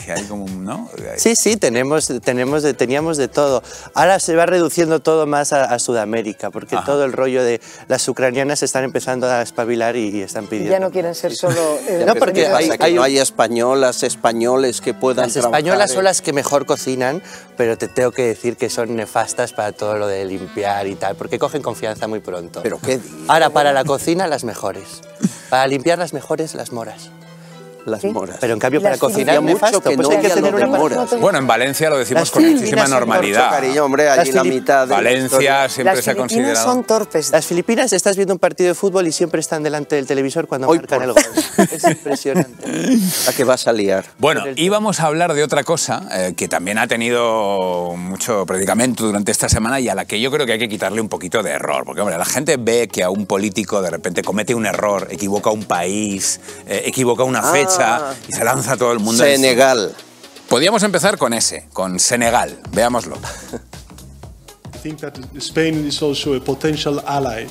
que 0.05 0.13
hay 0.13 0.23
como, 0.25 0.47
¿no? 0.49 0.89
Sí, 1.17 1.35
sí, 1.37 1.57
tenemos, 1.57 2.13
tenemos 2.23 2.63
de- 2.63 2.75
teníamos 2.75 3.17
de 3.17 3.29
todo. 3.29 3.63
Ahora 3.95 4.19
se 4.21 4.35
va 4.37 4.47
reduciendo 4.47 5.01
todo 5.01 5.27
más 5.27 5.53
a, 5.53 5.65
a 5.65 5.79
Sudamérica, 5.79 6.51
porque 6.51 6.77
Ajá. 6.77 6.85
todo 6.85 7.05
el 7.05 7.13
rollo 7.13 7.43
de 7.43 7.61
las 7.89 8.07
ucranianas 8.09 8.63
están 8.63 8.85
empezando 8.85 9.27
a 9.27 9.43
espabilar 9.43 9.97
y, 9.97 10.09
y 10.11 10.23
están 10.23 10.47
pidiendo. 10.47 10.73
ya 10.73 10.81
no 10.81 10.91
quieren 10.91 11.15
ser 11.15 11.35
solo... 11.35 11.79
eh, 11.89 12.05
No, 12.07 12.15
porque 12.15 12.43
¿Qué 12.43 12.45
pasa? 12.45 12.57
hay- 12.59 12.71
que 12.79 12.85
hay 12.85 12.95
no 12.95 13.03
hay 13.03 13.19
españolas, 13.19 14.03
españoles 14.03 14.81
que 14.81 14.95
puedan 14.95 15.27
Las 15.27 15.37
españolas 15.37 15.91
en- 15.91 15.95
son 15.97 16.05
las 16.05 16.21
que 16.23 16.33
mejor 16.33 16.67
cocinan, 16.67 17.23
pero 17.57 17.79
te 17.79 17.89
tengo 17.89 18.11
que 18.13 18.23
decir 18.27 18.57
que 18.57 18.69
son 18.71 18.95
nefastas 18.97 19.53
para 19.53 19.73
todo 19.73 19.97
lo 19.97 20.07
de 20.07 20.25
limpiar 20.25 20.87
y 20.87 20.95
tal, 20.97 21.17
porque 21.17 21.39
cogen 21.39 21.63
confianza 21.63 22.07
muy 22.09 22.21
pronto. 22.21 22.61
¿Pero 22.63 22.79
qué 22.81 22.99
dices? 22.99 23.13
Ahora, 23.29 23.51
para 23.51 23.73
la 23.73 23.85
cocina, 23.85 24.27
las 24.27 24.45
mejores. 24.45 25.01
Para 25.51 25.67
limpiar, 25.67 25.99
las 25.99 26.13
mejores, 26.13 26.55
las 26.55 26.73
moras. 26.73 27.11
Las 27.87 28.05
moras. 28.05 28.39
Pero 28.41 28.55
en 28.55 28.59
cambio, 28.59 28.81
para 28.81 28.93
las 28.93 29.01
cocinar, 29.01 29.43
nefasto. 29.43 29.81
que 29.81 29.97
Pues 29.97 30.09
no 30.09 30.15
hay 30.17 30.21
que 30.23 30.31
tener 30.31 30.55
una 30.55 30.67
moras. 30.67 31.19
Bueno, 31.21 31.39
en 31.39 31.47
Valencia 31.47 31.91
lo 31.91 31.99
decimos 31.99 32.23
Las 32.23 32.31
con 32.31 32.45
muchísima 32.51 32.87
normalidad. 32.89 33.45
Mucho 33.47 33.51
cariño, 33.61 33.85
hombre, 33.85 34.09
allí 34.09 34.33
Las 34.33 34.35
la 34.35 34.45
mitad 34.45 34.87
de 34.89 34.95
Valencia 34.95 35.69
siempre 35.69 35.97
Las 35.97 36.05
se 36.05 36.11
ha 36.11 36.15
Filipinas 36.15 36.17
considerado... 36.33 36.65
son 36.73 36.85
torpes. 36.85 37.31
Las 37.31 37.47
Filipinas, 37.47 37.93
estás 37.93 38.17
viendo 38.17 38.33
un 38.35 38.39
partido 38.41 38.69
de 38.69 38.75
fútbol 38.75 39.07
y 39.07 39.13
siempre 39.13 39.41
están 39.41 39.63
delante 39.63 39.97
del 39.97 40.07
televisor 40.07 40.47
cuando 40.47 40.69
Hoy 40.69 40.79
marcan 40.79 40.99
por 41.03 41.13
gol. 41.15 41.23
Es 41.73 41.85
impresionante. 41.85 42.65
¿A 43.29 43.33
qué 43.33 43.45
vas 43.45 43.67
a 43.67 43.73
liar? 43.73 44.05
Bueno, 44.19 44.45
íbamos 44.57 45.01
a 45.01 45.07
hablar 45.07 45.35
de 45.35 45.43
otra 45.43 45.63
cosa 45.65 46.09
eh, 46.13 46.35
que 46.37 46.49
también 46.49 46.79
ha 46.79 46.87
tenido 46.87 47.95
mucho 47.97 48.47
predicamento 48.47 49.05
durante 49.05 49.31
esta 49.33 49.49
semana 49.49 49.81
y 49.81 49.89
a 49.89 49.95
la 49.95 50.05
que 50.05 50.21
yo 50.21 50.31
creo 50.31 50.47
que 50.47 50.53
hay 50.53 50.59
que 50.59 50.69
quitarle 50.69 51.01
un 51.01 51.09
poquito 51.09 51.43
de 51.43 51.51
error. 51.51 51.85
Porque, 51.85 52.01
hombre, 52.01 52.17
la 52.19 52.25
gente 52.25 52.57
ve 52.57 52.89
que 52.89 53.03
a 53.03 53.11
un 53.11 53.27
político 53.27 53.83
de 53.83 53.91
repente 53.91 54.23
comete 54.23 54.55
un 54.55 54.67
error, 54.67 55.07
equivoca 55.11 55.51
un 55.51 55.65
país, 55.65 56.41
eh, 56.67 56.83
equivoca 56.87 57.25
una 57.25 57.41
Ah. 57.41 57.53
fecha 57.53 57.74
y 58.29 58.33
se 58.33 58.45
lanza 58.45 58.77
todo 58.77 58.93
el 58.93 58.99
mundo. 58.99 59.23
Senegal. 59.25 59.95
Podríamos 60.49 60.83
empezar 60.83 61.17
con 61.19 61.33
ese, 61.33 61.69
con 61.73 61.99
Senegal. 61.99 62.59
Veámoslo. 62.73 63.17
I 64.75 64.79
think 64.79 65.01
that 65.01 65.19
Spain 65.39 65.87
is 65.87 66.03
also 66.03 66.35
a 66.35 66.41
potential 66.41 67.01
ally 67.07 67.47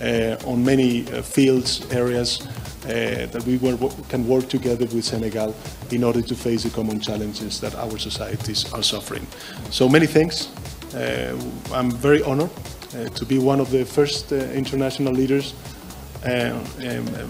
uh, 0.00 0.36
on 0.44 0.62
many 0.62 1.06
uh, 1.10 1.22
fields, 1.22 1.82
areas 1.90 2.40
uh, 2.84 3.26
that 3.32 3.42
we 3.46 3.56
were, 3.58 3.76
can 4.08 4.26
work 4.28 4.48
together 4.48 4.86
with 4.86 5.04
Senegal 5.04 5.54
in 5.90 6.04
order 6.04 6.22
to 6.22 6.34
face 6.34 6.62
the 6.64 6.70
common 6.70 7.00
challenges 7.00 7.60
that 7.60 7.74
our 7.74 7.98
societies 7.98 8.70
are 8.72 8.82
suffering. 8.82 9.26
So 9.70 9.88
many 9.88 10.06
thanks. 10.06 10.48
Uh, 10.94 11.34
I'm 11.72 11.90
very 11.90 12.22
honored 12.22 12.50
uh, 12.94 13.08
to 13.08 13.24
be 13.24 13.38
one 13.38 13.60
of 13.60 13.70
the 13.70 13.84
first 13.84 14.32
uh, 14.32 14.36
international 14.52 15.12
leaders 15.12 15.54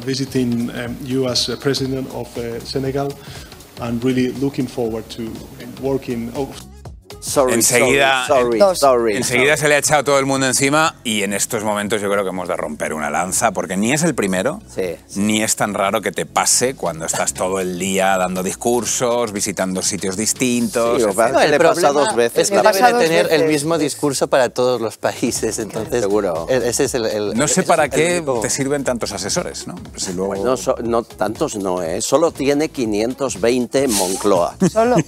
visiting 0.04 0.70
um, 0.70 0.96
you 1.02 1.28
as 1.28 1.48
uh, 1.48 1.56
president 1.56 2.08
of 2.14 2.36
uh, 2.38 2.60
Senegal 2.60 3.12
and 3.80 4.02
really 4.02 4.32
looking 4.32 4.66
forward 4.66 5.08
to 5.10 5.32
working. 5.80 6.32
Oh, 6.34 6.54
Sorry, 7.26 7.54
enseguida, 7.54 8.24
sorry, 8.28 8.58
sorry, 8.60 8.76
sorry, 8.76 9.16
enseguida 9.16 9.56
se 9.56 9.66
le 9.68 9.74
ha 9.74 9.78
echado 9.78 10.04
todo 10.04 10.18
el 10.20 10.26
mundo 10.26 10.46
encima 10.46 10.94
y 11.02 11.22
en 11.24 11.32
estos 11.32 11.64
momentos 11.64 12.00
yo 12.00 12.08
creo 12.08 12.22
que 12.22 12.30
hemos 12.30 12.46
de 12.46 12.56
romper 12.56 12.92
una 12.94 13.10
lanza 13.10 13.50
porque 13.50 13.76
ni 13.76 13.92
es 13.92 14.04
el 14.04 14.14
primero, 14.14 14.60
ni 15.16 15.42
es 15.42 15.56
tan 15.56 15.74
raro 15.74 16.00
que 16.00 16.12
te 16.12 16.24
pase 16.24 16.74
cuando 16.76 17.04
estás 17.04 17.34
todo 17.34 17.58
el 17.58 17.78
día 17.80 18.16
dando 18.16 18.44
discursos, 18.44 19.32
visitando 19.32 19.82
sitios 19.82 20.16
distintos. 20.16 20.98
Sí, 20.98 21.02
o 21.02 21.08
etcétera. 21.08 21.32
va- 21.32 21.46
le 21.46 21.58
pasa 21.58 21.92
dos 21.92 22.14
veces, 22.14 22.38
Es 22.42 22.50
que 22.50 22.56
debe 22.58 22.72
de 22.92 23.04
tener 23.04 23.26
el 23.32 23.40
veces. 23.42 23.48
mismo 23.48 23.76
discurso 23.78 24.28
para 24.28 24.48
todos 24.50 24.80
los 24.80 24.96
países, 24.96 25.58
entonces... 25.58 26.00
Seguro. 26.02 26.46
Ese 26.48 26.84
es 26.84 26.94
el... 26.94 27.06
el- 27.06 27.34
No 27.34 27.48
sé 27.48 27.64
para 27.64 27.86
es 27.86 27.92
el 27.92 27.98
qué 28.24 28.24
te 28.40 28.50
sirven 28.50 28.84
tantos 28.84 29.10
asesores, 29.12 29.66
¿no? 29.66 29.74
Si 29.96 30.12
luego... 30.12 30.36
No, 30.36 30.56
so- 30.56 30.76
no, 30.82 31.02
tantos 31.02 31.56
no, 31.56 31.82
¿eh? 31.82 32.00
Solo 32.02 32.30
tiene 32.30 32.68
520 32.68 33.82
en 33.84 33.92
Moncloa. 33.94 34.54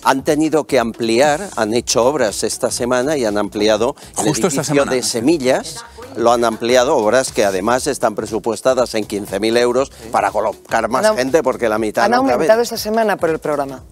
Han 0.02 0.24
tenido 0.24 0.64
que 0.64 0.78
ampliar, 0.80 1.48
han 1.56 1.74
hecho 1.74 2.07
obras 2.09 2.42
esta 2.44 2.70
semana 2.70 3.16
y 3.16 3.24
han 3.24 3.38
ampliado 3.38 3.94
el 4.18 4.28
esta 4.28 4.46
edificio 4.48 4.64
semana. 4.64 4.92
de 4.92 5.02
semillas. 5.02 5.84
Lo 6.16 6.32
han 6.32 6.44
ampliado, 6.44 6.96
obras 6.96 7.30
que 7.32 7.44
además 7.44 7.86
están 7.86 8.14
presupuestadas 8.14 8.94
en 8.94 9.06
15.000 9.06 9.59
euros 9.59 9.92
para 10.11 10.30
colocar 10.30 10.88
más 10.88 11.14
gente 11.14 11.42
porque 11.42 11.68
la 11.68 11.78
mitad 11.78 12.04
Han 12.06 12.11
no 12.11 12.22
cabe. 12.22 12.32
aumentado 12.32 12.62
esta 12.62 12.76
semana 12.76 13.16
por 13.16 13.30
el 13.30 13.38
programa. 13.38 13.82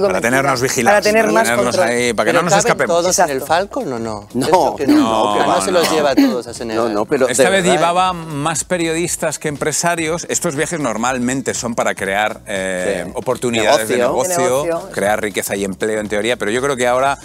Para 0.00 0.20
tenernos 0.20 0.60
vigilados. 0.60 1.00
Para 1.00 1.12
tener 1.12 1.32
más 1.32 1.44
tenernos 1.44 1.76
control. 1.76 1.88
ahí, 1.88 2.12
para 2.12 2.24
que 2.26 2.30
¿Pero 2.32 2.42
no 2.44 2.50
nos 2.50 2.58
escapemos. 2.58 2.96
todos 2.96 3.18
en 3.18 3.30
el 3.30 3.40
Falcon 3.42 3.92
o 3.92 3.98
no? 3.98 4.28
No, 4.34 4.76
que 4.76 4.86
no, 4.86 4.94
no, 4.96 5.34
que 5.34 5.40
no 5.40 5.48
va, 5.48 5.60
se 5.62 5.70
los 5.72 5.90
lleva 5.90 6.10
a 6.10 6.14
todos 6.14 6.46
a 6.46 6.54
Senegal. 6.54 6.88
No, 6.88 6.92
no, 7.00 7.04
pero 7.06 7.28
Esta 7.28 7.50
vez 7.50 7.62
verdad, 7.62 7.74
llevaba 7.78 8.12
más 8.12 8.64
periodistas 8.64 9.38
que 9.38 9.48
empresarios. 9.48 10.26
Estos 10.28 10.54
viajes 10.56 10.80
normalmente 10.80 11.54
son 11.54 11.74
para 11.74 11.94
crear 11.94 12.40
eh, 12.46 13.02
Sí. 13.06 13.12
oportunidades 13.14 13.88
de 13.88 13.98
Negocio. 13.98 14.28
negocio, 14.38 14.62
De 14.62 14.68
negocio. 14.70 14.90
crear 14.92 15.20
riqueza 15.22 15.56
y 15.56 15.64
empleo 15.64 16.00
en 16.00 16.08
teoría, 16.08 16.36
pero 16.36 16.50
yo 16.50 16.60
creo 16.62 16.76
que 16.76 16.86
ahora 16.86 17.18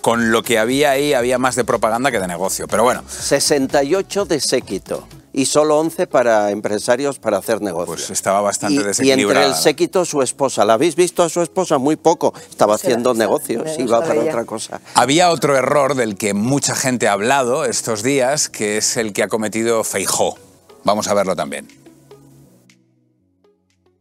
con 0.00 0.30
lo 0.32 0.42
que 0.42 0.58
había 0.58 0.92
ahí 0.92 1.12
había 1.12 1.38
más 1.38 1.56
de 1.56 1.64
propaganda 1.64 2.10
que 2.10 2.18
de 2.20 2.26
negocio. 2.26 2.66
Pero 2.68 2.82
bueno, 2.84 3.02
68 3.08 4.24
de 4.24 4.40
séquito 4.40 5.06
y 5.32 5.46
solo 5.46 5.78
11 5.78 6.06
para 6.06 6.50
empresarios 6.50 7.18
para 7.18 7.38
hacer 7.38 7.60
negocios. 7.62 7.86
pues 7.98 8.10
estaba 8.10 8.40
bastante 8.40 8.82
y, 9.02 9.06
y 9.06 9.10
entre 9.12 9.44
el 9.44 9.54
séquito 9.54 10.04
su 10.04 10.22
esposa. 10.22 10.64
¿La 10.64 10.74
habéis 10.74 10.96
visto 10.96 11.22
a 11.22 11.28
su 11.28 11.40
esposa? 11.42 11.78
Muy 11.78 11.96
poco. 11.96 12.34
Estaba 12.48 12.74
haciendo 12.74 13.14
negocios, 13.14 13.64
no 13.78 13.84
iba 13.84 13.96
a 13.98 14.00
hacer 14.00 14.16
sabía. 14.16 14.30
otra 14.32 14.44
cosa. 14.44 14.80
Había 14.94 15.30
otro 15.30 15.56
error 15.56 15.94
del 15.94 16.16
que 16.16 16.34
mucha 16.34 16.74
gente 16.74 17.06
ha 17.08 17.12
hablado 17.12 17.64
estos 17.64 18.02
días, 18.02 18.48
que 18.48 18.76
es 18.78 18.96
el 18.96 19.12
que 19.12 19.22
ha 19.22 19.28
cometido 19.28 19.84
Feijó. 19.84 20.36
Vamos 20.84 21.08
a 21.08 21.14
verlo 21.14 21.36
también. 21.36 21.68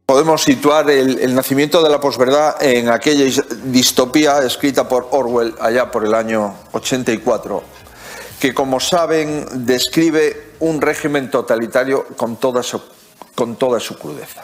Podemos 0.06 0.42
situar 0.42 0.90
el, 0.90 1.20
el 1.20 1.36
nacimiento 1.36 1.84
de 1.84 1.90
la 1.90 2.00
posverdad 2.00 2.56
en 2.64 2.90
aquella 2.90 3.26
is- 3.26 3.44
distopía 3.66 4.40
escrita 4.44 4.90
por 4.90 5.08
Orwell 5.12 5.54
allá 5.62 5.92
por 5.92 6.04
el 6.04 6.16
año 6.16 6.56
84, 6.72 7.62
que 8.40 8.54
como 8.54 8.80
saben 8.80 9.66
describe 9.66 10.54
un 10.60 10.82
régimen 10.82 11.30
totalitario 11.30 12.06
con 12.16 12.38
toda 12.38 12.64
su, 12.64 12.82
con 13.36 13.56
toda 13.58 13.80
su 13.80 13.98
crudeza. 13.98 14.44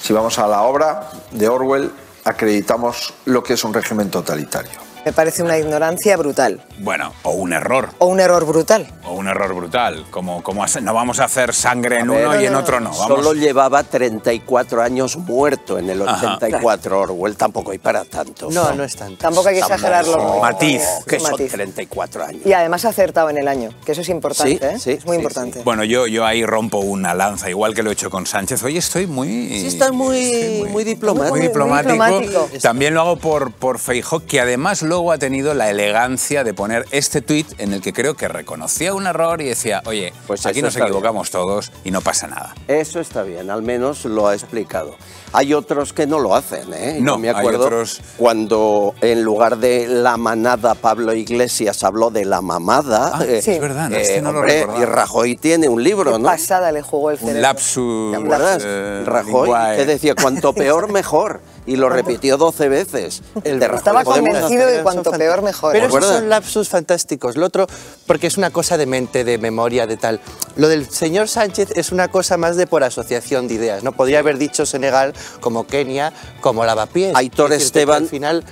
Si 0.00 0.12
vamos 0.12 0.38
a 0.38 0.46
la 0.46 0.62
obra 0.62 1.10
de 1.30 1.48
Orwell, 1.48 1.90
acreditamos 2.24 3.14
lo 3.24 3.42
que 3.42 3.54
es 3.54 3.64
un 3.64 3.72
régimen 3.72 4.10
totalitario. 4.10 4.87
Me 5.04 5.12
parece 5.12 5.42
una 5.42 5.56
ignorancia 5.56 6.16
brutal. 6.16 6.60
Bueno, 6.80 7.12
o 7.22 7.30
un 7.30 7.52
error. 7.52 7.90
O 7.98 8.06
un 8.06 8.20
error 8.20 8.44
brutal. 8.44 8.86
O 9.04 9.12
un 9.14 9.26
error 9.28 9.54
brutal. 9.54 10.04
Como, 10.10 10.42
como 10.42 10.62
hace- 10.62 10.80
no 10.82 10.92
vamos 10.92 11.18
a 11.20 11.24
hacer 11.24 11.54
sangre 11.54 12.00
en 12.00 12.08
ver, 12.08 12.26
uno 12.26 12.40
y 12.40 12.44
en 12.46 12.54
otro 12.54 12.78
no. 12.80 12.90
Vamos. 12.90 13.06
Solo 13.06 13.32
llevaba 13.32 13.82
34 13.84 14.82
años 14.82 15.16
muerto 15.16 15.78
en 15.78 15.88
el 15.90 16.06
Ajá. 16.06 16.36
84 16.36 17.00
Orwell, 17.00 17.36
tampoco 17.36 17.70
hay 17.70 17.78
para 17.78 18.04
tanto. 18.04 18.50
No, 18.50 18.72
no 18.74 18.84
es 18.84 18.96
tanto. 18.96 19.16
Tampoco 19.18 19.48
hay 19.48 19.54
que 19.54 19.60
Tampoco. 19.60 19.76
exagerarlo. 19.76 20.40
Matiz. 20.40 20.82
Que 21.06 21.18
son 21.20 21.30
matiz. 21.32 21.52
34 21.52 22.24
años. 22.24 22.42
Y 22.44 22.52
además 22.52 22.84
ha 22.84 22.90
acertado 22.90 23.30
en 23.30 23.38
el 23.38 23.48
año, 23.48 23.70
que 23.86 23.92
eso 23.92 24.02
es 24.02 24.08
importante, 24.10 24.58
Sí, 24.58 24.60
¿eh? 24.62 24.78
sí, 24.78 24.90
es 24.92 25.06
muy 25.06 25.16
sí, 25.16 25.22
importante. 25.22 25.62
Bueno, 25.64 25.84
yo, 25.84 26.06
yo 26.06 26.26
ahí 26.26 26.44
rompo 26.44 26.78
una 26.78 27.14
lanza, 27.14 27.48
igual 27.48 27.74
que 27.74 27.82
lo 27.82 27.90
he 27.90 27.92
hecho 27.94 28.10
con 28.10 28.26
Sánchez. 28.26 28.62
Hoy 28.62 28.76
estoy 28.76 29.06
muy... 29.06 29.28
Sí, 29.28 29.66
está 29.68 29.90
muy, 29.90 30.66
muy 30.70 30.84
diplomático. 30.84 31.34
muy 31.34 31.40
diplomático. 31.46 31.92
diplomático. 31.92 32.48
También 32.60 32.94
lo 32.94 33.00
hago 33.00 33.16
por, 33.16 33.52
por 33.52 33.78
Feijó, 33.78 34.20
que 34.26 34.40
además 34.40 34.82
luego 34.98 35.12
ha 35.12 35.18
tenido 35.18 35.54
la 35.54 35.70
elegancia 35.70 36.42
de 36.42 36.54
poner 36.54 36.84
este 36.90 37.22
tuit 37.22 37.46
en 37.60 37.72
el 37.72 37.80
que 37.80 37.92
creo 37.92 38.14
que 38.14 38.26
reconocía 38.26 38.94
un 38.94 39.06
error 39.06 39.40
y 39.40 39.44
decía, 39.44 39.80
oye, 39.86 40.12
Pues 40.26 40.44
aquí 40.44 40.60
nos 40.60 40.74
equivocamos 40.76 41.30
todos 41.30 41.70
y 41.84 41.92
no 41.92 42.00
pasa 42.00 42.26
nada. 42.26 42.52
Eso 42.66 42.98
está 42.98 43.22
bien, 43.22 43.48
al 43.48 43.62
menos 43.62 44.04
lo 44.06 44.26
ha 44.26 44.34
explicado. 44.34 44.96
Hay 45.32 45.54
otros 45.54 45.92
que 45.92 46.08
no 46.08 46.18
lo 46.18 46.34
hacen, 46.34 46.72
¿eh? 46.74 46.98
No, 47.00 47.12
Yo 47.12 47.18
me 47.18 47.28
hay 47.28 47.36
acuerdo 47.36 47.66
otros- 47.66 48.00
cuando 48.16 48.94
en 49.00 49.22
lugar 49.22 49.58
de 49.58 49.86
la 49.86 50.16
manada 50.16 50.74
Pablo 50.74 51.12
Iglesias 51.14 51.84
habló 51.84 52.10
de 52.10 52.24
la 52.24 52.40
mamada. 52.40 53.12
Ah, 53.14 53.24
eh, 53.24 53.40
sí, 53.40 53.52
es 53.52 53.60
verdad, 53.60 53.92
este 53.92 54.20
no 54.20 54.32
lo 54.32 54.40
hombre, 54.40 54.60
recordaba. 54.62 54.82
y 54.82 54.84
Rajoy 54.86 55.36
tiene 55.36 55.68
un 55.68 55.84
libro, 55.84 56.12
Qué 56.14 56.18
¿no? 56.18 56.24
pasada 56.24 56.72
le 56.72 56.82
jugó 56.82 57.12
el 57.12 57.18
cerebro. 57.18 57.36
Un 57.36 57.42
lapsus... 57.42 58.10
¿Te 58.10 58.16
acuerdas? 58.16 58.62
eh, 58.66 59.02
Rajoy, 59.06 59.50
que 59.76 59.84
decía 59.86 60.14
cuanto 60.20 60.52
peor 60.54 60.90
mejor, 60.92 61.40
y 61.68 61.76
lo 61.76 61.88
repitió 61.88 62.36
12 62.36 62.68
veces. 62.68 63.22
El 63.44 63.60
de 63.60 63.66
Estaba 63.66 64.02
podemos 64.02 64.30
convencido 64.30 64.66
de 64.66 64.82
cuanto 64.82 65.10
peor 65.12 65.42
mejor. 65.42 65.72
Pero 65.72 65.88
¿Te 65.88 65.98
esos 65.98 66.10
son 66.16 66.28
lapsus 66.28 66.68
fantásticos. 66.68 67.36
Lo 67.36 67.46
otro, 67.46 67.66
porque 68.06 68.26
es 68.26 68.36
una 68.36 68.50
cosa 68.50 68.76
de 68.76 68.86
mente, 68.86 69.22
de 69.24 69.38
memoria, 69.38 69.86
de 69.86 69.96
tal. 69.96 70.20
Lo 70.56 70.68
del 70.68 70.88
señor 70.90 71.28
Sánchez 71.28 71.68
es 71.76 71.92
una 71.92 72.08
cosa 72.08 72.36
más 72.36 72.56
de 72.56 72.66
por 72.66 72.82
asociación 72.84 73.46
de 73.48 73.54
ideas. 73.54 73.82
No 73.84 73.92
podría 73.92 74.18
haber 74.20 74.38
dicho 74.38 74.66
Senegal 74.66 75.12
como 75.40 75.66
Kenia, 75.66 76.12
como 76.40 76.64
Lavapiés. 76.64 77.14
Aitor 77.14 77.52
Es 77.52 77.64
Esteban- 77.66 78.04
Al 78.04 78.08
final 78.08 78.44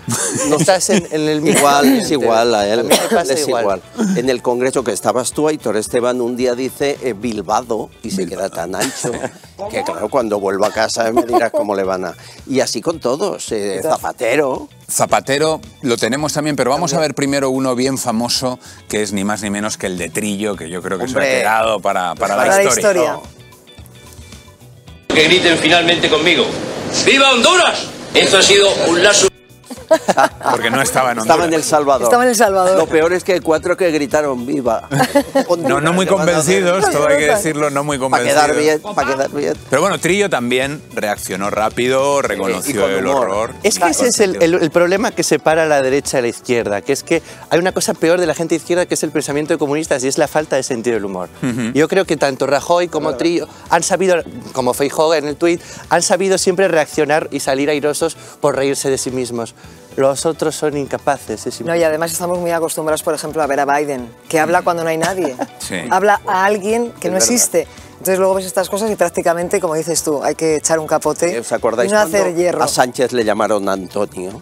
no 0.49 0.57
estás 0.61 0.91
en, 0.91 1.07
en 1.11 1.23
el 1.23 1.41
mismo 1.41 1.59
Igual, 1.59 1.87
es 2.01 2.11
igual 2.11 2.55
a 2.55 2.67
él. 2.69 2.85
mí 2.85 2.91
me 2.91 3.17
pasa 3.17 3.33
es 3.33 3.49
igual. 3.49 3.81
En 4.17 4.29
el 4.29 4.43
congreso 4.43 4.85
que 4.85 4.93
estabas 4.93 5.33
tú, 5.33 5.49
Aitor 5.49 5.77
Esteban 5.77 6.21
un 6.21 6.37
día 6.37 6.55
dice 6.55 6.99
eh, 7.03 7.14
Bilbado 7.14 7.89
y 8.03 8.11
se 8.11 8.27
queda 8.27 8.51
tan 8.51 8.75
ancho 8.75 9.11
que 9.71 9.83
claro, 9.83 10.09
cuando 10.09 10.39
vuelva 10.39 10.69
a 10.69 10.73
casa 10.73 11.11
me 11.13 11.23
dirás 11.25 11.51
cómo 11.51 11.75
le 11.75 11.83
van 11.83 12.05
a... 12.05 12.15
Y 12.47 12.61
así 12.61 12.81
con 12.81 13.01
todos, 13.01 13.51
eh, 13.53 13.81
Zapatero. 13.83 14.69
Zapatero 14.91 15.61
lo 15.83 15.97
tenemos 15.97 16.33
también, 16.33 16.57
pero 16.57 16.71
vamos 16.71 16.93
a 16.95 17.01
ver 17.01 17.15
primero 17.15 17.51
uno 17.51 17.75
bien 17.75 17.99
famoso, 17.99 18.59
que 18.89 19.03
es 19.03 19.13
ni 19.13 19.25
más 19.25 19.43
ni 19.43 19.51
menos 19.51 19.77
que 19.79 19.87
el 19.87 19.97
de 19.99 20.11
Trillo, 20.11 20.57
que 20.57 20.69
yo 20.69 20.83
creo 20.83 20.99
que 20.99 21.07
se 21.09 21.15
Hombre. 21.15 21.37
ha 21.37 21.41
quedado 21.41 21.81
para, 21.81 22.15
para, 22.15 22.37
Para 22.37 22.51
la 22.51 22.57
la 22.57 22.65
historia. 22.65 23.03
historia. 23.15 23.21
Que 25.09 25.25
griten 25.25 25.57
finalmente 25.59 26.09
conmigo. 26.11 26.45
¡Viva 27.07 27.31
Honduras! 27.33 27.87
Esto 28.15 28.39
ha 28.39 28.43
sido 28.43 28.69
un 28.89 29.03
lazo. 29.03 29.29
Porque 30.51 30.70
no 30.70 30.80
estaba 30.82 31.12
en 31.12 31.18
Honduras. 31.18 31.37
Estaba 31.37 31.45
en 31.47 31.55
El 31.55 31.62
Salvador. 31.64 32.03
Estaba 32.05 32.22
en 32.24 32.28
El 32.30 32.37
Salvador. 32.37 32.78
Lo 32.78 32.87
peor 32.87 33.12
es 33.12 33.24
que 33.24 33.34
hay 33.34 33.41
cuatro 33.41 33.76
que 33.76 33.91
gritaron 33.91 34.47
viva. 34.47 34.89
No, 35.59 35.80
no 35.80 35.93
muy 35.93 36.07
convencidos, 36.07 36.91
todo 36.91 37.09
hay 37.09 37.18
que 37.18 37.26
decirlo, 37.26 37.70
no 37.70 37.82
muy 37.84 37.99
Para 37.99 38.11
convencidos. 38.22 38.45
quedar 38.45 38.57
bien, 38.57 38.80
para 38.95 39.14
quedar 39.14 39.30
bien. 39.30 39.55
Pero 39.70 39.82
bueno, 39.82 39.99
Trillo 39.99 40.28
también 40.30 40.82
reaccionó 40.95 41.51
rápido, 41.51 42.22
reconoció 42.22 42.82
con 42.82 42.91
el 42.91 43.07
horror. 43.07 43.53
Es 43.62 43.78
que 43.78 43.89
ese 43.89 44.09
es 44.09 44.20
el, 44.20 44.43
el- 44.43 44.55
el 44.55 44.70
problema 44.70 45.11
que 45.12 45.22
separa 45.22 45.62
a 45.64 45.66
la 45.66 45.82
derecha 45.82 46.18
de 46.18 46.22
la 46.22 46.28
izquierda, 46.28 46.82
que 46.82 46.93
es 46.93 47.03
que 47.03 47.22
hay 47.51 47.59
una 47.59 47.72
cosa 47.72 47.95
peor 47.95 48.20
de 48.20 48.26
la 48.26 48.34
gente 48.34 48.55
izquierda 48.55 48.87
que 48.87 48.95
es 48.95 49.03
el 49.03 49.11
pensamiento 49.11 49.55
de 49.55 49.59
comunistas 49.59 50.03
y 50.05 50.09
es 50.09 50.18
la 50.18 50.28
falta 50.28 50.57
de 50.57 50.62
sentido 50.62 50.95
del 50.95 51.05
humor. 51.05 51.28
Yo 51.74 51.89
creo 51.89 52.05
que 52.05 52.16
tanto 52.16 52.47
Rajoy 52.47 52.89
como 52.89 53.16
Trillo 53.16 53.49
han 53.70 53.82
sabido, 53.82 54.16
como 54.53 54.74
Feijóo 54.74 55.14
en 55.14 55.26
el 55.28 55.37
tuit, 55.37 55.61
han 55.91 56.03
sabido 56.03 56.39
siempre 56.39 56.68
reaccionar 56.68 57.28
y 57.30 57.41
salir 57.41 57.70
airosos 57.70 58.16
por 58.41 58.57
reírse 58.57 58.91
de 58.91 58.99
sí 58.99 59.11
mismos. 59.11 59.55
Los 59.97 60.27
otros 60.27 60.55
son 60.55 60.77
incapaces. 60.77 61.47
Es 61.47 61.61
No, 61.63 61.75
y 61.75 61.83
además 61.83 62.13
estamos 62.13 62.39
muy 62.39 62.51
acostumbrados, 62.51 63.03
por 63.03 63.15
ejemplo, 63.15 63.43
a 63.43 63.47
ver 63.47 63.61
a 63.61 63.65
Biden, 63.65 64.09
que 64.29 64.39
habla 64.39 64.63
cuando 64.63 64.83
no 64.85 64.91
hay 64.91 64.99
nadie. 64.99 65.35
Sí. 65.59 65.77
Habla 65.91 66.21
a 66.27 66.45
alguien 66.45 66.93
que 67.01 67.09
Es 67.09 67.13
no 67.13 67.19
verdad. 67.19 67.33
existe. 67.33 67.67
Entonces 67.93 68.19
luego 68.19 68.35
ves 68.35 68.45
estas 68.47 68.69
cosas 68.69 68.91
y 68.91 68.95
prácticamente, 68.95 69.59
como 69.61 69.75
dices 69.75 70.03
tú, 70.03 70.23
hay 70.23 70.35
que 70.37 70.57
echar 70.57 70.79
un 70.79 70.87
capote 70.87 71.41
¿Os 71.41 71.51
acordáis 71.51 71.91
y 71.91 71.95
no 71.95 72.01
cuando 72.01 72.19
hacer 72.19 72.35
hierro. 72.37 72.63
a 72.63 72.69
Sánchez 72.69 73.13
le 73.13 73.25
llamaron 73.25 73.69
Antonio? 73.69 74.41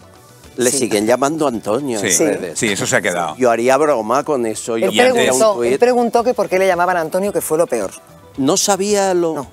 Le 0.57 0.69
Sí. 0.71 0.79
siguen 0.79 1.05
llamando 1.07 1.47
Antonio 1.47 1.99
Sí, 1.99 2.07
en 2.07 2.11
sí. 2.13 2.25
redes. 2.25 2.61
eso 2.63 2.85
se 2.85 2.95
ha 2.97 3.01
quedado. 3.01 3.35
Yo 3.37 3.49
haría 3.49 3.75
broma 3.77 4.23
con 4.23 4.45
eso. 4.45 4.77
Yo 4.77 4.87
Él 4.87 5.11
preguntó, 5.11 5.63
él 5.63 5.79
preguntó 5.79 6.23
que 6.23 6.33
por 6.33 6.47
qué 6.49 6.59
le 6.59 6.67
llamaban 6.67 6.97
Antonio, 6.97 7.33
que 7.33 7.41
fue 7.41 7.57
lo 7.57 7.65
peor. 7.65 7.91
No 8.37 8.55
sabía 8.57 9.13
lo... 9.13 9.47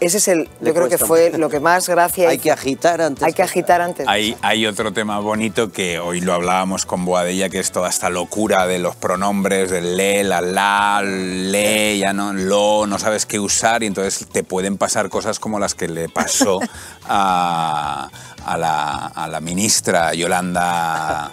Ese 0.00 0.18
es 0.18 0.28
el, 0.28 0.48
yo 0.60 0.72
creo 0.74 0.88
que 0.88 0.96
fue 0.96 1.26
mucho. 1.26 1.38
lo 1.38 1.48
que 1.48 1.58
más 1.58 1.88
gracia 1.88 2.28
Hay 2.28 2.36
hizo. 2.36 2.44
que 2.44 2.52
agitar 2.52 3.00
antes. 3.00 3.24
Hay 3.24 3.32
que 3.32 3.42
agitar 3.42 3.80
antes. 3.80 4.06
Hay, 4.06 4.36
hay 4.42 4.64
otro 4.66 4.92
tema 4.92 5.18
bonito 5.18 5.72
que 5.72 5.98
hoy 5.98 6.20
lo 6.20 6.34
hablábamos 6.34 6.86
con 6.86 7.04
Boadella, 7.04 7.48
que 7.48 7.58
es 7.58 7.72
toda 7.72 7.88
esta 7.88 8.08
locura 8.08 8.66
de 8.66 8.78
los 8.78 8.94
pronombres, 8.96 9.70
del 9.70 9.96
le, 9.96 10.22
la, 10.22 10.40
la, 10.40 11.02
le, 11.02 11.98
ya 11.98 12.12
no, 12.12 12.32
lo, 12.32 12.86
no 12.86 12.98
sabes 12.98 13.26
qué 13.26 13.40
usar 13.40 13.82
y 13.82 13.86
entonces 13.86 14.28
te 14.28 14.44
pueden 14.44 14.76
pasar 14.78 15.08
cosas 15.08 15.40
como 15.40 15.58
las 15.58 15.74
que 15.74 15.88
le 15.88 16.08
pasó 16.08 16.60
a, 17.08 18.08
a 18.46 18.56
la, 18.58 19.06
a 19.06 19.26
la 19.28 19.40
ministra 19.40 20.14
Yolanda, 20.14 21.32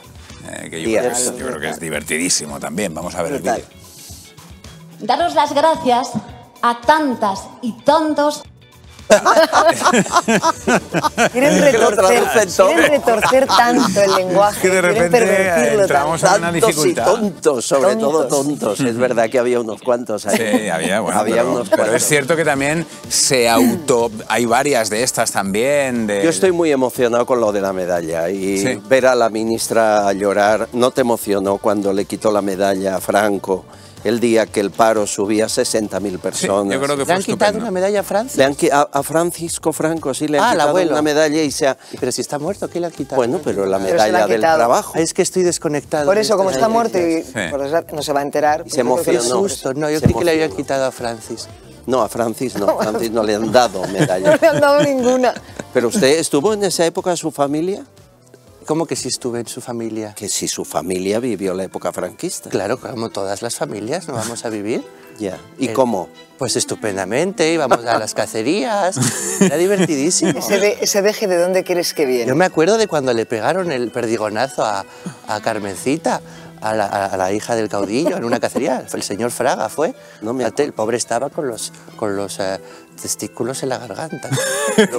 eh, 0.49 0.69
que 0.71 0.81
yo 0.81 0.89
creo, 0.89 1.01
que 1.01 1.07
es, 1.09 1.23
Díaz. 1.25 1.37
yo 1.37 1.45
creo 1.47 1.59
que 1.59 1.69
es 1.69 1.79
divertidísimo 1.79 2.59
también. 2.59 2.93
Vamos 2.93 3.13
a 3.15 3.21
ver 3.21 3.33
el 3.33 3.41
vídeo. 3.41 3.65
Daros 4.99 5.35
las 5.35 5.53
gracias 5.53 6.11
a 6.61 6.81
tantas 6.81 7.47
y 7.61 7.73
tantos 7.83 8.43
Quieren 11.31 11.61
retorcer, 11.61 12.23
quieren 12.65 12.91
retorcer 12.91 13.47
tanto 13.47 14.01
el 14.01 14.15
lenguaje. 14.15 14.61
que 14.61 14.69
de 14.69 14.79
quieren 14.81 14.95
repente 14.95 15.17
pervertirlo 15.19 15.81
entramos 15.83 16.21
tanto. 16.21 16.35
en 16.35 16.41
una 16.41 16.51
Tontos 16.51 16.69
y 16.69 16.73
dificultad. 16.89 17.05
tontos, 17.05 17.65
sobre 17.65 17.95
Tontos. 17.95 18.11
todo 18.11 18.27
tontos. 18.43 18.79
Es 18.79 18.97
verdad 18.97 19.29
que 19.29 19.39
había 19.39 19.59
unos 19.59 19.81
cuantos 19.81 20.25
ahí. 20.25 20.37
Sí, 20.37 20.69
había, 20.69 20.99
bueno, 21.01 21.19
Había 21.19 21.35
pero, 21.37 21.51
unos 21.51 21.69
pero 21.69 21.83
cuantos. 21.83 22.01
es 22.01 22.07
cierto 22.07 22.35
que 22.35 22.45
también 22.45 22.85
se 23.07 23.49
auto... 23.49 24.11
Hay 24.27 24.45
varias 24.45 24.89
de 24.89 25.03
estas 25.03 25.31
también. 25.31 26.07
de- 26.07 26.23
Yo 26.23 26.29
estoy 26.29 26.51
muy 26.51 26.71
emocionado 26.71 27.25
con 27.25 27.39
lo 27.39 27.51
de 27.51 27.61
la 27.61 27.73
medalla 27.73 28.29
y 28.29 28.57
Sí. 28.57 28.81
ver 28.87 29.05
a 29.07 29.15
la 29.15 29.29
ministra 29.29 30.11
llorar, 30.13 30.67
¿no 30.73 30.91
te 30.91 31.01
emocionó 31.01 31.57
cuando 31.57 31.93
le 31.93 32.05
quitó 32.05 32.31
la 32.31 32.41
medalla 32.41 32.95
a 32.95 33.01
Franco 33.01 33.65
el 34.05 34.19
día 34.19 34.45
que 34.45 34.59
el 34.61 34.71
paro 34.71 35.05
subía 35.07 35.45
a 35.45 35.47
60.000 35.47 36.19
personas? 36.19 36.73
yo 36.73 36.81
creo 36.81 36.95
que 36.97 37.05
¿Le 37.05 37.13
han 37.13 37.21
quitado 37.23 37.57
una 37.57 37.71
medalla 37.71 37.99
a 37.99 38.03
Francia? 38.03 38.37
Le 38.37 38.43
han 38.45 38.55
a, 38.71 38.81
a 38.91 39.03
Francisco 39.03 39.73
Franco 39.73 40.13
sí 40.13 40.27
le 40.27 40.37
han 40.39 40.43
Ah, 40.45 40.51
quitado 40.51 40.69
abuelo. 40.69 40.91
una 40.91 41.01
medalla 41.01 41.41
y 41.41 41.51
se 41.51 41.67
ha... 41.67 41.77
Pero 41.99 42.11
si 42.11 42.21
está 42.21 42.39
muerto, 42.39 42.69
¿qué 42.69 42.79
le 42.79 42.85
han 42.87 42.91
quitado? 42.93 43.17
Bueno, 43.17 43.41
pero 43.43 43.65
la 43.65 43.77
Pero 43.79 43.89
se 43.89 43.95
la 43.97 44.05
medalla 44.19 44.27
del 44.27 44.41
trabajo. 44.41 44.93
Es 44.95 45.13
que 45.13 45.21
estoy 45.21 45.43
desconectado. 45.43 46.05
Por 46.05 46.15
de 46.15 46.21
eso, 46.21 46.37
como 46.37 46.49
estas 46.51 46.61
está 46.63 46.69
muerto 46.73 46.97
y 46.99 47.23
por 47.51 47.93
no 47.93 48.01
se 48.01 48.13
va 48.13 48.19
a 48.19 48.23
enterar. 48.23 48.63
Y 48.65 48.69
se 48.69 48.81
emocionó. 48.81 49.21
Susto, 49.21 49.73
no, 49.73 49.89
yo 49.89 49.99
creí 49.99 50.13
que 50.13 50.23
le 50.25 50.31
habían 50.31 50.51
quitado 50.51 50.85
a 50.85 50.91
Francis. 50.91 51.47
No, 51.87 52.01
a 52.01 52.09
Francis 52.09 52.55
no, 52.55 52.67
a 52.79 52.83
Francis 52.83 53.11
no 53.11 53.23
le 53.23 53.35
han 53.35 53.51
dado 53.51 53.81
No 53.85 53.87
medalla. 53.93 54.37
le 54.41 54.47
han 54.47 54.59
dado 54.61 54.83
ninguna. 54.83 55.33
Pero 55.73 55.87
usted 55.89 56.19
estuvo 56.19 56.53
en 56.53 56.63
esa 56.63 56.85
época 56.85 57.15
su 57.15 57.31
familia? 57.31 57.83
¿Cómo 58.65 58.85
que 58.87 58.95
si 58.95 59.07
estuve 59.09 59.39
en 59.39 59.47
su 59.47 59.61
familia? 59.61 60.13
Que 60.15 60.27
si 60.27 60.47
su 60.47 60.65
familia 60.65 61.19
vivió 61.19 61.53
la 61.53 61.63
época 61.63 61.91
franquista. 61.91 62.49
Claro, 62.49 62.79
como 62.79 63.09
todas 63.09 63.41
las 63.41 63.55
familias, 63.55 64.07
¿no 64.07 64.13
vamos 64.15 64.45
a 64.45 64.49
vivir? 64.49 64.83
Ya. 65.17 65.37
¿Y 65.57 65.67
Eh, 65.69 65.73
cómo? 65.73 66.09
Pues 66.37 66.57
estupendamente, 66.57 67.53
íbamos 67.53 67.85
a 67.85 67.97
las 67.97 68.13
cacerías, 68.13 68.97
era 69.39 69.55
divertidísimo. 69.55 70.31
Ese, 70.39 70.59
de- 70.59 70.77
ese 70.81 71.01
deje 71.01 71.25
de 71.27 71.37
dónde 71.37 71.63
quieres 71.63 71.93
que 71.93 72.05
viene. 72.05 72.25
Yo 72.27 72.35
me 72.35 72.43
acuerdo 72.43 72.77
de 72.77 72.89
cuando 72.89 73.13
le 73.13 73.25
pegaron 73.25 73.71
el 73.71 73.91
perdigonazo 73.91 74.65
a, 74.65 74.85
a 75.29 75.39
Carmencita, 75.39 76.19
a 76.69 76.73
la, 76.73 76.85
a 76.85 77.17
la 77.17 77.31
hija 77.31 77.55
del 77.55 77.69
caudillo, 77.69 78.17
en 78.17 78.23
una 78.23 78.39
cacería. 78.39 78.83
El 78.91 79.03
señor 79.03 79.31
Fraga 79.31 79.69
fue. 79.69 79.93
No 80.21 80.33
me 80.33 80.45
el 80.45 80.73
pobre 80.73 80.97
estaba 80.97 81.29
con 81.29 81.47
los, 81.47 81.71
con 81.95 82.15
los 82.15 82.39
eh, 82.39 82.59
testículos 83.01 83.61
en 83.63 83.69
la 83.69 83.77
garganta. 83.77 84.29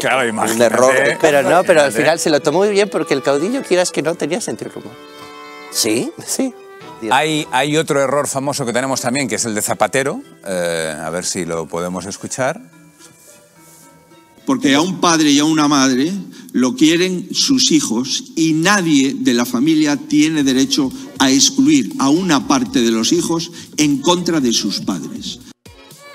Claro, 0.00 0.20
Un 0.30 0.62
error. 0.62 0.94
imagínate. 0.94 1.18
Pero 1.20 1.42
no, 1.42 1.62
pero 1.64 1.80
al 1.80 1.86
Imagínate. 1.86 1.92
final 1.92 2.18
se 2.18 2.30
lo 2.30 2.40
tomó 2.40 2.58
muy 2.60 2.70
bien 2.70 2.88
porque 2.88 3.14
el 3.14 3.22
caudillo, 3.22 3.62
quieras 3.62 3.90
que 3.90 4.00
no, 4.02 4.14
tenía 4.14 4.40
sentido 4.40 4.70
del 4.70 4.82
humor. 4.84 4.96
¿Sí? 5.70 6.12
Sí. 6.24 6.54
Hay, 7.10 7.46
hay 7.52 7.76
otro 7.76 8.00
error 8.00 8.26
famoso 8.26 8.64
que 8.64 8.72
tenemos 8.72 9.00
también, 9.02 9.28
que 9.28 9.34
es 9.34 9.44
el 9.44 9.54
de 9.54 9.60
Zapatero. 9.60 10.20
Eh, 10.46 10.96
a 10.98 11.10
ver 11.10 11.24
si 11.26 11.44
lo 11.44 11.66
podemos 11.66 12.06
escuchar. 12.06 12.58
Porque 14.46 14.74
a 14.74 14.80
un 14.80 15.00
padre 15.00 15.32
y 15.32 15.38
a 15.38 15.44
una 15.44 15.68
madre 15.68 16.12
lo 16.52 16.74
quieren 16.74 17.28
sus 17.32 17.72
hijos 17.72 18.24
y 18.34 18.52
nadie 18.54 19.14
de 19.14 19.34
la 19.34 19.44
familia 19.44 19.96
tiene 19.96 20.42
derecho 20.42 20.90
a 21.18 21.30
excluir 21.30 21.92
a 21.98 22.08
una 22.08 22.48
parte 22.48 22.80
de 22.80 22.90
los 22.90 23.12
hijos 23.12 23.50
en 23.76 23.98
contra 23.98 24.40
de 24.40 24.52
sus 24.52 24.80
padres. 24.80 25.40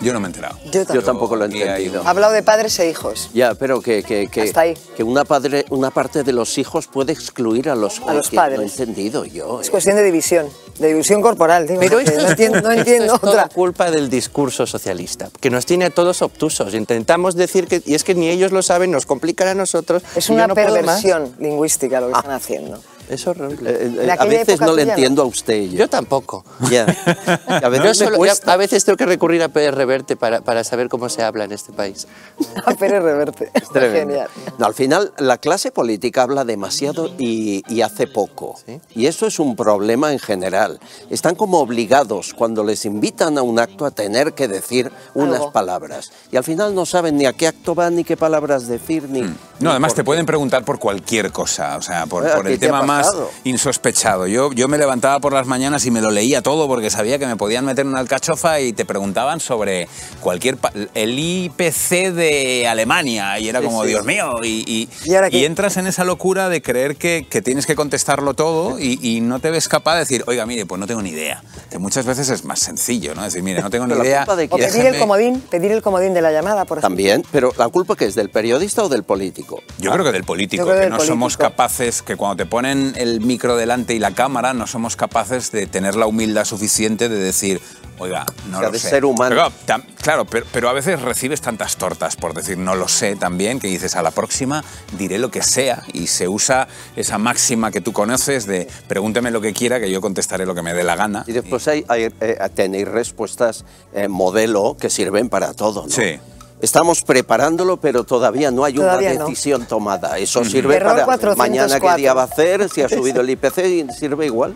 Yo 0.01 0.13
no 0.13 0.19
me 0.19 0.25
he 0.27 0.29
enterado. 0.29 0.57
Yo 0.65 0.71
tampoco. 0.71 0.93
Yo 0.93 1.03
tampoco 1.03 1.35
lo 1.35 1.43
he 1.45 1.47
entendido. 1.47 2.01
Ha 2.05 2.09
hablado 2.09 2.33
de 2.33 2.41
padres 2.43 2.77
e 2.79 2.89
hijos. 2.89 3.29
Ya, 3.33 3.53
pero 3.55 3.81
que, 3.81 4.01
que, 4.03 4.27
que, 4.27 4.41
Hasta 4.41 4.61
ahí. 4.61 4.73
que 4.95 5.03
una, 5.03 5.25
padre, 5.25 5.65
una 5.69 5.91
parte 5.91 6.23
de 6.23 6.33
los 6.33 6.57
hijos 6.57 6.87
puede 6.87 7.13
excluir 7.13 7.69
a 7.69 7.75
los, 7.75 7.99
A 8.07 8.13
los 8.13 8.29
que 8.29 8.35
No 8.35 8.41
he 8.45 8.49
padres. 8.49 8.79
entendido 8.79 9.25
yo. 9.25 9.61
Es 9.61 9.67
eh. 9.67 9.71
cuestión 9.71 9.95
de 9.95 10.03
división, 10.03 10.47
de 10.79 10.87
división 10.87 11.21
corporal. 11.21 11.67
Digo, 11.67 11.79
Pero 11.79 11.99
esto, 11.99 12.15
no 12.17 12.23
es- 12.23 12.29
entiendo, 12.31 12.61
no 12.61 12.69
esto 12.71 12.79
entiendo 12.79 13.13
es 13.15 13.21
todo 13.21 13.31
otra. 13.31 13.47
culpa 13.49 13.91
del 13.91 14.09
discurso 14.09 14.65
socialista, 14.65 15.29
que 15.39 15.49
nos 15.51 15.65
tiene 15.67 15.85
a 15.85 15.89
todos 15.91 16.21
obtusos. 16.23 16.73
Intentamos 16.73 17.35
decir 17.35 17.67
que, 17.67 17.83
y 17.85 17.93
es 17.93 18.03
que 18.03 18.15
ni 18.15 18.29
ellos 18.29 18.51
lo 18.51 18.63
saben, 18.63 18.89
nos 18.91 19.05
complican 19.05 19.47
a 19.49 19.53
nosotros. 19.53 20.01
Es 20.15 20.29
una 20.29 20.47
no 20.47 20.55
perversión 20.55 21.35
lingüística 21.39 22.01
lo 22.01 22.07
que 22.07 22.13
están 22.13 22.31
haciendo. 22.31 22.81
Es 23.11 23.27
horrible. 23.27 23.69
Eh, 23.69 23.77
eh, 23.97 24.03
En 24.03 24.09
a 24.11 24.25
veces 24.25 24.61
no 24.61 24.67
le 24.67 24.83
tuya 24.83 24.85
no. 24.85 24.91
entiendo 24.91 25.21
a 25.21 25.25
usted. 25.25 25.63
Yo, 25.63 25.77
Yo 25.79 25.89
tampoco. 25.89 26.45
Ya. 26.69 26.85
A 27.63 27.69
veces 27.69 27.97
solo- 27.97 28.17
a 28.45 28.55
veces 28.55 28.85
tengo 28.85 28.95
que 28.97 29.05
recurrir 29.05 29.43
a 29.43 29.49
Pérez 29.49 29.73
Reverte 29.75 30.15
para, 30.15 30.41
para 30.41 30.63
saber 30.63 30.87
cómo 30.89 31.09
se 31.09 31.21
habla 31.21 31.43
en 31.43 31.51
este 31.51 31.73
país. 31.73 32.07
A 32.65 32.73
Pérez 32.73 33.03
Reverte. 33.03 33.51
Genial. 33.73 34.29
No, 34.57 34.65
al 34.65 34.73
final, 34.73 35.11
la 35.17 35.37
clase 35.37 35.71
política 35.71 36.23
habla 36.23 36.45
demasiado 36.45 37.09
y, 37.17 37.63
y 37.67 37.81
hace 37.81 38.07
poco. 38.07 38.55
Sí. 38.65 38.79
Y 38.95 39.05
eso 39.07 39.27
es 39.27 39.39
un 39.39 39.55
problema 39.55 40.11
en 40.13 40.19
general. 40.19 40.79
Están 41.09 41.35
como 41.35 41.59
obligados 41.59 42.33
cuando 42.33 42.63
les 42.63 42.85
invitan 42.85 43.37
a 43.37 43.41
un 43.41 43.59
acto 43.59 43.85
a 43.85 43.91
tener 43.91 44.33
que 44.33 44.47
decir 44.47 44.91
unas 45.13 45.35
Algo. 45.39 45.51
palabras. 45.51 46.11
Y 46.31 46.37
al 46.37 46.43
final 46.43 46.73
no 46.73 46.85
saben 46.85 47.17
ni 47.17 47.25
a 47.25 47.33
qué 47.33 47.47
acto 47.47 47.75
van, 47.75 47.95
ni 47.95 48.03
qué 48.03 48.15
palabras 48.15 48.67
decir, 48.67 49.09
ni... 49.09 49.21
Hmm. 49.23 49.35
No, 49.59 49.69
ni 49.69 49.71
además 49.71 49.93
te 49.93 50.01
qué. 50.01 50.05
pueden 50.05 50.25
preguntar 50.25 50.63
por 50.65 50.79
cualquier 50.79 51.31
cosa, 51.31 51.77
o 51.77 51.81
sea, 51.81 52.05
por, 52.07 52.23
por 52.31 52.45
¿qué 52.45 52.53
el 52.53 52.59
tema 52.59 52.81
más 52.81 53.00
insospechado. 53.43 54.27
Yo, 54.27 54.51
yo 54.53 54.67
me 54.67 54.77
levantaba 54.77 55.19
por 55.19 55.33
las 55.33 55.47
mañanas 55.47 55.85
y 55.85 55.91
me 55.91 56.01
lo 56.01 56.11
leía 56.11 56.41
todo 56.41 56.67
porque 56.67 56.89
sabía 56.89 57.19
que 57.19 57.27
me 57.27 57.35
podían 57.35 57.65
meter 57.65 57.85
en 57.85 57.91
una 57.91 57.99
alcachofa 57.99 58.59
y 58.59 58.73
te 58.73 58.85
preguntaban 58.85 59.39
sobre 59.39 59.87
cualquier... 60.21 60.57
el 60.93 61.17
IPC 61.19 62.11
de 62.13 62.67
Alemania 62.67 63.39
y 63.39 63.49
era 63.49 63.59
Sí, 63.59 63.65
como, 63.65 63.83
sí. 63.83 63.89
Dios 63.89 64.05
mío, 64.05 64.35
y, 64.43 64.63
y- 64.67 64.89
¿Y 65.05 65.15
ahora 65.15 65.29
qué? 65.29 65.37
y 65.37 65.45
entras 65.45 65.77
en 65.77 65.87
esa 65.87 66.03
locura 66.03 66.49
de 66.49 66.61
creer 66.61 66.95
que, 66.95 67.25
que 67.29 67.41
tienes 67.41 67.65
que 67.65 67.75
contestarlo 67.75 68.33
todo 68.33 68.79
y, 68.79 68.99
y 69.01 69.21
no 69.21 69.39
te 69.39 69.51
ves 69.51 69.67
capaz 69.67 69.93
de 69.95 69.99
decir, 69.99 70.23
oiga, 70.27 70.45
mire, 70.45 70.65
pues 70.65 70.79
no 70.79 70.87
tengo 70.87 71.01
ni 71.01 71.09
idea. 71.09 71.43
Que 71.69 71.77
muchas 71.77 72.05
veces 72.05 72.29
es 72.29 72.43
más 72.45 72.59
sencillo, 72.59 73.15
¿no? 73.15 73.23
Decir, 73.23 73.43
mire, 73.43 73.61
no 73.61 73.69
tengo 73.69 73.87
ni 73.87 73.93
idea. 73.95 74.25
de 74.25 74.47
O 74.49 74.57
pedir 74.57 74.85
el 74.85 74.97
comodín, 74.99 75.41
pedir 75.41 75.71
el 75.71 75.81
comodín 75.81 76.13
de 76.13 76.21
la 76.21 76.31
llamada, 76.31 76.65
por 76.65 76.77
ejemplo. 76.79 76.89
También, 76.95 77.23
pero 77.31 77.53
la 77.57 77.69
culpa 77.69 77.95
que 77.95 78.05
es 78.05 78.15
del 78.15 78.29
periodista 78.29 78.83
o 78.83 78.89
del 78.89 79.03
político. 79.03 79.61
Yo 79.79 79.91
creo 79.91 80.03
que 80.05 80.11
del 80.11 80.23
político, 80.23 80.65
que 80.65 80.73
del 80.73 80.89
no 80.89 80.99
somos 80.99 81.37
capaces, 81.37 82.01
que 82.01 82.15
cuando 82.15 82.37
te 82.37 82.45
ponen 82.45 82.80
el 82.95 83.21
micro 83.21 83.55
delante 83.55 83.93
y 83.93 83.99
la 83.99 84.11
cámara, 84.13 84.53
no 84.53 84.67
somos 84.67 84.95
capaces 84.95 85.51
de 85.51 85.67
tener 85.67 85.95
la 85.95 86.07
humildad 86.07 86.45
suficiente 86.45 87.09
de 87.09 87.17
decir, 87.19 87.61
oiga, 87.99 88.25
no 88.49 88.57
O 88.57 88.59
sea, 88.59 88.67
lo 88.69 88.71
de 88.73 88.79
sé. 88.79 88.89
ser 88.89 89.05
humano. 89.05 89.29
Pero, 89.35 89.51
tam- 89.67 89.85
claro, 90.01 90.25
pero, 90.25 90.45
pero 90.51 90.69
a 90.69 90.73
veces 90.73 91.01
recibes 91.01 91.41
tantas 91.41 91.77
tortas 91.77 92.15
por 92.15 92.33
decir 92.33 92.57
no 92.57 92.75
lo 92.75 92.87
sé 92.87 93.15
también, 93.15 93.59
que 93.59 93.67
dices 93.67 93.95
a 93.95 94.01
la 94.01 94.11
próxima 94.11 94.63
diré 94.97 95.19
lo 95.19 95.29
que 95.31 95.43
sea 95.43 95.83
y 95.93 96.07
se 96.07 96.27
usa 96.27 96.67
esa 96.95 97.17
máxima 97.17 97.71
que 97.71 97.81
tú 97.81 97.93
conoces 97.93 98.45
de 98.47 98.67
pregúnteme 98.87 99.31
lo 99.31 99.41
que 99.41 99.53
quiera, 99.53 99.79
que 99.79 99.91
yo 99.91 100.01
contestaré 100.01 100.45
lo 100.45 100.55
que 100.55 100.61
me 100.63 100.73
dé 100.73 100.83
la 100.83 100.95
gana. 100.95 101.23
Y 101.27 101.31
después 101.33 101.67
hay, 101.67 101.85
hay, 101.87 102.09
eh, 102.21 102.37
tenéis 102.55 102.87
respuestas 102.87 103.65
eh, 103.93 104.07
modelo 104.07 104.75
que 104.79 104.89
sirven 104.89 105.29
para 105.29 105.53
todo, 105.53 105.83
¿no? 105.83 105.89
Sí. 105.89 106.19
Estamos 106.61 107.01
preparándolo, 107.01 107.77
pero 107.77 108.03
todavía 108.03 108.51
no 108.51 108.63
hay 108.63 108.73
Todavía 108.75 109.11
una 109.11 109.19
no. 109.19 109.25
decisión 109.25 109.65
tomada. 109.65 110.17
Eso 110.17 110.45
sirve 110.45 110.75
Error 110.75 110.91
para 110.93 111.05
404. 111.05 111.35
mañana 111.37 111.79
qué 111.79 112.01
día 112.01 112.13
va 112.13 112.21
a 112.21 112.25
hacer, 112.25 112.69
si 112.69 112.81
ha 112.81 112.89
subido 112.89 113.21
el 113.21 113.29
IPC, 113.31 113.57
y 113.65 113.87
sirve 113.91 114.27
igual. 114.27 114.55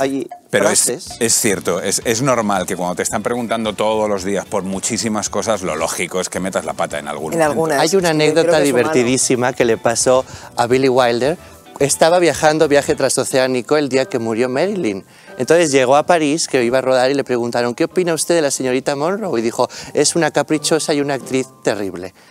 Hay 0.00 0.26
Hmm. 0.28 0.46
Pero 0.50 0.70
es, 0.70 0.88
es 0.88 1.34
cierto, 1.34 1.80
es, 1.80 2.00
es 2.04 2.22
normal 2.22 2.66
que 2.66 2.76
cuando 2.76 2.94
te 2.94 3.02
están 3.02 3.22
preguntando 3.22 3.74
todos 3.74 4.08
los 4.08 4.24
días 4.24 4.46
por 4.46 4.62
muchísimas 4.62 5.28
cosas, 5.28 5.62
lo 5.62 5.76
lógico 5.76 6.20
es 6.20 6.28
que 6.28 6.40
metas 6.40 6.64
la 6.64 6.72
pata 6.72 6.98
en 6.98 7.08
algún 7.08 7.34
En 7.34 7.42
algunas. 7.42 7.80
Hay 7.80 7.96
una 7.96 8.10
anécdota 8.10 8.58
que 8.58 8.64
divertidísima 8.64 9.52
que 9.52 9.64
le 9.64 9.76
pasó 9.76 10.24
a 10.56 10.66
Billy 10.66 10.88
Wilder. 10.88 11.36
Estaba 11.78 12.18
viajando 12.18 12.68
viaje 12.68 12.94
transoceánico 12.94 13.76
el 13.76 13.88
día 13.88 14.06
que 14.06 14.18
murió 14.18 14.48
Marilyn. 14.48 15.04
Entonces 15.38 15.70
llegó 15.72 15.96
a 15.96 16.04
París, 16.04 16.48
que 16.48 16.62
iba 16.64 16.78
a 16.78 16.82
rodar, 16.82 17.10
y 17.10 17.14
le 17.14 17.24
preguntaron, 17.24 17.74
¿qué 17.74 17.84
opina 17.84 18.14
usted 18.14 18.34
de 18.34 18.42
la 18.42 18.50
señorita 18.50 18.96
Monroe? 18.96 19.38
Y 19.38 19.42
dijo, 19.42 19.68
es 19.94 20.16
una 20.16 20.30
caprichosa 20.30 20.94
y 20.94 21.00
una 21.00 21.14
actriz 21.14 21.46
terrible. 21.62 22.14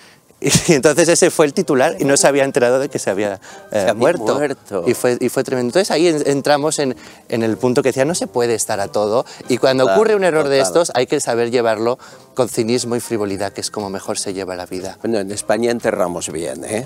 Y 0.67 0.73
entonces 0.73 1.07
ese 1.07 1.31
fue 1.31 1.45
el 1.45 1.53
titular 1.53 1.95
y 1.97 2.03
no 2.03 2.17
se 2.17 2.27
había 2.27 2.43
enterado 2.43 2.77
de 2.77 2.89
que 2.89 2.99
se 2.99 3.09
había, 3.09 3.35
eh, 3.35 3.39
Se 3.71 3.77
había 3.79 3.93
muerto. 3.93 4.35
muerto. 4.35 4.83
Y, 4.85 4.93
fue, 4.93 5.17
y 5.19 5.29
fue 5.29 5.43
tremendo. 5.45 5.69
Entonces 5.69 5.89
ahí 5.91 6.07
en- 6.07 6.27
entramos 6.27 6.77
en, 6.79 6.95
en 7.29 7.41
el 7.41 7.55
punto 7.57 7.81
que 7.81 7.89
decía, 7.89 8.03
no 8.05 8.13
se 8.15 8.27
puede 8.27 8.53
estar 8.53 8.79
a 8.81 8.89
todo. 8.89 9.25
Y 9.47 9.57
cuando 9.57 9.85
Claro, 9.85 9.97
ocurre 9.99 10.13
un 10.15 10.23
error 10.25 10.47
de 10.49 10.59
estos 10.59 10.91
hay 10.93 11.07
que 11.07 11.19
saber 11.21 11.51
llevarlo 11.51 11.97
con 12.35 12.49
cinismo 12.49 12.95
y 12.97 12.99
frivolidad, 12.99 13.53
que 13.53 13.61
es 13.61 13.71
como 13.71 13.89
mejor 13.89 14.19
se 14.19 14.33
lleva 14.33 14.55
la 14.55 14.65
vida. 14.65 14.97
Bueno, 15.01 15.19
en 15.19 15.31
España 15.31 15.71
enterramos 15.71 16.29
bien, 16.31 16.65
¿eh? 16.65 16.85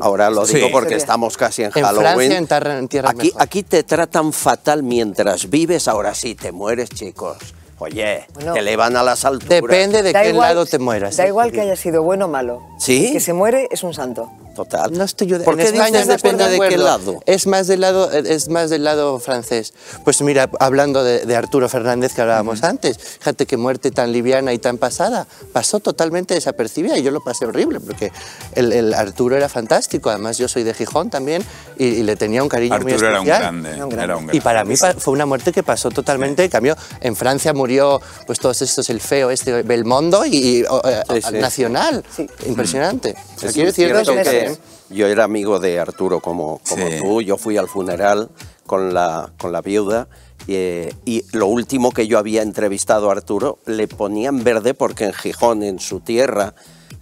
Ahora 0.00 0.30
lo 0.30 0.44
digo 0.46 0.66
Sí. 0.66 0.72
porque 0.72 0.94
estamos 0.96 1.36
casi 1.36 1.62
en 1.62 1.70
En 1.74 1.84
Halloween. 1.84 2.14
Francia 2.30 2.38
enterran- 2.38 2.78
entierran 2.78 3.16
aquí, 3.18 3.28
mejor. 3.28 3.42
aquí 3.42 3.62
te 3.62 3.82
tratan 3.82 4.32
fatal 4.32 4.82
mientras 4.82 5.48
vives, 5.48 5.86
ahora 5.88 6.14
sí 6.14 6.34
te 6.34 6.52
mueres, 6.52 6.90
chicos. 6.90 7.36
Oye, 7.78 8.26
Bueno. 8.34 8.54
te 8.54 8.60
elevan 8.60 8.96
a 8.96 9.02
las 9.02 9.24
alturas. 9.26 9.48
Depende 9.60 10.02
de 10.02 10.12
Da 10.12 10.22
qué 10.22 10.30
igual- 10.30 10.48
lado 10.48 10.64
te 10.66 10.78
mueras. 10.78 11.16
Da 11.16 11.24
¿eh? 11.24 11.28
igual 11.28 11.52
que 11.52 11.60
haya 11.60 11.76
sido 11.76 12.02
bueno 12.02 12.24
o 12.24 12.28
malo. 12.28 12.62
¿Sí? 12.78 13.08
El 13.08 13.12
que 13.12 13.20
se 13.20 13.32
muere 13.34 13.68
es 13.70 13.82
un 13.82 13.92
santo. 13.92 14.30
Total. 14.56 14.90
No 14.92 15.04
estoy 15.04 15.26
yo 15.26 15.38
de, 15.38 15.44
¿Por 15.44 15.54
en 15.60 15.66
España 15.66 16.00
dices 16.00 16.08
depende 16.08 16.48
de 16.48 16.54
acuerdo. 16.54 16.70
qué 16.76 16.82
lado? 16.82 17.22
Es 17.26 17.46
más 17.46 17.66
del 17.66 17.82
lado, 17.82 18.10
es 18.10 18.48
más 18.48 18.70
del 18.70 18.84
lado 18.84 19.20
francés. 19.20 19.74
Pues 20.04 20.20
mira, 20.22 20.48
hablando 20.60 21.04
de, 21.04 21.26
de 21.26 21.36
Arturo 21.36 21.68
Fernández 21.68 22.14
que 22.14 22.22
hablábamos 22.22 22.62
antes, 22.64 22.96
fíjate 22.98 23.44
qué 23.46 23.56
muerte 23.58 23.90
tan 23.90 24.12
liviana 24.12 24.52
y 24.54 24.58
tan 24.58 24.78
pasada. 24.78 25.26
Pasó 25.52 25.78
totalmente 25.80 26.34
desapercibida 26.34 26.96
y 26.98 27.02
yo 27.02 27.10
lo 27.10 27.22
pasé 27.22 27.44
horrible 27.44 27.80
porque 27.80 28.10
el, 28.54 28.72
el 28.72 28.94
Arturo 28.94 29.36
era 29.36 29.48
fantástico. 29.48 30.08
Además 30.10 30.38
yo 30.38 30.48
soy 30.48 30.62
de 30.64 30.72
Gijón 30.74 31.10
también 31.10 31.44
y, 31.78 31.84
y 31.86 32.02
le 32.02 32.16
tenía 32.16 32.42
un 32.42 32.48
cariño 32.48 32.78
muy 32.80 32.92
Arturo 32.92 33.08
especial. 33.08 33.12
era 33.12 33.20
un 33.20 33.26
grande. 33.26 33.70
Era 33.72 33.84
un 33.84 33.90
grande. 33.90 34.36
Y 34.36 34.40
para 34.40 34.64
mí 34.64 34.74
fue 34.76 35.12
una 35.12 35.26
muerte 35.26 35.52
que 35.52 35.62
pasó 35.62 35.90
totalmente. 35.90 36.48
Cambió. 36.48 36.76
En 37.00 37.14
Francia 37.14 37.52
murió, 37.52 38.00
pues 38.26 38.38
todos 38.40 38.62
estos, 38.62 38.88
el 38.88 39.00
feo, 39.00 39.30
este 39.30 39.62
Belmondo 39.62 40.24
y, 40.24 40.36
y, 40.36 40.60
eh, 40.62 40.66
Sí, 41.14 41.20
sí. 41.28 41.34
nacional. 41.34 42.02
Impresionante. 42.46 43.14
O 43.36 43.40
sea, 43.40 43.52
quiero 43.52 43.66
decir 43.70 43.88
que- 43.88 44.45
yo 44.90 45.06
era 45.06 45.24
amigo 45.24 45.58
de 45.58 45.78
Arturo 45.80 46.20
como, 46.20 46.60
como 46.68 46.86
Sí. 46.88 46.98
tú, 47.00 47.20
yo 47.22 47.36
fui 47.36 47.56
al 47.56 47.68
funeral 47.68 48.28
con 48.66 48.92
la, 48.94 49.32
con 49.38 49.52
la 49.52 49.60
viuda 49.62 50.08
eh, 50.48 50.92
y 51.04 51.24
lo 51.32 51.46
último 51.46 51.90
que 51.92 52.06
yo 52.06 52.18
había 52.18 52.42
entrevistado 52.42 53.08
a 53.08 53.12
Arturo 53.12 53.58
le 53.66 53.88
ponían 53.88 54.44
verde 54.44 54.74
porque 54.74 55.04
en 55.04 55.12
Gijón, 55.12 55.62
en 55.62 55.78
su 55.80 56.00
tierra, 56.00 56.54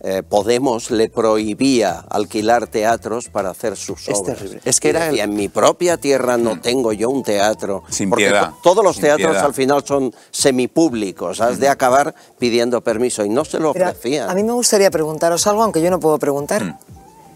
eh, 0.07 0.23
Podemos 0.23 0.91
le 0.91 1.09
prohibía 1.09 1.99
alquilar 2.11 2.67
teatros 2.67 3.29
para 3.31 3.49
hacer 3.49 3.75
sus 3.75 4.07
Es 4.07 4.19
obras. 4.19 4.37
terrible. 4.39 4.61
Es 4.67 4.79
que 4.79 4.91
era 4.91 5.09
el- 5.09 5.19
en 5.19 5.35
mi 5.35 5.49
propia 5.49 5.97
tierra 5.97 6.37
no 6.37 6.61
tengo 6.61 6.93
yo 6.93 7.09
un 7.09 7.23
teatro. 7.23 7.85
Sin 7.89 8.11
porque 8.11 8.25
piedad, 8.27 8.51
to- 8.51 8.57
todos 8.63 8.85
los 8.85 8.97
sin 8.97 9.05
teatros 9.07 9.31
piedad. 9.31 9.45
al 9.47 9.55
final 9.55 9.83
son 9.87 10.15
semipúblicos, 10.31 11.41
has 11.41 11.59
de 11.59 11.69
acabar 11.69 12.15
pidiendo 12.39 12.83
permiso 12.83 13.25
y 13.25 13.29
no 13.31 13.45
se 13.47 13.59
lo 13.59 13.73
Mira, 13.73 13.91
ofrecían. 13.91 14.29
a 14.31 14.35
mí 14.35 14.43
me 14.45 14.53
gustaría 14.53 14.91
preguntaros 14.91 15.47
algo, 15.47 15.63
aunque 15.63 15.81
yo 15.83 15.91
no 15.91 16.01
puedo 16.01 16.19
preguntar. 16.19 16.63
Mm. 16.65 16.79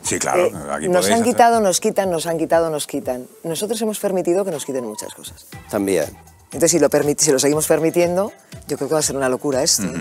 Sí, 0.09 0.19
claro. 0.19 0.47
Eh, 0.47 0.53
aquí 0.71 0.89
nos 0.89 1.07
han 1.07 1.13
hacer. 1.15 1.25
quitado, 1.25 1.61
nos 1.61 1.81
quitan, 1.81 2.11
nos 2.11 2.27
han 2.27 2.39
quitado, 2.39 2.71
nos 2.71 2.87
quitan. 2.87 3.27
Nosotros 3.45 3.81
hemos 3.83 3.99
permitido 3.99 4.45
que 4.45 4.51
nos 4.51 4.65
quiten 4.65 4.85
muchas 4.87 5.13
cosas. 5.15 5.47
También. 5.71 6.07
Entonces, 6.47 6.71
si 6.71 6.79
lo, 6.79 6.89
permit- 6.89 7.19
si 7.19 7.31
lo 7.31 7.39
seguimos 7.39 7.67
permitiendo, 7.67 8.33
yo 8.67 8.77
creo 8.79 8.89
que 8.89 8.95
va 8.95 9.01
a 9.01 9.03
ser 9.03 9.17
una 9.17 9.29
locura 9.29 9.63
esto. 9.63 9.83
¿eh? 9.83 10.01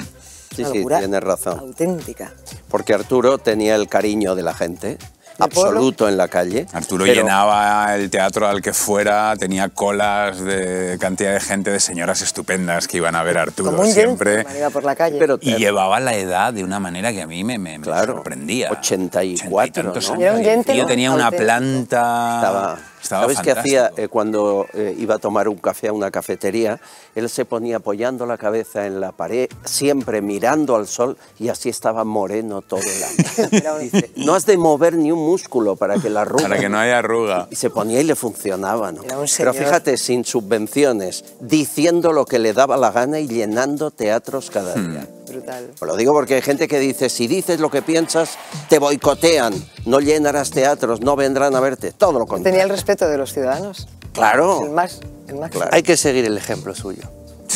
Sí, 0.56 0.62
Una 0.62 0.72
sí, 0.72 0.78
locura 0.78 1.00
tienes 1.00 1.22
razón. 1.24 1.60
auténtica. 1.60 2.32
Porque 2.70 2.94
Arturo 2.94 3.38
tenía 3.38 3.76
el 3.76 3.90
cariño 3.90 4.34
de 4.34 4.44
la 4.44 4.54
gente, 4.54 4.98
pueblo? 5.38 5.70
absoluto 5.72 6.08
en 6.10 6.18
la 6.18 6.28
calle. 6.28 6.66
Arturo 6.74 7.06
pero- 7.06 7.22
llenaba 7.22 7.96
el 7.96 8.10
teatro 8.10 8.48
al 8.48 8.62
que 8.62 8.74
fuera, 8.74 9.36
tenía 9.38 9.70
colas 9.70 10.40
de 10.40 10.98
cantidad 11.00 11.34
de 11.34 11.40
gente, 11.40 11.72
de 11.72 11.80
señoras 11.80 12.22
estupendas 12.22 12.88
que 12.88 12.98
iban 12.98 13.16
a 13.16 13.24
ver 13.24 13.38
a 13.38 13.44
Arturo 13.44 13.72
Como 13.72 13.84
un 13.84 13.92
siempre. 13.92 14.46
iba 14.58 14.70
por 14.70 14.84
la 14.84 14.96
calle. 14.96 15.18
Pero 15.20 15.38
Y 15.42 15.56
llevaba 15.56 16.00
la 16.00 16.16
edad 16.16 16.54
de 16.54 16.64
una 16.64 16.80
manera 16.80 17.12
que 17.12 17.22
a 17.22 17.28
mí 17.28 17.44
me, 17.44 17.58
me- 17.58 17.78
me 17.78 17.84
Claro, 17.84 18.16
sorprendía. 18.16 18.72
84, 18.72 19.84
tantos 19.84 20.08
¿no? 20.10 20.14
años. 20.16 20.24
Era 20.24 20.34
un 20.34 20.40
Y 20.40 20.44
tío 20.44 20.52
gentleman 20.54 20.88
tenía 20.88 21.12
una 21.12 21.32
planta. 21.32 22.36
Estaba, 22.38 22.78
estaba 23.08 23.24
¿Sabes 23.24 23.40
qué 23.42 23.52
hacía 23.52 23.92
eh, 23.98 24.08
cuando 24.08 24.66
eh, 24.74 24.96
iba 24.98 25.16
a 25.16 25.18
tomar 25.18 25.48
un 25.48 25.58
café 25.58 25.88
a 25.88 25.94
una 25.94 26.12
cafetería? 26.12 26.80
Él 27.16 27.30
se 27.30 27.46
ponía 27.46 27.78
apoyando 27.78 28.26
la 28.26 28.38
cabeza 28.38 28.86
en 28.86 29.00
la 29.00 29.12
pared, 29.12 29.50
siempre 29.66 30.22
mirando 30.22 30.76
al 30.76 30.88
sol, 30.88 31.18
y 31.40 31.50
así 31.50 31.70
estaba 31.70 32.04
moreno 32.04 32.62
todo 32.62 32.82
el 32.82 33.62
año. 33.64 33.78
Dice, 33.80 34.12
no 34.16 34.36
has 34.36 34.46
de 34.46 34.58
mover 34.58 34.96
ni 34.96 35.12
un 35.12 35.20
músculo 35.20 35.76
para 35.76 35.98
que 36.00 36.10
la 36.10 36.22
arruga. 36.22 36.44
Para 36.44 36.60
que 36.60 36.70
no 36.70 36.80
haya 36.80 37.00
arruga. 37.00 37.48
Y 37.50 37.56
se 37.56 37.70
ponía 37.70 38.02
y 38.02 38.04
le 38.04 38.16
funcionaba, 38.16 38.92
¿no? 38.92 39.02
Pero 39.38 39.54
fíjate, 39.54 39.98
sin 39.98 40.26
subvenciones, 40.26 41.24
diciendo 41.40 42.12
lo 42.12 42.26
que 42.26 42.40
le 42.40 42.54
daba 42.54 42.78
la 42.78 42.92
gana 42.92 43.20
y 43.20 43.28
llenando 43.28 43.92
teatros 43.92 44.50
cada 44.50 44.76
Hmm. 44.76 45.17
Brutal. 45.38 45.72
Lo 45.82 45.96
digo 45.96 46.14
porque 46.14 46.36
hay 46.36 46.42
gente 46.42 46.68
que 46.68 46.80
dice, 46.80 47.10
si 47.10 47.28
dices 47.28 47.60
lo 47.60 47.70
que 47.70 47.82
piensas, 47.82 48.38
te 48.70 48.80
boicotean, 48.80 49.54
no 49.86 50.00
llenarás 50.00 50.52
teatros, 50.52 51.02
no 51.02 51.16
vendrán 51.16 51.56
a 51.56 51.60
verte, 51.60 51.92
todo 51.92 52.14
lo 52.14 52.26
contrario. 52.26 52.44
Tenía 52.44 52.64
el 52.64 52.70
respeto 52.70 53.08
de 53.08 53.18
los 53.18 53.34
ciudadanos. 53.34 53.88
Claro. 54.14 54.64
El 54.64 54.72
más, 54.72 55.00
el 55.28 55.36
más. 55.36 55.52
Hay 55.72 55.84
que 55.84 55.96
seguir 55.98 56.26
el 56.26 56.38
ejemplo 56.38 56.74
suyo. 56.74 57.04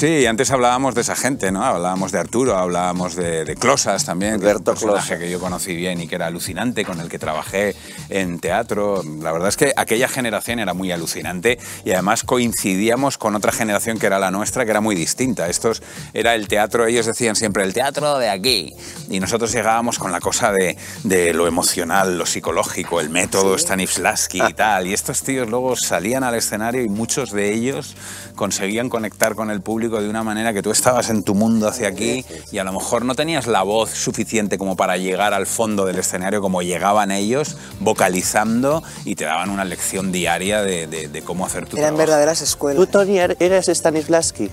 Sí, 0.02 0.26
antes 0.26 0.49
hablábamos 0.49 0.95
de 0.95 1.02
esa 1.02 1.15
gente, 1.15 1.52
¿no? 1.52 1.64
Hablábamos 1.64 2.11
de 2.11 2.18
Arturo, 2.18 2.57
hablábamos 2.57 3.15
de, 3.15 3.45
de 3.45 3.56
Closas 3.56 4.03
también, 4.03 4.32
que 4.32 4.38
es 4.38 4.41
un 4.41 4.48
Alberto 4.49 4.72
personaje 4.72 5.10
Closas. 5.10 5.19
que 5.19 5.30
yo 5.30 5.40
conocí 5.40 5.76
bien 5.76 6.02
y 6.02 6.07
que 6.07 6.15
era 6.15 6.26
alucinante, 6.26 6.84
con 6.84 6.99
el 6.99 7.07
que 7.07 7.19
trabajé 7.19 7.76
en 8.10 8.40
teatro. 8.40 9.03
La 9.22 9.32
verdad 9.32 9.49
es 9.49 9.57
que 9.57 9.73
aquella 9.76 10.07
generación 10.07 10.57
era 10.57 10.73
muy 10.73 10.91
alucinante 10.91 11.60
y 11.86 11.91
además 11.91 12.23
coincidíamos 12.23 13.19
con 13.19 13.36
otra 13.36 13.52
generación 13.52 13.99
que 13.99 14.07
era 14.07 14.18
la 14.18 14.32
nuestra, 14.32 14.65
que 14.65 14.72
era 14.72 14.82
muy 14.82 14.95
distinta. 14.95 15.48
Estos 15.49 15.84
era 16.15 16.34
el 16.34 16.48
teatro, 16.48 16.88
ellos 16.88 17.06
decían 17.06 17.36
siempre, 17.36 17.64
el 17.64 17.76
teatro 17.76 18.18
de 18.18 18.32
aquí. 18.32 18.73
Y 19.07 19.19
nosotros 19.19 19.52
llegábamos 19.52 19.99
con 19.99 20.11
la 20.11 20.19
cosa 20.19 20.52
de, 20.52 20.78
de 21.03 21.32
lo 21.36 21.45
emocional, 21.45 22.18
lo 22.18 22.26
psicológico, 22.26 23.02
el 23.02 23.11
método 23.11 23.56
Stanislavski 23.56 24.41
y 24.41 24.53
tal. 24.53 24.88
Y 24.88 24.94
estos 24.94 25.22
tíos 25.22 25.48
luego 25.48 25.76
salían 25.76 26.23
al 26.23 26.34
escenario 26.34 26.82
y 26.82 26.90
muchos 26.90 27.30
de 27.32 27.53
ellos 27.53 27.95
conseguían 28.36 28.90
conectar 28.90 29.36
con 29.36 29.52
el 29.52 29.61
público 29.61 29.90
de 29.99 30.07
una 30.07 30.23
manera 30.23 30.53
que 30.53 30.61
tú 30.61 30.69
estabas 30.72 31.09
en 31.09 31.23
tu 31.23 31.34
mundo 31.34 31.68
hacia 31.68 31.88
aquí 31.88 32.23
y 32.51 32.59
a 32.59 32.63
lo 32.63 32.72
mejor 32.72 33.03
no 33.03 33.15
tenías 33.15 33.47
la 33.47 33.63
voz 33.63 33.89
suficiente 33.89 34.57
como 34.59 34.76
para 34.77 34.95
llegar 34.97 35.34
al 35.34 35.47
fondo 35.47 35.85
del 35.85 35.97
escenario 35.99 36.39
como 36.41 36.61
llegaban 36.61 37.11
ellos, 37.11 37.57
vocalizando 37.80 38.84
y 39.05 39.15
te 39.15 39.26
daban 39.26 39.49
una 39.49 39.65
lección 39.65 40.11
diaria 40.11 40.61
de, 40.61 40.88
de- 40.88 41.07
de 41.07 41.22
cómo 41.23 41.45
hacer 41.45 41.65
tu 41.65 41.77
Eran 41.77 41.89
trabajo. 41.89 41.97
verdaderas 41.97 42.41
escuelas. 42.41 42.85
¿Tú, 42.85 42.91
Tony, 42.91 43.18
er- 43.19 43.35
eres 43.39 43.68
Stanislavski? 43.68 44.49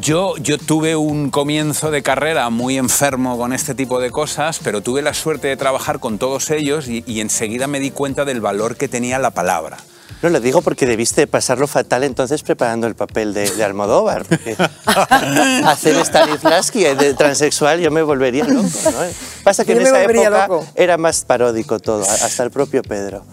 Yo, 0.00 0.36
yo 0.38 0.58
tuve 0.58 0.96
un 0.96 1.30
comienzo 1.30 1.90
de 1.92 2.02
carrera 2.02 2.50
muy 2.50 2.78
enfermo 2.78 3.38
con 3.38 3.52
este 3.52 3.74
tipo 3.76 4.00
de 4.00 4.10
cosas, 4.10 4.58
pero 4.62 4.82
tuve 4.82 5.02
la 5.02 5.14
suerte 5.14 5.46
de 5.48 5.56
trabajar 5.56 6.00
con 6.00 6.18
todos 6.18 6.50
ellos 6.50 6.88
y, 6.88 7.04
y 7.06 7.20
enseguida 7.20 7.68
me 7.68 7.78
di 7.78 7.92
cuenta 7.92 8.24
del 8.24 8.40
valor 8.40 8.76
que 8.76 8.88
tenía 8.88 9.20
la 9.20 9.30
palabra. 9.30 9.76
No, 10.22 10.30
lo 10.30 10.40
digo 10.40 10.62
porque 10.62 10.86
debiste 10.86 11.26
pasarlo 11.26 11.66
fatal 11.66 12.02
entonces 12.02 12.42
preparando 12.42 12.86
el 12.86 12.94
papel 12.94 13.34
de, 13.34 13.50
de 13.50 13.64
Almodóvar. 13.64 14.24
hacer 15.66 15.96
Stanislavski 16.04 16.84
de 16.84 17.14
transexual 17.14 17.80
yo 17.80 17.90
me 17.90 18.02
volvería 18.02 18.44
loco. 18.44 18.68
¿no? 18.84 18.98
Pasa 19.42 19.64
que 19.64 19.74
Yo 19.74 19.80
en 19.80 19.86
esa 19.86 20.02
época 20.02 20.46
loco. 20.46 20.66
era 20.74 20.96
más 20.96 21.24
paródico 21.24 21.78
todo, 21.78 22.02
hasta 22.04 22.42
el 22.42 22.50
propio 22.50 22.82
Pedro. 22.82 23.24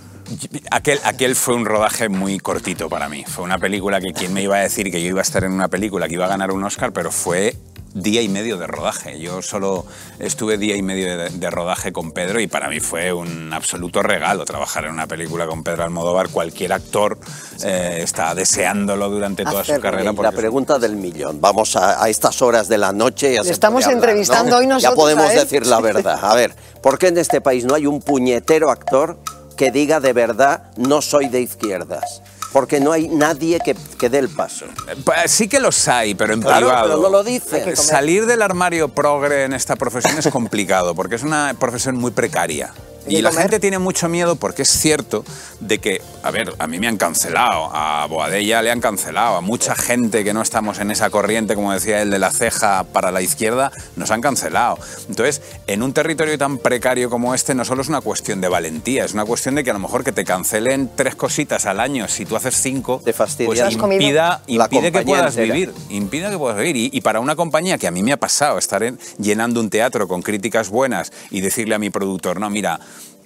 Aquel, 0.69 0.99
aquel 1.03 1.35
fue 1.35 1.55
un 1.55 1.65
rodaje 1.65 2.07
muy 2.09 2.39
cortito 2.39 2.89
para 2.89 3.09
mí. 3.09 3.25
Fue 3.27 3.43
una 3.43 3.57
película 3.57 3.99
que 3.99 4.13
quien 4.13 4.33
me 4.33 4.41
iba 4.41 4.57
a 4.57 4.59
decir 4.59 4.91
que 4.91 5.01
yo 5.01 5.09
iba 5.09 5.19
a 5.19 5.23
estar 5.23 5.43
en 5.43 5.51
una 5.51 5.67
película 5.67 6.07
que 6.07 6.13
iba 6.13 6.25
a 6.25 6.29
ganar 6.29 6.51
un 6.51 6.63
Oscar, 6.63 6.93
pero 6.93 7.11
fue 7.11 7.57
día 7.93 8.21
y 8.21 8.29
medio 8.29 8.57
de 8.57 8.67
rodaje. 8.67 9.19
Yo 9.19 9.41
solo 9.41 9.85
estuve 10.19 10.57
día 10.57 10.75
y 10.75 10.81
medio 10.81 11.17
de, 11.17 11.29
de 11.29 11.49
rodaje 11.49 11.91
con 11.91 12.11
Pedro 12.11 12.39
y 12.39 12.47
para 12.47 12.69
mí 12.69 12.79
fue 12.79 13.11
un 13.13 13.51
absoluto 13.53 14.01
regalo 14.01 14.45
trabajar 14.45 14.85
en 14.85 14.91
una 14.91 15.07
película 15.07 15.45
con 15.47 15.63
Pedro 15.63 15.83
Almodóvar. 15.83 16.29
Cualquier 16.29 16.73
actor 16.73 17.17
eh, 17.63 17.99
está 18.01 18.33
deseándolo 18.35 19.09
durante 19.09 19.43
toda 19.43 19.63
su 19.63 19.79
carrera. 19.79 20.11
La 20.13 20.31
pregunta 20.31 20.79
del 20.79 20.95
millón. 20.95 21.41
Vamos 21.41 21.75
a, 21.75 22.03
a 22.03 22.09
estas 22.09 22.41
horas 22.41 22.67
de 22.67 22.77
la 22.77 22.91
noche. 22.91 23.33
Ya 23.33 23.43
Le 23.43 23.51
estamos 23.51 23.83
hablar, 23.85 23.97
entrevistando 23.97 24.51
¿no? 24.51 24.57
hoy 24.57 24.67
nosotros 24.67 24.91
Ya 24.93 24.95
podemos 24.95 25.25
a 25.25 25.33
él. 25.33 25.39
decir 25.39 25.67
la 25.67 25.79
verdad. 25.81 26.19
A 26.21 26.35
ver, 26.35 26.55
¿por 26.81 26.97
qué 26.97 27.07
en 27.07 27.17
este 27.17 27.41
país 27.41 27.65
no 27.65 27.75
hay 27.75 27.85
un 27.85 28.01
puñetero 28.01 28.71
actor 28.71 29.17
que 29.57 29.71
diga 29.71 29.99
de 29.99 30.13
verdad 30.13 30.71
no 30.77 31.01
soy 31.01 31.27
de 31.27 31.41
izquierdas? 31.41 32.21
Porque 32.51 32.79
no 32.81 32.91
hay 32.91 33.07
nadie 33.07 33.59
que, 33.63 33.75
que 33.97 34.09
dé 34.09 34.17
el 34.19 34.27
paso. 34.29 34.65
Pa- 35.05 35.27
Sí 35.27 35.47
que 35.47 35.59
los 35.59 35.87
hay, 35.87 36.15
pero 36.15 36.33
en 36.33 36.41
Claro, 36.41 36.67
privado. 36.67 36.87
pero 36.89 37.01
no 37.01 37.09
lo 37.09 37.23
dicen. 37.23 37.61
Comer. 37.61 37.77
Salir 37.77 38.25
del 38.25 38.41
armario 38.41 38.89
progre 38.89 39.45
en 39.45 39.53
esta 39.53 39.75
profesión 39.77 40.17
es 40.17 40.27
complicado, 40.27 40.93
porque 40.93 41.15
es 41.15 41.23
una 41.23 41.55
profesión 41.57 41.95
muy 41.95 42.11
precaria. 42.11 42.73
Y 43.07 43.21
la 43.21 43.29
comer. 43.29 43.43
gente 43.43 43.59
tiene 43.59 43.79
mucho 43.79 44.07
miedo 44.09 44.35
porque 44.35 44.61
es 44.61 44.69
cierto 44.69 45.23
de 45.59 45.79
que, 45.79 46.01
a 46.23 46.31
ver, 46.31 46.53
a 46.59 46.67
mí 46.67 46.79
me 46.79 46.87
han 46.87 46.97
cancelado, 46.97 47.69
a 47.73 48.05
Boadella 48.07 48.61
le 48.61 48.71
han 48.71 48.79
cancelado, 48.81 49.35
a 49.37 49.41
mucha 49.41 49.75
gente 49.75 50.23
que 50.23 50.33
no 50.33 50.41
estamos 50.41 50.79
en 50.79 50.91
esa 50.91 51.09
corriente, 51.09 51.55
como 51.55 51.73
decía 51.73 52.01
él, 52.01 52.09
de 52.11 52.19
la 52.19 52.31
ceja 52.31 52.83
para 52.83 53.11
la 53.11 53.21
izquierda, 53.21 53.71
nos 53.95 54.11
han 54.11 54.21
cancelado. 54.21 54.77
Entonces, 55.09 55.41
en 55.67 55.83
un 55.83 55.93
territorio 55.93 56.37
tan 56.37 56.57
precario 56.57 57.09
como 57.09 57.33
este, 57.33 57.55
no 57.55 57.65
solo 57.65 57.81
es 57.81 57.89
una 57.89 58.01
cuestión 58.01 58.39
de 58.41 58.47
valentía, 58.47 59.05
es 59.05 59.13
una 59.13 59.25
cuestión 59.25 59.55
de 59.55 59.63
que 59.63 59.69
a 59.71 59.73
lo 59.73 59.79
mejor 59.79 60.03
que 60.03 60.11
te 60.11 60.23
cancelen 60.23 60.89
tres 60.95 61.15
cositas 61.15 61.65
al 61.65 61.79
año, 61.79 62.07
si 62.07 62.25
tú 62.25 62.35
haces 62.35 62.55
cinco, 62.55 63.01
Te 63.03 63.13
fastidia. 63.13 63.47
pues 63.47 63.73
impida, 63.73 64.41
impide 64.47 64.91
que 64.91 65.01
puedas 65.01 65.35
entera. 65.37 65.53
vivir 65.53 65.73
impide 65.89 66.29
que 66.29 66.37
puedas 66.37 66.57
vivir. 66.57 66.75
Y, 66.75 66.89
y 66.93 67.01
para 67.01 67.19
una 67.19 67.35
compañía 67.35 67.77
que 67.77 67.87
a 67.87 67.91
mí 67.91 68.03
me 68.03 68.11
ha 68.13 68.17
pasado 68.17 68.57
estar 68.57 68.83
en- 68.83 68.99
llenando 69.17 69.59
un 69.59 69.69
teatro 69.69 70.07
con 70.07 70.21
críticas 70.21 70.69
buenas 70.69 71.11
y 71.29 71.41
decirle 71.41 71.75
a 71.75 71.79
mi 71.79 71.89
productor, 71.89 72.39
no, 72.39 72.49
mira, 72.49 72.79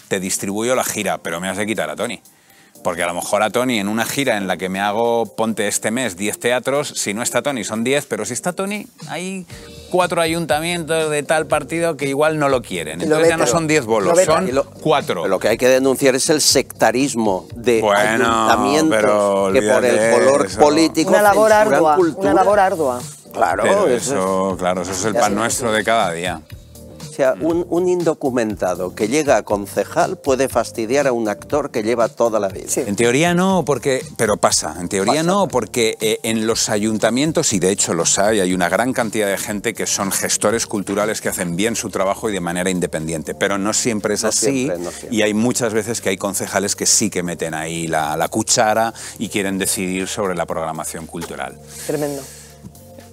te 0.08 0.20
distribuyo 0.20 0.76
la 0.76 0.84
gira, 0.84 1.18
pero 1.20 1.40
me 1.40 1.50
has 1.50 1.58
de 1.58 1.66
quitar 1.66 1.90
a 1.90 1.96
Tony. 1.96 2.22
Porque 2.84 3.02
a 3.02 3.08
lo 3.08 3.16
mejor 3.16 3.42
a 3.42 3.50
Tony 3.50 3.80
en 3.80 3.88
una 3.88 4.06
gira 4.06 4.38
en 4.38 4.46
la 4.48 4.58
que 4.58 4.70
me 4.70 4.80
hago, 4.80 5.26
ponte 5.36 5.68
este 5.68 5.90
mes, 5.90 6.18
10 6.18 6.40
teatros, 6.40 6.90
si 6.90 7.16
no 7.16 7.24
está 7.24 7.42
Tony 7.42 7.64
son 7.64 7.84
10, 7.84 8.06
pero 8.06 8.26
si 8.26 8.34
está 8.34 8.54
Tony 8.54 8.86
hay 9.08 9.48
cuatro 9.90 10.22
ayuntamientos 10.22 11.10
de 11.10 11.24
tal 11.24 11.48
partido 11.48 11.98
que 11.98 12.06
igual 12.08 12.38
no 12.38 12.48
lo 12.48 12.62
quieren. 12.62 12.98
Y 13.02 13.06
lo 13.06 13.16
Entonces 13.16 13.30
ya 13.30 13.38
no 13.38 13.48
son 13.48 13.66
10 13.66 13.86
bolos, 13.86 14.20
son 14.24 14.54
lo- 14.54 14.66
cuatro. 14.66 15.28
Lo 15.28 15.40
que 15.40 15.48
hay 15.48 15.58
que 15.58 15.68
denunciar 15.70 16.14
es 16.14 16.30
el 16.30 16.42
sectarismo 16.42 17.48
de 17.56 17.82
Bueno, 17.82 18.00
ayuntamientos 18.28 18.90
pero 19.02 19.50
que 19.52 19.62
por 19.64 19.86
el 19.86 20.12
color 20.20 20.46
eso. 20.46 20.60
político 20.60 21.10
Una 21.10 21.22
labor 21.24 21.54
ardua. 21.54 21.96
cultura. 21.96 22.20
Una 22.22 22.34
labor 22.44 22.60
ardua. 22.60 23.00
Claro, 23.34 23.64
Pero 23.64 23.88
eso 23.88 23.96
es- 23.96 24.08
eso, 24.08 24.56
claro, 24.60 24.82
eso 24.84 24.92
es 24.92 25.06
el 25.06 25.16
pan 25.16 25.34
nuestro 25.34 25.72
de 25.72 25.84
cada 25.84 26.12
día. 26.12 26.42
Sea, 27.16 27.36
un, 27.40 27.66
un 27.70 27.88
indocumentado 27.88 28.94
que 28.96 29.08
llega 29.08 29.38
a 29.38 29.44
concejal 29.44 30.18
puede 30.18 30.50
fastidiar 30.50 31.08
a 31.08 31.12
un 31.14 31.30
actor 31.30 31.72
que 31.72 31.84
lleva 31.84 32.10
toda 32.10 32.40
la 32.40 32.48
vida. 32.50 32.66
En 32.76 32.96
teoría 32.96 33.34
no, 33.34 33.64
porque, 33.66 34.02
pero 34.18 34.38
pasa. 34.38 34.76
En 34.80 34.90
teoría 34.90 35.24
no, 35.24 35.48
porque 35.48 35.98
eh, 36.02 36.20
en 36.24 36.48
los 36.48 36.70
ayuntamientos, 36.70 37.54
y 37.54 37.60
de 37.60 37.72
hecho 37.72 37.94
los 37.94 38.20
hay, 38.20 38.40
hay 38.40 38.54
una 38.54 38.70
gran 38.70 38.94
cantidad 38.94 39.28
de 39.28 39.38
gente 39.38 39.74
que 39.74 39.86
son 39.88 40.12
gestores 40.12 40.66
culturales 40.68 41.22
que 41.22 41.30
hacen 41.30 41.56
bien 41.56 41.76
su 41.76 41.90
trabajo 41.90 42.30
y 42.30 42.34
de 42.34 42.40
manera 42.42 42.70
independiente. 42.70 43.36
Pero 43.36 43.58
no 43.58 43.74
siempre 43.74 44.16
es 44.16 44.24
No 44.24 44.30
así. 44.30 44.46
siempre, 44.46 44.78
no 44.80 44.92
siempre. 44.92 45.16
Y 45.16 45.22
hay 45.22 45.34
muchas 45.34 45.74
veces 45.74 46.02
que 46.02 46.10
hay 46.10 46.18
concejales 46.18 46.76
que 46.76 46.86
sí 46.86 47.10
que 47.10 47.24
meten 47.24 47.54
ahí 47.54 47.88
la, 47.88 48.18
la 48.18 48.28
cuchara 48.28 48.94
y 49.20 49.30
quieren 49.30 49.58
decidir 49.58 50.08
sobre 50.08 50.36
la 50.36 50.46
programación 50.46 51.08
cultural. 51.08 51.58
Tremendo. 51.88 52.22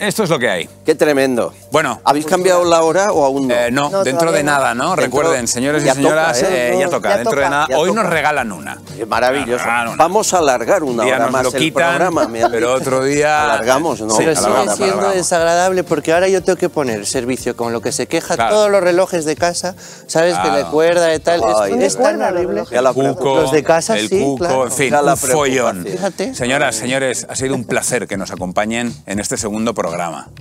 Esto 0.02 0.24
es 0.24 0.30
lo 0.30 0.38
que 0.38 0.50
hay. 0.50 0.68
Qué 0.84 0.96
tremendo. 0.96 1.54
Bueno. 1.70 2.00
¿Habéis 2.04 2.26
cambiado 2.26 2.64
la 2.64 2.82
hora 2.82 3.12
o 3.12 3.24
aún 3.24 3.46
no? 3.46 3.54
Eh, 3.54 3.70
no, 3.70 3.88
No, 3.88 4.02
dentro 4.02 4.32
de 4.32 4.42
nada, 4.42 4.74
¿no? 4.74 4.96
Dentro- 4.96 5.04
Recuerden, 5.04 5.46
señores 5.46 5.84
y 5.84 5.88
señoras, 5.90 6.40
toca, 6.40 6.50
¿eh? 6.50 6.74
eh, 6.74 6.76
ya 6.80 6.88
toca. 6.88 7.08
Ya 7.10 7.14
dentro 7.18 7.32
toca, 7.34 7.44
de 7.44 7.50
nada. 7.50 7.66
Hoy 7.78 7.88
toca. 7.90 8.02
nos 8.02 8.10
regalan 8.12 8.50
una. 8.52 8.78
Maravilloso. 9.06 9.64
Regalan 9.64 9.88
una. 9.88 9.96
Vamos 9.96 10.34
a 10.34 10.38
alargar 10.38 10.82
una 10.82 11.04
día 11.04 11.14
hora 11.14 11.24
nos 11.26 11.32
más 11.32 11.42
lo 11.44 11.52
el 11.52 11.72
programa. 11.72 12.28
pero 12.50 12.72
otro 12.74 13.04
día... 13.04 13.44
Alargamos, 13.44 14.00
¿no? 14.00 14.10
Sí, 14.10 14.16
Pero 14.24 14.34
sigue 14.34 14.46
siendo 14.50 14.84
alargamos. 14.84 15.14
desagradable 15.14 15.84
porque 15.84 16.12
ahora 16.12 16.26
yo 16.28 16.42
tengo 16.42 16.56
que 16.58 16.68
poner 16.68 17.06
servicio 17.06 17.56
con 17.56 17.72
lo 17.72 17.80
que 17.80 17.92
se 17.92 18.08
queja 18.08 18.34
Claro. 18.34 18.54
todos 18.56 18.70
los 18.72 18.82
relojes 18.82 19.24
de 19.24 19.36
casa, 19.36 19.76
¿sabes? 20.08 20.34
Que 20.34 20.42
Claro. 20.42 20.56
le 20.56 20.64
cuerda 20.64 21.14
y 21.14 21.18
tal. 21.20 21.40
Es- 21.40 21.56
Ay, 21.60 21.72
es, 21.80 21.96
de 21.96 22.02
tan 22.02 22.22
horrible. 22.22 22.64
Los 22.72 23.52
de 23.52 23.62
casa, 23.62 23.96
el 23.98 24.08
sí, 24.08 24.20
cuco, 24.20 24.38
claro. 24.46 24.64
en 24.64 24.72
fin, 24.72 24.94
un 24.94 25.16
follón. 25.16 25.86
Señoras, 26.34 26.74
señores, 26.74 27.26
ha 27.30 27.36
sido 27.36 27.54
un 27.54 27.64
placer 27.64 28.08
que 28.08 28.16
nos 28.16 28.32
acompañen 28.32 28.92
en 29.06 29.20
este 29.20 29.36
segundo 29.36 29.74
programa. 29.74 29.91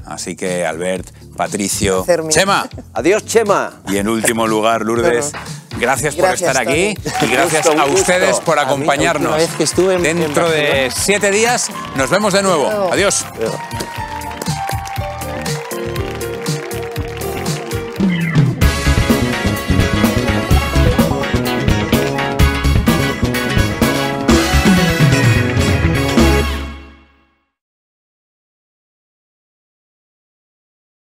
Así 0.06 0.36
que, 0.36 0.66
Albert, 0.66 1.08
Patricio. 1.38 2.06
Chema, 2.30 2.68
Adiós, 2.94 3.26
Chema. 3.26 3.82
y 3.88 3.98
en 3.98 4.08
último 4.08 4.48
lugar, 4.48 4.82
Lourdes, 4.82 5.32
gracias 5.80 6.16
por 6.16 6.34
estar 6.34 6.58
aquí 6.58 6.96
y 7.22 7.28
gracias 7.28 7.66
gusto, 7.68 7.82
a 7.82 7.86
ustedes 7.86 8.40
por 8.40 8.58
A 8.60 8.62
mí 8.64 8.66
la 8.68 8.74
acompañarnos. 8.74 9.32
última 9.32 9.38
vez 9.38 9.50
que 9.58 9.64
estuve 9.64 9.96
en- 9.96 10.06
en 10.06 10.20
Dentro 10.20 10.50
de 10.50 10.92
siete 10.96 11.32
días 11.32 11.70
nos 11.96 12.10
vemos 12.10 12.34
de 12.34 12.44
nuevo. 12.44 12.90
Adiós. 12.92 13.26